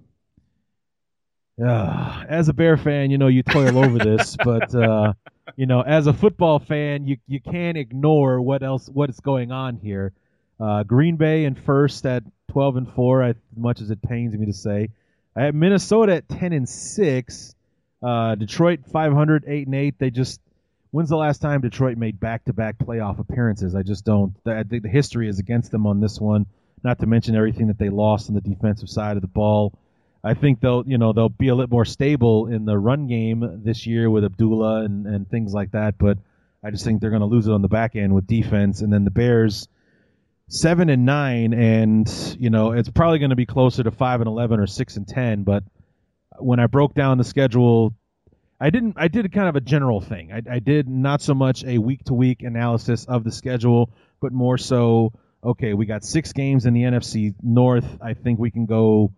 uh, 1.62 2.24
as 2.30 2.48
a 2.48 2.54
Bear 2.54 2.78
fan, 2.78 3.12
you 3.12 3.18
know 3.18 3.28
you 3.28 3.44
toil 3.44 3.78
over 3.78 3.98
this, 3.98 4.38
but 4.46 4.74
uh, 4.74 5.12
you 5.58 5.66
know 5.66 5.82
as 5.82 6.08
a 6.08 6.14
football 6.14 6.60
fan, 6.60 7.06
you 7.06 7.18
you 7.28 7.42
can't 7.42 7.78
ignore 7.78 8.40
what 8.40 8.64
else 8.64 8.88
what 8.88 9.10
is 9.10 9.20
going 9.20 9.52
on 9.52 9.76
here. 9.76 10.14
Uh, 10.58 10.84
Green 10.84 11.18
Bay 11.18 11.44
in 11.44 11.56
first 11.56 12.06
at 12.06 12.24
12 12.54 12.78
and 12.78 12.94
four, 12.94 13.24
as 13.24 13.36
much 13.54 13.82
as 13.82 13.92
it 13.92 14.02
pains 14.02 14.34
me 14.34 14.46
to 14.46 14.54
say. 14.54 14.88
I 15.36 15.44
have 15.44 15.54
Minnesota 15.54 16.16
at 16.16 16.30
10 16.30 16.54
and 16.54 16.70
six. 16.70 17.56
Uh, 18.02 18.36
Detroit 18.36 18.86
500, 18.90 19.44
eight 19.48 19.68
and 19.68 19.76
eight. 19.76 20.00
They 20.00 20.12
just 20.12 20.40
when's 20.98 21.10
the 21.10 21.16
last 21.16 21.44
time 21.44 21.62
Detroit 21.62 21.96
made 21.96 22.20
back-to-back 22.20 22.80
playoff 22.80 23.20
appearances? 23.20 23.76
I 23.76 23.84
just 23.84 24.04
don't. 24.04 24.36
I 24.48 24.64
think 24.64 24.82
the 24.82 24.90
history 24.90 25.30
is 25.30 25.38
against 25.38 25.70
them 25.70 25.86
on 25.86 26.00
this 26.00 26.20
one. 26.20 26.48
Not 26.84 26.98
to 27.02 27.06
mention 27.06 27.36
everything 27.36 27.68
that 27.68 27.78
they 27.78 27.90
lost 27.90 28.30
on 28.30 28.34
the 28.34 28.42
defensive 28.42 28.90
side 28.90 29.16
of 29.16 29.22
the 29.22 29.28
ball. 29.28 29.78
I 30.24 30.34
think 30.34 30.60
they'll 30.60 30.84
you 30.88 30.98
know 30.98 31.14
they'll 31.14 31.30
be 31.30 31.50
a 31.50 31.56
little 31.56 31.70
more 31.70 31.86
stable 31.86 32.48
in 32.48 32.66
the 32.66 32.76
run 32.80 33.06
game 33.06 33.62
this 33.64 33.86
year 33.86 34.10
with 34.10 34.26
Abdullah 34.26 34.86
and, 34.86 35.06
and 35.06 35.30
things 35.30 35.54
like 35.54 35.74
that. 35.74 36.00
But 36.00 36.18
I 36.64 36.72
just 36.72 36.84
think 36.84 37.00
they're 37.00 37.12
going 37.12 37.20
to 37.20 37.28
lose 37.28 37.46
it 37.46 37.54
on 37.54 37.62
the 37.62 37.68
back 37.68 37.96
end 37.96 38.16
with 38.16 38.26
defense. 38.26 38.82
And 38.82 38.92
then 38.92 39.04
the 39.04 39.12
Bears 39.12 39.68
seven 40.48 40.90
and 40.90 41.06
nine, 41.06 41.54
and 41.54 42.38
you 42.40 42.50
know 42.50 42.72
it's 42.72 42.90
probably 42.90 43.20
going 43.20 43.30
to 43.30 43.36
be 43.36 43.46
closer 43.46 43.84
to 43.84 43.92
five 43.92 44.20
and 44.20 44.28
eleven 44.28 44.60
or 44.60 44.66
six 44.66 44.98
and 44.98 45.08
ten. 45.08 45.44
But 45.44 45.64
when 46.40 46.60
I 46.60 46.66
broke 46.66 46.96
down 46.96 47.20
the 47.20 47.24
schedule, 47.24 47.94
I 48.60 48.70
didn't. 48.70 48.96
I 48.98 49.08
did 49.08 49.32
kind 49.32 49.50
of 49.50 49.56
a 49.56 49.62
general 49.62 50.02
thing. 50.02 50.32
I, 50.32 50.42
I 50.56 50.60
did 50.60 50.88
not 50.88 51.22
so 51.22 51.34
much 51.34 51.64
a 51.64 51.78
week 51.78 52.04
to 52.06 52.14
week 52.14 52.42
analysis 52.44 53.06
of 53.06 53.24
the 53.24 53.32
schedule, 53.32 53.92
but 54.22 54.32
more 54.32 54.58
so. 54.58 55.14
Okay, 55.44 55.74
we 55.74 55.86
got 55.86 56.04
six 56.04 56.34
games 56.34 56.66
in 56.66 56.74
the 56.74 56.82
NFC 56.82 57.36
North. 57.44 57.86
I 58.02 58.16
think 58.16 58.40
we 58.40 58.50
can 58.50 58.66
go 58.66 59.14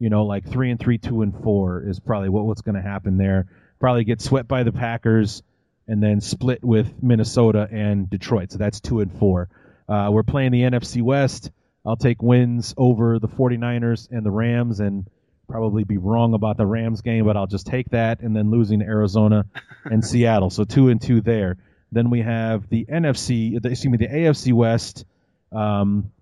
you 0.00 0.08
know, 0.08 0.24
like 0.24 0.50
three 0.50 0.70
and 0.70 0.80
three, 0.80 0.98
two 0.98 1.22
and 1.22 1.32
four 1.44 1.84
is 1.86 2.00
probably 2.00 2.30
what, 2.30 2.46
what's 2.46 2.62
going 2.62 2.74
to 2.74 2.82
happen 2.82 3.18
there. 3.18 3.46
Probably 3.78 4.02
get 4.02 4.20
swept 4.20 4.48
by 4.48 4.64
the 4.64 4.72
Packers 4.72 5.42
and 5.86 6.02
then 6.02 6.20
split 6.20 6.64
with 6.64 7.02
Minnesota 7.02 7.68
and 7.70 8.08
Detroit. 8.08 8.50
So 8.50 8.58
that's 8.58 8.80
two 8.80 9.00
and 9.00 9.12
four. 9.12 9.50
Uh, 9.88 10.08
we're 10.10 10.22
playing 10.22 10.52
the 10.52 10.62
NFC 10.62 11.02
West. 11.02 11.50
I'll 11.84 11.96
take 11.96 12.22
wins 12.22 12.74
over 12.76 13.18
the 13.18 13.28
49ers 13.28 14.10
and 14.10 14.24
the 14.24 14.30
Rams 14.30 14.80
and 14.80 15.06
probably 15.50 15.84
be 15.84 15.98
wrong 15.98 16.34
about 16.34 16.56
the 16.56 16.66
Rams 16.66 17.02
game, 17.02 17.24
but 17.24 17.36
I'll 17.36 17.46
just 17.46 17.66
take 17.66 17.90
that 17.90 18.20
and 18.20 18.34
then 18.34 18.50
losing 18.50 18.80
to 18.80 18.86
Arizona 18.86 19.46
and 19.84 20.04
Seattle. 20.04 20.50
So 20.50 20.64
two 20.64 20.88
and 20.88 21.00
two 21.00 21.20
there. 21.20 21.56
Then 21.92 22.10
we 22.10 22.22
have 22.22 22.68
the 22.68 22.84
NFC, 22.84 23.56
excuse 23.56 23.90
me, 23.90 23.98
the 23.98 24.08
AFC 24.08 24.52
West. 24.52 25.04
Um, 25.50 26.12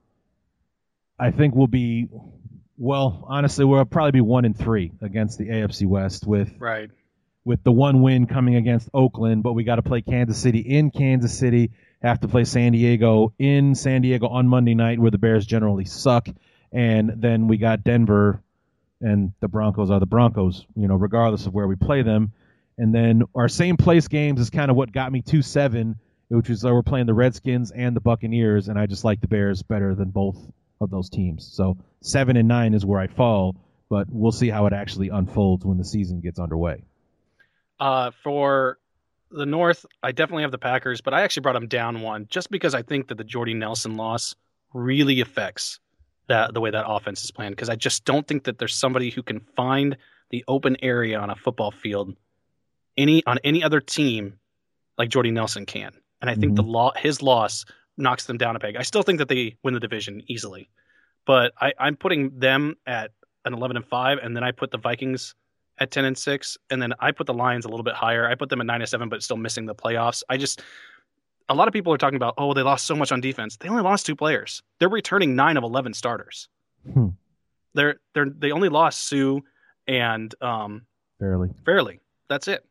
I 1.18 1.30
think 1.30 1.54
we'll 1.54 1.66
be 1.66 2.08
well, 2.78 3.24
honestly, 3.28 3.64
we'll 3.64 3.84
probably 3.84 4.12
be 4.12 4.20
one 4.20 4.44
and 4.44 4.56
three 4.56 4.92
against 5.02 5.38
the 5.38 5.48
AFC 5.48 5.86
West 5.86 6.26
with 6.26 6.54
right 6.58 6.90
with 7.44 7.62
the 7.64 7.72
one 7.72 8.02
win 8.02 8.26
coming 8.26 8.56
against 8.56 8.88
Oakland, 8.92 9.42
but 9.42 9.54
we 9.54 9.64
got 9.64 9.76
to 9.76 9.82
play 9.82 10.02
Kansas 10.02 10.38
City 10.38 10.60
in 10.60 10.90
Kansas 10.90 11.36
City. 11.36 11.72
Have 12.02 12.20
to 12.20 12.28
play 12.28 12.44
San 12.44 12.72
Diego 12.72 13.32
in 13.38 13.74
San 13.74 14.02
Diego 14.02 14.28
on 14.28 14.46
Monday 14.46 14.74
night, 14.74 14.98
where 14.98 15.10
the 15.10 15.18
Bears 15.18 15.44
generally 15.44 15.86
suck, 15.86 16.28
and 16.72 17.10
then 17.16 17.48
we 17.48 17.56
got 17.56 17.82
Denver, 17.82 18.42
and 19.00 19.32
the 19.40 19.48
Broncos 19.48 19.90
are 19.90 20.00
the 20.00 20.06
Broncos. 20.06 20.66
You 20.74 20.88
know, 20.88 20.94
regardless 20.94 21.46
of 21.46 21.54
where 21.54 21.66
we 21.66 21.76
play 21.76 22.02
them, 22.02 22.32
and 22.76 22.94
then 22.94 23.22
our 23.34 23.48
same 23.48 23.76
place 23.76 24.08
games 24.08 24.40
is 24.40 24.50
kind 24.50 24.70
of 24.70 24.76
what 24.76 24.92
got 24.92 25.12
me 25.12 25.22
two 25.22 25.42
seven, 25.42 25.96
which 26.28 26.50
is 26.50 26.64
we're 26.64 26.82
playing 26.82 27.06
the 27.06 27.14
Redskins 27.14 27.70
and 27.70 27.94
the 27.94 28.00
Buccaneers, 28.00 28.68
and 28.68 28.78
I 28.78 28.86
just 28.86 29.04
like 29.04 29.20
the 29.20 29.28
Bears 29.28 29.62
better 29.62 29.94
than 29.94 30.10
both 30.10 30.38
of 30.80 30.90
those 30.90 31.10
teams. 31.10 31.50
So 31.52 31.76
seven 32.00 32.36
and 32.36 32.48
nine 32.48 32.74
is 32.74 32.84
where 32.84 33.00
I 33.00 33.08
fall, 33.08 33.56
but 33.88 34.06
we'll 34.10 34.32
see 34.32 34.48
how 34.48 34.66
it 34.66 34.72
actually 34.72 35.08
unfolds 35.08 35.64
when 35.64 35.78
the 35.78 35.84
season 35.84 36.20
gets 36.20 36.38
underway. 36.38 36.84
Uh, 37.80 38.10
for 38.22 38.78
the 39.30 39.46
North, 39.46 39.84
I 40.02 40.12
definitely 40.12 40.42
have 40.42 40.52
the 40.52 40.58
Packers, 40.58 41.00
but 41.00 41.14
I 41.14 41.22
actually 41.22 41.42
brought 41.42 41.54
them 41.54 41.68
down 41.68 42.00
one 42.00 42.26
just 42.28 42.50
because 42.50 42.74
I 42.74 42.82
think 42.82 43.08
that 43.08 43.18
the 43.18 43.24
Jordy 43.24 43.54
Nelson 43.54 43.96
loss 43.96 44.34
really 44.72 45.20
affects 45.20 45.80
that 46.28 46.54
the 46.54 46.60
way 46.60 46.70
that 46.70 46.86
offense 46.86 47.24
is 47.24 47.30
planned 47.30 47.56
because 47.56 47.68
I 47.68 47.76
just 47.76 48.04
don't 48.04 48.26
think 48.26 48.44
that 48.44 48.58
there's 48.58 48.74
somebody 48.74 49.10
who 49.10 49.22
can 49.22 49.40
find 49.56 49.96
the 50.30 50.44
open 50.46 50.76
area 50.82 51.18
on 51.18 51.30
a 51.30 51.36
football 51.36 51.70
field 51.70 52.14
any 52.96 53.24
on 53.26 53.38
any 53.44 53.62
other 53.62 53.80
team 53.80 54.38
like 54.98 55.08
Jordy 55.08 55.30
Nelson 55.30 55.64
can. 55.64 55.92
And 56.20 56.28
I 56.28 56.34
think 56.34 56.52
mm-hmm. 56.52 56.54
the 56.56 56.62
law 56.62 56.92
his 56.96 57.22
loss 57.22 57.64
knocks 57.96 58.26
them 58.26 58.36
down 58.36 58.56
a 58.56 58.58
peg. 58.58 58.76
I 58.76 58.82
still 58.82 59.02
think 59.02 59.18
that 59.18 59.28
they 59.28 59.56
win 59.62 59.74
the 59.74 59.80
division 59.80 60.22
easily, 60.26 60.68
but 61.26 61.52
I, 61.60 61.72
I'm 61.78 61.96
putting 61.96 62.38
them 62.38 62.76
at 62.86 63.12
an 63.44 63.54
11 63.54 63.76
and 63.76 63.86
five, 63.86 64.18
and 64.18 64.36
then 64.36 64.44
I 64.44 64.52
put 64.52 64.70
the 64.70 64.78
Vikings 64.78 65.34
at 65.78 65.90
10 65.90 66.04
and 66.04 66.18
six, 66.18 66.58
and 66.70 66.82
then 66.82 66.92
I 66.98 67.12
put 67.12 67.26
the 67.26 67.34
Lions 67.34 67.64
a 67.64 67.68
little 67.68 67.84
bit 67.84 67.94
higher. 67.94 68.28
I 68.28 68.34
put 68.34 68.48
them 68.48 68.60
at 68.60 68.66
nine 68.66 68.80
and 68.80 68.88
seven, 68.88 69.08
but 69.08 69.22
still 69.22 69.36
missing 69.36 69.66
the 69.66 69.74
playoffs. 69.74 70.22
I 70.28 70.36
just 70.36 70.62
a 71.48 71.54
lot 71.54 71.68
of 71.68 71.72
people 71.72 71.92
are 71.92 71.98
talking 71.98 72.16
about, 72.16 72.34
oh, 72.38 72.52
they 72.54 72.62
lost 72.62 72.86
so 72.86 72.94
much 72.94 73.12
on 73.12 73.20
defense. 73.20 73.56
They 73.56 73.68
only 73.68 73.82
lost 73.82 74.06
two 74.06 74.16
players. 74.16 74.62
They're 74.78 74.88
returning 74.88 75.34
nine 75.34 75.56
of 75.56 75.64
11 75.64 75.94
starters. 75.94 76.48
Hmm. 76.92 77.08
They're 77.74 77.96
they're 78.14 78.26
they 78.28 78.50
only 78.50 78.68
lost 78.68 79.08
Suh 79.08 79.40
and 79.86 80.34
um 80.40 80.82
Fairly. 81.18 81.50
Fairley. 81.64 82.00
That's 82.28 82.48
it. 82.48 82.64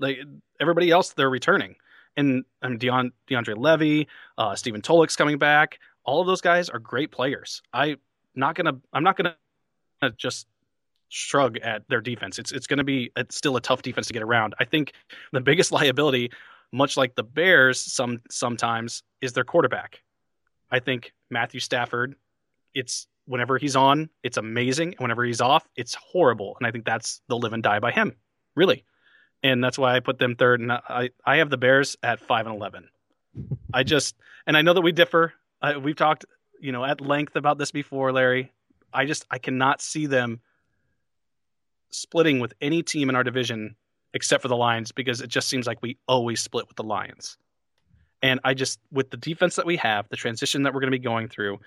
Like 0.00 0.18
everybody 0.60 0.90
else, 0.90 1.12
they're 1.12 1.30
returning. 1.30 1.76
And 2.16 2.44
I 2.62 2.68
mean, 2.68 2.78
Deon, 2.78 3.10
DeAndre 3.28 3.56
Levy, 3.56 4.08
uh, 4.38 4.54
Stephen 4.54 4.80
Tulloch's 4.80 5.16
coming 5.16 5.38
back. 5.38 5.78
All 6.04 6.20
of 6.20 6.26
those 6.26 6.40
guys 6.40 6.68
are 6.68 6.78
great 6.78 7.10
players. 7.10 7.62
I 7.72 7.96
not 8.34 8.54
gonna. 8.54 8.74
I'm 8.92 9.02
not 9.02 9.16
gonna 9.16 9.36
just 10.16 10.46
shrug 11.08 11.58
at 11.58 11.88
their 11.88 12.00
defense. 12.00 12.38
It's 12.38 12.52
it's 12.52 12.66
gonna 12.66 12.84
be 12.84 13.10
it's 13.16 13.36
still 13.36 13.56
a 13.56 13.60
tough 13.60 13.82
defense 13.82 14.06
to 14.08 14.12
get 14.12 14.22
around. 14.22 14.54
I 14.58 14.64
think 14.64 14.92
the 15.32 15.40
biggest 15.40 15.72
liability, 15.78 16.30
much 16.74 16.96
like 16.96 17.14
the 17.14 17.22
Bears, 17.22 17.80
some 17.80 18.20
sometimes 18.30 19.02
is 19.20 19.32
their 19.32 19.44
quarterback. 19.44 20.02
I 20.70 20.80
think 20.80 21.12
Matthew 21.30 21.60
Stafford. 21.60 22.16
It's 22.74 23.06
whenever 23.26 23.56
he's 23.56 23.76
on, 23.76 24.10
it's 24.22 24.36
amazing. 24.36 24.88
And 24.88 25.00
whenever 25.00 25.24
he's 25.24 25.40
off, 25.40 25.66
it's 25.76 25.94
horrible. 25.94 26.56
And 26.58 26.66
I 26.66 26.72
think 26.72 26.84
that's 26.84 27.20
they'll 27.28 27.38
live 27.38 27.52
and 27.52 27.62
die 27.62 27.78
by 27.78 27.92
him. 27.92 28.16
Really 28.56 28.84
and 29.44 29.62
that's 29.62 29.78
why 29.78 29.94
I 29.94 30.00
put 30.00 30.18
them 30.18 30.34
third. 30.34 30.60
And 30.60 30.72
I 30.72 31.10
I 31.24 31.36
have 31.36 31.50
the 31.50 31.58
Bears 31.58 31.96
at 32.02 32.18
five 32.18 32.46
and 32.46 32.56
eleven. 32.56 32.88
I 33.72 33.84
just 33.84 34.16
and 34.46 34.56
I 34.56 34.62
know 34.62 34.72
that 34.72 34.80
we 34.80 34.90
differ. 34.90 35.34
We've 35.80 35.94
talked 35.94 36.24
you 36.60 36.72
know 36.72 36.84
at 36.84 37.00
length 37.00 37.36
about 37.36 37.58
this 37.58 37.70
before, 37.70 38.10
Larry. 38.10 38.50
I 38.92 39.04
just 39.04 39.26
I 39.30 39.38
cannot 39.38 39.80
see 39.80 40.06
them 40.06 40.40
splitting 41.90 42.40
with 42.40 42.54
any 42.60 42.82
team 42.82 43.08
in 43.08 43.14
our 43.14 43.22
division 43.22 43.76
except 44.14 44.40
for 44.40 44.48
the 44.48 44.56
Lions 44.56 44.92
because 44.92 45.20
it 45.20 45.28
just 45.28 45.48
seems 45.48 45.66
like 45.66 45.82
we 45.82 45.98
always 46.08 46.40
split 46.40 46.66
with 46.68 46.76
the 46.76 46.84
Lions. 46.84 47.36
And 48.22 48.40
I 48.44 48.54
just 48.54 48.78
with 48.90 49.10
the 49.10 49.18
defense 49.18 49.56
that 49.56 49.66
we 49.66 49.76
have, 49.76 50.08
the 50.08 50.16
transition 50.16 50.62
that 50.62 50.72
we're 50.72 50.80
going 50.80 50.92
to 50.92 50.98
be 50.98 51.02
going 51.02 51.28
through, 51.28 51.58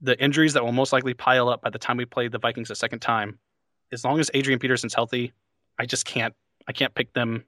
the 0.00 0.22
injuries 0.22 0.52
that 0.52 0.64
will 0.64 0.72
most 0.72 0.92
likely 0.92 1.14
pile 1.14 1.48
up 1.48 1.62
by 1.62 1.70
the 1.70 1.78
time 1.78 1.96
we 1.96 2.04
play 2.04 2.28
the 2.28 2.38
Vikings 2.38 2.70
a 2.70 2.76
second 2.76 3.00
time, 3.00 3.38
as 3.90 4.04
long 4.04 4.20
as 4.20 4.30
Adrian 4.34 4.60
Peterson's 4.60 4.94
healthy, 4.94 5.32
I 5.78 5.86
just 5.86 6.04
can't 6.04 6.34
I 6.68 6.72
can't 6.72 6.94
pick 6.94 7.12
them 7.14 7.44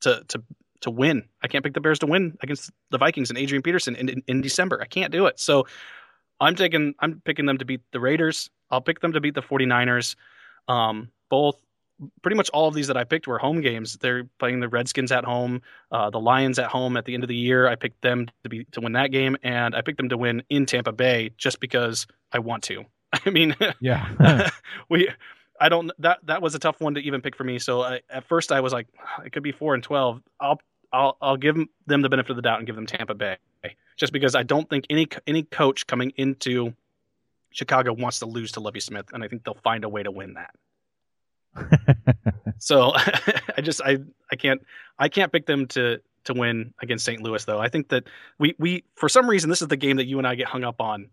to 0.00 0.22
to 0.28 0.42
to 0.80 0.90
win. 0.90 1.24
I 1.42 1.48
can't 1.48 1.64
pick 1.64 1.74
the 1.74 1.80
Bears 1.80 2.00
to 2.00 2.06
win 2.06 2.36
against 2.42 2.70
the 2.90 2.98
Vikings 2.98 3.30
and 3.30 3.38
Adrian 3.38 3.62
Peterson 3.62 3.96
in, 3.96 4.08
in, 4.08 4.22
in, 4.28 4.40
December. 4.42 4.80
I 4.80 4.86
can't 4.86 5.10
do 5.10 5.26
it. 5.26 5.40
So 5.40 5.66
I'm 6.40 6.54
taking 6.54 6.94
I'm 7.00 7.20
picking 7.24 7.46
them 7.46 7.58
to 7.58 7.64
beat 7.64 7.80
the 7.92 8.00
Raiders. 8.00 8.50
I'll 8.70 8.80
pick 8.80 9.00
them 9.00 9.12
to 9.12 9.20
beat 9.20 9.34
the 9.34 9.42
49ers. 9.42 10.14
Um, 10.68 11.10
both 11.30 11.56
pretty 12.22 12.36
much 12.36 12.48
all 12.50 12.68
of 12.68 12.74
these 12.74 12.86
that 12.86 12.96
I 12.96 13.04
picked 13.04 13.26
were 13.26 13.38
home 13.38 13.60
games. 13.60 13.96
They're 13.96 14.24
playing 14.38 14.60
the 14.60 14.68
Redskins 14.68 15.12
at 15.12 15.24
home, 15.24 15.62
uh, 15.90 16.10
the 16.10 16.20
Lions 16.20 16.58
at 16.58 16.66
home 16.66 16.96
at 16.96 17.04
the 17.04 17.14
end 17.14 17.24
of 17.24 17.28
the 17.28 17.36
year. 17.36 17.68
I 17.68 17.74
picked 17.74 18.02
them 18.02 18.28
to 18.42 18.48
be 18.48 18.64
to 18.72 18.80
win 18.80 18.92
that 18.92 19.10
game, 19.10 19.36
and 19.42 19.74
I 19.74 19.80
picked 19.80 19.98
them 19.98 20.08
to 20.10 20.16
win 20.16 20.42
in 20.48 20.66
Tampa 20.66 20.92
Bay 20.92 21.30
just 21.36 21.60
because 21.60 22.06
I 22.32 22.38
want 22.38 22.62
to. 22.64 22.84
I 23.26 23.30
mean, 23.30 23.56
yeah, 23.80 24.50
we 24.88 25.08
I 25.60 25.68
don't 25.68 25.90
that 25.98 26.18
that 26.24 26.42
was 26.42 26.54
a 26.54 26.58
tough 26.58 26.80
one 26.80 26.94
to 26.94 27.00
even 27.00 27.20
pick 27.20 27.36
for 27.36 27.44
me. 27.44 27.58
So 27.58 27.82
I, 27.82 28.00
at 28.10 28.24
first 28.24 28.52
I 28.52 28.60
was 28.60 28.72
like, 28.72 28.86
it 29.24 29.32
could 29.32 29.42
be 29.42 29.52
four 29.52 29.74
and 29.74 29.82
twelve. 29.82 30.22
I'll 30.40 30.60
I'll 30.92 31.16
I'll 31.20 31.36
give 31.36 31.56
them 31.86 32.02
the 32.02 32.08
benefit 32.08 32.30
of 32.30 32.36
the 32.36 32.42
doubt 32.42 32.58
and 32.58 32.66
give 32.66 32.76
them 32.76 32.86
Tampa 32.86 33.14
Bay, 33.14 33.38
just 33.96 34.12
because 34.12 34.34
I 34.34 34.42
don't 34.42 34.68
think 34.68 34.86
any 34.90 35.08
any 35.26 35.42
coach 35.42 35.86
coming 35.86 36.12
into 36.16 36.74
Chicago 37.50 37.92
wants 37.92 38.20
to 38.20 38.26
lose 38.26 38.52
to 38.52 38.60
Lovie 38.60 38.80
Smith, 38.80 39.06
and 39.12 39.24
I 39.24 39.28
think 39.28 39.44
they'll 39.44 39.58
find 39.64 39.84
a 39.84 39.88
way 39.88 40.02
to 40.02 40.10
win 40.10 40.34
that. 40.34 40.54
so 42.58 42.92
I 43.56 43.60
just 43.62 43.80
I 43.82 43.98
I 44.30 44.36
can't 44.36 44.60
I 44.98 45.08
can't 45.08 45.32
pick 45.32 45.46
them 45.46 45.66
to 45.68 46.00
to 46.24 46.34
win 46.34 46.74
against 46.80 47.04
St. 47.04 47.22
Louis 47.22 47.44
though. 47.44 47.58
I 47.58 47.68
think 47.68 47.88
that 47.88 48.04
we 48.38 48.54
we 48.58 48.84
for 48.94 49.08
some 49.08 49.28
reason 49.28 49.50
this 49.50 49.62
is 49.62 49.68
the 49.68 49.76
game 49.76 49.96
that 49.96 50.06
you 50.06 50.18
and 50.18 50.26
I 50.26 50.34
get 50.34 50.46
hung 50.46 50.64
up 50.64 50.80
on 50.80 51.08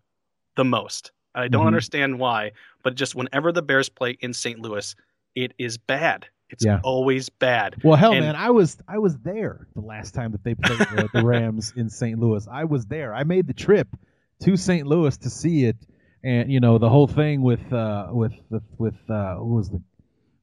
the 0.56 0.64
most. 0.64 1.12
I 1.34 1.48
don't 1.48 1.60
mm-hmm. 1.60 1.66
understand 1.66 2.18
why, 2.18 2.52
but 2.82 2.94
just 2.94 3.14
whenever 3.14 3.52
the 3.52 3.62
Bears 3.62 3.90
play 3.90 4.16
in 4.20 4.32
St. 4.32 4.58
Louis, 4.58 4.94
it 5.34 5.52
is 5.58 5.76
bad. 5.76 6.26
It's 6.48 6.64
yeah. 6.64 6.80
always 6.82 7.28
bad. 7.28 7.76
Well, 7.82 7.96
hell, 7.96 8.12
and, 8.12 8.24
man, 8.24 8.36
I 8.36 8.50
was 8.50 8.78
I 8.88 8.98
was 8.98 9.18
there 9.18 9.66
the 9.74 9.80
last 9.80 10.14
time 10.14 10.32
that 10.32 10.44
they 10.44 10.54
played 10.54 10.78
the, 10.78 11.08
the 11.12 11.22
Rams 11.24 11.72
in 11.76 11.90
St. 11.90 12.18
Louis. 12.18 12.46
I 12.50 12.64
was 12.64 12.86
there. 12.86 13.14
I 13.14 13.24
made 13.24 13.46
the 13.46 13.54
trip 13.54 13.88
to 14.42 14.56
St. 14.56 14.86
Louis 14.86 15.16
to 15.18 15.30
see 15.30 15.64
it, 15.64 15.76
and 16.22 16.50
you 16.50 16.60
know 16.60 16.78
the 16.78 16.88
whole 16.88 17.08
thing 17.08 17.42
with 17.42 17.72
uh, 17.72 18.08
with 18.12 18.32
the, 18.50 18.62
with 18.78 18.94
uh, 19.10 19.36
who 19.36 19.54
was 19.54 19.70
the 19.70 19.82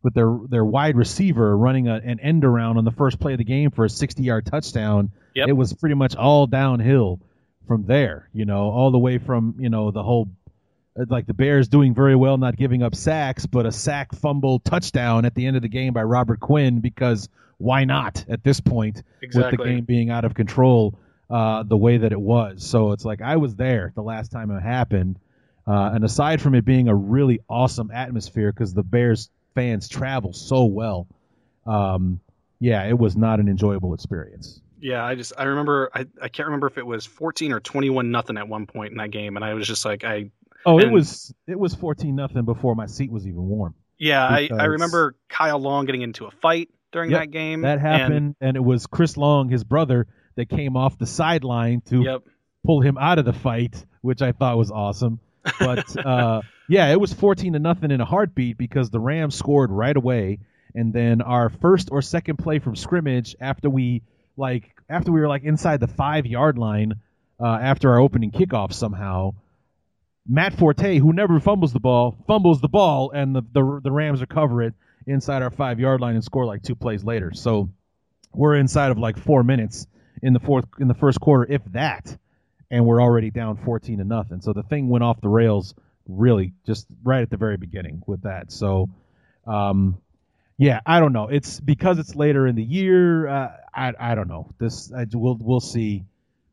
with 0.03 0.13
their 0.13 0.37
their 0.49 0.65
wide 0.65 0.95
receiver 0.95 1.57
running 1.57 1.87
a, 1.87 1.95
an 1.95 2.19
end 2.19 2.45
around 2.45 2.77
on 2.77 2.85
the 2.85 2.91
first 2.91 3.19
play 3.19 3.31
of 3.31 3.37
the 3.37 3.43
game 3.43 3.71
for 3.71 3.85
a 3.85 3.89
60 3.89 4.21
yard 4.21 4.45
touchdown. 4.45 5.11
Yep. 5.33 5.49
It 5.49 5.53
was 5.53 5.73
pretty 5.73 5.95
much 5.95 6.15
all 6.15 6.45
downhill 6.45 7.19
from 7.67 7.85
there. 7.85 8.29
You 8.33 8.45
know, 8.45 8.69
all 8.69 8.91
the 8.91 8.99
way 8.99 9.17
from 9.17 9.55
you 9.57 9.69
know 9.69 9.91
the 9.91 10.03
whole 10.03 10.29
like 11.09 11.25
the 11.25 11.33
Bears 11.33 11.67
doing 11.67 11.95
very 11.95 12.15
well, 12.15 12.37
not 12.37 12.55
giving 12.55 12.83
up 12.83 12.93
sacks, 12.93 13.45
but 13.45 13.65
a 13.65 13.71
sack 13.71 14.13
fumble 14.13 14.59
touchdown 14.59 15.25
at 15.25 15.33
the 15.33 15.47
end 15.47 15.55
of 15.55 15.63
the 15.63 15.69
game 15.69 15.93
by 15.93 16.03
Robert 16.03 16.39
Quinn 16.39 16.81
because 16.81 17.29
why 17.57 17.85
not 17.85 18.25
at 18.29 18.43
this 18.43 18.59
point 18.59 19.01
exactly. 19.21 19.57
with 19.57 19.65
the 19.65 19.73
game 19.73 19.85
being 19.85 20.09
out 20.09 20.25
of 20.25 20.33
control 20.33 20.99
uh, 21.29 21.63
the 21.63 21.77
way 21.77 21.97
that 21.97 22.11
it 22.11 22.19
was. 22.19 22.63
So 22.63 22.91
it's 22.91 23.05
like 23.05 23.21
I 23.21 23.37
was 23.37 23.55
there 23.55 23.91
the 23.95 24.03
last 24.03 24.31
time 24.31 24.51
it 24.51 24.61
happened. 24.61 25.17
Uh, 25.65 25.91
and 25.93 26.03
aside 26.03 26.41
from 26.41 26.55
it 26.55 26.65
being 26.65 26.89
a 26.89 26.95
really 26.95 27.39
awesome 27.49 27.89
atmosphere 27.89 28.51
because 28.51 28.73
the 28.73 28.83
Bears 28.83 29.29
fans 29.55 29.87
travel 29.87 30.33
so 30.33 30.65
well, 30.65 31.07
um, 31.65 32.19
yeah, 32.59 32.83
it 32.83 32.97
was 32.97 33.15
not 33.15 33.39
an 33.39 33.47
enjoyable 33.47 33.93
experience. 33.93 34.61
Yeah, 34.79 35.03
I 35.03 35.15
just 35.15 35.33
I 35.37 35.45
remember 35.45 35.89
I, 35.93 36.05
I 36.21 36.27
can't 36.27 36.47
remember 36.47 36.67
if 36.67 36.77
it 36.77 36.85
was 36.85 37.05
14 37.05 37.53
or 37.53 37.61
21 37.61 38.11
nothing 38.11 38.37
at 38.37 38.49
one 38.49 38.65
point 38.65 38.91
in 38.91 38.97
that 38.97 39.11
game 39.11 39.37
and 39.37 39.45
I 39.45 39.53
was 39.53 39.65
just 39.65 39.85
like 39.85 40.03
I 40.03 40.29
Oh, 40.65 40.79
it 40.79 40.91
was 40.91 41.33
it 41.47 41.59
was 41.59 41.75
fourteen 41.75 42.15
nothing 42.15 42.45
before 42.45 42.75
my 42.75 42.85
seat 42.85 43.11
was 43.11 43.27
even 43.27 43.47
warm. 43.47 43.75
Yeah, 43.97 44.23
I, 44.23 44.49
I 44.51 44.65
remember 44.65 45.15
Kyle 45.29 45.59
Long 45.59 45.85
getting 45.85 46.01
into 46.01 46.25
a 46.25 46.31
fight 46.31 46.69
during 46.91 47.11
yep, 47.11 47.21
that 47.21 47.31
game. 47.31 47.61
That 47.61 47.79
happened, 47.79 48.15
and, 48.15 48.35
and, 48.41 48.57
it 48.57 48.63
was 48.63 48.87
Chris 48.87 49.17
Long, 49.17 49.49
his 49.49 49.63
brother, 49.63 50.07
that 50.35 50.49
came 50.49 50.75
off 50.75 50.97
the 50.97 51.05
sideline 51.05 51.81
to 51.87 52.01
yep. 52.01 52.21
pull 52.65 52.81
him 52.81 52.97
out 52.97 53.19
of 53.19 53.25
the 53.25 53.33
fight, 53.33 53.85
which 54.01 54.21
I 54.21 54.31
thought 54.31 54.57
was 54.57 54.71
awesome. 54.71 55.19
But 55.59 55.95
uh, 56.05 56.41
yeah, 56.67 56.91
it 56.91 56.99
was 56.99 57.13
fourteen 57.13 57.53
to 57.53 57.59
nothing 57.59 57.91
in 57.91 58.01
a 58.01 58.05
heartbeat 58.05 58.57
because 58.57 58.89
the 58.89 58.99
Rams 58.99 59.35
scored 59.35 59.71
right 59.71 59.95
away, 59.95 60.39
and 60.75 60.93
then 60.93 61.21
our 61.21 61.49
first 61.49 61.89
or 61.91 62.01
second 62.01 62.37
play 62.37 62.59
from 62.59 62.75
scrimmage 62.75 63.35
after 63.39 63.69
we 63.69 64.01
like 64.37 64.75
after 64.89 65.11
we 65.11 65.19
were 65.19 65.27
like 65.27 65.43
inside 65.43 65.79
the 65.79 65.87
five 65.87 66.25
yard 66.25 66.57
line 66.57 66.95
uh, 67.39 67.59
after 67.61 67.91
our 67.91 67.99
opening 67.99 68.31
kickoff 68.31 68.73
somehow 68.73 69.33
Matt 70.27 70.53
Forte, 70.53 70.99
who 70.99 71.11
never 71.11 71.39
fumbles 71.39 71.73
the 71.73 71.79
ball, 71.79 72.17
fumbles 72.27 72.61
the 72.61 72.69
ball, 72.69 73.11
and 73.11 73.35
the, 73.35 73.41
the, 73.51 73.81
the 73.83 73.91
Rams 73.91 74.21
recover 74.21 74.63
it 74.63 74.73
inside 75.05 75.41
our 75.41 75.51
five 75.51 75.79
yard 75.79 75.99
line 75.99 76.15
and 76.15 76.23
score 76.23 76.45
like 76.45 76.63
two 76.63 76.75
plays 76.75 77.03
later. 77.03 77.33
So 77.33 77.69
we're 78.33 78.55
inside 78.55 78.91
of 78.91 78.97
like 78.97 79.17
four 79.17 79.43
minutes 79.43 79.85
in 80.21 80.31
the 80.31 80.39
fourth 80.39 80.65
in 80.79 80.87
the 80.87 80.93
first 80.93 81.19
quarter, 81.19 81.51
if 81.51 81.61
that, 81.73 82.17
and 82.71 82.85
we're 82.85 83.01
already 83.01 83.31
down 83.31 83.57
fourteen 83.57 83.97
to 83.97 84.05
nothing. 84.05 84.39
So 84.39 84.53
the 84.53 84.63
thing 84.63 84.87
went 84.87 85.03
off 85.03 85.19
the 85.19 85.27
rails 85.27 85.75
really 86.07 86.53
just 86.65 86.87
right 87.03 87.21
at 87.21 87.29
the 87.29 87.37
very 87.37 87.57
beginning 87.57 88.03
with 88.05 88.23
that. 88.23 88.51
So, 88.51 88.89
um, 89.47 89.97
yeah, 90.57 90.79
I 90.85 90.99
don't 90.99 91.13
know. 91.13 91.27
It's 91.29 91.59
because 91.59 91.99
it's 91.99 92.15
later 92.15 92.47
in 92.47 92.55
the 92.55 92.63
year. 92.63 93.27
Uh, 93.27 93.51
I 93.73 93.93
I 93.99 94.15
don't 94.15 94.27
know. 94.27 94.49
This 94.59 94.91
I, 94.93 95.05
we'll 95.11 95.37
we'll 95.39 95.59
see. 95.59 96.05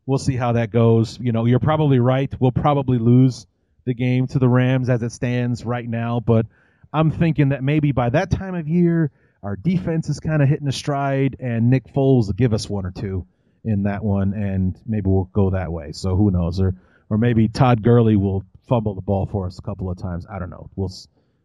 We'll 0.05 0.17
see 0.17 0.35
how 0.35 0.53
that 0.53 0.71
goes. 0.71 1.19
You 1.19 1.31
know, 1.31 1.45
you're 1.45 1.59
probably 1.59 1.99
right. 1.99 2.33
We'll 2.39 2.51
probably 2.51 2.97
lose 2.97 3.45
the 3.85 3.93
game 3.93 4.27
to 4.27 4.39
the 4.39 4.49
Rams 4.49 4.89
as 4.89 5.01
it 5.03 5.11
stands 5.11 5.63
right 5.63 5.87
now, 5.87 6.19
but 6.19 6.45
I'm 6.93 7.11
thinking 7.11 7.49
that 7.49 7.63
maybe 7.63 7.91
by 7.91 8.09
that 8.09 8.31
time 8.31 8.55
of 8.55 8.67
year, 8.67 9.11
our 9.43 9.55
defense 9.55 10.09
is 10.09 10.19
kind 10.19 10.41
of 10.41 10.49
hitting 10.49 10.67
a 10.67 10.71
stride, 10.71 11.37
and 11.39 11.69
Nick 11.69 11.85
Foles 11.93 12.27
will 12.27 12.33
give 12.33 12.53
us 12.53 12.69
one 12.69 12.85
or 12.85 12.91
two 12.91 13.25
in 13.63 13.83
that 13.83 14.03
one, 14.03 14.33
and 14.33 14.77
maybe 14.85 15.07
we'll 15.07 15.29
go 15.31 15.51
that 15.51 15.71
way. 15.71 15.93
So 15.93 16.15
who 16.15 16.31
knows? 16.31 16.59
Or 16.59 16.75
or 17.09 17.17
maybe 17.17 17.47
Todd 17.47 17.83
Gurley 17.83 18.15
will 18.15 18.43
fumble 18.71 18.95
the 18.95 19.01
ball 19.01 19.25
for 19.29 19.47
us 19.47 19.59
a 19.59 19.61
couple 19.61 19.91
of 19.91 19.97
times. 19.97 20.25
I 20.31 20.39
don't 20.39 20.49
know. 20.49 20.69
We'll 20.77 20.91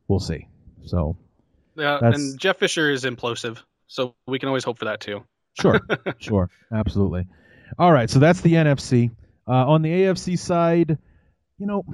we'll 0.07 0.21
see. 0.21 0.47
So 0.85 1.17
yeah, 1.75 1.99
and 2.01 2.39
Jeff 2.39 2.59
Fisher 2.59 2.89
is 2.89 3.03
implosive, 3.03 3.59
so 3.89 4.15
we 4.29 4.39
can 4.39 4.49
always 4.49 4.63
hope 4.63 4.79
for 4.79 4.85
that 4.85 5.01
too. 5.01 5.25
sure, 5.61 5.81
sure, 6.19 6.51
absolutely. 6.73 7.27
All 7.81 7.91
right, 7.91 8.09
so 8.09 8.21
that's 8.21 8.43
the 8.43 8.53
NFC. 8.53 9.11
Uh, 9.49 9.53
on 9.53 9.83
the 9.83 9.89
AFC 9.91 10.39
side, 10.39 10.99
you 11.59 11.67
know, 11.67 11.85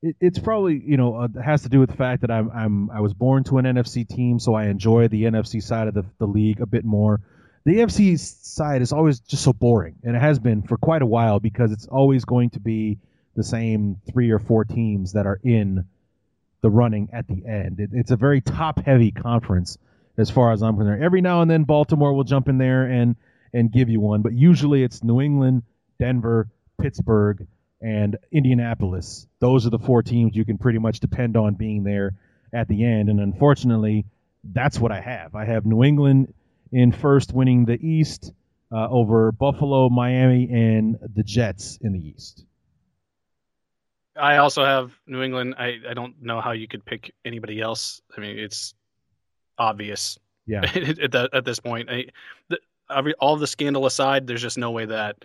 it, 0.00 0.14
it's 0.20 0.38
probably 0.38 0.80
you 0.86 0.96
know 0.96 1.16
uh, 1.16 1.28
has 1.44 1.62
to 1.62 1.68
do 1.68 1.80
with 1.80 1.90
the 1.90 1.96
fact 1.96 2.20
that 2.20 2.30
I'm 2.30 2.50
I'm 2.52 2.90
I 2.90 3.00
was 3.00 3.14
born 3.14 3.42
to 3.44 3.58
an 3.58 3.64
NFC 3.64 4.06
team, 4.08 4.38
so 4.38 4.54
I 4.54 4.66
enjoy 4.66 5.08
the 5.08 5.24
NFC 5.24 5.60
side 5.60 5.88
of 5.88 5.94
the, 5.94 6.04
the 6.20 6.26
league 6.26 6.60
a 6.60 6.66
bit 6.66 6.84
more. 6.84 7.20
The 7.64 7.78
AFC 7.78 8.16
side 8.16 8.80
is 8.80 8.92
always 8.92 9.18
just 9.18 9.42
so 9.42 9.52
boring, 9.52 9.96
and 10.04 10.14
it 10.14 10.20
has 10.20 10.38
been 10.38 10.62
for 10.62 10.76
quite 10.76 11.02
a 11.02 11.06
while 11.06 11.40
because 11.40 11.72
it's 11.72 11.88
always 11.88 12.24
going 12.24 12.50
to 12.50 12.60
be 12.60 12.98
the 13.34 13.44
same 13.44 13.96
three 14.10 14.30
or 14.30 14.38
four 14.38 14.64
teams 14.64 15.12
that 15.12 15.26
are 15.26 15.40
in 15.42 15.84
the 16.60 16.70
running 16.70 17.10
at 17.12 17.26
the 17.28 17.44
end. 17.46 17.80
It, 17.80 17.90
it's 17.92 18.10
a 18.10 18.16
very 18.16 18.40
top 18.40 18.84
heavy 18.84 19.10
conference 19.10 19.78
as 20.16 20.30
far 20.30 20.52
as 20.52 20.62
I'm 20.62 20.76
concerned. 20.76 21.02
Every 21.02 21.20
now 21.20 21.42
and 21.42 21.50
then 21.50 21.64
Baltimore 21.64 22.14
will 22.14 22.24
jump 22.24 22.48
in 22.48 22.58
there 22.58 22.84
and 22.84 23.16
and 23.52 23.70
give 23.70 23.88
you 23.88 24.00
one, 24.00 24.22
but 24.22 24.32
usually 24.32 24.82
it's 24.82 25.04
New 25.04 25.20
England, 25.20 25.62
Denver, 26.00 26.48
Pittsburgh, 26.80 27.46
and 27.80 28.16
Indianapolis. 28.32 29.28
Those 29.38 29.64
are 29.64 29.70
the 29.70 29.78
four 29.78 30.02
teams 30.02 30.34
you 30.34 30.44
can 30.44 30.58
pretty 30.58 30.80
much 30.80 30.98
depend 30.98 31.36
on 31.36 31.54
being 31.54 31.84
there 31.84 32.16
at 32.52 32.66
the 32.66 32.84
end. 32.84 33.10
And 33.10 33.20
unfortunately, 33.20 34.06
that's 34.42 34.80
what 34.80 34.90
I 34.90 35.00
have. 35.00 35.36
I 35.36 35.44
have 35.44 35.66
New 35.66 35.84
England 35.84 36.34
in 36.72 36.90
first, 36.90 37.32
winning 37.32 37.64
the 37.64 37.78
East 37.80 38.32
uh, 38.72 38.88
over 38.88 39.30
Buffalo, 39.30 39.88
Miami, 39.88 40.48
and 40.50 40.96
the 41.14 41.22
Jets 41.22 41.78
in 41.80 41.92
the 41.92 42.00
East. 42.00 42.44
I 44.16 44.36
also 44.36 44.64
have 44.64 44.92
New 45.06 45.22
England. 45.22 45.54
I, 45.58 45.78
I 45.88 45.94
don't 45.94 46.22
know 46.22 46.40
how 46.40 46.52
you 46.52 46.68
could 46.68 46.84
pick 46.84 47.12
anybody 47.24 47.60
else. 47.60 48.00
I 48.16 48.20
mean, 48.20 48.38
it's 48.38 48.74
obvious. 49.58 50.18
Yeah. 50.46 50.62
at, 50.64 51.10
the, 51.10 51.28
at 51.32 51.44
this 51.44 51.58
point, 51.58 51.90
I, 51.90 52.06
the, 52.48 52.58
all 53.18 53.36
the 53.36 53.46
scandal 53.46 53.86
aside, 53.86 54.26
there's 54.26 54.42
just 54.42 54.58
no 54.58 54.70
way 54.70 54.86
that 54.86 55.24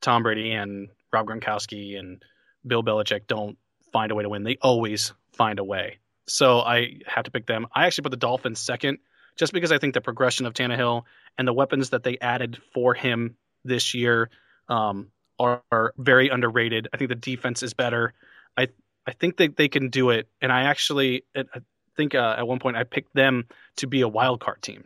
Tom 0.00 0.22
Brady 0.22 0.52
and 0.52 0.88
Rob 1.12 1.26
Gronkowski 1.26 1.98
and 1.98 2.22
Bill 2.66 2.82
Belichick 2.82 3.26
don't 3.26 3.58
find 3.92 4.12
a 4.12 4.14
way 4.14 4.22
to 4.22 4.28
win. 4.28 4.44
They 4.44 4.56
always 4.62 5.12
find 5.32 5.58
a 5.58 5.64
way. 5.64 5.98
So 6.26 6.60
I 6.60 7.00
have 7.06 7.24
to 7.24 7.30
pick 7.30 7.46
them. 7.46 7.66
I 7.74 7.86
actually 7.86 8.02
put 8.02 8.10
the 8.10 8.16
Dolphins 8.16 8.60
second, 8.60 8.98
just 9.36 9.52
because 9.52 9.72
I 9.72 9.78
think 9.78 9.94
the 9.94 10.00
progression 10.00 10.46
of 10.46 10.54
Tannehill 10.54 11.02
and 11.38 11.46
the 11.46 11.52
weapons 11.52 11.90
that 11.90 12.02
they 12.02 12.18
added 12.18 12.60
for 12.72 12.94
him 12.94 13.36
this 13.64 13.94
year 13.94 14.30
um, 14.68 15.08
are, 15.38 15.62
are, 15.70 15.92
very 15.98 16.28
underrated. 16.28 16.88
I 16.92 16.96
think 16.96 17.08
the 17.08 17.14
defense 17.14 17.62
is 17.62 17.74
better. 17.74 18.14
I 18.56 18.68
I 19.06 19.12
think 19.12 19.36
that 19.36 19.56
they 19.56 19.68
can 19.68 19.88
do 19.88 20.10
it. 20.10 20.28
And 20.40 20.52
I 20.52 20.62
actually 20.62 21.24
I 21.36 21.60
think 21.96 22.14
uh, 22.14 22.36
at 22.38 22.46
one 22.46 22.58
point 22.58 22.76
I 22.76 22.84
picked 22.84 23.14
them 23.14 23.44
to 23.76 23.86
be 23.86 24.00
a 24.00 24.08
wild 24.08 24.40
card 24.40 24.62
team. 24.62 24.84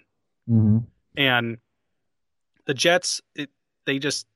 Mm-hmm. 0.48 0.78
And 1.16 1.58
the 2.66 2.74
Jets, 2.74 3.20
it, 3.34 3.50
they 3.84 3.98
just 3.98 4.26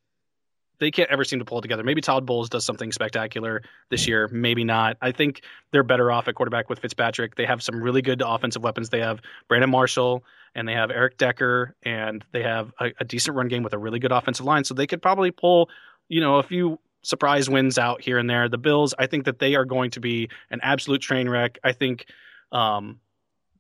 they 0.79 0.91
can't 0.91 1.11
ever 1.11 1.25
seem 1.25 1.39
to 1.39 1.45
pull 1.45 1.59
it 1.59 1.63
together. 1.63 1.85
Maybe 1.85 2.01
Todd 2.01 2.27
Bowles 2.27 2.49
does 2.49 2.65
something 2.65 2.91
spectacular 2.93 3.63
this 3.91 4.09
year, 4.09 4.29
maybe 4.33 4.65
not. 4.65 4.97
I 5.01 5.13
think 5.13 5.43
they're 5.71 5.85
better 5.85 6.11
off 6.11 6.27
at 6.29 6.35
quarterback 6.35 6.69
with 6.69 6.81
Fitzpatrick. 6.81 7.37
They 7.37 7.47
have 7.47 7.63
some 7.63 7.81
really 7.81 8.03
good 8.03 8.23
offensive 8.25 8.63
weapons. 8.63 8.91
They 8.91 9.01
have 9.01 9.21
Brandon 9.49 9.71
Marshall 9.71 10.25
and 10.55 10.67
they 10.67 10.73
have 10.73 10.91
Eric 10.91 11.17
Decker 11.17 11.75
and 11.85 12.25
they 12.33 12.43
have 12.43 12.73
a, 12.81 12.93
a 12.99 13.05
decent 13.05 13.37
run 13.37 13.49
game 13.49 13.63
with 13.63 13.73
a 13.73 13.79
really 13.79 13.99
good 13.99 14.13
offensive 14.13 14.45
line. 14.45 14.65
So 14.65 14.75
they 14.75 14.87
could 14.87 15.01
probably 15.01 15.31
pull, 15.31 15.71
you 16.09 16.21
know, 16.21 16.37
a 16.37 16.43
few 16.43 16.79
surprise 17.03 17.49
wins 17.49 17.79
out 17.79 18.03
here 18.03 18.19
and 18.19 18.29
there. 18.29 18.49
The 18.49 18.59
Bills, 18.59 18.95
I 18.99 19.07
think 19.07 19.27
that 19.27 19.39
they 19.39 19.55
are 19.55 19.65
going 19.65 19.91
to 19.93 20.01
be 20.01 20.31
an 20.51 20.61
absolute 20.63 21.01
train 21.01 21.29
wreck. 21.29 21.59
I 21.63 21.73
think 21.73 22.07
um, 22.53 23.01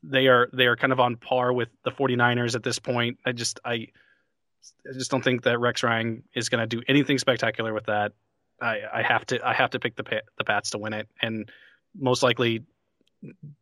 they 0.03 0.27
are 0.27 0.49
they 0.53 0.67
are 0.67 0.77
kind 0.77 0.93
of 0.93 1.01
on 1.01 1.17
par 1.17 1.53
with 1.53 1.69
the 1.85 1.91
49ers 1.91 2.55
at 2.55 2.63
this 2.63 2.79
point. 2.79 3.19
I 3.25 3.33
just 3.33 3.61
I 3.65 3.89
I 4.89 4.93
just 4.93 5.11
don't 5.11 5.23
think 5.23 5.43
that 5.45 5.59
Rex 5.59 5.83
Ryan 5.83 6.23
is 6.35 6.49
going 6.49 6.61
to 6.61 6.67
do 6.67 6.83
anything 6.89 7.19
spectacular 7.19 7.73
with 7.73 7.87
that. 7.87 8.13
I, 8.61 8.81
I 8.93 9.03
have 9.03 9.27
to 9.27 9.47
I 9.47 9.53
have 9.53 9.71
to 9.71 9.79
pick 9.79 9.97
the 9.97 10.05
the 10.39 10.45
Pats 10.45 10.71
to 10.71 10.79
win 10.79 10.93
it, 10.93 11.09
and 11.21 11.51
most 11.97 12.23
likely 12.23 12.65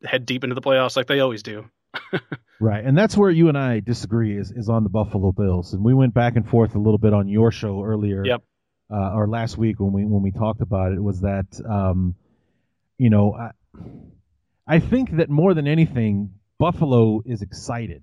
head 0.05 0.27
deep 0.27 0.45
into 0.45 0.55
the 0.55 0.61
playoffs 0.61 0.97
like 0.97 1.07
they 1.07 1.21
always 1.21 1.43
do. 1.43 1.65
right, 2.61 2.85
and 2.85 2.97
that's 2.97 3.17
where 3.17 3.31
you 3.31 3.49
and 3.49 3.59
I 3.59 3.81
disagree 3.81 4.39
is 4.39 4.51
is 4.53 4.69
on 4.69 4.85
the 4.85 4.91
Buffalo 4.91 5.33
Bills, 5.33 5.73
and 5.73 5.85
we 5.85 5.95
went 5.95 6.15
back 6.15 6.37
and 6.37 6.49
forth 6.49 6.75
a 6.75 6.79
little 6.79 6.99
bit 6.99 7.13
on 7.13 7.29
your 7.29 7.51
show 7.51 7.83
earlier. 7.83 8.25
Yep. 8.25 8.43
Uh, 8.93 9.15
or 9.15 9.27
last 9.27 9.57
week 9.57 9.81
when 9.81 9.93
we 9.93 10.05
when 10.05 10.23
we 10.23 10.31
talked 10.31 10.61
about 10.61 10.93
it 10.93 11.03
was 11.03 11.23
that 11.23 11.47
um, 11.69 12.15
you 12.99 13.09
know 13.09 13.35
I, 13.35 13.51
I 14.67 14.79
think 14.81 15.17
that 15.17 15.31
more 15.31 15.55
than 15.55 15.67
anything 15.67 16.35
Buffalo 16.59 17.23
is 17.25 17.43
excited 17.43 18.03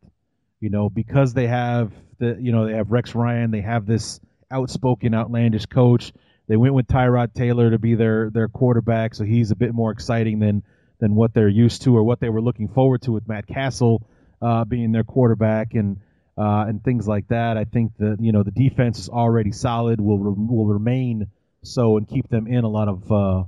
you 0.60 0.70
know, 0.70 0.90
because 0.90 1.34
they 1.34 1.48
have 1.48 1.92
the, 2.20 2.38
you 2.40 2.52
know, 2.52 2.68
they 2.68 2.74
have 2.74 2.92
Rex 2.92 3.16
Ryan, 3.16 3.52
they 3.52 3.62
have 3.62 3.86
this 3.86 4.20
outspoken, 4.52 5.14
outlandish 5.14 5.66
coach. 5.68 6.12
They 6.48 6.58
went 6.58 6.74
with 6.74 6.88
Tyrod 6.88 7.34
Taylor 7.34 7.72
to 7.72 7.78
be 7.78 7.96
their 7.96 8.30
their 8.32 8.48
quarterback, 8.48 9.14
so 9.14 9.24
he's 9.24 9.52
a 9.52 9.56
bit 9.56 9.74
more 9.74 9.92
exciting 9.92 10.40
than 10.40 10.64
than 11.00 11.16
what 11.16 11.34
they're 11.34 11.48
used 11.48 11.84
to 11.84 11.96
or 11.96 12.04
what 12.04 12.20
they 12.20 12.30
were 12.30 12.42
looking 12.42 12.68
forward 12.68 13.04
to 13.04 13.12
with 13.12 13.28
Matt 13.28 13.48
Cassel 13.48 14.02
uh, 14.42 14.66
being 14.66 14.92
their 14.92 15.04
quarterback 15.04 15.76
and 15.76 15.98
uh, 16.40 16.66
and 16.68 16.82
things 16.82 17.06
like 17.06 17.28
that. 17.28 17.58
I 17.58 17.66
think 17.66 17.92
that 17.98 18.18
you 18.22 18.32
know 18.32 18.44
the 18.44 18.52
defense 18.52 18.98
is 19.00 19.10
already 19.10 19.52
solid, 19.52 20.00
will 20.00 20.18
will 20.18 20.66
remain 20.66 21.28
so 21.64 21.98
and 21.98 22.08
keep 22.08 22.30
them 22.30 22.48
in 22.48 22.64
a 22.64 22.70
lot 22.70 22.88
of 22.88 23.12
uh, 23.12 23.44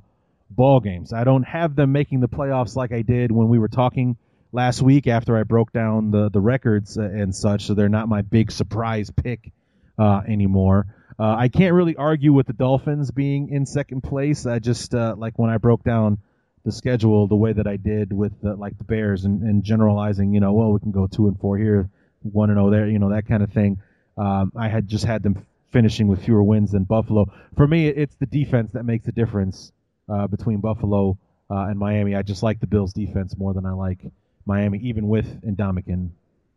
ball 0.50 0.82
games. 0.82 1.14
I 1.14 1.24
don't 1.24 1.44
have 1.44 1.76
them 1.76 1.94
making 1.94 2.20
the 2.20 2.28
playoffs 2.28 2.76
like 2.76 2.92
I 2.92 3.02
did 3.02 3.32
when 3.32 3.48
we 3.48 3.60
were 3.60 3.70
talking 3.70 4.18
last 4.52 4.82
week 4.82 5.08
after 5.08 5.38
I 5.38 5.44
broke 5.44 5.72
down 5.72 6.12
the 6.12 6.30
the 6.30 6.42
records 6.42 6.98
and 6.98 7.34
such, 7.34 7.66
so 7.68 7.74
they're 7.74 7.88
not 7.88 8.10
my 8.10 8.24
big 8.24 8.52
surprise 8.52 9.10
pick 9.10 9.54
uh, 9.98 10.22
anymore. 10.28 10.88
Uh, 11.18 11.36
I 11.38 11.48
can't 11.48 11.74
really 11.74 11.96
argue 11.96 12.34
with 12.34 12.48
the 12.48 12.54
Dolphins 12.54 13.12
being 13.12 13.50
in 13.50 13.66
second 13.66 14.02
place. 14.02 14.46
I 14.46 14.60
just 14.60 14.94
uh, 14.94 15.16
like 15.18 15.40
when 15.40 15.50
I 15.50 15.58
broke 15.58 15.84
down 15.84 16.18
the 16.66 16.74
schedule 16.74 17.28
the 17.28 17.36
way 17.36 17.54
that 17.54 17.68
I 17.68 17.78
did 17.78 18.12
with 18.12 18.34
the, 18.42 18.56
like 18.56 18.78
the 18.78 18.84
Bears 18.84 19.24
and, 19.24 19.44
and 19.44 19.64
generalizing, 19.64 20.34
you 20.34 20.42
know, 20.42 20.52
well 20.52 20.74
we 20.74 20.80
can 20.80 20.92
go 20.92 21.08
two 21.08 21.28
and 21.28 21.40
four 21.40 21.58
here, 21.58 21.90
one 22.22 22.49
and 22.49 22.57
zero 22.57 22.68
oh 22.68 22.72
there, 22.72 22.88
you 22.88 22.99
know 22.99 23.10
that 23.10 23.27
kind 23.27 23.43
of 23.43 23.52
thing. 23.52 23.81
Um, 24.18 24.52
I 24.56 24.68
had 24.68 24.88
just 24.88 25.06
had 25.06 25.23
them 25.23 25.45
finishing 25.72 26.07
with 26.07 26.23
fewer 26.23 26.43
wins 26.43 26.72
than 26.72 26.84
Buffalo. 26.84 27.31
For 27.56 27.68
me, 27.68 27.88
it's 27.88 28.15
the 28.15 28.26
defense 28.26 28.72
that 28.73 28.84
makes 28.84 29.06
the 29.06 29.11
difference 29.11 29.72
uh, 30.10 30.27
between 30.27 30.60
Buffalo 30.60 31.18
uh, 31.49 31.68
and 31.69 31.80
Miami. 31.80 32.15
I 32.15 32.22
just 32.22 32.43
like 32.43 32.60
the 32.60 32.68
Bills' 32.68 32.93
defense 32.93 33.38
more 33.38 33.53
than 33.53 33.65
I 33.65 33.72
like 33.72 33.99
Miami, 34.45 34.80
even 34.80 35.07
with 35.07 35.41
Ndamukong 35.43 36.11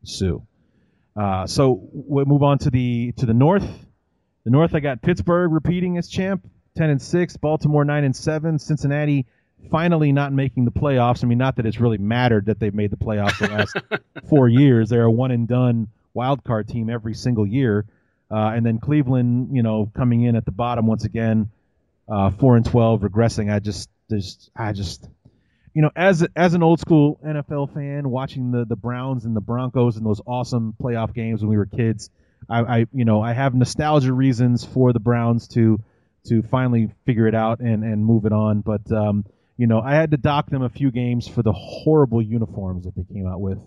Suh. 0.04 0.38
Uh, 1.16 1.46
so 1.46 1.80
we'll 1.92 2.24
move 2.24 2.42
on 2.42 2.58
to 2.58 2.70
the 2.70 3.12
to 3.18 3.26
the 3.26 3.34
north. 3.34 3.68
The 4.44 4.50
north, 4.50 4.74
I 4.74 4.80
got 4.80 5.00
Pittsburgh 5.00 5.52
repeating 5.52 5.96
as 5.96 6.08
champ, 6.08 6.46
ten 6.76 6.90
and 6.90 7.00
six. 7.00 7.36
Baltimore 7.36 7.84
nine 7.84 8.04
and 8.04 8.14
seven. 8.14 8.58
Cincinnati 8.58 9.26
finally 9.70 10.12
not 10.12 10.32
making 10.32 10.64
the 10.64 10.70
playoffs. 10.70 11.24
I 11.24 11.26
mean, 11.26 11.38
not 11.38 11.56
that 11.56 11.66
it's 11.66 11.80
really 11.80 11.98
mattered 11.98 12.46
that 12.46 12.58
they've 12.58 12.74
made 12.74 12.90
the 12.90 12.96
playoffs 12.96 13.38
the 13.38 13.48
last 13.48 13.76
four 14.28 14.48
years. 14.48 14.88
They're 14.88 15.04
a 15.04 15.10
one 15.10 15.30
and 15.30 15.48
done 15.48 15.88
wild 16.12 16.44
card 16.44 16.68
team 16.68 16.88
every 16.90 17.14
single 17.14 17.46
year. 17.46 17.84
Uh, 18.30 18.52
and 18.54 18.64
then 18.64 18.78
Cleveland, 18.78 19.54
you 19.54 19.62
know, 19.62 19.90
coming 19.94 20.22
in 20.22 20.36
at 20.36 20.44
the 20.44 20.50
bottom 20.50 20.86
once 20.86 21.04
again, 21.04 21.50
uh, 22.08 22.30
four 22.30 22.56
and 22.56 22.64
twelve, 22.64 23.02
regressing. 23.02 23.52
I 23.52 23.58
just, 23.58 23.88
there's, 24.08 24.50
I 24.56 24.72
just, 24.72 25.08
you 25.74 25.82
know, 25.82 25.90
as 25.94 26.26
as 26.34 26.54
an 26.54 26.62
old 26.62 26.80
school 26.80 27.18
NFL 27.24 27.74
fan, 27.74 28.08
watching 28.08 28.50
the 28.50 28.64
the 28.64 28.76
Browns 28.76 29.24
and 29.24 29.36
the 29.36 29.40
Broncos 29.40 29.96
and 29.96 30.06
those 30.06 30.20
awesome 30.26 30.74
playoff 30.80 31.14
games 31.14 31.42
when 31.42 31.50
we 31.50 31.56
were 31.56 31.66
kids, 31.66 32.10
I, 32.48 32.60
I 32.60 32.86
you 32.92 33.04
know 33.04 33.20
I 33.20 33.32
have 33.32 33.54
nostalgia 33.54 34.12
reasons 34.12 34.64
for 34.64 34.92
the 34.92 35.00
Browns 35.00 35.48
to 35.48 35.80
to 36.28 36.42
finally 36.42 36.90
figure 37.06 37.26
it 37.26 37.34
out 37.34 37.60
and 37.60 37.84
and 37.84 38.04
move 38.04 38.24
it 38.24 38.32
on. 38.32 38.60
But 38.60 38.90
um, 38.92 39.24
you 39.56 39.66
know, 39.66 39.80
I 39.80 39.94
had 39.94 40.10
to 40.12 40.16
dock 40.16 40.50
them 40.50 40.62
a 40.62 40.68
few 40.68 40.90
games 40.90 41.28
for 41.28 41.42
the 41.42 41.52
horrible 41.52 42.20
uniforms 42.20 42.84
that 42.84 42.94
they 42.96 43.04
came 43.14 43.26
out 43.26 43.40
with 43.40 43.58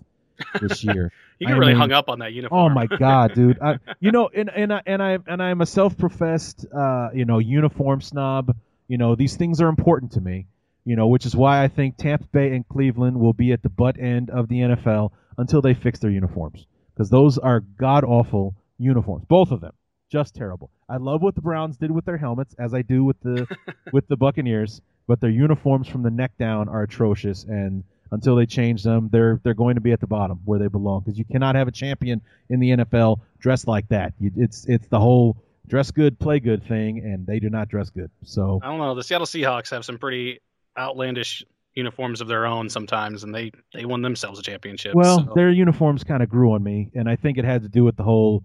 this 0.61 0.83
year. 0.83 1.11
you 1.39 1.47
get 1.47 1.53
really 1.53 1.73
mean, 1.73 1.77
hung 1.79 1.91
up 1.91 2.09
on 2.09 2.19
that 2.19 2.33
uniform. 2.33 2.71
Oh 2.71 2.73
my 2.73 2.85
god, 2.99 3.33
dude! 3.33 3.59
I, 3.61 3.79
you 3.99 4.11
know, 4.11 4.29
and 4.33 4.49
and 4.49 4.73
I, 4.73 4.81
and 4.85 5.01
I 5.01 5.17
and 5.27 5.41
I'm 5.41 5.61
a 5.61 5.65
self-professed 5.65 6.65
uh, 6.73 7.09
you 7.13 7.25
know 7.25 7.39
uniform 7.39 8.01
snob. 8.01 8.55
You 8.87 8.97
know, 8.97 9.15
these 9.15 9.35
things 9.35 9.61
are 9.61 9.67
important 9.67 10.13
to 10.13 10.21
me 10.21 10.47
you 10.87 10.95
know, 10.95 11.07
which 11.07 11.25
is 11.25 11.35
why 11.35 11.61
I 11.61 11.67
think 11.67 11.97
Tampa 11.97 12.27
Bay 12.27 12.55
and 12.55 12.65
Cleveland 12.65 13.19
will 13.19 13.33
be 13.33 13.51
at 13.51 13.61
the 13.61 13.67
butt 13.67 13.99
end 13.99 14.29
of 14.29 14.47
the 14.47 14.59
NFL 14.59 15.11
until 15.37 15.61
they 15.61 15.73
fix 15.73 15.99
their 15.99 16.09
uniforms 16.09 16.65
because 16.93 17.09
those 17.09 17.37
are 17.37 17.59
god 17.59 18.05
awful 18.05 18.55
uniforms, 18.77 19.25
both 19.27 19.51
of 19.51 19.59
them, 19.59 19.73
just 20.09 20.33
terrible. 20.33 20.71
I 20.87 20.95
love 20.95 21.21
what 21.21 21.35
the 21.35 21.41
Browns 21.41 21.75
did 21.75 21.91
with 21.91 22.05
their 22.05 22.15
helmets, 22.15 22.55
as 22.57 22.73
I 22.73 22.83
do 22.83 23.03
with 23.03 23.19
the 23.19 23.45
with 23.91 24.07
the 24.07 24.15
Buccaneers, 24.15 24.81
but 25.07 25.21
their 25.21 25.29
uniforms 25.29 25.87
from 25.87 26.03
the 26.03 26.11
neck 26.11 26.37
down 26.37 26.69
are 26.69 26.83
atrocious, 26.83 27.43
and 27.43 27.83
until 28.11 28.35
they 28.35 28.45
change 28.45 28.83
them, 28.83 29.09
they're 29.11 29.39
they're 29.43 29.53
going 29.53 29.75
to 29.75 29.81
be 29.81 29.91
at 29.91 29.99
the 29.99 30.07
bottom 30.07 30.39
where 30.45 30.59
they 30.59 30.67
belong 30.67 31.01
because 31.01 31.17
you 31.17 31.25
cannot 31.25 31.55
have 31.55 31.67
a 31.67 31.71
champion 31.71 32.21
in 32.49 32.59
the 32.59 32.71
NFL 32.71 33.19
dressed 33.39 33.67
like 33.67 33.87
that. 33.89 34.13
You, 34.19 34.31
it's 34.35 34.65
it's 34.65 34.87
the 34.87 34.99
whole 34.99 35.37
dress 35.67 35.91
good, 35.91 36.19
play 36.19 36.39
good 36.39 36.63
thing, 36.67 36.99
and 36.99 37.25
they 37.25 37.39
do 37.39 37.49
not 37.49 37.69
dress 37.69 37.89
good. 37.89 38.11
So 38.23 38.59
I 38.61 38.67
don't 38.67 38.79
know. 38.79 38.95
The 38.95 39.03
Seattle 39.03 39.27
Seahawks 39.27 39.71
have 39.71 39.85
some 39.85 39.97
pretty 39.97 40.39
outlandish 40.77 41.43
uniforms 41.73 42.21
of 42.21 42.27
their 42.27 42.45
own 42.45 42.69
sometimes, 42.69 43.23
and 43.23 43.33
they 43.33 43.51
they 43.73 43.85
won 43.85 44.01
themselves 44.01 44.39
a 44.39 44.43
championship. 44.43 44.95
Well, 44.95 45.25
so. 45.25 45.33
their 45.35 45.51
uniforms 45.51 46.03
kind 46.03 46.23
of 46.23 46.29
grew 46.29 46.53
on 46.53 46.63
me, 46.63 46.91
and 46.95 47.09
I 47.09 47.15
think 47.15 47.37
it 47.37 47.45
had 47.45 47.63
to 47.63 47.69
do 47.69 47.83
with 47.83 47.95
the 47.95 48.03
whole 48.03 48.43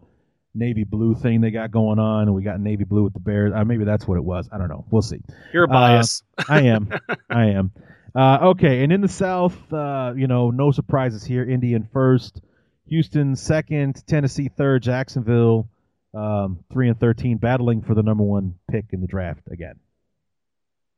navy 0.55 0.85
blue 0.85 1.15
thing 1.15 1.41
they 1.41 1.51
got 1.51 1.71
going 1.71 1.99
on, 1.99 2.23
and 2.23 2.35
we 2.35 2.43
got 2.43 2.61
navy 2.61 2.85
blue 2.85 3.05
with 3.05 3.13
the 3.13 3.21
Bears. 3.21 3.53
Uh, 3.55 3.65
maybe 3.65 3.85
that's 3.85 4.07
what 4.07 4.17
it 4.17 4.25
was. 4.25 4.49
I 4.53 4.59
don't 4.59 4.69
know. 4.69 4.85
We'll 4.91 5.03
see. 5.03 5.21
You're 5.53 5.67
biased. 5.67 6.25
Uh, 6.39 6.45
I 6.49 6.61
am. 6.63 6.91
I 7.31 7.47
am. 7.47 7.73
Uh, 8.15 8.39
okay, 8.51 8.83
and 8.85 8.93
in 8.93 9.01
the 9.01 9.09
South, 9.09 9.57
uh, 9.73 10.13
you 10.17 10.27
know, 10.27 10.51
no 10.51 10.71
surprises 10.71 11.25
here. 11.25 11.45
Indian 11.45 11.89
first, 11.93 12.41
Houston 12.87 13.37
second, 13.37 14.07
Tennessee 14.07 14.49
third, 14.49 14.83
Jacksonville 14.83 15.69
um, 16.15 16.63
three 16.71 16.89
and 16.89 17.01
thirteen, 17.01 17.39
battling 17.39 17.83
for 17.83 17.95
the 17.95 18.03
number 18.03 18.25
one 18.25 18.55
pick 18.71 18.87
in 18.93 19.01
the 19.01 19.07
draft 19.07 19.49
again. 19.51 19.77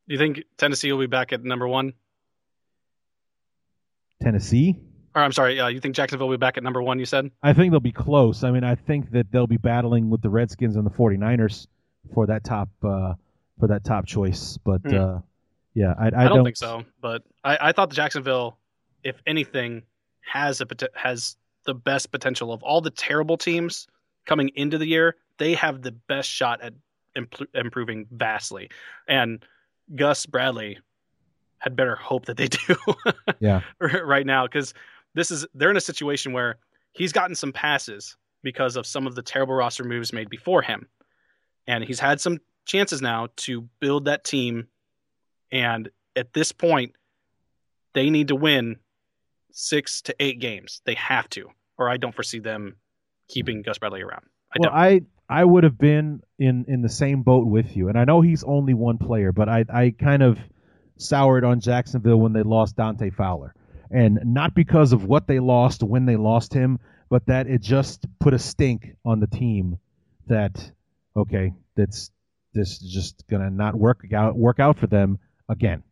Do 0.08 0.14
you 0.14 0.18
think 0.18 0.42
Tennessee 0.58 0.92
will 0.92 1.00
be 1.00 1.06
back 1.06 1.32
at 1.32 1.42
number 1.44 1.68
one? 1.68 1.94
Tennessee? 4.22 4.76
Or 5.14 5.22
I'm 5.22 5.32
sorry, 5.32 5.60
uh, 5.60 5.68
you 5.68 5.80
think 5.80 5.94
Jacksonville 5.94 6.28
will 6.28 6.36
be 6.36 6.40
back 6.40 6.56
at 6.56 6.64
number 6.64 6.82
one, 6.82 6.98
you 6.98 7.06
said? 7.06 7.30
I 7.42 7.52
think 7.52 7.70
they'll 7.70 7.80
be 7.80 7.92
close. 7.92 8.42
I 8.42 8.50
mean, 8.50 8.64
I 8.64 8.74
think 8.74 9.12
that 9.12 9.30
they'll 9.30 9.46
be 9.46 9.58
battling 9.58 10.10
with 10.10 10.22
the 10.22 10.30
Redskins 10.30 10.74
and 10.76 10.84
the 10.84 10.90
49ers 10.90 11.68
for 12.12 12.26
that 12.26 12.42
top 12.42 12.68
uh, 12.82 13.14
for 13.60 13.68
that 13.68 13.84
top 13.84 14.06
choice. 14.06 14.58
But 14.64 14.82
mm. 14.82 14.94
uh, 14.98 15.20
yeah, 15.74 15.94
I, 15.98 16.04
I, 16.04 16.06
I 16.06 16.10
don't, 16.10 16.36
don't, 16.36 16.44
think 16.44 16.56
so. 16.56 16.84
But 17.00 17.22
I, 17.44 17.58
I 17.68 17.72
thought 17.72 17.90
the 17.90 17.96
Jacksonville, 17.96 18.58
if 19.04 19.22
anything, 19.26 19.84
has 20.20 20.60
a 20.60 20.66
has 20.94 21.36
the 21.64 21.74
best 21.74 22.10
potential 22.10 22.52
of 22.52 22.62
all 22.62 22.80
the 22.80 22.90
terrible 22.90 23.36
teams 23.36 23.86
coming 24.26 24.50
into 24.56 24.78
the 24.78 24.86
year. 24.86 25.16
They 25.38 25.54
have 25.54 25.82
the 25.82 25.92
best 25.92 26.28
shot 26.28 26.60
at 26.60 26.74
imp- 27.16 27.48
improving 27.54 28.06
vastly, 28.10 28.70
and 29.08 29.44
Gus 29.94 30.26
Bradley 30.26 30.78
had 31.58 31.76
better 31.76 31.96
hope 31.96 32.26
that 32.26 32.36
they 32.36 32.48
do. 32.48 32.76
yeah, 33.40 33.60
right 33.78 34.26
now 34.26 34.46
because 34.46 34.74
this 35.14 35.30
is 35.30 35.46
they're 35.54 35.70
in 35.70 35.76
a 35.76 35.80
situation 35.80 36.32
where 36.32 36.56
he's 36.92 37.12
gotten 37.12 37.34
some 37.34 37.52
passes 37.52 38.16
because 38.42 38.76
of 38.76 38.86
some 38.86 39.06
of 39.06 39.14
the 39.14 39.22
terrible 39.22 39.54
roster 39.54 39.84
moves 39.84 40.12
made 40.12 40.28
before 40.28 40.62
him. 40.62 40.88
And 41.66 41.82
he's 41.82 42.00
had 42.00 42.20
some 42.20 42.38
chances 42.66 43.00
now 43.00 43.28
to 43.36 43.62
build 43.80 44.04
that 44.04 44.24
team. 44.24 44.68
And 45.50 45.88
at 46.14 46.32
this 46.32 46.52
point, 46.52 46.94
they 47.94 48.10
need 48.10 48.28
to 48.28 48.36
win 48.36 48.76
six 49.52 50.02
to 50.02 50.14
eight 50.20 50.40
games. 50.40 50.82
They 50.84 50.94
have 50.94 51.28
to, 51.30 51.48
or 51.78 51.88
I 51.88 51.96
don't 51.96 52.14
foresee 52.14 52.40
them 52.40 52.76
keeping 53.28 53.62
Gus 53.62 53.78
Bradley 53.78 54.02
around. 54.02 54.26
I 54.52 54.56
well, 54.58 54.70
don't. 54.70 54.78
I 54.78 55.00
I 55.28 55.44
would 55.44 55.64
have 55.64 55.78
been 55.78 56.20
in 56.38 56.66
in 56.68 56.82
the 56.82 56.88
same 56.88 57.22
boat 57.22 57.46
with 57.46 57.76
you, 57.76 57.88
and 57.88 57.98
I 57.98 58.04
know 58.04 58.20
he's 58.20 58.44
only 58.44 58.74
one 58.74 58.98
player, 58.98 59.32
but 59.32 59.48
I 59.48 59.64
I 59.72 59.94
kind 59.98 60.22
of 60.22 60.38
soured 60.96 61.44
on 61.44 61.60
Jacksonville 61.60 62.18
when 62.18 62.32
they 62.32 62.42
lost 62.42 62.76
Dante 62.76 63.10
Fowler 63.10 63.54
and 63.94 64.18
not 64.24 64.54
because 64.54 64.92
of 64.92 65.04
what 65.04 65.28
they 65.28 65.38
lost 65.38 65.84
when 65.84 66.04
they 66.04 66.16
lost 66.16 66.52
him, 66.52 66.80
but 67.08 67.24
that 67.26 67.46
it 67.46 67.62
just 67.62 68.04
put 68.18 68.34
a 68.34 68.38
stink 68.38 68.96
on 69.04 69.20
the 69.20 69.28
team 69.28 69.78
that 70.26 70.72
okay, 71.16 71.52
that's 71.76 72.10
this 72.52 72.82
is 72.82 72.92
just 72.92 73.24
gonna 73.28 73.50
not 73.50 73.76
work 73.76 74.04
out 74.12 74.36
work 74.36 74.58
out 74.58 74.78
for 74.78 74.88
them 74.88 75.20
again. 75.48 75.84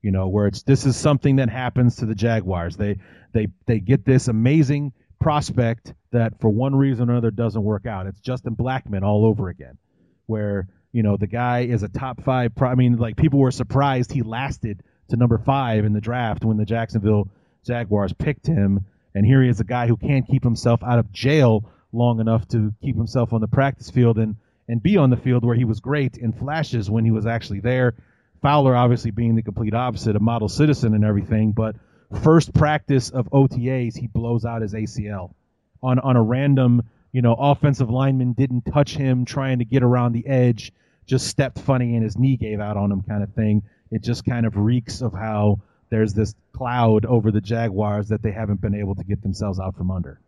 You 0.00 0.12
know, 0.12 0.28
where 0.28 0.46
it's 0.46 0.62
this 0.62 0.86
is 0.86 0.96
something 0.96 1.36
that 1.36 1.50
happens 1.50 1.96
to 1.96 2.06
the 2.06 2.14
Jaguars. 2.14 2.78
They 2.78 2.96
they 3.34 3.48
they 3.66 3.80
get 3.80 4.06
this 4.06 4.28
amazing 4.28 4.94
prospect 5.20 5.92
that 6.10 6.40
for 6.40 6.48
one 6.48 6.74
reason 6.74 7.10
or 7.10 7.12
another 7.12 7.30
doesn't 7.30 7.62
work 7.62 7.84
out. 7.84 8.06
It's 8.06 8.20
Justin 8.20 8.56
Blackmon 8.56 9.02
all 9.02 9.26
over 9.26 9.50
again, 9.50 9.76
where 10.24 10.68
you 10.90 11.02
know 11.02 11.18
the 11.18 11.26
guy 11.26 11.60
is 11.60 11.82
a 11.82 11.88
top 11.88 12.22
five. 12.24 12.54
Pro- 12.54 12.70
I 12.70 12.76
mean, 12.76 12.96
like 12.96 13.16
people 13.16 13.40
were 13.40 13.50
surprised 13.50 14.10
he 14.10 14.22
lasted 14.22 14.82
to 15.10 15.16
number 15.16 15.36
five 15.36 15.84
in 15.84 15.92
the 15.92 16.00
draft 16.00 16.46
when 16.46 16.56
the 16.56 16.64
Jacksonville 16.64 17.28
Jaguars 17.64 18.12
picked 18.12 18.46
him. 18.46 18.84
And 19.14 19.26
here 19.26 19.42
he 19.42 19.48
is, 19.48 19.60
a 19.60 19.64
guy 19.64 19.86
who 19.86 19.96
can't 19.96 20.26
keep 20.26 20.42
himself 20.42 20.82
out 20.82 20.98
of 20.98 21.12
jail 21.12 21.64
long 21.92 22.20
enough 22.20 22.48
to 22.48 22.72
keep 22.82 22.96
himself 22.96 23.32
on 23.32 23.40
the 23.40 23.48
practice 23.48 23.90
field 23.90 24.18
and, 24.18 24.36
and 24.68 24.82
be 24.82 24.96
on 24.96 25.10
the 25.10 25.16
field 25.16 25.44
where 25.44 25.54
he 25.54 25.64
was 25.64 25.80
great 25.80 26.16
in 26.16 26.32
flashes 26.32 26.90
when 26.90 27.04
he 27.04 27.10
was 27.10 27.26
actually 27.26 27.60
there. 27.60 27.94
Fowler 28.40 28.74
obviously 28.74 29.10
being 29.10 29.36
the 29.36 29.42
complete 29.42 29.74
opposite, 29.74 30.16
a 30.16 30.20
model 30.20 30.48
citizen 30.48 30.94
and 30.94 31.04
everything, 31.04 31.52
but 31.52 31.76
first 32.22 32.52
practice 32.54 33.10
of 33.10 33.28
OTAs, 33.30 33.96
he 33.96 34.06
blows 34.06 34.44
out 34.44 34.62
his 34.62 34.74
ACL 34.74 35.34
on 35.82 35.98
on 35.98 36.16
a 36.16 36.22
random, 36.22 36.82
you 37.12 37.22
know, 37.22 37.34
offensive 37.34 37.90
lineman 37.90 38.32
didn't 38.32 38.62
touch 38.62 38.96
him, 38.96 39.24
trying 39.24 39.58
to 39.58 39.64
get 39.64 39.82
around 39.82 40.12
the 40.12 40.26
edge, 40.26 40.72
just 41.06 41.26
stepped 41.26 41.58
funny 41.58 41.94
and 41.94 42.04
his 42.04 42.16
knee 42.16 42.36
gave 42.36 42.60
out 42.60 42.76
on 42.76 42.90
him, 42.90 43.02
kind 43.02 43.22
of 43.22 43.32
thing. 43.34 43.62
It 43.90 44.02
just 44.02 44.24
kind 44.24 44.46
of 44.46 44.56
reeks 44.56 45.02
of 45.02 45.12
how 45.12 45.60
there's 45.92 46.14
this 46.14 46.34
cloud 46.54 47.04
over 47.04 47.30
the 47.30 47.40
Jaguars 47.42 48.08
that 48.08 48.22
they 48.22 48.32
haven't 48.32 48.62
been 48.62 48.74
able 48.74 48.94
to 48.94 49.04
get 49.04 49.20
themselves 49.20 49.60
out 49.60 49.76
from 49.76 49.90
under. 49.90 50.18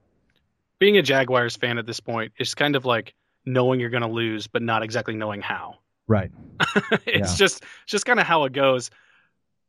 Being 0.78 0.98
a 0.98 1.02
Jaguars 1.02 1.56
fan 1.56 1.78
at 1.78 1.86
this 1.86 2.00
point 2.00 2.34
is 2.38 2.54
kind 2.54 2.76
of 2.76 2.84
like 2.84 3.14
knowing 3.46 3.80
you're 3.80 3.88
going 3.88 4.02
to 4.02 4.08
lose, 4.08 4.46
but 4.46 4.60
not 4.60 4.82
exactly 4.82 5.14
knowing 5.14 5.40
how. 5.40 5.76
Right. 6.06 6.30
it's 7.06 7.30
yeah. 7.30 7.36
just 7.36 7.64
just 7.86 8.04
kind 8.04 8.20
of 8.20 8.26
how 8.26 8.44
it 8.44 8.52
goes. 8.52 8.90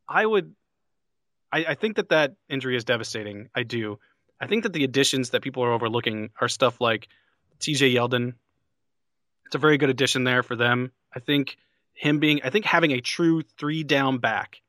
I 0.06 0.26
would, 0.26 0.54
I, 1.50 1.64
I 1.64 1.74
think 1.74 1.96
that 1.96 2.10
that 2.10 2.34
injury 2.50 2.76
is 2.76 2.84
devastating. 2.84 3.48
I 3.54 3.62
do. 3.62 3.98
I 4.38 4.46
think 4.48 4.64
that 4.64 4.74
the 4.74 4.84
additions 4.84 5.30
that 5.30 5.40
people 5.40 5.64
are 5.64 5.72
overlooking 5.72 6.28
are 6.42 6.48
stuff 6.48 6.78
like 6.78 7.08
T.J. 7.58 7.94
Yeldon. 7.94 8.34
It's 9.46 9.54
a 9.54 9.58
very 9.58 9.78
good 9.78 9.88
addition 9.88 10.24
there 10.24 10.42
for 10.42 10.56
them. 10.56 10.92
I 11.14 11.20
think 11.20 11.56
him 11.94 12.18
being, 12.18 12.42
I 12.44 12.50
think 12.50 12.66
having 12.66 12.90
a 12.90 13.00
true 13.00 13.40
three 13.56 13.82
down 13.82 14.18
back 14.18 14.60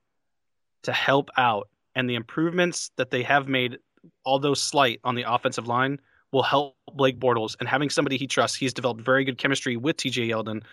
to 0.88 0.94
help 0.94 1.30
out, 1.36 1.68
and 1.96 2.10
the 2.10 2.16
improvements 2.16 2.92
that 2.96 3.12
they 3.12 3.22
have 3.22 3.50
made, 3.50 3.78
although 4.26 4.54
slight, 4.54 5.02
on 5.04 5.16
the 5.16 5.24
offensive 5.24 5.68
line 5.68 6.00
will 6.32 6.44
help 6.44 6.78
Blake 6.94 7.20
Bortles. 7.20 7.58
And 7.60 7.68
having 7.68 7.90
somebody 7.90 8.16
he 8.16 8.26
trusts, 8.26 8.56
he's 8.56 8.74
developed 8.74 9.02
very 9.02 9.26
good 9.26 9.38
chemistry 9.38 9.76
with 9.76 9.98
TJ 9.98 10.30
Yeldon, 10.30 10.64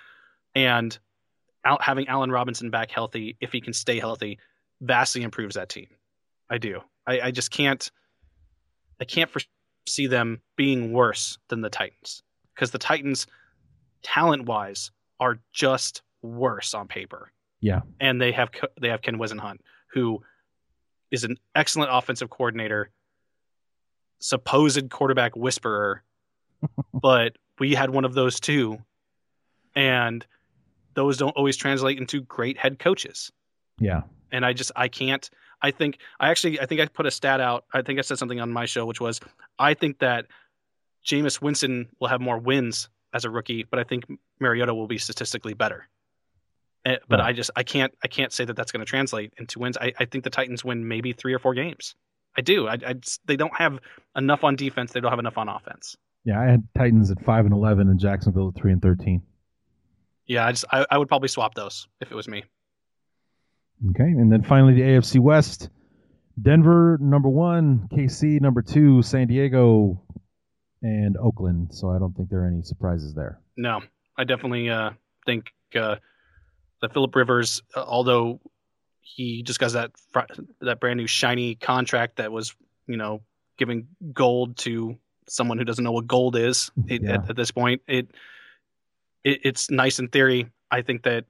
and 0.54 0.96
out 1.64 1.82
having 1.82 2.06
Allen 2.06 2.30
Robinson 2.30 2.70
back 2.70 2.92
healthy, 2.92 3.36
if 3.40 3.50
he 3.50 3.60
can 3.60 3.72
stay 3.72 3.98
healthy, 3.98 4.38
vastly 4.80 5.24
improves 5.24 5.56
that 5.56 5.68
team. 5.68 5.88
I 6.48 6.58
do. 6.58 6.80
I, 7.08 7.20
I 7.20 7.30
just 7.32 7.50
can't. 7.50 7.90
I 9.00 9.04
can't 9.04 9.28
foresee 9.28 10.06
them 10.06 10.40
being 10.54 10.92
worse 10.92 11.38
than 11.48 11.60
the 11.60 11.70
Titans 11.70 12.22
because 12.54 12.70
the 12.70 12.78
Titans, 12.78 13.26
talent 14.04 14.44
wise, 14.44 14.92
are 15.18 15.40
just 15.52 16.02
worse 16.22 16.72
on 16.72 16.86
paper. 16.86 17.32
Yeah, 17.60 17.80
and 17.98 18.20
they 18.20 18.30
have 18.30 18.50
they 18.80 18.90
have 18.90 19.02
Ken 19.02 19.18
Whisenhunt, 19.18 19.58
who 19.94 20.22
is 21.10 21.24
an 21.24 21.38
excellent 21.54 21.90
offensive 21.92 22.28
coordinator, 22.28 22.90
supposed 24.18 24.90
quarterback 24.90 25.36
whisperer, 25.36 26.02
but 26.92 27.36
we 27.58 27.74
had 27.74 27.90
one 27.90 28.04
of 28.04 28.14
those 28.14 28.40
too. 28.40 28.78
And 29.76 30.26
those 30.94 31.16
don't 31.16 31.36
always 31.36 31.56
translate 31.56 31.98
into 31.98 32.20
great 32.22 32.58
head 32.58 32.78
coaches. 32.78 33.32
Yeah. 33.78 34.02
And 34.30 34.44
I 34.44 34.52
just 34.52 34.72
I 34.76 34.88
can't 34.88 35.28
I 35.62 35.70
think 35.70 35.98
I 36.20 36.30
actually 36.30 36.60
I 36.60 36.66
think 36.66 36.80
I 36.80 36.86
put 36.86 37.06
a 37.06 37.10
stat 37.10 37.40
out. 37.40 37.64
I 37.72 37.82
think 37.82 37.98
I 37.98 38.02
said 38.02 38.18
something 38.18 38.40
on 38.40 38.52
my 38.52 38.66
show 38.66 38.84
which 38.86 39.00
was 39.00 39.20
I 39.58 39.74
think 39.74 39.98
that 40.00 40.26
Jameis 41.04 41.40
Winston 41.40 41.88
will 42.00 42.08
have 42.08 42.20
more 42.20 42.38
wins 42.38 42.88
as 43.12 43.24
a 43.24 43.30
rookie, 43.30 43.64
but 43.64 43.78
I 43.78 43.84
think 43.84 44.04
Mariota 44.40 44.74
will 44.74 44.86
be 44.86 44.98
statistically 44.98 45.54
better. 45.54 45.88
Eh, 46.86 46.96
but 47.08 47.18
right. 47.18 47.28
I 47.28 47.32
just 47.32 47.50
I 47.56 47.62
can't 47.62 47.92
I 48.02 48.08
can't 48.08 48.32
say 48.32 48.44
that 48.44 48.56
that's 48.56 48.70
going 48.70 48.84
to 48.84 48.88
translate 48.88 49.32
into 49.38 49.58
wins. 49.58 49.78
I, 49.78 49.92
I 49.98 50.04
think 50.04 50.24
the 50.24 50.30
Titans 50.30 50.64
win 50.64 50.86
maybe 50.86 51.12
three 51.12 51.32
or 51.32 51.38
four 51.38 51.54
games. 51.54 51.94
I 52.36 52.42
do. 52.42 52.66
I, 52.66 52.72
I 52.72 52.92
just, 52.94 53.20
they 53.26 53.36
don't 53.36 53.56
have 53.56 53.78
enough 54.16 54.44
on 54.44 54.56
defense. 54.56 54.92
They 54.92 55.00
don't 55.00 55.10
have 55.10 55.20
enough 55.20 55.38
on 55.38 55.48
offense. 55.48 55.96
Yeah, 56.24 56.40
I 56.40 56.44
had 56.44 56.66
Titans 56.76 57.10
at 57.10 57.24
five 57.24 57.44
and 57.44 57.54
eleven 57.54 57.88
and 57.88 57.98
Jacksonville 57.98 58.48
at 58.48 58.60
three 58.60 58.72
and 58.72 58.82
thirteen. 58.82 59.22
Yeah, 60.26 60.46
I 60.46 60.52
just 60.52 60.64
I, 60.70 60.86
I 60.90 60.98
would 60.98 61.08
probably 61.08 61.28
swap 61.28 61.54
those 61.54 61.86
if 62.00 62.10
it 62.10 62.14
was 62.14 62.28
me. 62.28 62.44
Okay, 63.90 64.04
and 64.04 64.32
then 64.32 64.42
finally 64.42 64.74
the 64.74 64.82
AFC 64.82 65.20
West: 65.20 65.68
Denver 66.40 66.98
number 67.00 67.28
one, 67.28 67.88
KC 67.92 68.40
number 68.40 68.62
two, 68.62 69.02
San 69.02 69.26
Diego, 69.26 70.02
and 70.82 71.16
Oakland. 71.16 71.74
So 71.74 71.90
I 71.90 71.98
don't 71.98 72.14
think 72.14 72.30
there 72.30 72.40
are 72.40 72.46
any 72.46 72.62
surprises 72.62 73.14
there. 73.14 73.40
No, 73.56 73.80
I 74.16 74.24
definitely 74.24 74.70
uh, 74.70 74.90
think 75.26 75.46
uh, 75.74 75.96
that 76.80 76.92
Philip 76.92 77.14
Rivers, 77.14 77.62
uh, 77.74 77.84
although 77.86 78.40
he 79.00 79.42
just 79.42 79.60
got 79.60 79.72
that 79.72 79.92
that 80.60 80.80
brand 80.80 80.98
new 80.98 81.06
shiny 81.06 81.54
contract 81.54 82.16
that 82.16 82.32
was, 82.32 82.54
you 82.86 82.96
know, 82.96 83.22
giving 83.56 83.86
gold 84.12 84.56
to 84.58 84.98
someone 85.28 85.58
who 85.58 85.64
doesn't 85.64 85.84
know 85.84 85.92
what 85.92 86.06
gold 86.06 86.36
is 86.36 86.70
it, 86.86 87.02
yeah. 87.02 87.14
at, 87.14 87.30
at, 87.30 87.36
this 87.36 87.50
point. 87.50 87.82
It, 87.86 88.08
it 89.22 89.40
it's 89.44 89.70
nice 89.70 89.98
in 89.98 90.08
theory. 90.08 90.50
I 90.70 90.82
think 90.82 91.04
that 91.04 91.24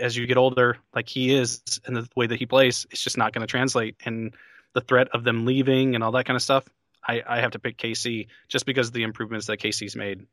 as 0.00 0.16
you 0.16 0.26
get 0.26 0.36
older, 0.36 0.78
like 0.94 1.08
he 1.08 1.34
is, 1.34 1.62
and 1.86 1.96
the 1.96 2.08
way 2.16 2.26
that 2.26 2.38
he 2.38 2.46
plays, 2.46 2.86
it's 2.90 3.02
just 3.02 3.16
not 3.16 3.32
going 3.32 3.46
to 3.46 3.50
translate. 3.50 3.96
And 4.04 4.34
the 4.74 4.80
threat 4.80 5.08
of 5.12 5.24
them 5.24 5.46
leaving 5.46 5.94
and 5.94 6.04
all 6.04 6.12
that 6.12 6.26
kind 6.26 6.36
of 6.36 6.42
stuff, 6.42 6.68
I, 7.06 7.22
I 7.26 7.40
have 7.40 7.52
to 7.52 7.58
pick 7.58 7.78
KC 7.78 8.28
just 8.48 8.66
because 8.66 8.88
of 8.88 8.92
the 8.92 9.02
improvements 9.02 9.46
that 9.46 9.58
KC's 9.58 9.96
made 9.96 10.26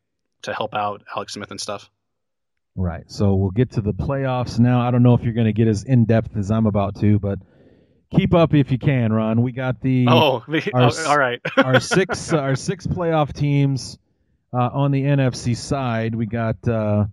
to 0.43 0.53
help 0.53 0.73
out 0.73 1.03
Alex 1.15 1.33
Smith 1.33 1.51
and 1.51 1.59
stuff. 1.59 1.89
Right. 2.75 3.09
So 3.09 3.35
we'll 3.35 3.51
get 3.51 3.71
to 3.73 3.81
the 3.81 3.93
playoffs 3.93 4.59
now. 4.59 4.81
I 4.81 4.91
don't 4.91 5.01
know 5.01 5.13
if 5.13 5.23
you're 5.23 5.33
going 5.33 5.47
to 5.47 5.53
get 5.53 5.67
as 5.67 5.83
in 5.83 6.05
depth 6.05 6.35
as 6.35 6.51
I'm 6.51 6.65
about 6.65 6.99
to, 6.99 7.19
but 7.19 7.39
keep 8.13 8.33
up 8.33 8.53
if 8.53 8.71
you 8.71 8.77
can, 8.77 9.13
Ron. 9.13 9.41
We 9.41 9.53
got 9.53 9.81
the 9.81 10.07
oh, 10.09 10.43
our, 10.73 10.91
oh, 10.91 11.05
all 11.07 11.17
right. 11.17 11.39
our 11.57 11.79
six 11.79 12.33
our 12.33 12.55
six 12.55 12.85
playoff 12.85 13.33
teams. 13.33 13.97
Uh, 14.53 14.69
on 14.71 14.91
the 14.91 15.03
NFC 15.03 15.55
side, 15.55 16.15
we 16.15 16.25
got 16.25 16.65
uh, 16.67 17.05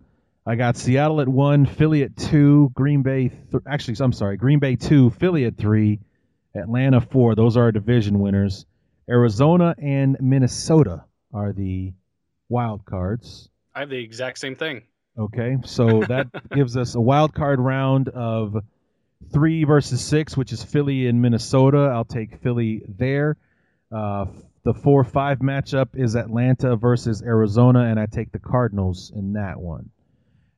I 0.47 0.55
got 0.55 0.77
Seattle 0.77 1.21
at 1.21 1.29
one, 1.29 1.67
Philly 1.67 2.03
at 2.05 2.17
two, 2.17 2.71
Green 2.75 3.03
Bay. 3.03 3.29
Th- 3.29 3.63
actually, 3.67 3.97
I'm 4.01 4.13
sorry, 4.13 4.37
Green 4.37 4.59
Bay 4.59 4.77
two, 4.77 5.11
Philly 5.11 5.45
at 5.45 5.57
three, 5.57 6.01
Atlanta 6.55 7.01
four. 7.01 7.35
Those 7.35 7.57
are 7.57 7.65
our 7.65 7.73
division 7.73 8.21
winners. 8.21 8.67
Arizona 9.09 9.75
and 9.79 10.17
Minnesota 10.21 11.05
are 11.33 11.53
the 11.53 11.93
wild 12.49 12.85
cards. 12.85 13.49
I 13.75 13.81
have 13.81 13.91
the 13.91 13.99
exact 13.99 14.39
same 14.39 14.55
thing. 14.55 14.83
Okay, 15.19 15.59
so 15.65 16.03
that 16.09 16.29
gives 16.55 16.77
us 16.77 16.95
a 16.95 17.01
wild 17.01 17.35
card 17.35 17.61
round 17.61 18.09
of 18.09 18.57
three 19.33 19.65
versus 19.65 20.03
six, 20.03 20.37
which 20.37 20.53
is 20.53 20.63
Philly 20.63 21.07
and 21.07 21.21
Minnesota. 21.21 21.91
I'll 21.93 22.05
take 22.05 22.43
Philly 22.43 22.83
there. 22.89 23.37
Uh, 23.91 24.27
the 24.65 24.75
four 24.75 25.05
five 25.05 25.41
matchup 25.41 25.89
is 25.95 26.15
Atlanta 26.15 26.77
versus 26.77 27.23
Arizona, 27.23 27.81
and 27.81 28.01
I 28.01 28.07
take 28.07 28.33
the 28.33 28.39
Cardinals 28.39 29.13
in 29.15 29.35
that 29.35 29.61
one. 29.61 29.91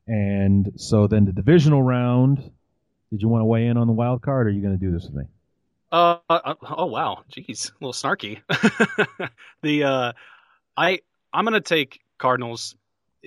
And 0.07 0.73
so 0.77 1.07
then 1.07 1.25
the 1.25 1.33
divisional 1.33 1.81
round. 1.81 2.37
Did 3.11 3.21
you 3.21 3.29
want 3.29 3.41
to 3.41 3.45
weigh 3.45 3.67
in 3.67 3.77
on 3.77 3.87
the 3.87 3.93
wild 3.93 4.21
card, 4.21 4.47
or 4.47 4.49
are 4.49 4.53
you 4.53 4.61
going 4.61 4.77
to 4.77 4.83
do 4.83 4.91
this 4.91 5.05
with 5.05 5.13
me? 5.13 5.25
Uh, 5.91 6.17
uh, 6.29 6.55
oh 6.69 6.87
wow, 6.87 7.23
jeez, 7.31 7.71
a 7.71 7.73
little 7.79 7.93
snarky. 7.93 8.41
the 9.61 9.83
uh, 9.83 10.13
I 10.75 10.99
I'm 11.31 11.45
gonna 11.45 11.61
take 11.61 12.01
Cardinals, 12.17 12.75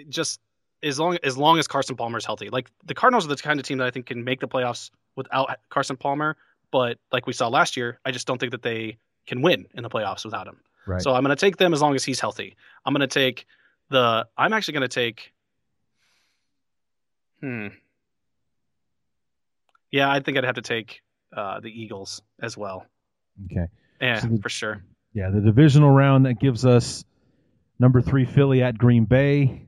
just 0.09 0.41
as 0.83 0.99
long 0.99 1.19
as 1.23 1.37
long 1.37 1.59
as 1.59 1.67
Carson 1.67 1.97
Palmer 1.97 2.19
is 2.19 2.25
healthy. 2.25 2.49
Like 2.51 2.71
the 2.85 2.95
Cardinals 2.95 3.25
are 3.27 3.29
the 3.29 3.37
kind 3.37 3.59
of 3.61 3.67
team 3.67 3.79
that 3.79 3.87
I 3.87 3.91
think 3.91 4.07
can 4.07 4.25
make 4.25 4.41
the 4.41 4.49
playoffs 4.49 4.91
without 5.17 5.51
Carson 5.71 5.97
Palmer, 5.97 6.37
but 6.71 6.99
like 7.13 7.27
we 7.27 7.33
saw 7.33 7.49
last 7.49 7.77
year, 7.77 7.99
I 8.05 8.11
just 8.13 8.27
don't 8.27 8.39
think 8.39 8.53
that 8.53 8.63
they 8.63 8.99
can 9.27 9.43
win 9.43 9.67
in 9.75 9.83
the 9.83 9.91
playoffs 9.91 10.25
without 10.25 10.47
him. 10.47 10.61
Right. 10.87 11.03
So 11.03 11.13
I'm 11.15 11.23
gonna 11.23 11.37
take 11.37 11.57
them 11.57 11.73
as 11.75 11.83
long 11.83 11.95
as 11.95 12.05
he's 12.05 12.21
healthy. 12.21 12.57
I'm 12.85 12.95
gonna 12.95 13.07
take 13.07 13.47
the. 13.91 14.27
I'm 14.37 14.53
actually 14.53 14.75
gonna 14.75 14.89
take. 14.89 15.33
Hmm. 17.43 17.69
Yeah, 19.91 20.11
I 20.11 20.21
think 20.21 20.37
I'd 20.39 20.45
have 20.45 20.57
to 20.57 20.63
take 20.63 21.03
uh, 21.35 21.61
the 21.61 21.69
Eagles 21.71 22.21
as 22.41 22.57
well. 22.57 22.87
Okay. 23.47 23.67
Yeah, 24.01 24.21
So 24.21 24.29
the- 24.29 24.39
for 24.43 24.49
sure. 24.49 24.83
Yeah, 25.15 25.31
the 25.31 25.41
divisional 25.41 25.91
round 25.91 26.27
that 26.27 26.35
gives 26.39 26.67
us 26.67 27.05
number 27.79 28.01
three 28.03 28.25
Philly 28.27 28.63
at 28.63 28.77
Green 28.77 29.05
Bay, 29.07 29.68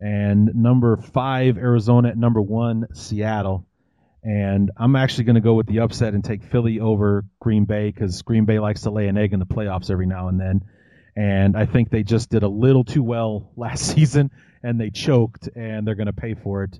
and 0.00 0.54
number 0.54 0.96
five 0.96 1.58
Arizona 1.58 2.08
at 2.08 2.16
number 2.16 2.40
one 2.40 2.86
Seattle. 2.94 3.66
And 4.22 4.70
I'm 4.76 4.96
actually 4.96 5.24
going 5.24 5.36
to 5.36 5.40
go 5.40 5.54
with 5.54 5.66
the 5.66 5.80
upset 5.80 6.12
and 6.12 6.22
take 6.22 6.42
Philly 6.44 6.80
over 6.80 7.24
Green 7.38 7.64
Bay 7.64 7.90
because 7.90 8.20
Green 8.22 8.44
Bay 8.44 8.58
likes 8.58 8.82
to 8.82 8.90
lay 8.90 9.08
an 9.08 9.16
egg 9.16 9.32
in 9.32 9.38
the 9.38 9.46
playoffs 9.46 9.90
every 9.90 10.06
now 10.06 10.28
and 10.28 10.38
then. 10.38 10.62
And 11.16 11.56
I 11.56 11.66
think 11.66 11.90
they 11.90 12.02
just 12.02 12.28
did 12.28 12.42
a 12.42 12.48
little 12.48 12.84
too 12.84 13.02
well 13.02 13.50
last 13.56 13.94
season 13.94 14.30
and 14.62 14.78
they 14.78 14.90
choked, 14.90 15.48
and 15.56 15.86
they're 15.86 15.94
going 15.94 16.06
to 16.06 16.12
pay 16.12 16.34
for 16.34 16.64
it 16.64 16.78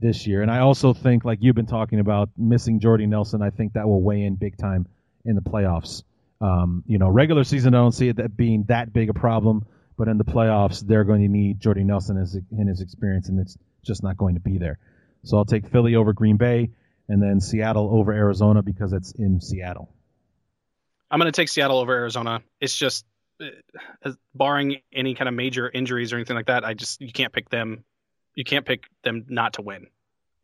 this 0.00 0.26
year. 0.26 0.42
And 0.42 0.50
I 0.50 0.58
also 0.58 0.92
think, 0.92 1.24
like 1.24 1.38
you've 1.40 1.54
been 1.54 1.66
talking 1.66 2.00
about, 2.00 2.30
missing 2.36 2.80
Jordy 2.80 3.06
Nelson, 3.06 3.42
I 3.42 3.50
think 3.50 3.74
that 3.74 3.86
will 3.86 4.02
weigh 4.02 4.22
in 4.22 4.34
big 4.34 4.56
time 4.56 4.86
in 5.24 5.36
the 5.36 5.40
playoffs. 5.40 6.02
Um, 6.40 6.82
you 6.86 6.98
know, 6.98 7.08
regular 7.08 7.44
season, 7.44 7.74
I 7.74 7.78
don't 7.78 7.92
see 7.92 8.08
it 8.08 8.16
that 8.16 8.36
being 8.36 8.64
that 8.64 8.92
big 8.92 9.08
a 9.08 9.14
problem, 9.14 9.64
but 9.96 10.08
in 10.08 10.18
the 10.18 10.24
playoffs, 10.24 10.80
they're 10.80 11.04
going 11.04 11.22
to 11.22 11.28
need 11.28 11.60
Jordy 11.60 11.84
Nelson 11.84 12.16
in 12.50 12.66
his 12.66 12.80
experience, 12.80 13.28
and 13.28 13.38
it's 13.38 13.56
just 13.84 14.02
not 14.02 14.16
going 14.16 14.34
to 14.34 14.40
be 14.40 14.58
there. 14.58 14.78
So 15.24 15.36
I'll 15.36 15.44
take 15.44 15.68
Philly 15.68 15.94
over 15.94 16.12
Green 16.12 16.36
Bay, 16.36 16.70
and 17.08 17.22
then 17.22 17.40
Seattle 17.40 17.90
over 17.92 18.12
Arizona 18.12 18.62
because 18.62 18.92
it's 18.92 19.12
in 19.12 19.40
Seattle. 19.40 19.92
I'm 21.10 21.18
going 21.18 21.30
to 21.30 21.36
take 21.36 21.48
Seattle 21.48 21.78
over 21.78 21.92
Arizona. 21.92 22.42
It's 22.60 22.76
just, 22.76 23.04
uh, 23.40 24.12
barring 24.34 24.80
any 24.92 25.14
kind 25.14 25.28
of 25.28 25.34
major 25.34 25.68
injuries 25.68 26.12
or 26.12 26.16
anything 26.16 26.36
like 26.36 26.46
that, 26.46 26.64
I 26.64 26.74
just 26.74 27.00
you 27.00 27.12
can't 27.12 27.32
pick 27.32 27.50
them. 27.50 27.84
You 28.34 28.44
can't 28.44 28.64
pick 28.64 28.84
them 29.02 29.26
not 29.28 29.54
to 29.54 29.62
win. 29.62 29.88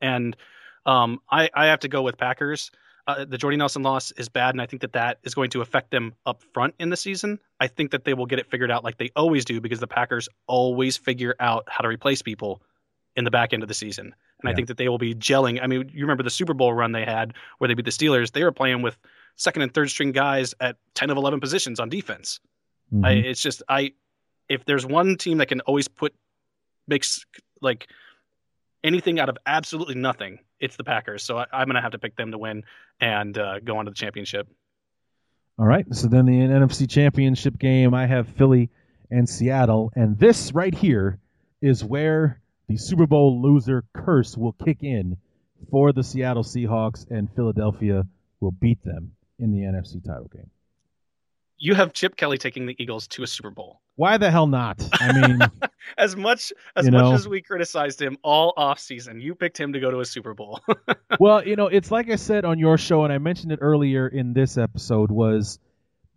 And 0.01 0.37
um, 0.85 1.20
I 1.31 1.49
I 1.55 1.66
have 1.66 1.81
to 1.81 1.89
go 1.89 2.03
with 2.03 2.19
Packers. 2.19 2.70
Uh, 3.09 3.25
the 3.25 3.39
Jordy 3.39 3.57
Nelson 3.57 3.83
loss 3.83 4.13
is 4.13 4.29
bad, 4.29 4.55
and 4.55 4.61
I 4.61 4.67
think 4.67 4.83
that 4.83 4.93
that 4.93 5.19
is 5.23 5.35
going 5.35 5.49
to 5.51 5.63
affect 5.63 5.91
them 5.91 6.13
up 6.27 6.43
front 6.53 6.75
in 6.79 6.91
the 6.91 6.97
season. 6.97 7.39
I 7.59 7.67
think 7.67 7.91
that 7.93 8.05
they 8.05 8.13
will 8.13 8.27
get 8.27 8.39
it 8.39 8.51
figured 8.51 8.71
out 8.71 8.85
like 8.85 8.99
they 8.99 9.11
always 9.17 9.47
do 9.47 9.63
because 9.63 9.81
the 9.81 9.87
Packers 9.87 10.29
always 10.47 10.99
figure 10.99 11.35
out 11.41 11.65
how 11.69 11.81
to 11.81 11.89
replace 11.89 12.21
people 12.21 12.61
in 13.17 13.25
the 13.25 13.31
back 13.31 13.55
end 13.55 13.63
of 13.63 13.69
the 13.69 13.75
season. 13.75 14.07
And 14.07 14.15
Yeah. 14.45 14.51
I 14.51 14.55
think 14.55 14.69
that 14.69 14.77
they 14.77 14.91
will 14.91 14.99
be 14.99 15.15
gelling. 15.15 15.59
I 15.63 15.67
mean, 15.67 15.91
you 15.93 16.03
remember 16.03 16.23
the 16.23 16.29
Super 16.31 16.53
Bowl 16.53 16.75
run 16.75 16.93
they 16.93 17.07
had 17.07 17.33
where 17.57 17.67
they 17.67 17.73
beat 17.75 17.87
the 17.87 17.91
Steelers? 17.91 18.31
They 18.31 18.45
were 18.45 18.53
playing 18.53 18.83
with 18.83 18.99
second 19.37 19.63
and 19.63 19.73
third 19.73 19.89
string 19.89 20.13
guys 20.13 20.55
at 20.61 20.77
10 20.95 21.09
of 21.09 21.17
11 21.17 21.41
positions 21.41 21.81
on 21.81 21.89
defense. 21.89 22.41
Mhm. 22.93 23.07
I, 23.07 23.13
it's 23.13 23.41
just 23.43 23.63
I 23.71 23.95
if 24.51 24.67
there's 24.67 24.85
one 24.85 25.17
team 25.17 25.39
that 25.39 25.47
can 25.47 25.61
always 25.63 25.89
put 25.89 26.15
makes 26.87 27.25
like 27.63 27.89
anything 28.85 29.19
out 29.19 29.29
of 29.31 29.39
absolutely 29.47 29.95
nothing, 29.95 30.39
it's 30.61 30.77
the 30.77 30.85
Packers. 30.85 31.23
So 31.23 31.39
I, 31.39 31.47
I'm 31.53 31.67
gonna 31.67 31.83
have 31.83 31.93
to 31.93 31.99
pick 31.99 32.17
them 32.17 32.33
to 32.33 32.39
win 32.39 32.65
and 33.01 33.37
uh, 33.37 33.61
go 33.61 33.79
on 33.79 33.85
to 33.85 33.91
the 33.91 33.97
championship. 33.97 34.49
All 35.59 35.67
right. 35.67 35.87
So 35.93 36.07
then 36.07 36.27
the 36.27 36.33
NFC 36.33 36.89
Championship 36.89 37.59
game, 37.59 37.93
I 37.93 38.07
have 38.07 38.29
Philly 38.29 38.71
and 39.11 39.29
Seattle, 39.29 39.91
and 39.97 40.19
this 40.19 40.53
right 40.53 40.75
here 40.75 41.19
is 41.61 41.85
where 41.85 42.41
the 42.69 42.77
Super 42.77 43.07
Bowl 43.07 43.43
loser 43.43 43.85
curse 43.93 44.37
will 44.37 44.53
kick 44.53 44.83
in 44.83 45.17
for 45.71 45.93
the 45.93 46.05
Seattle 46.05 46.45
Seahawks, 46.45 47.11
and 47.11 47.29
Philadelphia 47.35 48.07
will 48.41 48.53
beat 48.53 48.83
them 48.85 49.13
in 49.39 49.51
the 49.51 49.61
NFC 49.61 50.05
title 50.05 50.31
game. 50.33 50.51
You 51.59 51.75
have 51.75 51.93
Chip 51.93 52.17
Kelly 52.17 52.39
taking 52.39 52.67
the 52.67 52.77
Eagles 52.79 53.09
to 53.09 53.23
a 53.23 53.27
Super 53.27 53.51
Bowl. 53.51 53.81
Why 53.97 54.17
the 54.17 54.31
hell 54.31 54.47
not? 54.47 54.81
I 54.93 55.13
mean, 55.13 55.41
As 55.97 56.17
much 56.17 56.53
as 56.77 56.91
much 56.91 56.93
know. 56.93 57.15
as 57.15 57.27
we 57.27 57.41
criticized 57.41 58.03
him 58.03 58.19
all 58.23 58.53
off 58.57 58.79
season, 58.79 59.21
you 59.21 59.35
picked 59.35 59.59
him 59.59 59.73
to 59.73 59.81
go 59.81 59.91
to 59.91 60.01
a 60.01 60.05
Super 60.05 60.35
Bowl. 60.35 60.61
well, 61.21 61.47
you 61.47 61.57
know, 61.57 61.69
it's 61.69 61.91
like 61.91 62.11
I 62.11 62.17
said 62.17 62.45
on 62.45 62.59
your 62.59 62.77
show, 62.77 63.05
and 63.05 63.13
I 63.13 63.19
mentioned 63.19 63.53
it 63.53 63.61
earlier 63.63 64.07
in 64.07 64.33
this 64.33 64.59
episode, 64.59 65.11
was 65.11 65.59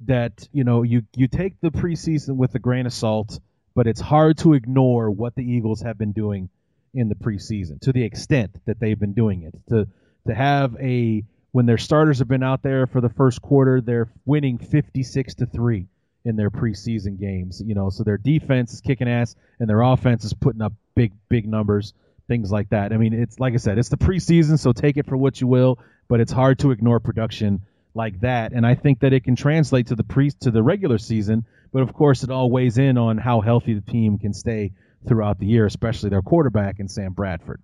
that 0.06 0.48
you 0.52 0.64
know 0.64 0.82
you 0.84 1.04
you 1.16 1.28
take 1.28 1.62
the 1.62 1.70
preseason 1.70 2.36
with 2.36 2.56
a 2.56 2.60
grain 2.60 2.86
of 2.86 2.94
salt, 2.94 3.40
but 3.76 3.88
it's 3.88 4.02
hard 4.02 4.38
to 4.40 4.54
ignore 4.54 5.10
what 5.10 5.36
the 5.36 5.44
Eagles 5.44 5.82
have 5.82 5.98
been 5.98 6.12
doing 6.12 6.50
in 6.94 7.08
the 7.08 7.16
preseason 7.16 7.80
to 7.82 7.94
the 7.94 8.04
extent 8.04 8.60
that 8.66 8.80
they've 8.80 9.00
been 9.00 9.14
doing 9.14 9.44
it. 9.44 9.54
To 9.70 9.88
to 10.28 10.36
have 10.36 10.76
a 10.80 11.24
when 11.52 11.66
their 11.66 11.78
starters 11.78 12.20
have 12.20 12.28
been 12.28 12.44
out 12.44 12.64
there 12.64 12.88
for 12.88 13.02
the 13.02 13.10
first 13.10 13.42
quarter, 13.42 13.82
they're 13.82 14.10
winning 14.26 14.58
fifty 14.58 15.04
six 15.04 15.36
to 15.36 15.46
three 15.46 15.88
in 16.24 16.36
their 16.36 16.50
preseason 16.50 17.20
games. 17.20 17.62
You 17.66 17.76
know, 17.76 17.90
so 17.90 18.04
their 18.04 18.18
defense 18.18 18.74
is 18.74 18.82
kicking 18.82 19.10
ass 19.10 19.36
and 19.60 19.70
their 19.70 19.82
offense 19.82 20.24
is 20.24 20.34
putting 20.34 20.62
up 20.62 20.74
big 20.96 21.14
big 21.30 21.48
numbers 21.48 21.94
things 22.32 22.50
like 22.50 22.70
that. 22.70 22.94
I 22.94 22.98
mean, 22.98 23.14
it's 23.14 23.42
like 23.42 23.54
I 23.54 23.58
said, 23.58 23.78
it's 23.78 23.90
the 23.90 23.98
preseason, 23.98 24.58
so 24.58 24.72
take 24.72 24.96
it 24.96 25.06
for 25.06 25.18
what 25.18 25.42
you 25.42 25.48
will, 25.48 25.80
but 26.08 26.22
it's 26.22 26.32
hard 26.32 26.60
to 26.60 26.72
ignore 26.72 27.02
production 27.02 27.66
like 27.94 28.22
that. 28.22 28.54
And 28.54 28.66
I 28.66 28.76
think 28.76 29.02
that 29.02 29.12
it 29.12 29.26
can 29.26 29.36
translate 29.36 29.88
to 29.88 29.96
the 29.96 30.04
pre 30.06 30.32
to 30.40 30.50
the 30.50 30.64
regular 30.64 30.98
season, 30.98 31.46
but 31.74 31.82
of 31.82 31.94
course, 31.94 32.24
it 32.24 32.32
all 32.32 32.50
weighs 32.50 32.78
in 32.78 32.98
on 32.98 33.18
how 33.18 33.42
healthy 33.42 33.74
the 33.74 33.82
team 33.82 34.18
can 34.18 34.34
stay 34.34 34.72
throughout 35.06 35.40
the 35.40 35.46
year, 35.46 35.66
especially 35.66 36.10
their 36.10 36.22
quarterback 36.22 36.80
and 36.80 36.90
Sam 36.90 37.12
Bradford. 37.12 37.62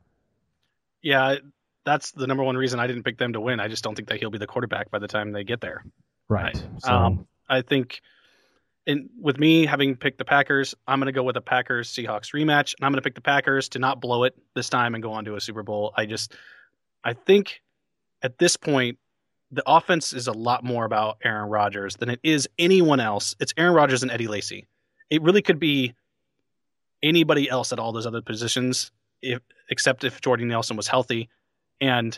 yeah, 1.01 1.35
that's 1.87 2.11
the 2.11 2.27
number 2.27 2.43
one 2.43 2.57
reason 2.57 2.81
I 2.81 2.85
didn't 2.85 3.03
pick 3.03 3.17
them 3.17 3.31
to 3.31 3.39
win. 3.39 3.61
I 3.61 3.69
just 3.69 3.81
don't 3.81 3.95
think 3.95 4.09
that 4.09 4.19
he'll 4.19 4.29
be 4.29 4.37
the 4.37 4.45
quarterback 4.45 4.91
by 4.91 4.99
the 4.99 5.07
time 5.07 5.31
they 5.31 5.45
get 5.45 5.61
there. 5.61 5.85
Right. 6.27 6.53
Right. 6.53 6.63
So, 6.79 6.91
Um, 6.91 7.27
I 7.49 7.61
think, 7.61 8.01
in 8.85 9.09
with 9.17 9.39
me 9.39 9.65
having 9.65 9.95
picked 9.95 10.17
the 10.17 10.25
Packers, 10.25 10.75
I'm 10.85 10.99
going 10.99 11.05
to 11.07 11.13
go 11.13 11.23
with 11.23 11.37
a 11.37 11.41
Packers 11.41 11.89
Seahawks 11.89 12.33
rematch, 12.33 12.75
and 12.77 12.85
I'm 12.85 12.91
going 12.91 12.97
to 12.97 13.01
pick 13.01 13.15
the 13.15 13.21
Packers 13.21 13.69
to 13.69 13.79
not 13.79 14.01
blow 14.01 14.25
it 14.25 14.35
this 14.53 14.69
time 14.69 14.95
and 14.95 15.01
go 15.01 15.13
on 15.13 15.23
to 15.25 15.35
a 15.35 15.41
Super 15.41 15.63
Bowl. 15.63 15.93
I 15.95 16.05
just, 16.05 16.33
I 17.05 17.13
think, 17.13 17.61
at 18.21 18.37
this 18.37 18.57
point, 18.57 18.97
the 19.51 19.63
offense 19.65 20.11
is 20.11 20.27
a 20.27 20.33
lot 20.33 20.65
more 20.65 20.83
about 20.83 21.19
Aaron 21.23 21.49
Rodgers 21.49 21.95
than 21.95 22.09
it 22.09 22.19
is 22.21 22.49
anyone 22.59 22.99
else. 22.99 23.33
It's 23.39 23.53
Aaron 23.55 23.73
Rodgers 23.73 24.03
and 24.03 24.11
Eddie 24.11 24.27
Lacy. 24.27 24.67
It 25.09 25.21
really 25.21 25.41
could 25.41 25.59
be 25.59 25.93
anybody 27.01 27.49
else 27.49 27.71
at 27.71 27.79
all 27.79 27.93
those 27.93 28.05
other 28.05 28.21
positions, 28.21 28.91
if 29.21 29.39
except 29.69 30.03
if 30.03 30.19
Jordan 30.19 30.49
Nelson 30.49 30.75
was 30.75 30.89
healthy, 30.89 31.29
and 31.81 32.17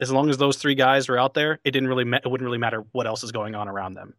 as 0.00 0.10
long 0.12 0.30
as 0.30 0.36
those 0.38 0.56
three 0.56 0.74
guys 0.74 1.08
were 1.08 1.18
out 1.18 1.34
there, 1.34 1.58
it 1.64 1.72
didn't 1.72 1.88
really 1.88 2.04
ma- 2.04 2.18
it 2.24 2.28
wouldn't 2.28 2.46
really 2.46 2.58
matter 2.58 2.84
what 2.92 3.06
else 3.06 3.22
is 3.24 3.32
going 3.32 3.54
on 3.54 3.68
around 3.68 3.94
them, 3.94 4.14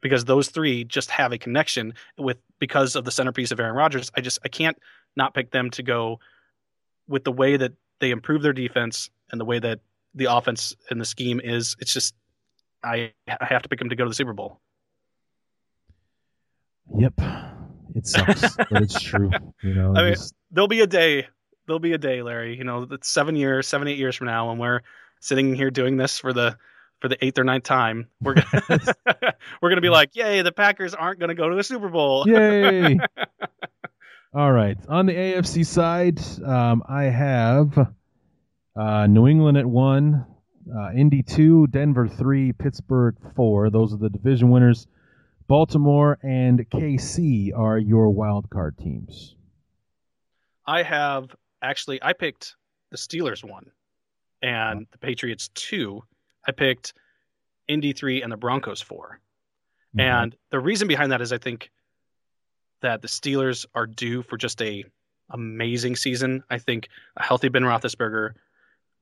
because 0.00 0.24
those 0.24 0.48
three 0.48 0.84
just 0.84 1.10
have 1.10 1.32
a 1.32 1.38
connection 1.38 1.94
with 2.16 2.38
because 2.58 2.96
of 2.96 3.04
the 3.04 3.10
centerpiece 3.10 3.50
of 3.50 3.60
Aaron 3.60 3.74
Rodgers. 3.74 4.10
I 4.16 4.20
just 4.20 4.38
I 4.44 4.48
can't 4.48 4.78
not 5.16 5.34
pick 5.34 5.50
them 5.50 5.70
to 5.72 5.82
go 5.82 6.20
with 7.08 7.24
the 7.24 7.32
way 7.32 7.56
that 7.56 7.72
they 8.00 8.10
improve 8.10 8.42
their 8.42 8.52
defense 8.52 9.10
and 9.30 9.40
the 9.40 9.44
way 9.44 9.58
that 9.58 9.80
the 10.14 10.26
offense 10.32 10.74
and 10.90 11.00
the 11.00 11.04
scheme 11.04 11.40
is. 11.42 11.76
It's 11.80 11.92
just 11.92 12.14
I 12.82 13.12
I 13.28 13.44
have 13.44 13.62
to 13.62 13.68
pick 13.68 13.78
them 13.80 13.90
to 13.90 13.96
go 13.96 14.04
to 14.04 14.08
the 14.10 14.14
Super 14.14 14.32
Bowl. 14.32 14.60
yep. 16.96 17.12
It 17.94 18.06
sucks, 18.06 18.54
but 18.56 18.82
it's 18.82 19.00
true. 19.00 19.30
You 19.62 19.74
know, 19.74 19.92
I 19.96 20.04
mean- 20.04 20.14
just- 20.14 20.34
There'll 20.50 20.68
be 20.68 20.80
a 20.80 20.86
day. 20.86 21.26
There'll 21.68 21.78
be 21.78 21.92
a 21.92 21.98
day, 21.98 22.22
Larry. 22.22 22.56
You 22.56 22.64
know, 22.64 22.86
that's 22.86 23.10
seven 23.10 23.36
years, 23.36 23.68
seven 23.68 23.88
eight 23.88 23.98
years 23.98 24.16
from 24.16 24.26
now, 24.26 24.48
when 24.48 24.56
we're 24.56 24.80
sitting 25.20 25.54
here 25.54 25.70
doing 25.70 25.98
this 25.98 26.18
for 26.18 26.32
the 26.32 26.56
for 27.00 27.08
the 27.08 27.22
eighth 27.22 27.38
or 27.38 27.44
ninth 27.44 27.64
time, 27.64 28.08
we're 28.22 28.34
gonna 28.34 28.78
we're 29.62 29.68
gonna 29.68 29.82
be 29.82 29.90
like, 29.90 30.16
"Yay, 30.16 30.40
the 30.40 30.50
Packers 30.50 30.94
aren't 30.94 31.20
gonna 31.20 31.34
go 31.34 31.48
to 31.50 31.54
the 31.54 31.62
Super 31.62 31.90
Bowl." 31.90 32.24
yay. 32.26 32.98
All 34.34 34.50
right. 34.50 34.78
On 34.88 35.04
the 35.04 35.12
AFC 35.12 35.66
side, 35.66 36.20
um, 36.42 36.82
I 36.88 37.04
have 37.04 37.78
uh, 38.74 39.06
New 39.06 39.26
England 39.28 39.58
at 39.58 39.66
one, 39.66 40.24
uh, 40.74 40.92
Indy 40.96 41.22
two, 41.22 41.66
Denver 41.66 42.08
three, 42.08 42.52
Pittsburgh 42.52 43.14
four. 43.36 43.68
Those 43.68 43.92
are 43.92 43.98
the 43.98 44.10
division 44.10 44.50
winners. 44.50 44.86
Baltimore 45.48 46.18
and 46.22 46.58
KC 46.70 47.52
are 47.54 47.78
your 47.78 48.08
wild 48.08 48.48
card 48.48 48.78
teams. 48.78 49.34
I 50.66 50.82
have 50.82 51.34
actually 51.62 52.02
I 52.02 52.12
picked 52.12 52.56
the 52.90 52.96
Steelers 52.96 53.44
one, 53.44 53.70
and 54.42 54.86
the 54.90 54.98
Patriots 54.98 55.48
two. 55.54 56.02
I 56.46 56.52
picked 56.52 56.94
Indy 57.66 57.92
three 57.92 58.22
and 58.22 58.32
the 58.32 58.36
Broncos 58.36 58.80
4 58.80 59.20
Mhm. 59.96 60.00
And 60.00 60.36
the 60.50 60.60
reason 60.60 60.88
behind 60.88 61.12
that 61.12 61.20
is 61.20 61.32
I 61.32 61.38
think 61.38 61.70
that 62.80 63.02
the 63.02 63.08
Steelers 63.08 63.66
are 63.74 63.86
due 63.86 64.22
for 64.22 64.36
just 64.36 64.60
a 64.62 64.84
amazing 65.30 65.96
season. 65.96 66.42
I 66.48 66.58
think 66.58 66.88
a 67.16 67.22
healthy 67.22 67.48
Ben 67.48 67.62
Roethlisberger 67.62 68.34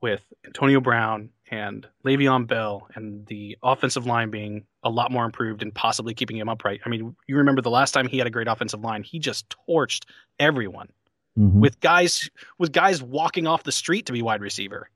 with 0.01 0.23
Antonio 0.45 0.81
Brown 0.81 1.31
and 1.51 1.89
Le'Veon 2.05 2.47
Bell 2.47 2.89
and 2.95 3.25
the 3.27 3.57
offensive 3.63 4.07
line 4.07 4.31
being 4.31 4.67
a 4.83 4.91
lot 4.91 5.11
more 5.11 5.25
improved 5.25 5.63
and 5.63 5.75
possibly 5.75 6.15
keeping 6.15 6.37
him 6.37 6.49
upright. 6.49 6.81
I 6.85 6.89
mean, 6.89 7.15
you 7.27 7.37
remember 7.37 7.63
the 7.63 7.71
last 7.71 7.93
time 7.93 8.09
he 8.09 8.19
had 8.19 8.27
a 8.27 8.31
great 8.31 8.49
offensive 8.49 8.81
line, 8.81 9.03
he 9.03 9.19
just 9.19 9.55
torched 9.69 10.05
everyone 10.39 10.89
Mhm. 11.39 11.61
with 11.61 11.79
guys 11.81 12.31
with 12.59 12.73
guys 12.73 13.03
walking 13.03 13.47
off 13.47 13.63
the 13.63 13.73
street 13.73 14.07
to 14.07 14.13
be 14.13 14.23
wide 14.23 14.41
receiver. 14.41 14.89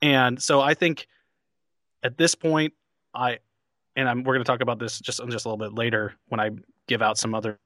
And 0.00 0.40
so 0.40 0.60
I 0.60 0.74
think 0.74 1.08
at 2.02 2.16
this 2.16 2.34
point, 2.34 2.74
I 3.14 3.38
and 3.96 4.08
I'm 4.08 4.22
we're 4.22 4.34
going 4.34 4.44
to 4.44 4.50
talk 4.50 4.60
about 4.60 4.78
this 4.78 5.00
just 5.00 5.20
just 5.28 5.44
a 5.44 5.48
little 5.48 5.56
bit 5.58 5.74
later 5.76 6.14
when 6.28 6.38
I 6.40 6.50
give 6.86 7.02
out 7.02 7.18
some 7.18 7.34
other 7.34 7.58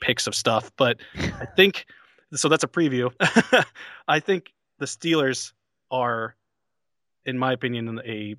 picks 0.00 0.26
of 0.28 0.34
stuff. 0.34 0.70
But 0.76 1.00
I 1.16 1.46
think 1.56 1.86
so. 2.34 2.48
That's 2.48 2.64
a 2.64 2.68
preview. 2.68 3.12
I 4.08 4.20
think 4.20 4.52
the 4.78 4.86
Steelers 4.86 5.52
are, 5.90 6.36
in 7.26 7.38
my 7.38 7.52
opinion, 7.52 8.00
a 8.04 8.36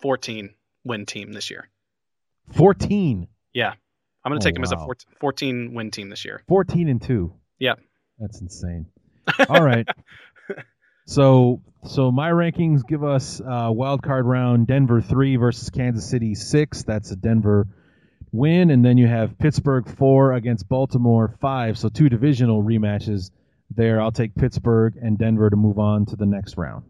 14 0.00 0.54
win 0.84 1.06
team 1.06 1.32
this 1.32 1.50
year. 1.50 1.68
14. 2.52 3.28
I'm 4.24 4.30
going 4.30 4.40
to 4.40 4.44
Oh, 4.44 4.48
take 4.48 4.54
them 4.54 4.62
as 4.64 4.72
a 4.72 4.76
14, 4.76 5.14
14 5.20 5.74
win 5.74 5.90
team 5.90 6.10
this 6.10 6.24
year. 6.24 6.42
14 6.48 6.88
and 6.88 7.00
2. 7.00 7.32
Yeah. 7.58 7.74
That's 8.18 8.40
insane. 8.40 8.86
All 9.48 9.62
right. 9.64 9.86
So 11.06 11.60
so 11.88 12.12
my 12.12 12.30
rankings 12.30 12.86
give 12.86 13.02
us 13.02 13.40
uh, 13.40 13.70
wild 13.72 14.00
card 14.00 14.26
round 14.26 14.68
Denver 14.68 15.00
3 15.00 15.36
versus 15.36 15.68
Kansas 15.68 16.08
City 16.08 16.36
6. 16.36 16.84
That's 16.84 17.10
a 17.10 17.16
Denver 17.16 17.66
win 18.30 18.70
and 18.70 18.84
then 18.84 18.96
you 18.96 19.08
have 19.08 19.36
Pittsburgh 19.36 19.88
4 19.88 20.34
against 20.34 20.68
Baltimore 20.68 21.34
5. 21.40 21.78
So 21.78 21.88
two 21.88 22.08
divisional 22.08 22.62
rematches 22.62 23.32
there. 23.74 24.00
I'll 24.00 24.12
take 24.12 24.36
Pittsburgh 24.36 24.96
and 25.02 25.18
Denver 25.18 25.50
to 25.50 25.56
move 25.56 25.80
on 25.80 26.06
to 26.06 26.16
the 26.16 26.26
next 26.26 26.56
round. 26.56 26.84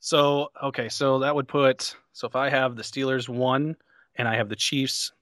So 0.00 0.50
okay, 0.62 0.90
so 0.90 1.20
that 1.20 1.34
would 1.34 1.48
put 1.48 1.96
so 2.12 2.26
if 2.26 2.36
I 2.36 2.50
have 2.50 2.76
the 2.76 2.82
Steelers 2.82 3.30
one 3.30 3.76
and 4.16 4.26
I 4.28 4.36
have 4.36 4.50
the 4.50 4.56
Chiefs, 4.56 5.12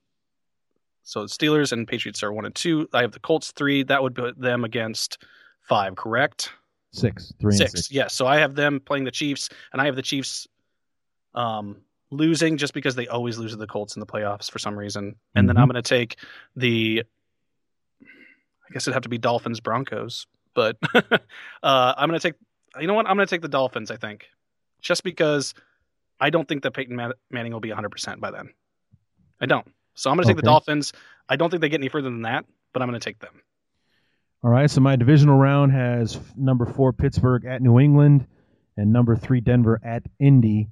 so 1.08 1.22
the 1.22 1.28
Steelers 1.28 1.72
and 1.72 1.88
Patriots 1.88 2.22
are 2.22 2.32
one 2.34 2.44
and 2.44 2.54
two. 2.54 2.86
I 2.92 3.00
have 3.00 3.12
the 3.12 3.18
Colts 3.20 3.50
three. 3.52 3.82
That 3.82 4.02
would 4.02 4.14
put 4.14 4.38
them 4.38 4.62
against 4.64 5.16
five, 5.62 5.96
correct? 5.96 6.50
6. 6.92 7.32
3 7.40 7.48
and 7.48 7.56
Six. 7.56 7.70
6. 7.72 7.90
Yes. 7.90 8.14
So 8.14 8.26
I 8.26 8.36
have 8.38 8.54
them 8.54 8.78
playing 8.80 9.04
the 9.04 9.10
Chiefs, 9.10 9.48
and 9.72 9.80
I 9.80 9.86
have 9.86 9.96
the 9.96 10.02
Chiefs 10.02 10.46
um, 11.34 11.76
losing 12.10 12.56
just 12.58 12.74
because 12.74 12.94
they 12.94 13.06
always 13.08 13.38
lose 13.38 13.52
to 13.52 13.56
the 13.56 13.66
Colts 13.66 13.96
in 13.96 14.00
the 14.00 14.06
playoffs 14.06 14.50
for 14.50 14.58
some 14.58 14.78
reason. 14.78 15.14
And 15.34 15.48
then 15.48 15.56
Mhm. 15.56 15.60
I'm 15.60 15.68
going 15.68 15.82
to 15.82 15.88
take 15.88 16.16
the. 16.56 17.04
I 18.02 18.72
guess 18.72 18.84
it'd 18.86 18.94
have 18.94 19.02
to 19.04 19.08
be 19.08 19.16
Dolphins 19.18 19.60
Broncos, 19.60 20.26
but 20.54 20.76
uh, 20.94 21.94
I'm 21.96 22.08
going 22.08 22.20
to 22.20 22.28
take. 22.28 22.38
You 22.78 22.86
know 22.86 22.94
what? 22.94 23.06
I'm 23.06 23.16
going 23.16 23.26
to 23.26 23.30
take 23.34 23.40
the 23.42 23.48
Dolphins. 23.48 23.90
I 23.90 23.96
think, 23.96 24.26
just 24.82 25.02
because 25.04 25.54
I 26.20 26.28
don't 26.30 26.46
think 26.46 26.62
that 26.64 26.72
Peyton 26.72 26.94
Man- 26.96 27.12
Manning 27.30 27.52
will 27.52 27.60
be 27.60 27.70
100 27.70 27.88
percent 27.88 28.20
by 28.20 28.30
then. 28.30 28.50
I 29.40 29.46
don't. 29.46 29.66
So 29.98 30.10
I'm 30.10 30.16
going 30.16 30.26
to 30.26 30.30
take 30.32 30.36
the 30.36 30.42
Dolphins. 30.42 30.92
I 31.28 31.36
don't 31.36 31.50
think 31.50 31.60
they 31.60 31.68
get 31.68 31.80
any 31.80 31.88
further 31.88 32.08
than 32.08 32.22
that, 32.22 32.46
but 32.72 32.82
I'm 32.82 32.88
going 32.88 33.00
to 33.00 33.04
take 33.04 33.18
them. 33.18 33.42
All 34.44 34.50
right, 34.50 34.70
so 34.70 34.80
my 34.80 34.94
divisional 34.94 35.36
round 35.36 35.72
has 35.72 36.20
number 36.36 36.64
four 36.64 36.92
Pittsburgh 36.92 37.44
at 37.44 37.60
New 37.60 37.80
England 37.80 38.26
and 38.76 38.92
number 38.92 39.16
three 39.16 39.40
Denver 39.40 39.80
at 39.84 40.04
Indy. 40.20 40.68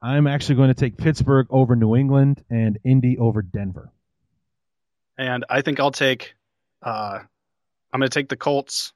I'm 0.00 0.28
actually 0.28 0.54
going 0.54 0.68
to 0.68 0.74
take 0.74 0.96
Pittsburgh 0.96 1.48
over 1.50 1.74
New 1.74 1.96
England 1.96 2.44
and 2.48 2.78
Indy 2.84 3.18
over 3.18 3.42
Denver. 3.42 3.92
and 5.18 5.44
I 5.50 5.60
think 5.62 5.80
I'll 5.80 5.90
take. 5.90 6.34
Uh, 6.82 7.18
I'm 7.92 8.00
going 8.00 8.08
to 8.08 8.14
take 8.14 8.28
the 8.28 8.36
Colts, 8.36 8.92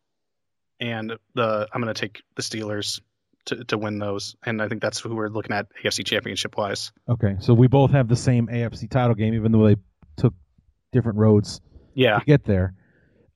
and 0.80 1.18
the 1.34 1.68
I'm 1.72 1.82
going 1.82 1.92
to 1.92 2.00
take 2.00 2.22
the 2.36 2.42
Steelers 2.42 3.00
to 3.46 3.64
to 3.64 3.78
win 3.78 3.98
those, 3.98 4.36
and 4.44 4.60
I 4.62 4.68
think 4.68 4.80
that's 4.82 5.00
who 5.00 5.14
we're 5.14 5.28
looking 5.28 5.52
at 5.54 5.66
AFC 5.84 6.04
Championship 6.04 6.56
wise. 6.56 6.92
Okay, 7.08 7.36
so 7.40 7.54
we 7.54 7.66
both 7.68 7.90
have 7.92 8.08
the 8.08 8.16
same 8.16 8.46
AFC 8.48 8.90
title 8.90 9.14
game, 9.14 9.34
even 9.34 9.52
though 9.52 9.66
they 9.66 9.76
took 10.16 10.34
different 10.92 11.18
roads 11.18 11.60
Yeah, 11.94 12.18
to 12.18 12.24
get 12.24 12.44
there. 12.44 12.74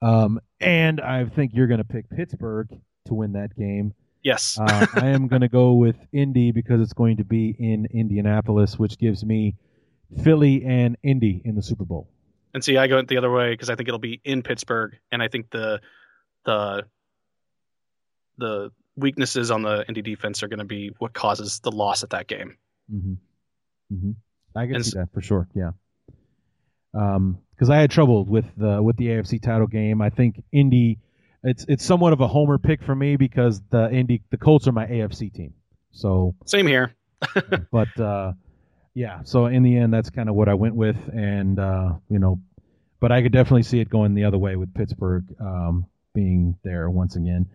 Um, 0.00 0.40
and 0.60 1.00
I 1.00 1.24
think 1.24 1.52
you're 1.54 1.66
going 1.66 1.78
to 1.78 1.84
pick 1.84 2.08
Pittsburgh 2.10 2.68
to 3.06 3.14
win 3.14 3.32
that 3.32 3.56
game. 3.56 3.94
yes, 4.22 4.58
Uh, 4.60 4.86
I 4.94 5.06
am 5.08 5.26
going 5.28 5.42
to 5.42 5.48
go 5.48 5.72
with 5.74 5.96
Indy 6.12 6.52
because 6.52 6.80
it's 6.80 6.92
going 6.92 7.16
to 7.18 7.24
be 7.24 7.54
in 7.58 7.86
Indianapolis, 7.92 8.78
which 8.78 8.96
gives 8.98 9.24
me 9.24 9.56
Philly 10.22 10.64
and 10.64 10.96
Indy 11.02 11.42
in 11.44 11.54
the 11.56 11.62
Super 11.62 11.84
Bowl. 11.84 12.08
and 12.54 12.62
see, 12.64 12.76
I 12.76 12.86
go 12.86 13.02
the 13.02 13.16
other 13.18 13.30
way 13.30 13.50
because 13.52 13.70
I 13.70 13.74
think 13.74 13.88
it'll 13.88 13.98
be 13.98 14.20
in 14.24 14.42
Pittsburgh, 14.42 14.96
and 15.12 15.22
I 15.22 15.28
think 15.28 15.50
the 15.50 15.80
the 16.44 16.84
the 18.38 18.70
weaknesses 18.98 19.50
on 19.50 19.62
the 19.62 19.84
Indy 19.88 20.02
defense 20.02 20.42
are 20.42 20.48
going 20.48 20.58
to 20.58 20.64
be 20.64 20.90
what 20.98 21.12
causes 21.12 21.60
the 21.60 21.70
loss 21.70 22.02
at 22.02 22.10
that 22.10 22.26
game. 22.26 22.56
Mm-hmm. 22.92 23.14
Mm-hmm. 23.94 24.10
I 24.56 24.66
can 24.66 24.76
And 24.76 24.84
see 24.84 24.90
s- 24.90 24.94
that 24.94 25.12
for 25.12 25.20
sure. 25.22 25.48
Yeah. 25.54 25.70
Um, 26.94 27.38
because 27.54 27.70
I 27.70 27.76
had 27.78 27.90
trouble 27.90 28.24
with 28.24 28.44
the 28.56 28.82
with 28.82 28.96
the 28.96 29.06
AFC 29.06 29.42
title 29.42 29.66
game. 29.66 30.00
I 30.00 30.10
think 30.10 30.42
Indy, 30.52 30.98
it's 31.42 31.64
it's 31.68 31.84
somewhat 31.84 32.12
of 32.12 32.20
a 32.20 32.28
homer 32.28 32.56
pick 32.58 32.82
for 32.82 32.94
me 32.94 33.16
because 33.16 33.60
the 33.70 33.90
Indy 33.90 34.22
the 34.30 34.36
Colts 34.36 34.68
are 34.68 34.72
my 34.72 34.86
AFC 34.86 35.32
team. 35.32 35.54
So, 35.90 36.34
Same 36.46 36.66
here. 36.66 36.94
but 37.72 37.98
uh, 38.00 38.32
yeah. 38.94 39.22
So 39.24 39.46
in 39.46 39.64
the 39.64 39.76
end, 39.76 39.92
that's 39.92 40.10
kind 40.10 40.28
of 40.28 40.34
what 40.36 40.48
I 40.48 40.54
went 40.54 40.76
with, 40.76 40.96
and 41.12 41.58
uh, 41.58 41.94
you 42.08 42.20
know, 42.20 42.40
but 43.00 43.10
I 43.10 43.22
could 43.22 43.32
definitely 43.32 43.64
see 43.64 43.80
it 43.80 43.90
going 43.90 44.14
the 44.14 44.24
other 44.24 44.38
way 44.38 44.54
with 44.56 44.72
Pittsburgh 44.72 45.24
um, 45.40 45.86
being 46.14 46.56
there 46.62 46.88
once 46.88 47.16
again. 47.16 47.46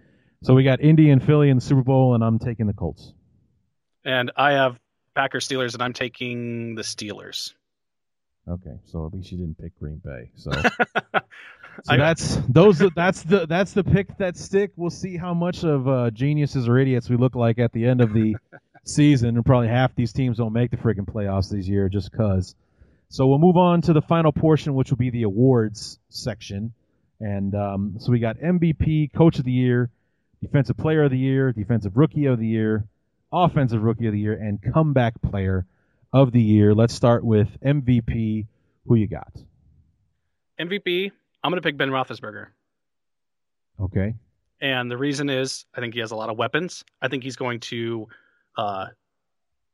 So 0.43 0.53
we 0.53 0.65
got 0.65 0.81
Indy 0.81 1.09
and 1.09 1.23
Philly 1.23 1.49
in 1.49 1.57
the 1.57 1.61
Super 1.61 1.83
Bowl, 1.83 2.15
and 2.15 2.23
I'm 2.23 2.37
taking 2.37 2.67
the 2.67 2.73
Colts. 2.73 3.13
And 4.03 4.29
I 4.35 4.51
have 4.53 4.77
Packers 5.15 5.47
Steelers, 5.47 5.73
and 5.73 5.81
I'm 5.81 5.93
taking 5.93 6.75
the 6.75 6.81
Steelers. 6.81 7.53
Okay, 8.49 8.77
so 8.85 9.05
at 9.05 9.13
least 9.13 9.31
you 9.31 9.37
didn't 9.37 9.57
pick 9.57 9.79
Green 9.79 10.01
Bay. 10.03 10.31
So, 10.35 10.51
so 11.83 11.97
that's 11.97 12.35
those. 12.49 12.83
That's 12.93 13.23
the 13.23 13.47
that's 13.47 13.71
the 13.71 13.85
pick 13.85 14.17
that 14.17 14.35
stick. 14.35 14.71
We'll 14.75 14.89
see 14.89 15.15
how 15.15 15.33
much 15.33 15.63
of 15.63 15.87
uh, 15.87 16.11
geniuses 16.11 16.67
or 16.67 16.77
idiots 16.77 17.09
we 17.09 17.15
look 17.15 17.35
like 17.35 17.57
at 17.57 17.71
the 17.71 17.85
end 17.85 18.01
of 18.01 18.11
the 18.11 18.35
season, 18.83 19.37
and 19.37 19.45
probably 19.45 19.69
half 19.69 19.95
these 19.95 20.11
teams 20.11 20.39
don't 20.39 20.51
make 20.51 20.71
the 20.71 20.77
freaking 20.77 21.07
playoffs 21.07 21.51
this 21.51 21.69
year 21.69 21.87
just 21.87 22.11
cause. 22.11 22.53
So 23.07 23.27
we'll 23.27 23.39
move 23.39 23.55
on 23.55 23.81
to 23.83 23.93
the 23.93 24.01
final 24.01 24.33
portion, 24.33 24.73
which 24.73 24.89
will 24.89 24.97
be 24.97 25.09
the 25.09 25.23
awards 25.23 25.99
section, 26.09 26.73
and 27.21 27.55
um, 27.55 27.95
so 27.99 28.11
we 28.11 28.19
got 28.19 28.39
MVP, 28.39 29.13
Coach 29.13 29.39
of 29.39 29.45
the 29.45 29.51
Year, 29.51 29.89
Defensive 30.43 30.77
Player 30.77 31.03
of 31.03 31.11
the 31.11 31.17
Year, 31.17 31.51
Defensive 31.53 31.95
Rookie 31.95 32.25
of 32.25 32.37
the 32.37 32.47
Year, 32.47 32.85
Offensive 33.31 33.81
Rookie 33.81 34.07
of 34.07 34.13
the 34.13 34.19
Year, 34.19 34.33
and 34.33 34.59
Comeback 34.73 35.21
Player 35.21 35.65
of 36.11 36.31
the 36.31 36.41
Year. 36.41 36.75
Let's 36.75 36.93
start 36.93 37.23
with 37.23 37.47
MVP. 37.65 38.45
Who 38.85 38.95
you 38.95 39.07
got? 39.07 39.31
MVP. 40.59 41.11
I'm 41.43 41.51
going 41.51 41.61
to 41.61 41.65
pick 41.65 41.77
Ben 41.77 41.89
Roethlisberger. 41.89 42.47
Okay. 43.81 44.15
And 44.61 44.91
the 44.91 44.97
reason 44.97 45.29
is 45.29 45.65
I 45.73 45.79
think 45.79 45.93
he 45.93 46.01
has 46.01 46.11
a 46.11 46.15
lot 46.15 46.29
of 46.29 46.37
weapons. 46.37 46.83
I 47.01 47.07
think 47.07 47.23
he's 47.23 47.35
going 47.35 47.59
to 47.61 48.07
uh 48.57 48.87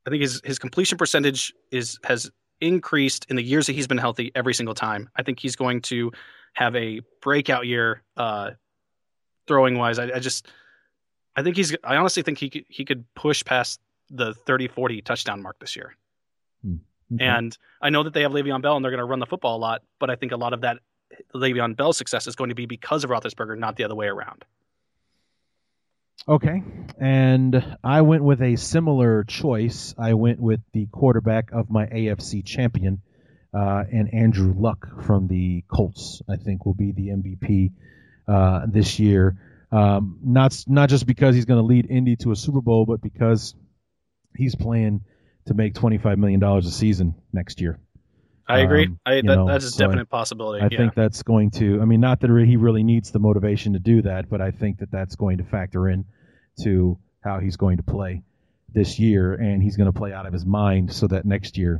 I 0.06 0.10
think 0.10 0.22
his 0.22 0.42
his 0.44 0.58
completion 0.58 0.98
percentage 0.98 1.54
is 1.72 2.00
has 2.04 2.32
increased 2.62 3.26
in 3.30 3.36
the 3.36 3.44
years 3.44 3.68
that 3.68 3.74
he's 3.74 3.88
been 3.88 3.98
healthy 3.98 4.32
every 4.34 4.54
single 4.54 4.74
time. 4.74 5.10
I 5.16 5.24
think 5.24 5.40
he's 5.40 5.56
going 5.56 5.82
to 5.84 6.12
have 6.54 6.76
a 6.76 7.02
breakout 7.22 7.68
year 7.68 8.04
uh 8.18 8.52
throwing 9.50 9.78
wise. 9.78 10.00
I, 10.00 10.06
I 10.16 10.20
just 10.20 10.48
I 11.36 11.44
think 11.44 11.58
he's 11.58 11.76
I 11.84 11.98
honestly 11.98 12.24
think 12.24 12.38
he 12.38 12.50
could 12.50 12.66
he 12.70 12.86
could 12.86 13.04
push 13.16 13.44
past 13.44 13.82
the 14.10 14.34
30-40 14.48 15.04
touchdown 15.04 15.42
mark 15.42 15.60
this 15.60 15.76
year. 15.76 15.96
Okay. 17.12 17.26
And 17.26 17.58
I 17.82 17.90
know 17.90 18.04
that 18.04 18.14
they 18.14 18.22
have 18.22 18.32
Le'Veon 18.32 18.62
Bell 18.62 18.76
and 18.76 18.86
they're 18.86 18.92
going 18.92 19.00
to 19.00 19.06
run 19.06 19.20
the 19.20 19.26
football 19.26 19.58
a 19.58 19.62
lot, 19.62 19.82
but 20.00 20.10
I 20.12 20.16
think 20.16 20.32
a 20.32 20.38
lot 20.38 20.54
of 20.54 20.62
that 20.62 20.78
Le'Veon 21.34 21.76
Bell 21.76 21.92
success 21.92 22.28
is 22.28 22.36
going 22.36 22.50
to 22.50 22.56
be 22.56 22.68
because 22.68 23.04
of 23.04 23.10
Roethlisberger, 23.10 23.58
not 23.58 23.76
the 23.76 23.84
other 23.84 23.96
way 23.96 24.08
around. 24.08 24.46
Okay. 26.28 26.62
And 27.00 27.78
I 27.84 28.02
went 28.02 28.24
with 28.24 28.42
a 28.44 28.56
similar 28.58 29.24
choice. 29.24 29.96
I 29.98 30.14
went 30.14 30.40
with 30.40 30.60
the 30.74 30.86
quarterback 30.92 31.52
of 31.52 31.72
my 31.72 31.88
AFC 31.88 32.46
champion. 32.46 33.02
uh, 33.54 33.84
and 33.92 34.14
Andrew 34.14 34.54
Luck 34.56 34.88
from 35.06 35.28
the 35.28 35.64
Colts. 35.68 36.22
I 36.30 36.36
think 36.36 36.66
will 36.66 36.76
be 36.76 36.92
the 36.92 37.08
MVP 37.10 37.72
uh, 38.30 38.66
this 38.68 39.00
year. 39.00 39.38
Um, 39.72 40.20
not 40.24 40.64
not 40.68 40.90
just 40.90 41.06
because 41.06 41.36
he's 41.36 41.46
going 41.46 41.60
to 41.60 41.66
lead 41.66 41.88
Indy 41.90 42.16
to 42.18 42.32
a 42.32 42.36
Super 42.36 42.62
Bowl, 42.62 42.86
but 42.86 43.02
because 43.02 43.56
he's 44.36 44.56
playing 44.56 45.02
to 45.48 45.54
make 45.54 45.74
twenty 45.76 45.98
five 45.98 46.18
million 46.18 46.40
dollars 46.40 46.66
a 46.66 46.72
season 46.72 47.16
next 47.34 47.62
year. 47.62 47.80
I 48.48 48.60
agree. 48.60 48.86
Um, 48.86 49.00
I, 49.06 49.16
that, 49.16 49.24
know, 49.24 49.48
that's 49.48 49.66
a 49.66 49.70
so 49.70 49.86
definite 49.86 50.08
I, 50.12 50.18
possibility. 50.18 50.64
I 50.64 50.70
yeah. 50.72 50.78
think 50.78 50.96
that's 50.96 51.22
going 51.22 51.52
to. 51.52 51.80
I 51.82 51.86
mean, 51.86 52.02
not 52.02 52.22
that 52.22 52.46
he 52.48 52.58
really 52.58 52.84
needs 52.84 53.12
the 53.12 53.20
motivation 53.20 53.74
to 53.74 53.80
do 53.80 54.02
that, 54.02 54.28
but 54.28 54.42
I 54.42 54.52
think 54.52 54.80
that 54.80 54.92
that's 54.92 55.16
going 55.16 55.38
to 55.38 55.44
factor 55.44 55.88
in 55.88 56.06
to 56.64 56.98
how 57.24 57.40
he's 57.40 57.58
going 57.58 57.78
to 57.78 57.84
play 57.84 58.24
this 58.74 58.98
year, 58.98 59.34
and 59.34 59.62
he's 59.62 59.78
going 59.78 59.92
to 59.92 59.98
play 59.98 60.14
out 60.14 60.26
of 60.26 60.34
his 60.34 60.46
mind 60.46 60.92
so 60.94 61.08
that 61.08 61.26
next 61.26 61.58
year, 61.58 61.80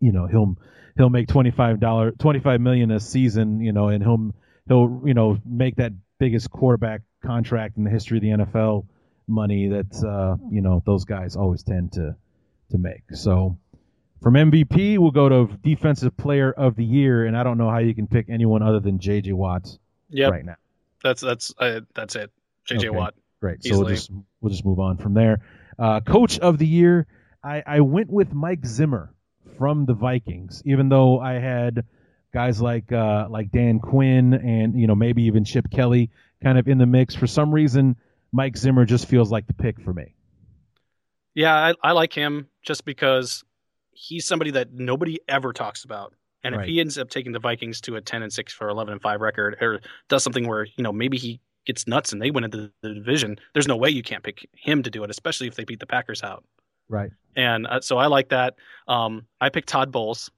you 0.00 0.12
know, 0.12 0.26
he'll 0.26 0.56
he'll 0.96 1.10
make 1.10 1.28
twenty 1.28 1.50
five 1.50 1.80
dollar 1.80 2.10
twenty 2.10 2.40
five 2.40 2.60
million 2.60 2.90
a 2.90 3.00
season, 3.00 3.60
you 3.60 3.72
know, 3.72 3.88
and 3.88 4.02
he'll 4.02 4.34
he'll 4.68 5.02
you 5.04 5.14
know 5.14 5.38
make 5.44 5.76
that 5.76 5.92
biggest 6.18 6.50
quarterback 6.50 7.02
contract 7.24 7.76
in 7.76 7.84
the 7.84 7.90
history 7.90 8.18
of 8.18 8.22
the 8.22 8.44
NFL 8.44 8.86
money 9.26 9.68
that 9.68 10.04
uh, 10.04 10.36
you 10.50 10.60
know 10.60 10.82
those 10.86 11.04
guys 11.04 11.36
always 11.36 11.62
tend 11.62 11.92
to 11.92 12.16
to 12.70 12.78
make. 12.78 13.02
So 13.12 13.58
from 14.22 14.34
MVP, 14.34 14.98
we'll 14.98 15.10
go 15.10 15.28
to 15.28 15.48
Defensive 15.62 16.16
Player 16.16 16.52
of 16.52 16.76
the 16.76 16.84
Year, 16.84 17.26
and 17.26 17.36
I 17.36 17.42
don't 17.42 17.58
know 17.58 17.70
how 17.70 17.78
you 17.78 17.94
can 17.94 18.06
pick 18.06 18.26
anyone 18.28 18.62
other 18.62 18.80
than 18.80 18.98
J.J. 18.98 19.32
Watts 19.32 19.78
yep. 20.10 20.32
right 20.32 20.44
now. 20.44 20.56
That's 21.02 21.20
that's 21.20 21.54
uh, 21.58 21.80
that's 21.94 22.16
it. 22.16 22.30
J.J. 22.64 22.88
Okay. 22.88 22.96
Watt. 22.96 23.14
Great. 23.40 23.58
Easily. 23.64 23.72
So 23.72 23.78
we'll 23.78 23.94
just 23.94 24.10
we'll 24.40 24.50
just 24.50 24.64
move 24.64 24.80
on 24.80 24.98
from 24.98 25.14
there. 25.14 25.40
Uh, 25.78 26.00
Coach 26.00 26.40
of 26.40 26.58
the 26.58 26.66
Year, 26.66 27.06
I, 27.42 27.62
I 27.64 27.80
went 27.80 28.10
with 28.10 28.32
Mike 28.32 28.66
Zimmer 28.66 29.14
from 29.56 29.86
the 29.86 29.94
Vikings, 29.94 30.62
even 30.64 30.88
though 30.88 31.20
I 31.20 31.34
had 31.34 31.84
guys 32.32 32.60
like 32.60 32.92
uh, 32.92 33.26
like 33.30 33.50
Dan 33.50 33.80
Quinn 33.80 34.34
and 34.34 34.78
you 34.78 34.86
know 34.86 34.94
maybe 34.94 35.22
even 35.24 35.44
Chip 35.44 35.70
Kelly 35.70 36.10
kind 36.42 36.58
of 36.58 36.68
in 36.68 36.78
the 36.78 36.86
mix. 36.86 37.14
For 37.14 37.26
some 37.26 37.52
reason, 37.52 37.96
Mike 38.32 38.56
Zimmer 38.56 38.84
just 38.84 39.06
feels 39.06 39.30
like 39.30 39.46
the 39.46 39.54
pick 39.54 39.80
for 39.80 39.92
me. 39.92 40.14
Yeah, 41.34 41.54
I, 41.54 41.74
I 41.82 41.92
like 41.92 42.12
him 42.12 42.48
just 42.62 42.84
because 42.84 43.44
he's 43.92 44.26
somebody 44.26 44.50
that 44.52 44.72
nobody 44.72 45.20
ever 45.28 45.52
talks 45.52 45.84
about. 45.84 46.14
And 46.44 46.54
right. 46.54 46.62
if 46.62 46.68
he 46.68 46.80
ends 46.80 46.98
up 46.98 47.10
taking 47.10 47.32
the 47.32 47.40
Vikings 47.40 47.80
to 47.82 47.96
a 47.96 48.00
10 48.00 48.22
and 48.22 48.32
6 48.32 48.52
for 48.52 48.68
11 48.68 48.92
and 48.92 49.02
5 49.02 49.20
record 49.20 49.56
or 49.60 49.80
does 50.08 50.22
something 50.22 50.46
where, 50.46 50.64
you 50.64 50.84
know, 50.84 50.92
maybe 50.92 51.16
he 51.18 51.40
gets 51.66 51.86
nuts 51.86 52.12
and 52.12 52.22
they 52.22 52.30
win 52.30 52.44
into 52.44 52.72
the 52.82 52.94
division, 52.94 53.38
there's 53.52 53.68
no 53.68 53.76
way 53.76 53.90
you 53.90 54.02
can't 54.02 54.22
pick 54.22 54.48
him 54.52 54.82
to 54.82 54.90
do 54.90 55.04
it, 55.04 55.10
especially 55.10 55.46
if 55.46 55.56
they 55.56 55.64
beat 55.64 55.80
the 55.80 55.86
Packers 55.86 56.22
out. 56.22 56.44
Right. 56.88 57.10
And 57.36 57.66
uh, 57.66 57.80
so 57.80 57.98
I 57.98 58.06
like 58.06 58.30
that. 58.30 58.54
Um, 58.86 59.26
I 59.40 59.48
picked 59.48 59.68
Todd 59.68 59.92
Bowles. 59.92 60.30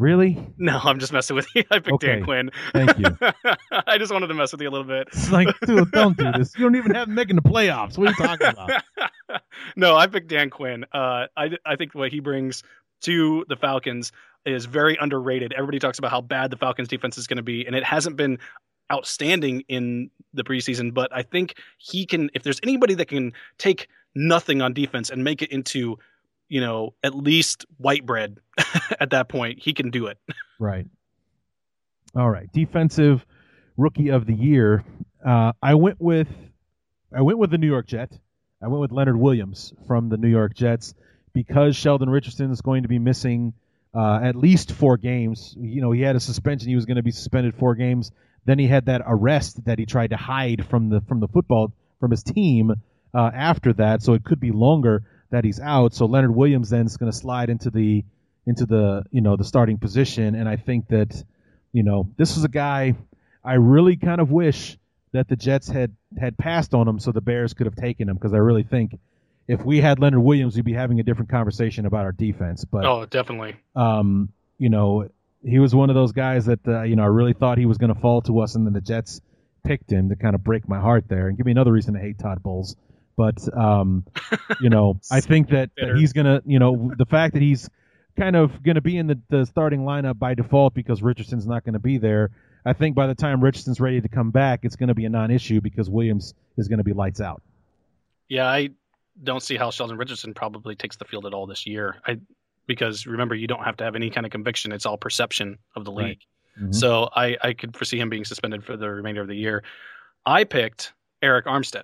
Really? 0.00 0.42
No, 0.56 0.80
I'm 0.82 0.98
just 0.98 1.12
messing 1.12 1.36
with 1.36 1.46
you. 1.54 1.62
I 1.70 1.78
picked 1.78 1.92
okay. 1.92 2.06
Dan 2.06 2.24
Quinn. 2.24 2.50
Thank 2.72 2.98
you. 2.98 3.18
I 3.86 3.98
just 3.98 4.10
wanted 4.10 4.28
to 4.28 4.34
mess 4.34 4.50
with 4.50 4.62
you 4.62 4.68
a 4.68 4.70
little 4.70 4.86
bit. 4.86 5.08
It's 5.08 5.30
like, 5.30 5.48
dude, 5.66 5.90
don't 5.90 6.16
do 6.16 6.32
this. 6.32 6.56
You 6.56 6.64
don't 6.64 6.76
even 6.76 6.94
have 6.94 7.06
making 7.06 7.36
the 7.36 7.42
playoffs. 7.42 7.98
What 7.98 8.08
are 8.08 8.10
you 8.12 8.26
talking 8.26 8.46
about? 8.46 9.42
no, 9.76 9.96
I 9.96 10.06
picked 10.06 10.28
Dan 10.28 10.48
Quinn. 10.48 10.86
Uh, 10.90 11.26
I 11.36 11.50
I 11.66 11.76
think 11.76 11.94
what 11.94 12.10
he 12.10 12.20
brings 12.20 12.62
to 13.02 13.44
the 13.50 13.56
Falcons 13.56 14.10
is 14.46 14.64
very 14.64 14.96
underrated. 14.98 15.52
Everybody 15.52 15.78
talks 15.78 15.98
about 15.98 16.10
how 16.10 16.22
bad 16.22 16.50
the 16.50 16.56
Falcons 16.56 16.88
defense 16.88 17.18
is 17.18 17.26
going 17.26 17.36
to 17.36 17.42
be, 17.42 17.66
and 17.66 17.76
it 17.76 17.84
hasn't 17.84 18.16
been 18.16 18.38
outstanding 18.90 19.64
in 19.68 20.10
the 20.32 20.44
preseason. 20.44 20.94
But 20.94 21.14
I 21.14 21.24
think 21.24 21.56
he 21.76 22.06
can. 22.06 22.30
If 22.32 22.42
there's 22.42 22.60
anybody 22.62 22.94
that 22.94 23.08
can 23.08 23.34
take 23.58 23.86
nothing 24.14 24.62
on 24.62 24.72
defense 24.72 25.10
and 25.10 25.22
make 25.24 25.42
it 25.42 25.52
into 25.52 25.98
you 26.50 26.60
know, 26.60 26.94
at 27.02 27.14
least 27.14 27.64
white 27.78 28.04
bread 28.04 28.36
at 29.00 29.10
that 29.10 29.30
point, 29.30 29.60
he 29.62 29.72
can 29.72 29.90
do 29.90 30.08
it. 30.08 30.18
Right. 30.58 30.86
All 32.14 32.28
right. 32.28 32.52
Defensive 32.52 33.24
rookie 33.78 34.10
of 34.10 34.26
the 34.26 34.34
year. 34.34 34.84
Uh, 35.26 35.52
I 35.62 35.76
went 35.76 36.00
with 36.00 36.28
I 37.16 37.22
went 37.22 37.38
with 37.38 37.50
the 37.50 37.58
New 37.58 37.68
York 37.68 37.86
Jet. 37.86 38.12
I 38.62 38.68
went 38.68 38.80
with 38.80 38.92
Leonard 38.92 39.18
Williams 39.18 39.72
from 39.86 40.10
the 40.10 40.16
New 40.16 40.28
York 40.28 40.54
Jets 40.54 40.92
because 41.32 41.76
Sheldon 41.76 42.10
Richardson 42.10 42.50
is 42.50 42.60
going 42.60 42.82
to 42.82 42.88
be 42.88 42.98
missing 42.98 43.54
uh, 43.94 44.20
at 44.22 44.36
least 44.36 44.72
four 44.72 44.96
games. 44.96 45.54
You 45.58 45.80
know, 45.80 45.92
he 45.92 46.02
had 46.02 46.16
a 46.16 46.20
suspension; 46.20 46.68
he 46.68 46.74
was 46.74 46.84
going 46.84 46.96
to 46.96 47.02
be 47.02 47.12
suspended 47.12 47.54
four 47.54 47.74
games. 47.76 48.10
Then 48.44 48.58
he 48.58 48.66
had 48.66 48.86
that 48.86 49.02
arrest 49.06 49.64
that 49.66 49.78
he 49.78 49.86
tried 49.86 50.10
to 50.10 50.16
hide 50.16 50.66
from 50.66 50.88
the 50.88 51.00
from 51.02 51.20
the 51.20 51.28
football 51.28 51.72
from 52.00 52.10
his 52.10 52.22
team 52.24 52.72
uh, 53.14 53.30
after 53.32 53.72
that, 53.74 54.02
so 54.02 54.14
it 54.14 54.24
could 54.24 54.40
be 54.40 54.50
longer 54.50 55.04
that 55.30 55.44
he's 55.44 55.60
out. 55.60 55.94
So 55.94 56.06
Leonard 56.06 56.34
Williams 56.34 56.70
then 56.70 56.86
is 56.86 56.96
going 56.96 57.10
to 57.10 57.16
slide 57.16 57.50
into 57.50 57.70
the 57.70 58.04
into 58.46 58.66
the 58.66 59.04
you 59.10 59.20
know 59.20 59.36
the 59.36 59.44
starting 59.44 59.78
position, 59.78 60.34
and 60.34 60.48
I 60.48 60.56
think 60.56 60.88
that 60.88 61.22
you 61.72 61.82
know 61.82 62.08
this 62.16 62.36
is 62.36 62.44
a 62.44 62.48
guy 62.48 62.94
I 63.44 63.54
really 63.54 63.96
kind 63.96 64.20
of 64.20 64.30
wish 64.30 64.78
that 65.12 65.28
the 65.28 65.36
Jets 65.36 65.68
had 65.68 65.94
had 66.18 66.36
passed 66.36 66.74
on 66.74 66.86
him 66.86 66.98
so 66.98 67.12
the 67.12 67.20
Bears 67.20 67.54
could 67.54 67.66
have 67.66 67.76
taken 67.76 68.08
him 68.08 68.16
because 68.16 68.34
I 68.34 68.38
really 68.38 68.62
think 68.62 68.98
if 69.48 69.64
we 69.64 69.80
had 69.80 69.98
Leonard 69.98 70.22
Williams, 70.22 70.54
we'd 70.54 70.64
be 70.64 70.74
having 70.74 71.00
a 71.00 71.02
different 71.02 71.30
conversation 71.30 71.86
about 71.86 72.04
our 72.04 72.12
defense. 72.12 72.64
But 72.64 72.84
oh, 72.84 73.06
definitely. 73.06 73.56
Um, 73.74 74.28
you 74.58 74.68
know, 74.68 75.08
he 75.44 75.58
was 75.58 75.74
one 75.74 75.90
of 75.90 75.94
those 75.94 76.12
guys 76.12 76.46
that 76.46 76.66
uh, 76.66 76.82
you 76.82 76.96
know 76.96 77.02
I 77.02 77.06
really 77.06 77.32
thought 77.32 77.58
he 77.58 77.66
was 77.66 77.78
going 77.78 77.92
to 77.92 78.00
fall 78.00 78.22
to 78.22 78.40
us, 78.40 78.54
and 78.54 78.66
then 78.66 78.72
the 78.72 78.80
Jets 78.80 79.20
picked 79.64 79.90
him 79.90 80.08
to 80.10 80.16
kind 80.16 80.34
of 80.34 80.44
break 80.44 80.68
my 80.68 80.78
heart 80.78 81.04
there 81.08 81.28
and 81.28 81.36
give 81.36 81.46
me 81.46 81.52
another 81.52 81.72
reason 81.72 81.94
to 81.94 82.00
hate 82.00 82.18
Todd 82.18 82.42
Bowles. 82.42 82.76
But 83.20 83.54
um, 83.54 84.06
you 84.62 84.70
know, 84.70 84.98
I 85.10 85.20
think 85.20 85.50
that, 85.50 85.68
that 85.76 85.94
he's 85.94 86.14
gonna, 86.14 86.40
you 86.46 86.58
know, 86.58 86.90
the 86.96 87.04
fact 87.04 87.34
that 87.34 87.42
he's 87.42 87.68
kind 88.18 88.34
of 88.34 88.62
going 88.62 88.76
to 88.76 88.80
be 88.80 88.96
in 88.96 89.08
the, 89.08 89.20
the 89.28 89.44
starting 89.44 89.80
lineup 89.80 90.18
by 90.18 90.32
default 90.32 90.72
because 90.72 91.02
Richardson's 91.02 91.46
not 91.46 91.62
going 91.62 91.74
to 91.74 91.80
be 91.80 91.98
there. 91.98 92.30
I 92.64 92.72
think 92.72 92.96
by 92.96 93.06
the 93.08 93.14
time 93.14 93.44
Richardson's 93.44 93.78
ready 93.78 94.00
to 94.00 94.08
come 94.08 94.30
back, 94.30 94.60
it's 94.62 94.76
going 94.76 94.88
to 94.88 94.94
be 94.94 95.04
a 95.04 95.10
non-issue 95.10 95.60
because 95.60 95.90
Williams 95.90 96.32
is 96.56 96.66
going 96.68 96.78
to 96.78 96.84
be 96.84 96.94
lights 96.94 97.20
out. 97.20 97.42
Yeah, 98.26 98.46
I 98.46 98.70
don't 99.22 99.42
see 99.42 99.56
how 99.56 99.70
Sheldon 99.70 99.98
Richardson 99.98 100.32
probably 100.32 100.74
takes 100.76 100.96
the 100.96 101.04
field 101.04 101.26
at 101.26 101.34
all 101.34 101.46
this 101.46 101.66
year. 101.66 101.96
I 102.06 102.20
because 102.66 103.06
remember 103.06 103.34
you 103.34 103.48
don't 103.48 103.64
have 103.64 103.76
to 103.78 103.84
have 103.84 103.96
any 103.96 104.08
kind 104.08 104.24
of 104.24 104.32
conviction; 104.32 104.72
it's 104.72 104.86
all 104.86 104.96
perception 104.96 105.58
of 105.76 105.84
the 105.84 105.92
league. 105.92 106.06
Right. 106.06 106.18
Mm-hmm. 106.58 106.72
So 106.72 107.10
I 107.14 107.36
I 107.42 107.52
could 107.52 107.76
foresee 107.76 107.98
him 107.98 108.08
being 108.08 108.24
suspended 108.24 108.64
for 108.64 108.78
the 108.78 108.88
remainder 108.88 109.20
of 109.20 109.28
the 109.28 109.36
year. 109.36 109.62
I 110.24 110.44
picked 110.44 110.94
Arik 111.22 111.44
Armstead. 111.44 111.82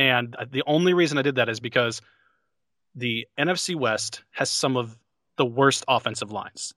And 0.00 0.34
the 0.50 0.62
only 0.66 0.94
reason 0.94 1.18
I 1.18 1.22
did 1.22 1.34
that 1.34 1.50
is 1.50 1.60
because 1.60 2.00
the 2.94 3.28
NFC 3.38 3.76
West 3.76 4.22
has 4.30 4.50
some 4.50 4.78
of 4.78 4.96
the 5.36 5.44
worst 5.44 5.84
offensive 5.86 6.32
lines. 6.32 6.72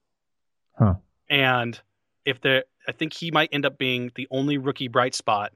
Huh. 0.78 0.96
And 1.30 1.80
if 2.26 2.42
there, 2.42 2.66
I 2.86 2.92
think 2.92 3.14
he 3.14 3.32
might 3.32 3.48
end 3.54 3.66
up 3.66 3.78
being 3.78 4.12
the 4.16 4.28
only 4.30 4.58
rookie 4.58 4.90
bright 4.90 5.16
spot 5.16 5.54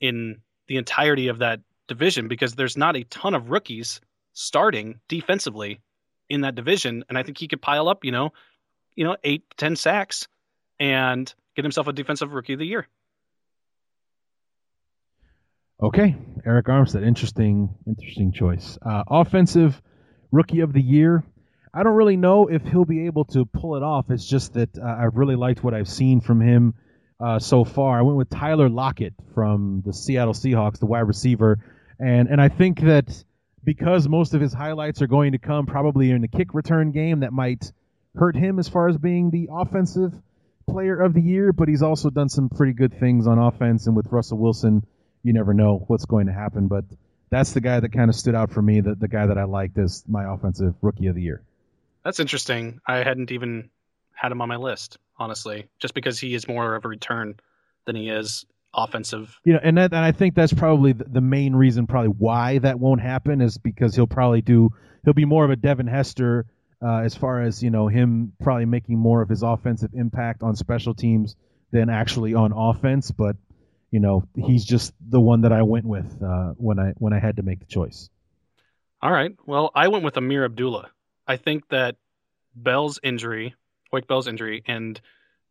in 0.00 0.40
the 0.66 0.76
entirety 0.76 1.28
of 1.28 1.38
that 1.38 1.60
division 1.86 2.26
because 2.26 2.56
there's 2.56 2.76
not 2.76 2.96
a 2.96 3.04
ton 3.04 3.36
of 3.36 3.48
rookies 3.48 4.00
starting 4.32 4.98
defensively 5.06 5.80
in 6.28 6.40
that 6.40 6.56
division. 6.56 7.04
And 7.08 7.16
I 7.16 7.22
think 7.22 7.38
he 7.38 7.46
could 7.46 7.62
pile 7.62 7.88
up, 7.88 8.04
you 8.04 8.10
know, 8.10 8.32
you 8.96 9.04
know, 9.04 9.16
eight, 9.22 9.44
ten 9.56 9.76
sacks 9.76 10.26
and 10.80 11.32
get 11.54 11.64
himself 11.64 11.86
a 11.86 11.92
defensive 11.92 12.32
rookie 12.32 12.54
of 12.54 12.58
the 12.58 12.66
year. 12.66 12.88
Okay, 15.82 16.16
Arik 16.46 16.64
Armstead, 16.64 17.04
interesting, 17.04 17.68
interesting 17.86 18.32
choice. 18.32 18.78
Uh, 18.80 19.02
offensive 19.08 19.80
rookie 20.30 20.60
of 20.60 20.72
the 20.72 20.80
year. 20.80 21.24
I 21.74 21.82
don't 21.82 21.96
really 21.96 22.16
know 22.16 22.46
if 22.46 22.62
he'll 22.62 22.84
be 22.84 23.06
able 23.06 23.24
to 23.26 23.44
pull 23.44 23.74
it 23.74 23.82
off. 23.82 24.08
It's 24.10 24.24
just 24.24 24.54
that 24.54 24.78
uh, 24.78 24.84
I've 24.84 25.16
really 25.16 25.34
liked 25.34 25.64
what 25.64 25.74
I've 25.74 25.88
seen 25.88 26.20
from 26.20 26.40
him 26.40 26.74
uh, 27.18 27.40
so 27.40 27.64
far. 27.64 27.98
I 27.98 28.02
went 28.02 28.16
with 28.16 28.30
Tyler 28.30 28.68
Lockett 28.68 29.14
from 29.34 29.82
the 29.84 29.92
Seattle 29.92 30.32
Seahawks, 30.32 30.78
the 30.78 30.86
wide 30.86 31.00
receiver, 31.00 31.58
and 31.98 32.28
and 32.28 32.40
I 32.40 32.48
think 32.48 32.80
that 32.82 33.24
because 33.64 34.08
most 34.08 34.34
of 34.34 34.40
his 34.40 34.52
highlights 34.52 35.02
are 35.02 35.08
going 35.08 35.32
to 35.32 35.38
come 35.38 35.66
probably 35.66 36.12
in 36.12 36.20
the 36.20 36.28
kick 36.28 36.54
return 36.54 36.92
game, 36.92 37.20
that 37.20 37.32
might 37.32 37.72
hurt 38.14 38.36
him 38.36 38.60
as 38.60 38.68
far 38.68 38.88
as 38.88 38.96
being 38.96 39.30
the 39.30 39.48
offensive 39.50 40.12
player 40.70 41.00
of 41.00 41.14
the 41.14 41.22
year. 41.22 41.52
But 41.52 41.68
he's 41.68 41.82
also 41.82 42.10
done 42.10 42.28
some 42.28 42.48
pretty 42.48 42.74
good 42.74 43.00
things 43.00 43.26
on 43.26 43.40
offense, 43.40 43.88
and 43.88 43.96
with 43.96 44.06
Russell 44.12 44.38
Wilson 44.38 44.86
you 45.24 45.32
never 45.32 45.52
know 45.52 45.84
what's 45.88 46.04
going 46.04 46.26
to 46.26 46.32
happen. 46.32 46.68
But 46.68 46.84
that's 47.30 47.52
the 47.52 47.60
guy 47.60 47.80
that 47.80 47.92
kind 47.92 48.08
of 48.08 48.14
stood 48.14 48.36
out 48.36 48.52
for 48.52 48.62
me, 48.62 48.80
the, 48.80 48.94
the 48.94 49.08
guy 49.08 49.26
that 49.26 49.38
I 49.38 49.44
liked 49.44 49.76
as 49.78 50.04
my 50.06 50.32
offensive 50.32 50.74
rookie 50.82 51.08
of 51.08 51.16
the 51.16 51.22
year. 51.22 51.42
That's 52.04 52.20
interesting. 52.20 52.80
I 52.86 52.98
hadn't 52.98 53.32
even 53.32 53.70
had 54.12 54.30
him 54.30 54.40
on 54.40 54.48
my 54.48 54.56
list, 54.56 54.98
honestly, 55.18 55.66
just 55.80 55.94
because 55.94 56.20
he 56.20 56.34
is 56.34 56.46
more 56.46 56.76
of 56.76 56.84
a 56.84 56.88
return 56.88 57.34
than 57.86 57.96
he 57.96 58.08
is 58.08 58.44
offensive. 58.74 59.38
You 59.44 59.54
know, 59.54 59.60
and 59.62 59.78
that, 59.78 59.92
and 59.92 60.04
I 60.04 60.12
think 60.12 60.34
that's 60.34 60.52
probably 60.52 60.92
the 60.92 61.20
main 61.20 61.56
reason, 61.56 61.86
probably 61.86 62.10
why 62.10 62.58
that 62.58 62.78
won't 62.78 63.00
happen, 63.00 63.40
is 63.40 63.58
because 63.58 63.94
he'll 63.94 64.06
probably 64.06 64.42
do 64.42 64.70
he'll 65.04 65.14
be 65.14 65.24
more 65.24 65.44
of 65.44 65.50
a 65.50 65.56
Devin 65.56 65.86
Hester 65.86 66.46
uh, 66.82 66.98
as 66.98 67.14
far 67.14 67.40
as 67.42 67.62
you 67.62 67.70
know 67.70 67.88
him 67.88 68.32
probably 68.42 68.66
making 68.66 68.98
more 68.98 69.22
of 69.22 69.28
his 69.28 69.42
offensive 69.42 69.90
impact 69.94 70.42
on 70.42 70.56
special 70.56 70.94
teams 70.94 71.36
than 71.70 71.88
actually 71.88 72.34
on 72.34 72.52
offense. 72.52 73.10
But 73.10 73.36
you 73.90 74.00
know, 74.00 74.26
he's 74.36 74.64
just 74.64 74.92
the 75.08 75.20
one 75.20 75.42
that 75.42 75.52
I 75.52 75.62
went 75.62 75.84
with 75.84 76.22
uh, 76.22 76.52
when 76.56 76.78
I 76.78 76.92
when 76.98 77.12
I 77.12 77.18
had 77.18 77.36
to 77.36 77.42
make 77.42 77.60
the 77.60 77.66
choice. 77.66 78.10
All 79.02 79.12
right. 79.12 79.34
Well, 79.46 79.70
I 79.74 79.88
went 79.88 80.04
with 80.04 80.16
Ameer 80.16 80.44
Abdullah. 80.44 80.90
I 81.26 81.36
think 81.36 81.68
that 81.68 81.96
Bell's 82.56 82.98
injury, 83.02 83.54
Joique 83.92 84.06
Bell's 84.06 84.28
injury, 84.28 84.62
and 84.66 85.00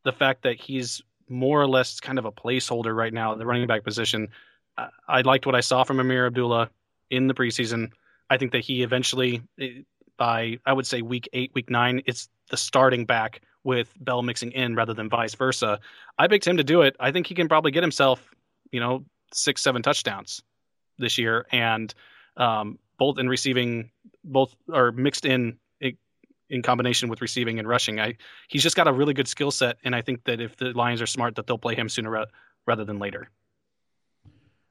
the 0.03 0.11
fact 0.11 0.43
that 0.43 0.59
he's 0.59 1.01
more 1.29 1.61
or 1.61 1.67
less 1.67 1.99
kind 1.99 2.19
of 2.19 2.25
a 2.25 2.31
placeholder 2.31 2.95
right 2.95 3.13
now 3.13 3.31
at 3.31 3.37
the 3.37 3.45
running 3.45 3.67
back 3.67 3.83
position. 3.83 4.29
I, 4.77 4.89
I 5.07 5.21
liked 5.21 5.45
what 5.45 5.55
I 5.55 5.61
saw 5.61 5.83
from 5.83 5.99
Ameer 5.99 6.27
Abdullah 6.27 6.69
in 7.09 7.27
the 7.27 7.33
preseason. 7.33 7.91
I 8.29 8.37
think 8.37 8.51
that 8.51 8.63
he 8.63 8.83
eventually, 8.83 9.41
eh, 9.59 9.81
by 10.17 10.59
I 10.65 10.73
would 10.73 10.87
say 10.87 11.01
week 11.01 11.29
eight, 11.33 11.51
week 11.53 11.69
nine, 11.69 12.01
it's 12.05 12.29
the 12.49 12.57
starting 12.57 13.05
back 13.05 13.41
with 13.63 13.93
Bell 13.99 14.21
mixing 14.21 14.51
in 14.51 14.75
rather 14.75 14.93
than 14.93 15.09
vice 15.09 15.35
versa. 15.35 15.79
I 16.17 16.27
picked 16.27 16.45
him 16.45 16.57
to 16.57 16.63
do 16.63 16.81
it. 16.81 16.95
I 16.99 17.11
think 17.11 17.27
he 17.27 17.35
can 17.35 17.47
probably 17.47 17.71
get 17.71 17.83
himself, 17.83 18.33
you 18.71 18.79
know, 18.79 19.05
six, 19.33 19.61
seven 19.61 19.81
touchdowns 19.81 20.41
this 20.97 21.17
year, 21.17 21.45
and 21.51 21.93
um, 22.37 22.79
both 22.97 23.19
in 23.19 23.29
receiving, 23.29 23.91
both 24.23 24.55
are 24.71 24.91
mixed 24.91 25.25
in 25.25 25.57
in 26.49 26.61
combination 26.61 27.09
with 27.09 27.21
receiving 27.21 27.57
and 27.59 27.67
rushing. 27.67 27.99
I 27.99 28.15
he's 28.47 28.63
just 28.63 28.75
got 28.75 28.87
a 28.87 28.93
really 28.93 29.13
good 29.13 29.27
skill 29.27 29.51
set, 29.51 29.77
and 29.83 29.95
I 29.95 30.01
think 30.01 30.23
that 30.25 30.39
if 30.39 30.55
the 30.55 30.71
Lions 30.71 31.01
are 31.01 31.07
smart, 31.07 31.35
that 31.35 31.47
they'll 31.47 31.57
play 31.57 31.75
him 31.75 31.89
sooner 31.89 32.09
ra- 32.09 32.25
rather 32.67 32.85
than 32.85 32.99
later. 32.99 33.29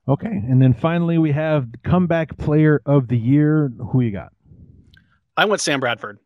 Okay, 0.08 0.28
and 0.28 0.60
then 0.60 0.74
finally 0.74 1.18
we 1.18 1.32
have 1.32 1.68
comeback 1.84 2.36
player 2.38 2.80
of 2.86 3.08
the 3.08 3.18
year. 3.18 3.72
Who 3.90 4.00
you 4.00 4.12
got? 4.12 4.32
I 5.36 5.44
went 5.44 5.60
Sam 5.60 5.80
Bradford. 5.80 6.18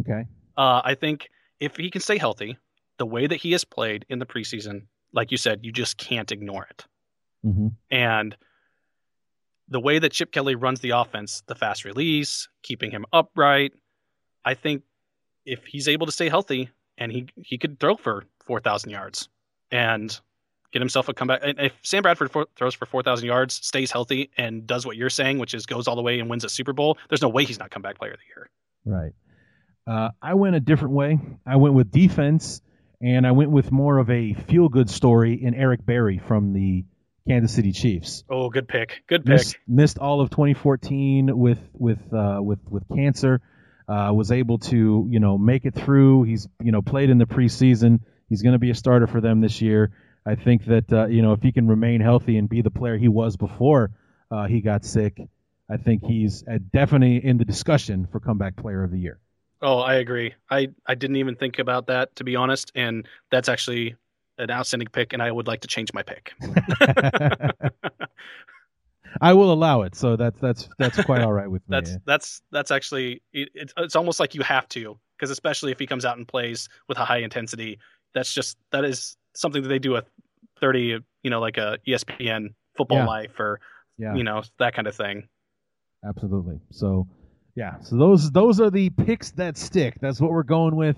Okay. 0.00 0.26
Uh, 0.56 0.82
I 0.84 0.94
think 0.94 1.28
if 1.60 1.76
he 1.76 1.90
can 1.90 2.00
stay 2.00 2.18
healthy, 2.18 2.56
the 2.98 3.06
way 3.06 3.26
that 3.26 3.36
he 3.36 3.52
has 3.52 3.64
played 3.64 4.04
in 4.08 4.18
the 4.18 4.26
preseason, 4.26 4.86
like 5.12 5.30
you 5.30 5.36
said, 5.36 5.64
you 5.64 5.72
just 5.72 5.96
can't 5.96 6.30
ignore 6.32 6.66
it. 6.70 6.84
Mm-hmm. 7.44 7.68
And 7.90 8.36
the 9.68 9.80
way 9.80 9.98
that 9.98 10.12
Chip 10.12 10.32
Kelly 10.32 10.54
runs 10.54 10.80
the 10.80 10.90
offense, 10.90 11.42
the 11.46 11.54
fast 11.54 11.84
release, 11.84 12.48
keeping 12.62 12.90
him 12.90 13.04
upright, 13.12 13.72
I 14.44 14.54
think 14.54 14.82
if 15.44 15.64
he's 15.64 15.88
able 15.88 16.06
to 16.06 16.12
stay 16.12 16.28
healthy 16.28 16.70
and 16.98 17.12
he 17.12 17.26
he 17.36 17.58
could 17.58 17.78
throw 17.78 17.96
for 17.96 18.24
4,000 18.44 18.90
yards 18.90 19.28
and 19.70 20.18
get 20.72 20.80
himself 20.80 21.08
a 21.08 21.14
comeback. 21.14 21.40
And 21.42 21.58
if 21.58 21.72
Sam 21.82 22.02
Bradford 22.02 22.30
for, 22.30 22.46
throws 22.56 22.74
for 22.74 22.86
4,000 22.86 23.26
yards, 23.26 23.54
stays 23.54 23.90
healthy, 23.90 24.30
and 24.36 24.66
does 24.66 24.86
what 24.86 24.96
you're 24.96 25.10
saying, 25.10 25.38
which 25.38 25.54
is 25.54 25.66
goes 25.66 25.88
all 25.88 25.96
the 25.96 26.02
way 26.02 26.18
and 26.20 26.28
wins 26.30 26.44
a 26.44 26.48
Super 26.48 26.72
Bowl, 26.72 26.98
there's 27.08 27.22
no 27.22 27.28
way 27.28 27.44
he's 27.44 27.58
not 27.58 27.70
comeback 27.70 27.98
player 27.98 28.12
of 28.12 28.18
the 28.18 28.26
year. 28.26 28.50
Right. 28.84 29.12
Uh, 29.86 30.10
I 30.20 30.34
went 30.34 30.56
a 30.56 30.60
different 30.60 30.94
way. 30.94 31.18
I 31.46 31.56
went 31.56 31.74
with 31.74 31.90
defense, 31.90 32.60
and 33.00 33.26
I 33.26 33.32
went 33.32 33.50
with 33.50 33.70
more 33.70 33.98
of 33.98 34.10
a 34.10 34.34
feel 34.34 34.68
good 34.68 34.90
story 34.90 35.34
in 35.40 35.54
Eric 35.54 35.86
Berry 35.86 36.18
from 36.18 36.52
the 36.52 36.84
Kansas 37.28 37.52
City 37.52 37.72
Chiefs. 37.72 38.24
Oh, 38.28 38.50
good 38.50 38.68
pick. 38.68 39.02
Good 39.06 39.24
pick. 39.24 39.32
Missed, 39.32 39.56
missed 39.66 39.98
all 39.98 40.20
of 40.20 40.30
2014 40.30 41.36
with 41.36 41.58
with 41.72 42.12
uh, 42.12 42.40
with 42.42 42.60
with 42.68 42.84
cancer. 42.88 43.40
Uh, 43.88 44.10
was 44.12 44.32
able 44.32 44.58
to 44.58 45.06
you 45.08 45.20
know 45.20 45.38
make 45.38 45.64
it 45.64 45.74
through. 45.74 46.24
He's 46.24 46.48
you 46.62 46.72
know 46.72 46.82
played 46.82 47.10
in 47.10 47.18
the 47.18 47.26
preseason. 47.26 48.00
He's 48.28 48.42
going 48.42 48.54
to 48.54 48.58
be 48.58 48.70
a 48.70 48.74
starter 48.74 49.06
for 49.06 49.20
them 49.20 49.40
this 49.40 49.60
year. 49.60 49.92
I 50.24 50.34
think 50.34 50.64
that 50.66 50.92
uh, 50.92 51.06
you 51.06 51.22
know 51.22 51.32
if 51.32 51.42
he 51.42 51.52
can 51.52 51.68
remain 51.68 52.00
healthy 52.00 52.36
and 52.38 52.48
be 52.48 52.62
the 52.62 52.70
player 52.70 52.96
he 52.96 53.08
was 53.08 53.36
before 53.36 53.92
uh, 54.32 54.46
he 54.46 54.60
got 54.60 54.84
sick, 54.84 55.20
I 55.70 55.76
think 55.76 56.04
he's 56.04 56.42
definitely 56.72 57.24
in 57.24 57.38
the 57.38 57.44
discussion 57.44 58.08
for 58.10 58.18
comeback 58.18 58.56
player 58.56 58.82
of 58.82 58.90
the 58.90 58.98
year. 58.98 59.20
Oh, 59.62 59.78
I 59.78 59.94
agree. 59.94 60.34
I, 60.50 60.68
I 60.86 60.94
didn't 60.94 61.16
even 61.16 61.34
think 61.34 61.58
about 61.58 61.86
that 61.86 62.14
to 62.16 62.24
be 62.24 62.36
honest, 62.36 62.70
and 62.74 63.06
that's 63.30 63.48
actually 63.48 63.96
an 64.38 64.50
outstanding 64.50 64.88
pick, 64.92 65.12
and 65.12 65.22
I 65.22 65.32
would 65.32 65.46
like 65.46 65.60
to 65.62 65.68
change 65.68 65.92
my 65.94 66.02
pick. 66.02 66.32
I 69.20 69.32
will 69.32 69.52
allow 69.52 69.82
it, 69.82 69.94
so 69.94 70.16
that's 70.16 70.38
that's 70.40 70.68
that's 70.78 70.98
quite 70.98 71.22
all 71.22 71.32
right 71.32 71.50
with 71.50 71.62
me. 71.68 71.78
that's 71.78 71.96
that's 72.04 72.42
that's 72.52 72.70
actually 72.70 73.22
it, 73.32 73.48
it's 73.54 73.72
it's 73.78 73.96
almost 73.96 74.20
like 74.20 74.34
you 74.34 74.42
have 74.42 74.68
to 74.70 74.98
because 75.16 75.30
especially 75.30 75.72
if 75.72 75.78
he 75.78 75.86
comes 75.86 76.04
out 76.04 76.18
and 76.18 76.28
plays 76.28 76.68
with 76.88 76.98
a 76.98 77.04
high 77.04 77.18
intensity, 77.18 77.78
that's 78.14 78.32
just 78.32 78.58
that 78.72 78.84
is 78.84 79.16
something 79.34 79.62
that 79.62 79.68
they 79.68 79.78
do 79.78 79.96
a 79.96 80.02
30 80.60 80.98
you 81.22 81.30
know 81.30 81.40
like 81.40 81.56
a 81.56 81.78
espn 81.86 82.48
football 82.76 82.98
Yeah. 82.98 83.06
life 83.06 83.40
or 83.40 83.60
yeah, 83.98 84.14
you 84.14 84.22
know 84.24 84.42
that 84.58 84.74
kind 84.74 84.86
of 84.86 84.94
thing 84.94 85.28
absolutely. 86.04 86.60
So, 86.70 87.06
yeah, 87.56 87.80
so 87.80 87.96
those 87.96 88.30
those 88.30 88.60
are 88.60 88.70
the 88.70 88.90
picks 88.90 89.30
that 89.32 89.56
stick. 89.56 89.96
That's 89.98 90.20
what 90.20 90.30
we're 90.30 90.42
going 90.42 90.76
with 90.76 90.96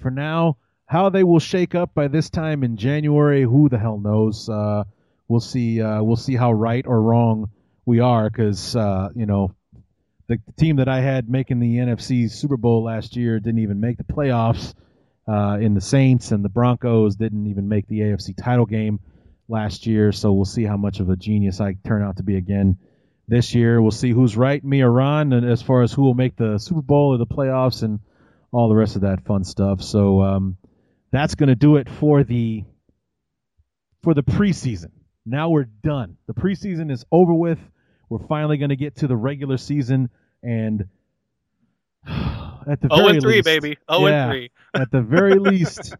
for 0.00 0.10
now. 0.10 0.56
How 0.86 1.08
they 1.08 1.24
will 1.24 1.40
shake 1.40 1.74
up 1.74 1.94
by 1.94 2.06
this 2.06 2.30
time 2.30 2.62
in 2.62 2.76
January, 2.76 3.42
who 3.42 3.68
the 3.68 3.78
hell 3.78 3.98
knows? 3.98 4.48
Uh, 4.48 4.84
we'll 5.26 5.40
see. 5.40 5.82
Uh, 5.82 6.00
we'll 6.04 6.14
see 6.14 6.36
how 6.36 6.52
right 6.52 6.86
or 6.86 7.02
wrong 7.02 7.50
we 7.86 7.98
are, 7.98 8.30
because 8.30 8.76
uh, 8.76 9.08
you 9.16 9.26
know 9.26 9.52
the 10.28 10.38
team 10.56 10.76
that 10.76 10.88
I 10.88 11.00
had 11.00 11.28
making 11.28 11.58
the 11.58 11.78
NFC 11.78 12.30
Super 12.30 12.56
Bowl 12.56 12.84
last 12.84 13.16
year 13.16 13.40
didn't 13.40 13.60
even 13.60 13.80
make 13.80 13.98
the 13.98 14.04
playoffs. 14.04 14.74
Uh, 15.28 15.58
in 15.60 15.74
the 15.74 15.80
Saints 15.80 16.30
and 16.30 16.44
the 16.44 16.48
Broncos 16.48 17.16
didn't 17.16 17.48
even 17.48 17.68
make 17.68 17.88
the 17.88 17.98
AFC 17.98 18.36
title 18.36 18.64
game 18.64 19.00
last 19.48 19.84
year, 19.84 20.12
so 20.12 20.32
we'll 20.32 20.44
see 20.44 20.62
how 20.62 20.76
much 20.76 21.00
of 21.00 21.10
a 21.10 21.16
genius 21.16 21.60
I 21.60 21.74
turn 21.84 22.04
out 22.04 22.18
to 22.18 22.22
be 22.22 22.36
again 22.36 22.78
this 23.28 23.54
year. 23.54 23.80
We'll 23.80 23.90
see 23.90 24.10
who's 24.10 24.36
right, 24.36 24.62
me 24.64 24.82
or 24.82 24.90
Ron, 24.90 25.32
and 25.32 25.48
as 25.48 25.62
far 25.62 25.82
as 25.82 25.92
who 25.92 26.02
will 26.02 26.14
make 26.14 26.36
the 26.36 26.58
Super 26.58 26.82
Bowl 26.82 27.14
or 27.14 27.18
the 27.18 27.26
playoffs 27.26 27.82
and 27.82 28.00
all 28.52 28.68
the 28.68 28.76
rest 28.76 28.96
of 28.96 29.02
that 29.02 29.24
fun 29.24 29.44
stuff. 29.44 29.82
So 29.82 30.22
um, 30.22 30.56
that's 31.10 31.34
going 31.34 31.48
to 31.48 31.54
do 31.54 31.76
it 31.76 31.88
for 31.88 32.24
the 32.24 32.64
for 34.02 34.14
the 34.14 34.22
preseason. 34.22 34.90
Now 35.24 35.50
we're 35.50 35.64
done. 35.64 36.16
The 36.26 36.34
preseason 36.34 36.90
is 36.90 37.04
over 37.10 37.34
with. 37.34 37.58
We're 38.08 38.26
finally 38.28 38.56
going 38.56 38.68
to 38.68 38.76
get 38.76 38.96
to 38.96 39.08
the 39.08 39.16
regular 39.16 39.56
season, 39.56 40.10
and 40.42 40.84
at 42.06 42.80
the 42.80 42.88
very 42.88 43.20
3 43.20 43.32
least, 43.32 43.44
baby 43.44 43.76
0 43.92 44.06
Yeah. 44.06 44.24
and 44.24 44.32
3 44.32 44.50
at 44.74 44.90
the 44.92 45.02
very 45.02 45.34
least, 45.40 45.96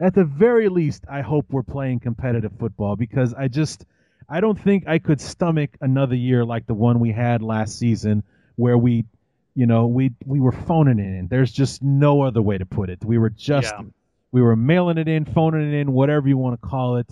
at 0.00 0.14
the 0.14 0.24
very 0.24 0.68
least, 0.68 1.04
I 1.10 1.22
hope 1.22 1.46
we're 1.50 1.62
playing 1.62 2.00
competitive 2.00 2.52
football 2.58 2.96
because 2.96 3.32
I 3.32 3.48
just 3.48 3.86
I 4.28 4.40
don't 4.40 4.58
think 4.60 4.86
I 4.88 4.98
could 4.98 5.20
stomach 5.20 5.70
another 5.80 6.14
year 6.16 6.44
like 6.44 6.66
the 6.66 6.74
one 6.74 7.00
we 7.00 7.12
had 7.12 7.42
last 7.42 7.78
season 7.78 8.22
where 8.56 8.76
we 8.76 9.04
you 9.54 9.66
know 9.66 9.86
we 9.86 10.12
we 10.24 10.40
were 10.40 10.52
phoning 10.52 10.98
it 10.98 11.18
in. 11.18 11.28
There's 11.28 11.52
just 11.52 11.82
no 11.82 12.22
other 12.22 12.42
way 12.42 12.58
to 12.58 12.66
put 12.66 12.90
it. 12.90 13.04
We 13.04 13.18
were 13.18 13.30
just 13.30 13.72
Yeah. 13.72 13.82
we 14.32 14.42
were 14.42 14.56
mailing 14.56 14.98
it 14.98 15.08
in, 15.08 15.24
phoning 15.24 15.72
it 15.72 15.76
in, 15.76 15.92
whatever 15.92 16.28
you 16.28 16.36
want 16.38 16.60
to 16.60 16.66
call 16.66 16.96
it. 16.96 17.06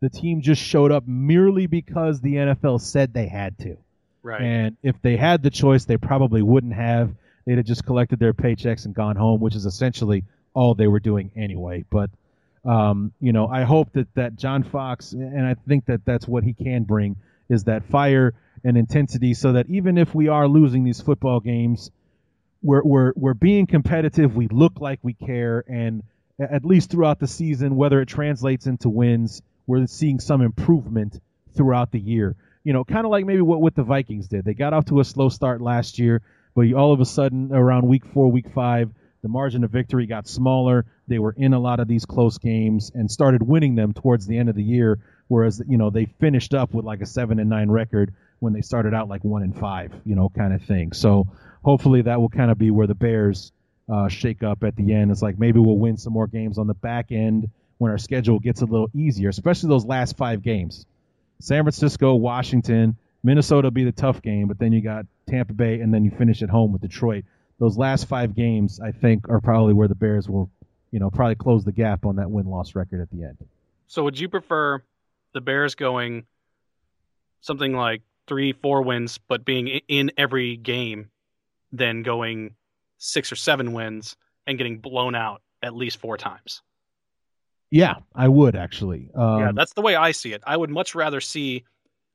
The 0.00 0.08
team 0.10 0.42
just 0.42 0.62
showed 0.62 0.92
up 0.92 1.08
merely 1.08 1.66
because 1.66 2.20
the 2.20 2.34
NFL 2.34 2.80
said 2.80 3.12
they 3.12 3.26
had 3.26 3.58
to. 3.58 3.76
right 4.22 4.40
And 4.40 4.76
if 4.82 5.00
they 5.02 5.16
had 5.16 5.42
the 5.42 5.50
choice, 5.50 5.86
they 5.86 5.96
probably 5.96 6.42
wouldn't 6.42 6.74
have. 6.74 7.14
They'd 7.46 7.56
have 7.56 7.66
just 7.66 7.84
collected 7.84 8.18
their 8.18 8.34
paychecks 8.34 8.84
and 8.84 8.94
gone 8.94 9.16
home, 9.16 9.40
which 9.40 9.56
is 9.56 9.64
essentially 9.66 10.22
all 10.54 10.74
they 10.74 10.86
were 10.86 11.00
doing 11.00 11.30
anyway. 11.34 11.84
But 11.90 12.10
um, 12.64 13.12
you 13.20 13.32
know, 13.32 13.46
I 13.46 13.64
hope 13.64 13.92
that 13.92 14.12
that 14.14 14.36
John 14.36 14.62
Fox, 14.62 15.12
and 15.12 15.46
I 15.46 15.54
think 15.54 15.86
that 15.86 16.04
that's 16.04 16.26
what 16.26 16.44
he 16.44 16.54
can 16.54 16.84
bring, 16.84 17.16
is 17.48 17.64
that 17.64 17.84
fire 17.84 18.34
and 18.64 18.76
intensity, 18.76 19.34
so 19.34 19.52
that 19.52 19.66
even 19.68 19.98
if 19.98 20.14
we 20.14 20.28
are 20.28 20.48
losing 20.48 20.84
these 20.84 21.00
football 21.00 21.40
games, 21.40 21.90
we're 22.62 22.82
we're 22.82 23.12
we're 23.16 23.34
being 23.34 23.66
competitive. 23.66 24.34
We 24.34 24.48
look 24.48 24.80
like 24.80 24.98
we 25.02 25.14
care, 25.14 25.64
and 25.68 26.02
at 26.40 26.64
least 26.64 26.90
throughout 26.90 27.20
the 27.20 27.26
season, 27.26 27.76
whether 27.76 28.00
it 28.00 28.06
translates 28.06 28.66
into 28.66 28.88
wins, 28.88 29.42
we're 29.66 29.86
seeing 29.86 30.20
some 30.20 30.42
improvement 30.42 31.20
throughout 31.54 31.92
the 31.92 32.00
year. 32.00 32.36
You 32.64 32.72
know, 32.72 32.84
kind 32.84 33.04
of 33.04 33.10
like 33.10 33.24
maybe 33.24 33.42
what 33.42 33.60
what 33.60 33.74
the 33.74 33.84
Vikings 33.84 34.28
did. 34.28 34.44
They 34.44 34.54
got 34.54 34.72
off 34.72 34.86
to 34.86 35.00
a 35.00 35.04
slow 35.04 35.28
start 35.28 35.60
last 35.60 35.98
year, 35.98 36.22
but 36.54 36.72
all 36.72 36.92
of 36.92 37.00
a 37.00 37.06
sudden 37.06 37.52
around 37.52 37.86
week 37.86 38.04
four, 38.04 38.30
week 38.30 38.50
five, 38.54 38.90
the 39.22 39.28
margin 39.28 39.64
of 39.64 39.70
victory 39.70 40.06
got 40.06 40.28
smaller. 40.28 40.86
They 41.06 41.18
were 41.18 41.34
in 41.36 41.54
a 41.54 41.58
lot 41.58 41.80
of 41.80 41.88
these 41.88 42.04
close 42.04 42.38
games 42.38 42.90
and 42.94 43.10
started 43.10 43.42
winning 43.42 43.74
them 43.74 43.92
towards 43.92 44.26
the 44.26 44.38
end 44.38 44.48
of 44.48 44.54
the 44.54 44.62
year. 44.62 44.98
Whereas 45.28 45.62
you 45.68 45.76
know 45.76 45.90
they 45.90 46.06
finished 46.06 46.54
up 46.54 46.72
with 46.72 46.84
like 46.84 47.00
a 47.00 47.06
seven 47.06 47.38
and 47.38 47.50
nine 47.50 47.70
record 47.70 48.14
when 48.38 48.52
they 48.52 48.62
started 48.62 48.94
out 48.94 49.08
like 49.08 49.24
one 49.24 49.42
and 49.42 49.56
five, 49.56 49.92
you 50.04 50.14
know, 50.14 50.28
kind 50.28 50.52
of 50.52 50.62
thing. 50.62 50.92
So 50.92 51.26
hopefully 51.62 52.02
that 52.02 52.20
will 52.20 52.28
kind 52.28 52.50
of 52.50 52.58
be 52.58 52.70
where 52.70 52.86
the 52.86 52.94
Bears 52.94 53.52
uh, 53.92 54.08
shake 54.08 54.42
up 54.42 54.62
at 54.64 54.76
the 54.76 54.94
end. 54.94 55.10
It's 55.10 55.22
like 55.22 55.38
maybe 55.38 55.58
we'll 55.58 55.78
win 55.78 55.96
some 55.96 56.12
more 56.12 56.26
games 56.26 56.58
on 56.58 56.66
the 56.66 56.74
back 56.74 57.10
end 57.10 57.50
when 57.78 57.90
our 57.90 57.98
schedule 57.98 58.38
gets 58.38 58.62
a 58.62 58.66
little 58.66 58.90
easier, 58.94 59.28
especially 59.28 59.68
those 59.68 59.84
last 59.84 60.16
five 60.16 60.42
games. 60.42 60.86
San 61.40 61.62
Francisco, 61.64 62.14
Washington, 62.14 62.96
Minnesota 63.22 63.66
will 63.66 63.70
be 63.72 63.84
the 63.84 63.92
tough 63.92 64.22
game, 64.22 64.48
but 64.48 64.58
then 64.58 64.72
you 64.72 64.80
got 64.80 65.06
Tampa 65.28 65.52
Bay, 65.52 65.80
and 65.80 65.92
then 65.92 66.04
you 66.04 66.10
finish 66.10 66.42
at 66.42 66.48
home 66.48 66.72
with 66.72 66.82
Detroit. 66.82 67.24
Those 67.58 67.76
last 67.76 68.06
five 68.06 68.34
games, 68.34 68.80
I 68.80 68.92
think, 68.92 69.28
are 69.28 69.40
probably 69.40 69.74
where 69.74 69.88
the 69.88 69.94
Bears 69.94 70.28
will, 70.28 70.50
you 70.90 71.00
know, 71.00 71.10
probably 71.10 71.34
close 71.34 71.64
the 71.64 71.72
gap 71.72 72.06
on 72.06 72.16
that 72.16 72.30
win 72.30 72.46
loss 72.46 72.74
record 72.74 73.00
at 73.00 73.10
the 73.10 73.24
end. 73.24 73.36
so 73.86 74.04
would 74.04 74.18
you 74.18 74.28
prefer 74.28 74.82
the 75.34 75.40
bears 75.40 75.74
going 75.74 76.24
something 77.40 77.72
like 77.74 78.02
three 78.26 78.52
four 78.52 78.82
wins 78.82 79.18
but 79.28 79.44
being 79.44 79.68
in 79.88 80.10
every 80.16 80.56
game 80.56 81.10
than 81.72 82.02
going 82.02 82.54
six 82.98 83.30
or 83.30 83.36
seven 83.36 83.72
wins 83.72 84.16
and 84.46 84.58
getting 84.58 84.78
blown 84.78 85.14
out 85.14 85.42
at 85.62 85.74
least 85.74 85.98
four 85.98 86.16
times 86.16 86.62
Yeah, 87.70 87.96
I 88.14 88.28
would 88.28 88.56
actually. 88.56 89.10
Um, 89.14 89.40
yeah, 89.40 89.52
that's 89.54 89.74
the 89.74 89.82
way 89.82 89.94
I 89.94 90.12
see 90.12 90.32
it. 90.32 90.42
I 90.46 90.56
would 90.56 90.70
much 90.70 90.94
rather 90.94 91.20
see 91.20 91.64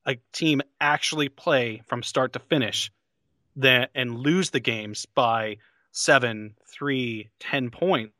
a 0.05 0.15
team 0.31 0.61
actually 0.81 1.29
play 1.29 1.83
from 1.85 2.01
start 2.01 2.33
to 2.33 2.39
finish 2.39 2.91
than 3.55 3.87
and 3.95 4.17
lose 4.17 4.49
the 4.49 4.59
games 4.59 5.05
by 5.05 5.57
seven, 5.91 6.55
three, 6.67 7.29
ten 7.39 7.69
points 7.69 8.13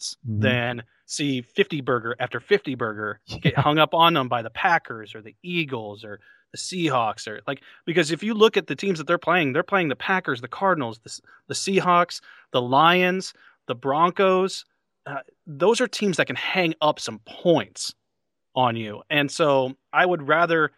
mm-hmm. 0.00 0.40
than 0.40 0.82
see 1.06 1.42
50 1.42 1.80
burger 1.82 2.16
after 2.18 2.40
50 2.40 2.74
burger 2.74 3.20
get 3.42 3.56
hung 3.56 3.78
up 3.78 3.94
on 3.94 4.14
them 4.14 4.28
by 4.28 4.42
the 4.42 4.50
Packers 4.50 5.14
or 5.14 5.22
the 5.22 5.36
Eagles 5.42 6.04
or 6.04 6.20
the 6.52 6.58
Seahawks 6.58 7.26
or 7.26 7.40
like 7.46 7.62
because 7.84 8.10
if 8.10 8.22
you 8.22 8.32
look 8.32 8.56
at 8.56 8.68
the 8.68 8.76
teams 8.76 8.98
that 8.98 9.06
they're 9.06 9.18
playing, 9.18 9.52
they're 9.52 9.62
playing 9.62 9.88
the 9.88 9.96
Packers, 9.96 10.40
the 10.40 10.48
Cardinals, 10.48 11.00
the, 11.00 11.20
the 11.48 11.54
Seahawks, 11.54 12.20
the 12.52 12.62
Lions, 12.62 13.34
the 13.66 13.74
Broncos. 13.74 14.64
Uh, 15.06 15.18
those 15.46 15.80
are 15.80 15.88
teams 15.88 16.16
that 16.16 16.26
can 16.26 16.36
hang 16.36 16.74
up 16.80 16.98
some 16.98 17.20
points 17.26 17.94
on 18.54 18.76
you. 18.76 19.02
And 19.10 19.30
so 19.30 19.74
I 19.92 20.06
would 20.06 20.26
rather 20.26 20.70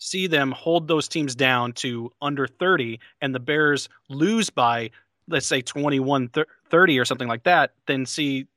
see 0.00 0.26
them 0.26 0.50
hold 0.50 0.88
those 0.88 1.06
teams 1.06 1.36
down 1.36 1.72
to 1.72 2.10
under 2.20 2.48
30 2.48 2.98
and 3.22 3.32
the 3.32 3.38
Bears 3.38 3.88
lose 4.08 4.50
by 4.50 4.90
let's 5.28 5.46
say 5.46 5.62
21 5.62 6.30
30 6.68 6.98
or 6.98 7.04
something 7.04 7.28
like 7.28 7.44
that 7.44 7.72
then 7.86 8.04
see 8.04 8.48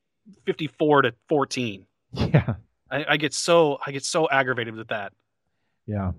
54 0.46 1.04
to 1.04 1.14
14. 1.30 1.86
Yeah. 2.14 2.56
I, 2.90 3.06
I 3.10 3.18
get 3.18 3.34
so 3.34 3.80
I 3.86 3.92
get 3.92 4.06
so 4.06 4.30
aggravated 4.30 4.76
with 4.76 4.90
that. 4.90 5.14
Yeah. 5.88 6.12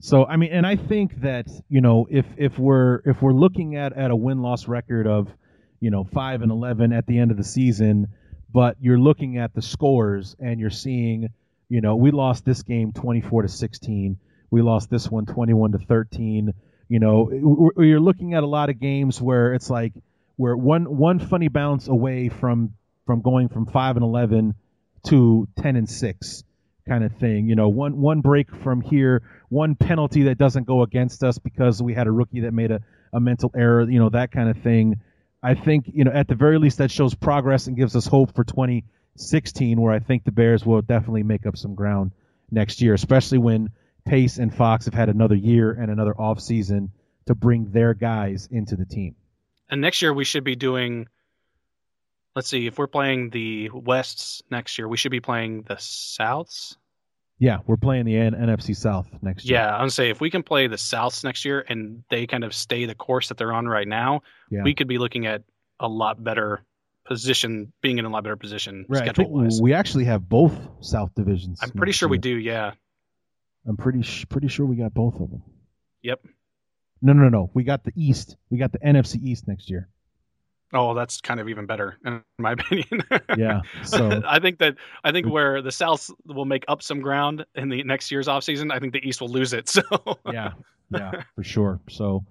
So 0.00 0.24
I 0.24 0.36
mean, 0.36 0.50
and 0.50 0.66
I 0.66 0.76
think 0.76 1.20
that 1.20 1.46
you 1.68 1.80
know 1.80 2.06
if 2.10 2.26
if 2.36 2.58
we're 2.58 3.02
if 3.04 3.22
we're 3.22 3.32
looking 3.32 3.76
at 3.76 3.92
at 3.92 4.10
a 4.10 4.16
win 4.16 4.40
loss 4.42 4.66
record 4.66 5.06
of 5.06 5.28
you 5.80 5.90
know 5.90 6.04
five 6.04 6.42
and 6.42 6.50
eleven 6.50 6.92
at 6.92 7.06
the 7.06 7.18
end 7.18 7.30
of 7.30 7.36
the 7.36 7.44
season, 7.44 8.08
but 8.52 8.76
you're 8.80 8.98
looking 8.98 9.38
at 9.38 9.54
the 9.54 9.62
scores 9.62 10.36
and 10.38 10.58
you're 10.58 10.70
seeing 10.70 11.28
you 11.68 11.80
know 11.80 11.96
we 11.96 12.10
lost 12.10 12.44
this 12.44 12.62
game 12.62 12.92
twenty 12.92 13.20
four 13.20 13.42
to 13.42 13.48
sixteen, 13.48 14.18
we 14.56 14.62
lost 14.62 14.88
this 14.88 15.10
one 15.10 15.26
21 15.26 15.72
to 15.72 15.78
thirteen. 15.78 16.54
You 16.88 16.98
know, 16.98 17.30
you're 17.76 18.00
looking 18.00 18.32
at 18.32 18.42
a 18.42 18.46
lot 18.46 18.70
of 18.70 18.80
games 18.80 19.20
where 19.20 19.52
it's 19.52 19.68
like 19.68 19.92
we're 20.38 20.56
one 20.56 20.96
one 20.96 21.18
funny 21.18 21.48
bounce 21.48 21.88
away 21.88 22.30
from 22.30 22.72
from 23.04 23.20
going 23.20 23.50
from 23.50 23.66
five 23.66 23.96
and 23.96 24.02
eleven 24.02 24.54
to 25.08 25.46
ten 25.60 25.76
and 25.76 25.86
six 25.86 26.42
kind 26.88 27.04
of 27.04 27.12
thing. 27.16 27.50
You 27.50 27.54
know, 27.54 27.68
one 27.68 28.00
one 28.00 28.22
break 28.22 28.54
from 28.56 28.80
here, 28.80 29.22
one 29.50 29.74
penalty 29.74 30.22
that 30.24 30.38
doesn't 30.38 30.66
go 30.66 30.82
against 30.82 31.22
us 31.22 31.36
because 31.36 31.82
we 31.82 31.92
had 31.92 32.06
a 32.06 32.10
rookie 32.10 32.40
that 32.40 32.54
made 32.54 32.70
a, 32.70 32.80
a 33.12 33.20
mental 33.20 33.50
error, 33.54 33.82
you 33.82 33.98
know, 33.98 34.08
that 34.08 34.32
kind 34.32 34.48
of 34.48 34.56
thing. 34.62 35.00
I 35.42 35.52
think, 35.52 35.84
you 35.92 36.04
know, 36.04 36.12
at 36.12 36.28
the 36.28 36.34
very 36.34 36.58
least 36.58 36.78
that 36.78 36.90
shows 36.90 37.14
progress 37.14 37.66
and 37.66 37.76
gives 37.76 37.94
us 37.94 38.06
hope 38.06 38.34
for 38.34 38.42
2016 38.42 39.78
where 39.78 39.92
I 39.92 39.98
think 39.98 40.24
the 40.24 40.32
Bears 40.32 40.64
will 40.64 40.80
definitely 40.80 41.24
make 41.24 41.44
up 41.44 41.58
some 41.58 41.74
ground 41.74 42.12
next 42.50 42.80
year, 42.80 42.94
especially 42.94 43.38
when 43.38 43.68
Pace 44.06 44.38
and 44.38 44.54
Fox 44.54 44.86
have 44.86 44.94
had 44.94 45.08
another 45.08 45.34
year 45.34 45.72
and 45.72 45.90
another 45.90 46.18
off 46.18 46.40
season 46.40 46.92
to 47.26 47.34
bring 47.34 47.70
their 47.70 47.92
guys 47.92 48.48
into 48.50 48.76
the 48.76 48.86
team. 48.86 49.16
And 49.68 49.80
next 49.80 50.00
year 50.00 50.14
we 50.14 50.24
should 50.24 50.44
be 50.44 50.56
doing 50.56 51.08
let's 52.36 52.48
see, 52.48 52.66
if 52.66 52.78
we're 52.78 52.86
playing 52.86 53.30
the 53.30 53.70
Wests 53.72 54.42
next 54.50 54.78
year, 54.78 54.86
we 54.86 54.98
should 54.98 55.10
be 55.10 55.20
playing 55.20 55.62
the 55.62 55.76
Souths. 55.76 56.76
Yeah, 57.38 57.58
we're 57.66 57.78
playing 57.78 58.04
the 58.04 58.16
N- 58.16 58.34
NFC 58.34 58.76
South 58.76 59.08
next 59.22 59.46
year. 59.46 59.58
Yeah, 59.58 59.72
I'm 59.72 59.80
gonna 59.80 59.90
say 59.90 60.10
if 60.10 60.20
we 60.20 60.30
can 60.30 60.42
play 60.42 60.68
the 60.68 60.76
Souths 60.76 61.24
next 61.24 61.44
year 61.44 61.64
and 61.66 62.04
they 62.08 62.26
kind 62.26 62.44
of 62.44 62.54
stay 62.54 62.86
the 62.86 62.94
course 62.94 63.28
that 63.28 63.38
they're 63.38 63.52
on 63.52 63.66
right 63.66 63.88
now, 63.88 64.22
yeah. 64.50 64.62
we 64.62 64.74
could 64.74 64.88
be 64.88 64.98
looking 64.98 65.26
at 65.26 65.42
a 65.80 65.88
lot 65.88 66.22
better 66.22 66.62
position, 67.04 67.72
being 67.82 67.98
in 67.98 68.04
a 68.04 68.08
lot 68.08 68.22
better 68.22 68.36
position 68.36 68.86
right, 68.88 69.02
schedule 69.02 69.30
wise. 69.30 69.60
We 69.60 69.74
actually 69.74 70.04
have 70.04 70.26
both 70.26 70.56
South 70.80 71.14
divisions. 71.14 71.60
I'm 71.62 71.70
pretty 71.70 71.92
sure 71.92 72.08
year. 72.08 72.12
we 72.12 72.18
do. 72.18 72.36
Yeah. 72.36 72.72
I'm 73.66 73.76
pretty 73.76 74.02
sh- 74.02 74.26
pretty 74.28 74.48
sure 74.48 74.66
we 74.66 74.76
got 74.76 74.94
both 74.94 75.14
of 75.20 75.30
them. 75.30 75.42
Yep. 76.02 76.20
No, 77.02 77.12
no, 77.12 77.28
no. 77.28 77.50
We 77.54 77.64
got 77.64 77.84
the 77.84 77.92
East. 77.96 78.36
We 78.50 78.58
got 78.58 78.72
the 78.72 78.78
NFC 78.78 79.22
East 79.22 79.46
next 79.48 79.68
year. 79.70 79.88
Oh, 80.72 80.94
that's 80.94 81.20
kind 81.20 81.38
of 81.40 81.48
even 81.48 81.66
better 81.66 81.96
in 82.04 82.22
my 82.38 82.52
opinion. 82.58 83.02
yeah. 83.36 83.62
So 83.84 84.22
I 84.26 84.40
think 84.40 84.58
that 84.58 84.76
I 85.04 85.12
think 85.12 85.26
where 85.28 85.62
the 85.62 85.72
South 85.72 86.10
will 86.26 86.44
make 86.44 86.64
up 86.68 86.82
some 86.82 87.00
ground 87.00 87.44
in 87.54 87.68
the 87.68 87.82
next 87.84 88.10
year's 88.10 88.26
offseason, 88.26 88.72
I 88.72 88.78
think 88.78 88.92
the 88.92 89.06
East 89.06 89.20
will 89.20 89.28
lose 89.28 89.52
it. 89.52 89.68
So 89.76 89.82
yeah, 90.32 90.52
yeah, 90.90 91.22
for 91.34 91.44
sure. 91.44 91.80
So 91.90 92.24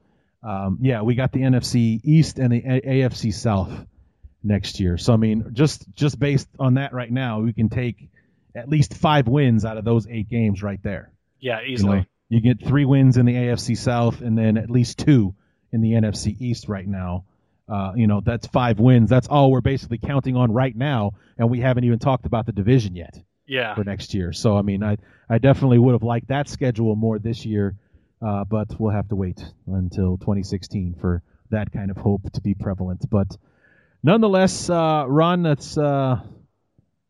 um, 0.44 0.80
yeah, 0.82 1.02
we 1.02 1.16
got 1.16 1.32
the 1.32 1.40
NFC 1.40 1.99
East 2.03 2.40
and 2.40 2.52
the 2.52 2.64
A- 2.66 2.82
AFC 2.82 3.34
South 3.34 3.72
next 4.44 4.80
year. 4.80 4.98
So 4.98 5.14
I 5.14 5.18
mean, 5.18 5.52
just 5.53 5.91
just 5.94 6.20
based 6.20 6.48
on 6.60 6.76
that 6.76 6.94
right 6.94 7.12
now, 7.12 7.40
we 7.40 7.53
can 7.53 7.70
take 7.70 8.10
at 8.56 8.70
least 8.70 8.94
five 8.95 9.28
wins 9.28 9.66
out 9.66 9.78
of 9.78 9.86
those 9.86 10.07
eight 10.07 10.30
games 10.30 10.62
right 10.64 10.82
there. 10.84 11.12
Yeah, 11.40 11.62
easily. 11.62 11.98
You, 11.98 12.02
know, 12.02 12.06
you 12.30 12.41
get 12.41 12.68
three 12.68 12.86
wins 12.86 13.18
in 13.18 13.26
the 13.26 13.34
AFC 13.34 13.78
South 13.78 14.22
and 14.22 14.38
then 14.38 14.57
at 14.57 14.70
least 14.70 14.99
two 14.99 15.36
in 15.72 15.82
the 15.82 15.91
NFC 15.91 16.36
East 16.40 16.70
right 16.70 16.88
now 16.88 17.26
uh, 17.68 17.94
you 17.95 18.07
know, 18.07 18.22
that's 18.22 18.48
five 18.48 18.80
wins. 18.80 19.10
That's 19.10 19.28
all 19.28 19.52
we're 19.52 19.62
basically 19.62 19.98
counting 19.98 20.36
on 20.36 20.52
right 20.52 20.76
now, 20.76 21.14
and 21.38 21.49
we 21.49 21.60
haven't 21.60 21.84
even 21.84 21.99
talked 21.99 22.26
about 22.26 22.45
the 22.45 22.52
division 22.52 22.95
yet. 22.95 23.20
Yeah. 23.48 23.76
For 23.76 23.84
next 23.84 24.16
year, 24.16 24.34
so 24.34 24.57
I 24.57 24.64
mean, 24.64 24.82
I 24.82 24.98
I 25.30 25.38
definitely 25.38 25.78
would 25.78 25.91
have 25.91 26.02
liked 26.02 26.30
that 26.30 26.49
schedule 26.49 26.95
more 26.95 27.20
this 27.20 27.45
year, 27.45 27.76
uh, 28.20 28.44
but 28.44 28.80
we'll 28.80 28.91
have 28.91 29.07
to 29.10 29.16
wait 29.16 29.40
until 29.68 30.18
2016 30.18 30.95
for 30.99 31.22
that 31.52 31.72
kind 31.72 31.91
of 31.91 31.98
hope 31.98 32.24
to 32.34 32.41
be 32.41 32.56
prevalent. 32.56 33.07
But 33.07 33.38
nonetheless, 34.02 34.68
uh, 34.68 35.06
Ron, 35.07 35.44
that's 35.44 35.78
uh, 35.78 36.22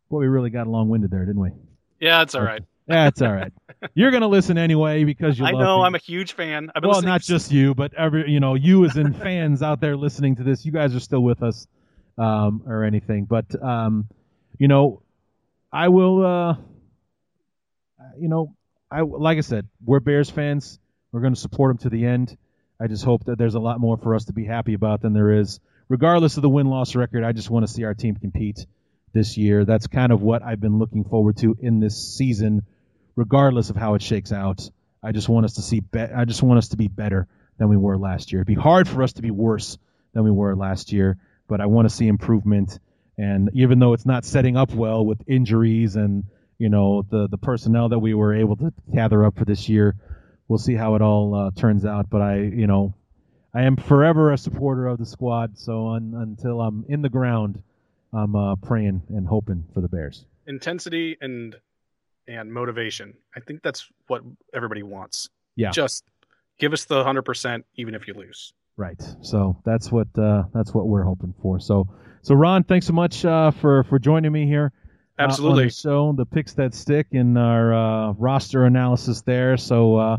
boy, 0.10 0.19
we 0.19 0.27
really 0.27 0.49
got 0.49 0.68
long-winded 0.68 1.10
there, 1.10 1.23
didn't 1.23 1.41
we? 1.41 1.52
Yeah, 2.02 2.22
it's 2.22 2.35
all 2.35 2.43
right. 2.43 2.64
That's 2.88 3.22
all 3.22 3.34
right. 3.34 3.52
You're 3.94 4.12
gonna 4.12 4.28
listen 4.28 4.57
anyway 4.57 5.03
because 5.03 5.40
you. 5.40 5.45
I 5.45 5.52
know 5.52 5.80
me. 5.80 5.84
I'm 5.86 5.95
a 5.95 5.99
huge 5.99 6.34
fan. 6.34 6.72
well, 6.82 7.02
not 7.02 7.22
just 7.22 7.52
you, 7.52 7.74
but 7.74 7.94
every 7.95 8.30
you 8.30 8.40
know 8.40 8.53
you 8.53 8.86
as 8.86 8.95
in 8.95 9.14
fans 9.14 9.62
out 9.62 9.82
there 9.82 9.95
listening 9.98 10.36
to 10.38 10.44
this. 10.44 10.66
You 10.66 10.72
guys 10.72 10.95
are 10.95 10.99
still 10.99 11.22
with 11.22 11.41
us, 11.41 11.68
um, 12.18 12.64
or 12.68 12.84
anything. 12.84 13.26
But 13.26 13.62
um, 13.62 14.07
you 14.57 14.68
know, 14.68 15.02
I 15.72 15.90
will. 15.90 16.26
Uh, 16.26 16.56
you 18.20 18.28
know, 18.28 18.56
I 18.91 19.02
like 19.02 19.38
I 19.38 19.41
said, 19.41 19.68
we're 19.84 19.99
Bears 19.99 20.30
fans. 20.30 20.80
We're 21.12 21.22
going 21.22 21.34
to 21.34 21.40
support 21.40 21.72
them 21.72 21.78
to 21.84 21.90
the 21.90 22.06
end. 22.06 22.38
I 22.80 22.88
just 22.88 23.06
hope 23.06 23.26
that 23.26 23.38
there's 23.38 23.56
a 23.56 23.60
lot 23.60 23.80
more 23.80 23.98
for 23.98 24.16
us 24.16 24.26
to 24.26 24.34
be 24.34 24.45
happy 24.45 24.74
about 24.74 25.02
than 25.02 25.14
there 25.14 25.32
is, 25.32 25.60
regardless 25.88 26.36
of 26.38 26.41
the 26.44 26.49
win 26.49 26.68
loss 26.68 26.95
record. 26.95 27.24
I 27.24 27.32
just 27.32 27.49
want 27.49 27.66
to 27.66 27.72
see 27.72 27.84
our 27.84 27.94
team 27.94 28.16
compete 28.16 28.66
this 29.14 29.38
year. 29.38 29.64
That's 29.64 29.88
kind 29.88 30.12
of 30.12 30.22
what 30.22 30.44
I've 30.44 30.60
been 30.60 30.78
looking 30.78 31.06
forward 31.06 31.38
to 31.38 31.56
in 31.60 31.80
this 31.80 32.16
season 32.18 32.64
regardless 33.16 33.70
of 33.70 33.76
how 33.76 33.96
it 33.96 34.02
shakes 34.02 34.32
out. 34.32 34.70
I 35.04 35.12
just 35.12 35.30
want 35.30 35.46
us 35.46 35.54
to 35.54 35.62
see. 35.62 35.80
Be- 35.80 36.00
I 36.00 36.26
just 36.26 36.42
want 36.42 36.58
us 36.58 36.70
to 36.70 36.78
be 36.78 36.88
better 36.88 37.28
than 37.58 37.70
we 37.70 37.78
were 37.78 37.98
last 37.98 38.32
year. 38.32 38.42
It'd 38.42 38.48
be 38.48 38.56
hard 38.56 38.88
for 38.88 39.04
us 39.04 39.14
to 39.14 39.22
be 39.22 39.32
worse 39.32 39.78
than 40.14 40.24
we 40.24 40.32
were 40.32 40.56
last 40.56 40.92
year, 40.92 41.18
but 41.48 41.62
I 41.62 41.68
want 41.68 41.88
to 41.88 41.96
see 41.96 42.08
improvement. 42.08 42.80
And 43.18 43.50
even 43.54 43.80
though 43.80 43.94
it's 43.94 44.06
not 44.06 44.26
setting 44.26 44.58
up 44.58 44.74
well 44.74 45.06
with 45.06 45.22
injuries 45.28 45.96
and 45.96 46.26
you 46.58 46.70
know 46.70 47.04
the 47.04 47.28
the 47.28 47.38
personnel 47.38 47.90
that 47.90 48.00
we 48.00 48.14
were 48.14 48.34
able 48.34 48.56
to 48.58 48.74
gather 48.94 49.24
up 49.26 49.38
for 49.38 49.46
this 49.46 49.70
year, 49.70 49.96
we'll 50.48 50.60
see 50.60 50.76
how 50.76 50.96
it 50.96 51.02
all 51.02 51.36
uh, 51.36 51.52
turns 51.52 51.86
out. 51.86 52.10
But 52.10 52.22
I, 52.22 52.38
you 52.40 52.68
know, 52.68 52.94
I 53.54 53.64
am 53.64 53.78
forever 53.78 54.32
a 54.32 54.38
supporter 54.38 54.88
of 54.88 54.98
the 54.98 55.06
squad. 55.06 55.58
So 55.58 55.90
un, 55.90 56.14
until 56.16 56.62
I'm 56.62 56.86
in 56.90 57.02
the 57.02 57.10
ground, 57.10 57.62
I'm 58.12 58.36
uh, 58.36 58.56
praying 58.56 59.04
and 59.10 59.28
hoping 59.28 59.66
for 59.74 59.82
the 59.82 59.88
Bears. 59.88 60.26
Intensity 60.48 61.18
and 61.22 61.56
and 62.27 62.52
motivation. 62.52 63.14
I 63.35 63.39
think 63.39 63.61
that's 63.64 63.88
what 64.07 64.22
everybody 64.53 64.84
wants. 64.84 65.30
Yeah. 65.56 65.72
Just 65.72 66.03
give 66.60 66.73
us 66.73 66.85
the 66.85 67.03
100% 67.03 67.64
even 67.76 67.95
if 67.95 68.07
you 68.07 68.14
lose. 68.14 68.53
Right. 68.77 69.02
So 69.22 69.61
that's 69.64 69.91
what 69.91 70.07
uh, 70.18 70.43
that's 70.53 70.73
what 70.73 70.88
we're 70.88 71.03
hoping 71.03 71.34
for. 71.41 71.60
So 71.60 71.88
so 72.22 72.35
Ron, 72.35 72.64
thanks 72.64 72.88
so 72.88 72.93
much 72.93 73.23
uh, 73.23 73.52
for 73.52 73.84
for 73.85 73.99
joining 73.99 74.31
me 74.31 74.47
here. 74.47 74.73
Uh, 75.18 75.23
Absolutely. 75.23 75.64
on 75.64 75.68
the 75.68 75.73
show, 75.73 76.14
the 76.14 76.26
picks 76.26 76.53
that 76.56 76.73
stick 76.73 77.07
in 77.11 77.38
our 77.38 77.73
uh, 77.73 78.11
roster 78.14 78.65
analysis 78.65 79.22
there. 79.22 79.56
So 79.56 79.95
uh, 79.95 80.18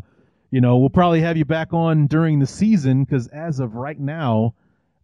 you 0.50 0.62
know 0.62 0.78
we'll 0.78 0.88
probably 0.88 1.20
have 1.20 1.36
you 1.36 1.44
back 1.44 1.74
on 1.74 2.06
during 2.06 2.38
the 2.38 2.46
season 2.46 3.04
because 3.04 3.28
as 3.28 3.60
of 3.60 3.74
right 3.74 3.98
now, 3.98 4.54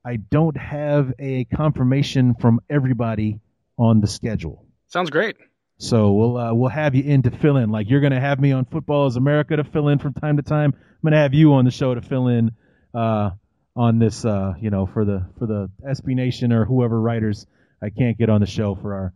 I 0.02 0.16
don't 0.16 0.56
have 0.56 1.12
a 1.18 1.44
confirmation 1.44 2.34
from 2.34 2.60
everybody 2.70 3.40
on 3.76 4.00
the 4.00 4.06
schedule. 4.06 4.64
Sounds 4.88 5.10
great. 5.10 5.36
So 5.82 6.12
we'll 6.12 6.38
uh, 6.38 6.54
we'll 6.54 6.70
have 6.70 6.94
you 6.94 7.02
in 7.02 7.22
to 7.22 7.30
fill 7.32 7.56
in. 7.56 7.70
Like 7.70 7.90
you're 7.90 8.00
gonna 8.00 8.20
have 8.20 8.38
me 8.38 8.52
on 8.52 8.64
Football 8.66 9.08
is 9.08 9.16
America 9.16 9.56
to 9.56 9.64
fill 9.64 9.88
in 9.88 9.98
from 9.98 10.14
time 10.14 10.36
to 10.36 10.42
time. 10.42 10.72
I'm 10.76 11.00
gonna 11.02 11.20
have 11.20 11.34
you 11.34 11.54
on 11.54 11.64
the 11.64 11.72
show 11.72 11.92
to 11.92 12.00
fill 12.00 12.28
in 12.28 12.52
uh, 12.94 13.30
on 13.74 13.98
this, 13.98 14.24
uh, 14.24 14.52
you 14.60 14.70
know, 14.70 14.86
for 14.86 15.04
the 15.04 15.26
for 15.40 15.46
the 15.46 15.68
SB 15.84 16.14
Nation 16.14 16.52
or 16.52 16.64
whoever 16.64 17.00
writers 17.00 17.48
I 17.82 17.90
can't 17.90 18.16
get 18.16 18.30
on 18.30 18.40
the 18.40 18.46
show 18.46 18.76
for 18.76 18.94
our 18.94 19.12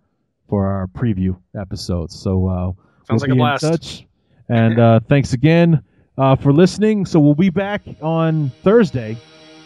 for 0.49 0.67
our 0.67 0.89
preview 0.89 1.39
episodes. 1.57 2.19
So 2.19 2.49
uh, 2.49 2.73
sounds 3.07 3.23
we'll 3.23 3.29
like 3.29 3.31
a 3.31 3.35
blast. 3.37 3.63
touch. 3.63 4.07
And 4.49 4.81
uh, 4.81 5.01
thanks 5.09 5.35
again 5.35 5.85
uh, 6.19 6.35
for 6.35 6.53
listening. 6.53 7.07
So 7.07 7.21
we'll 7.21 7.37
be 7.37 7.51
back 7.51 7.83
on 8.03 8.51
Thursday 8.65 9.17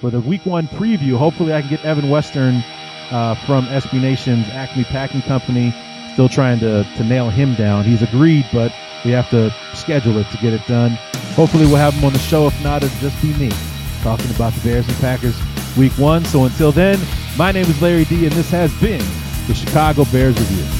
for 0.03 0.11
the 0.11 0.21
Week 0.21 0.45
One 0.45 0.67
preview. 0.67 1.17
Hopefully, 1.17 1.55
I 1.55 1.63
can 1.63 1.71
get 1.71 1.83
Evan 1.83 2.11
Western 2.11 2.57
uh, 3.11 3.37
from 3.47 3.65
SB 3.69 4.03
Nation's 4.03 4.47
Acme 4.51 4.85
Packing 4.85 5.23
Company 5.23 5.75
Still 6.21 6.29
trying 6.29 6.61
to, 6.61 6.85
to 6.99 7.05
nail 7.05 7.31
him 7.31 7.55
down. 7.55 7.85
He's 7.85 8.03
agreed, 8.03 8.45
but 8.53 8.71
we 9.07 9.11
have 9.13 9.31
to 9.31 9.51
schedule 9.73 10.19
it 10.19 10.31
to 10.33 10.37
get 10.37 10.53
it 10.53 10.61
done. 10.67 10.91
Hopefully, 11.33 11.65
we'll 11.65 11.77
have 11.77 11.95
him 11.95 12.05
on 12.05 12.13
the 12.13 12.19
show. 12.19 12.47
If 12.47 12.63
not, 12.63 12.83
it'll 12.83 12.99
just 12.99 13.23
be 13.23 13.33
me 13.39 13.51
talking 14.03 14.31
about 14.33 14.53
the 14.53 14.61
Bears 14.61 14.87
and 14.87 14.99
Packers 14.99 15.41
week 15.79 15.93
one. 15.93 16.27
So 16.27 16.45
until 16.45 16.73
then, 16.73 17.01
my 17.39 17.53
name 17.53 17.65
is 17.65 17.81
Larry 17.81 18.05
D, 18.05 18.27
and 18.27 18.35
this 18.35 18.51
has 18.51 18.71
been 18.83 19.03
the 19.47 19.55
Chicago 19.55 20.05
Bears 20.13 20.39
Review. 20.39 20.80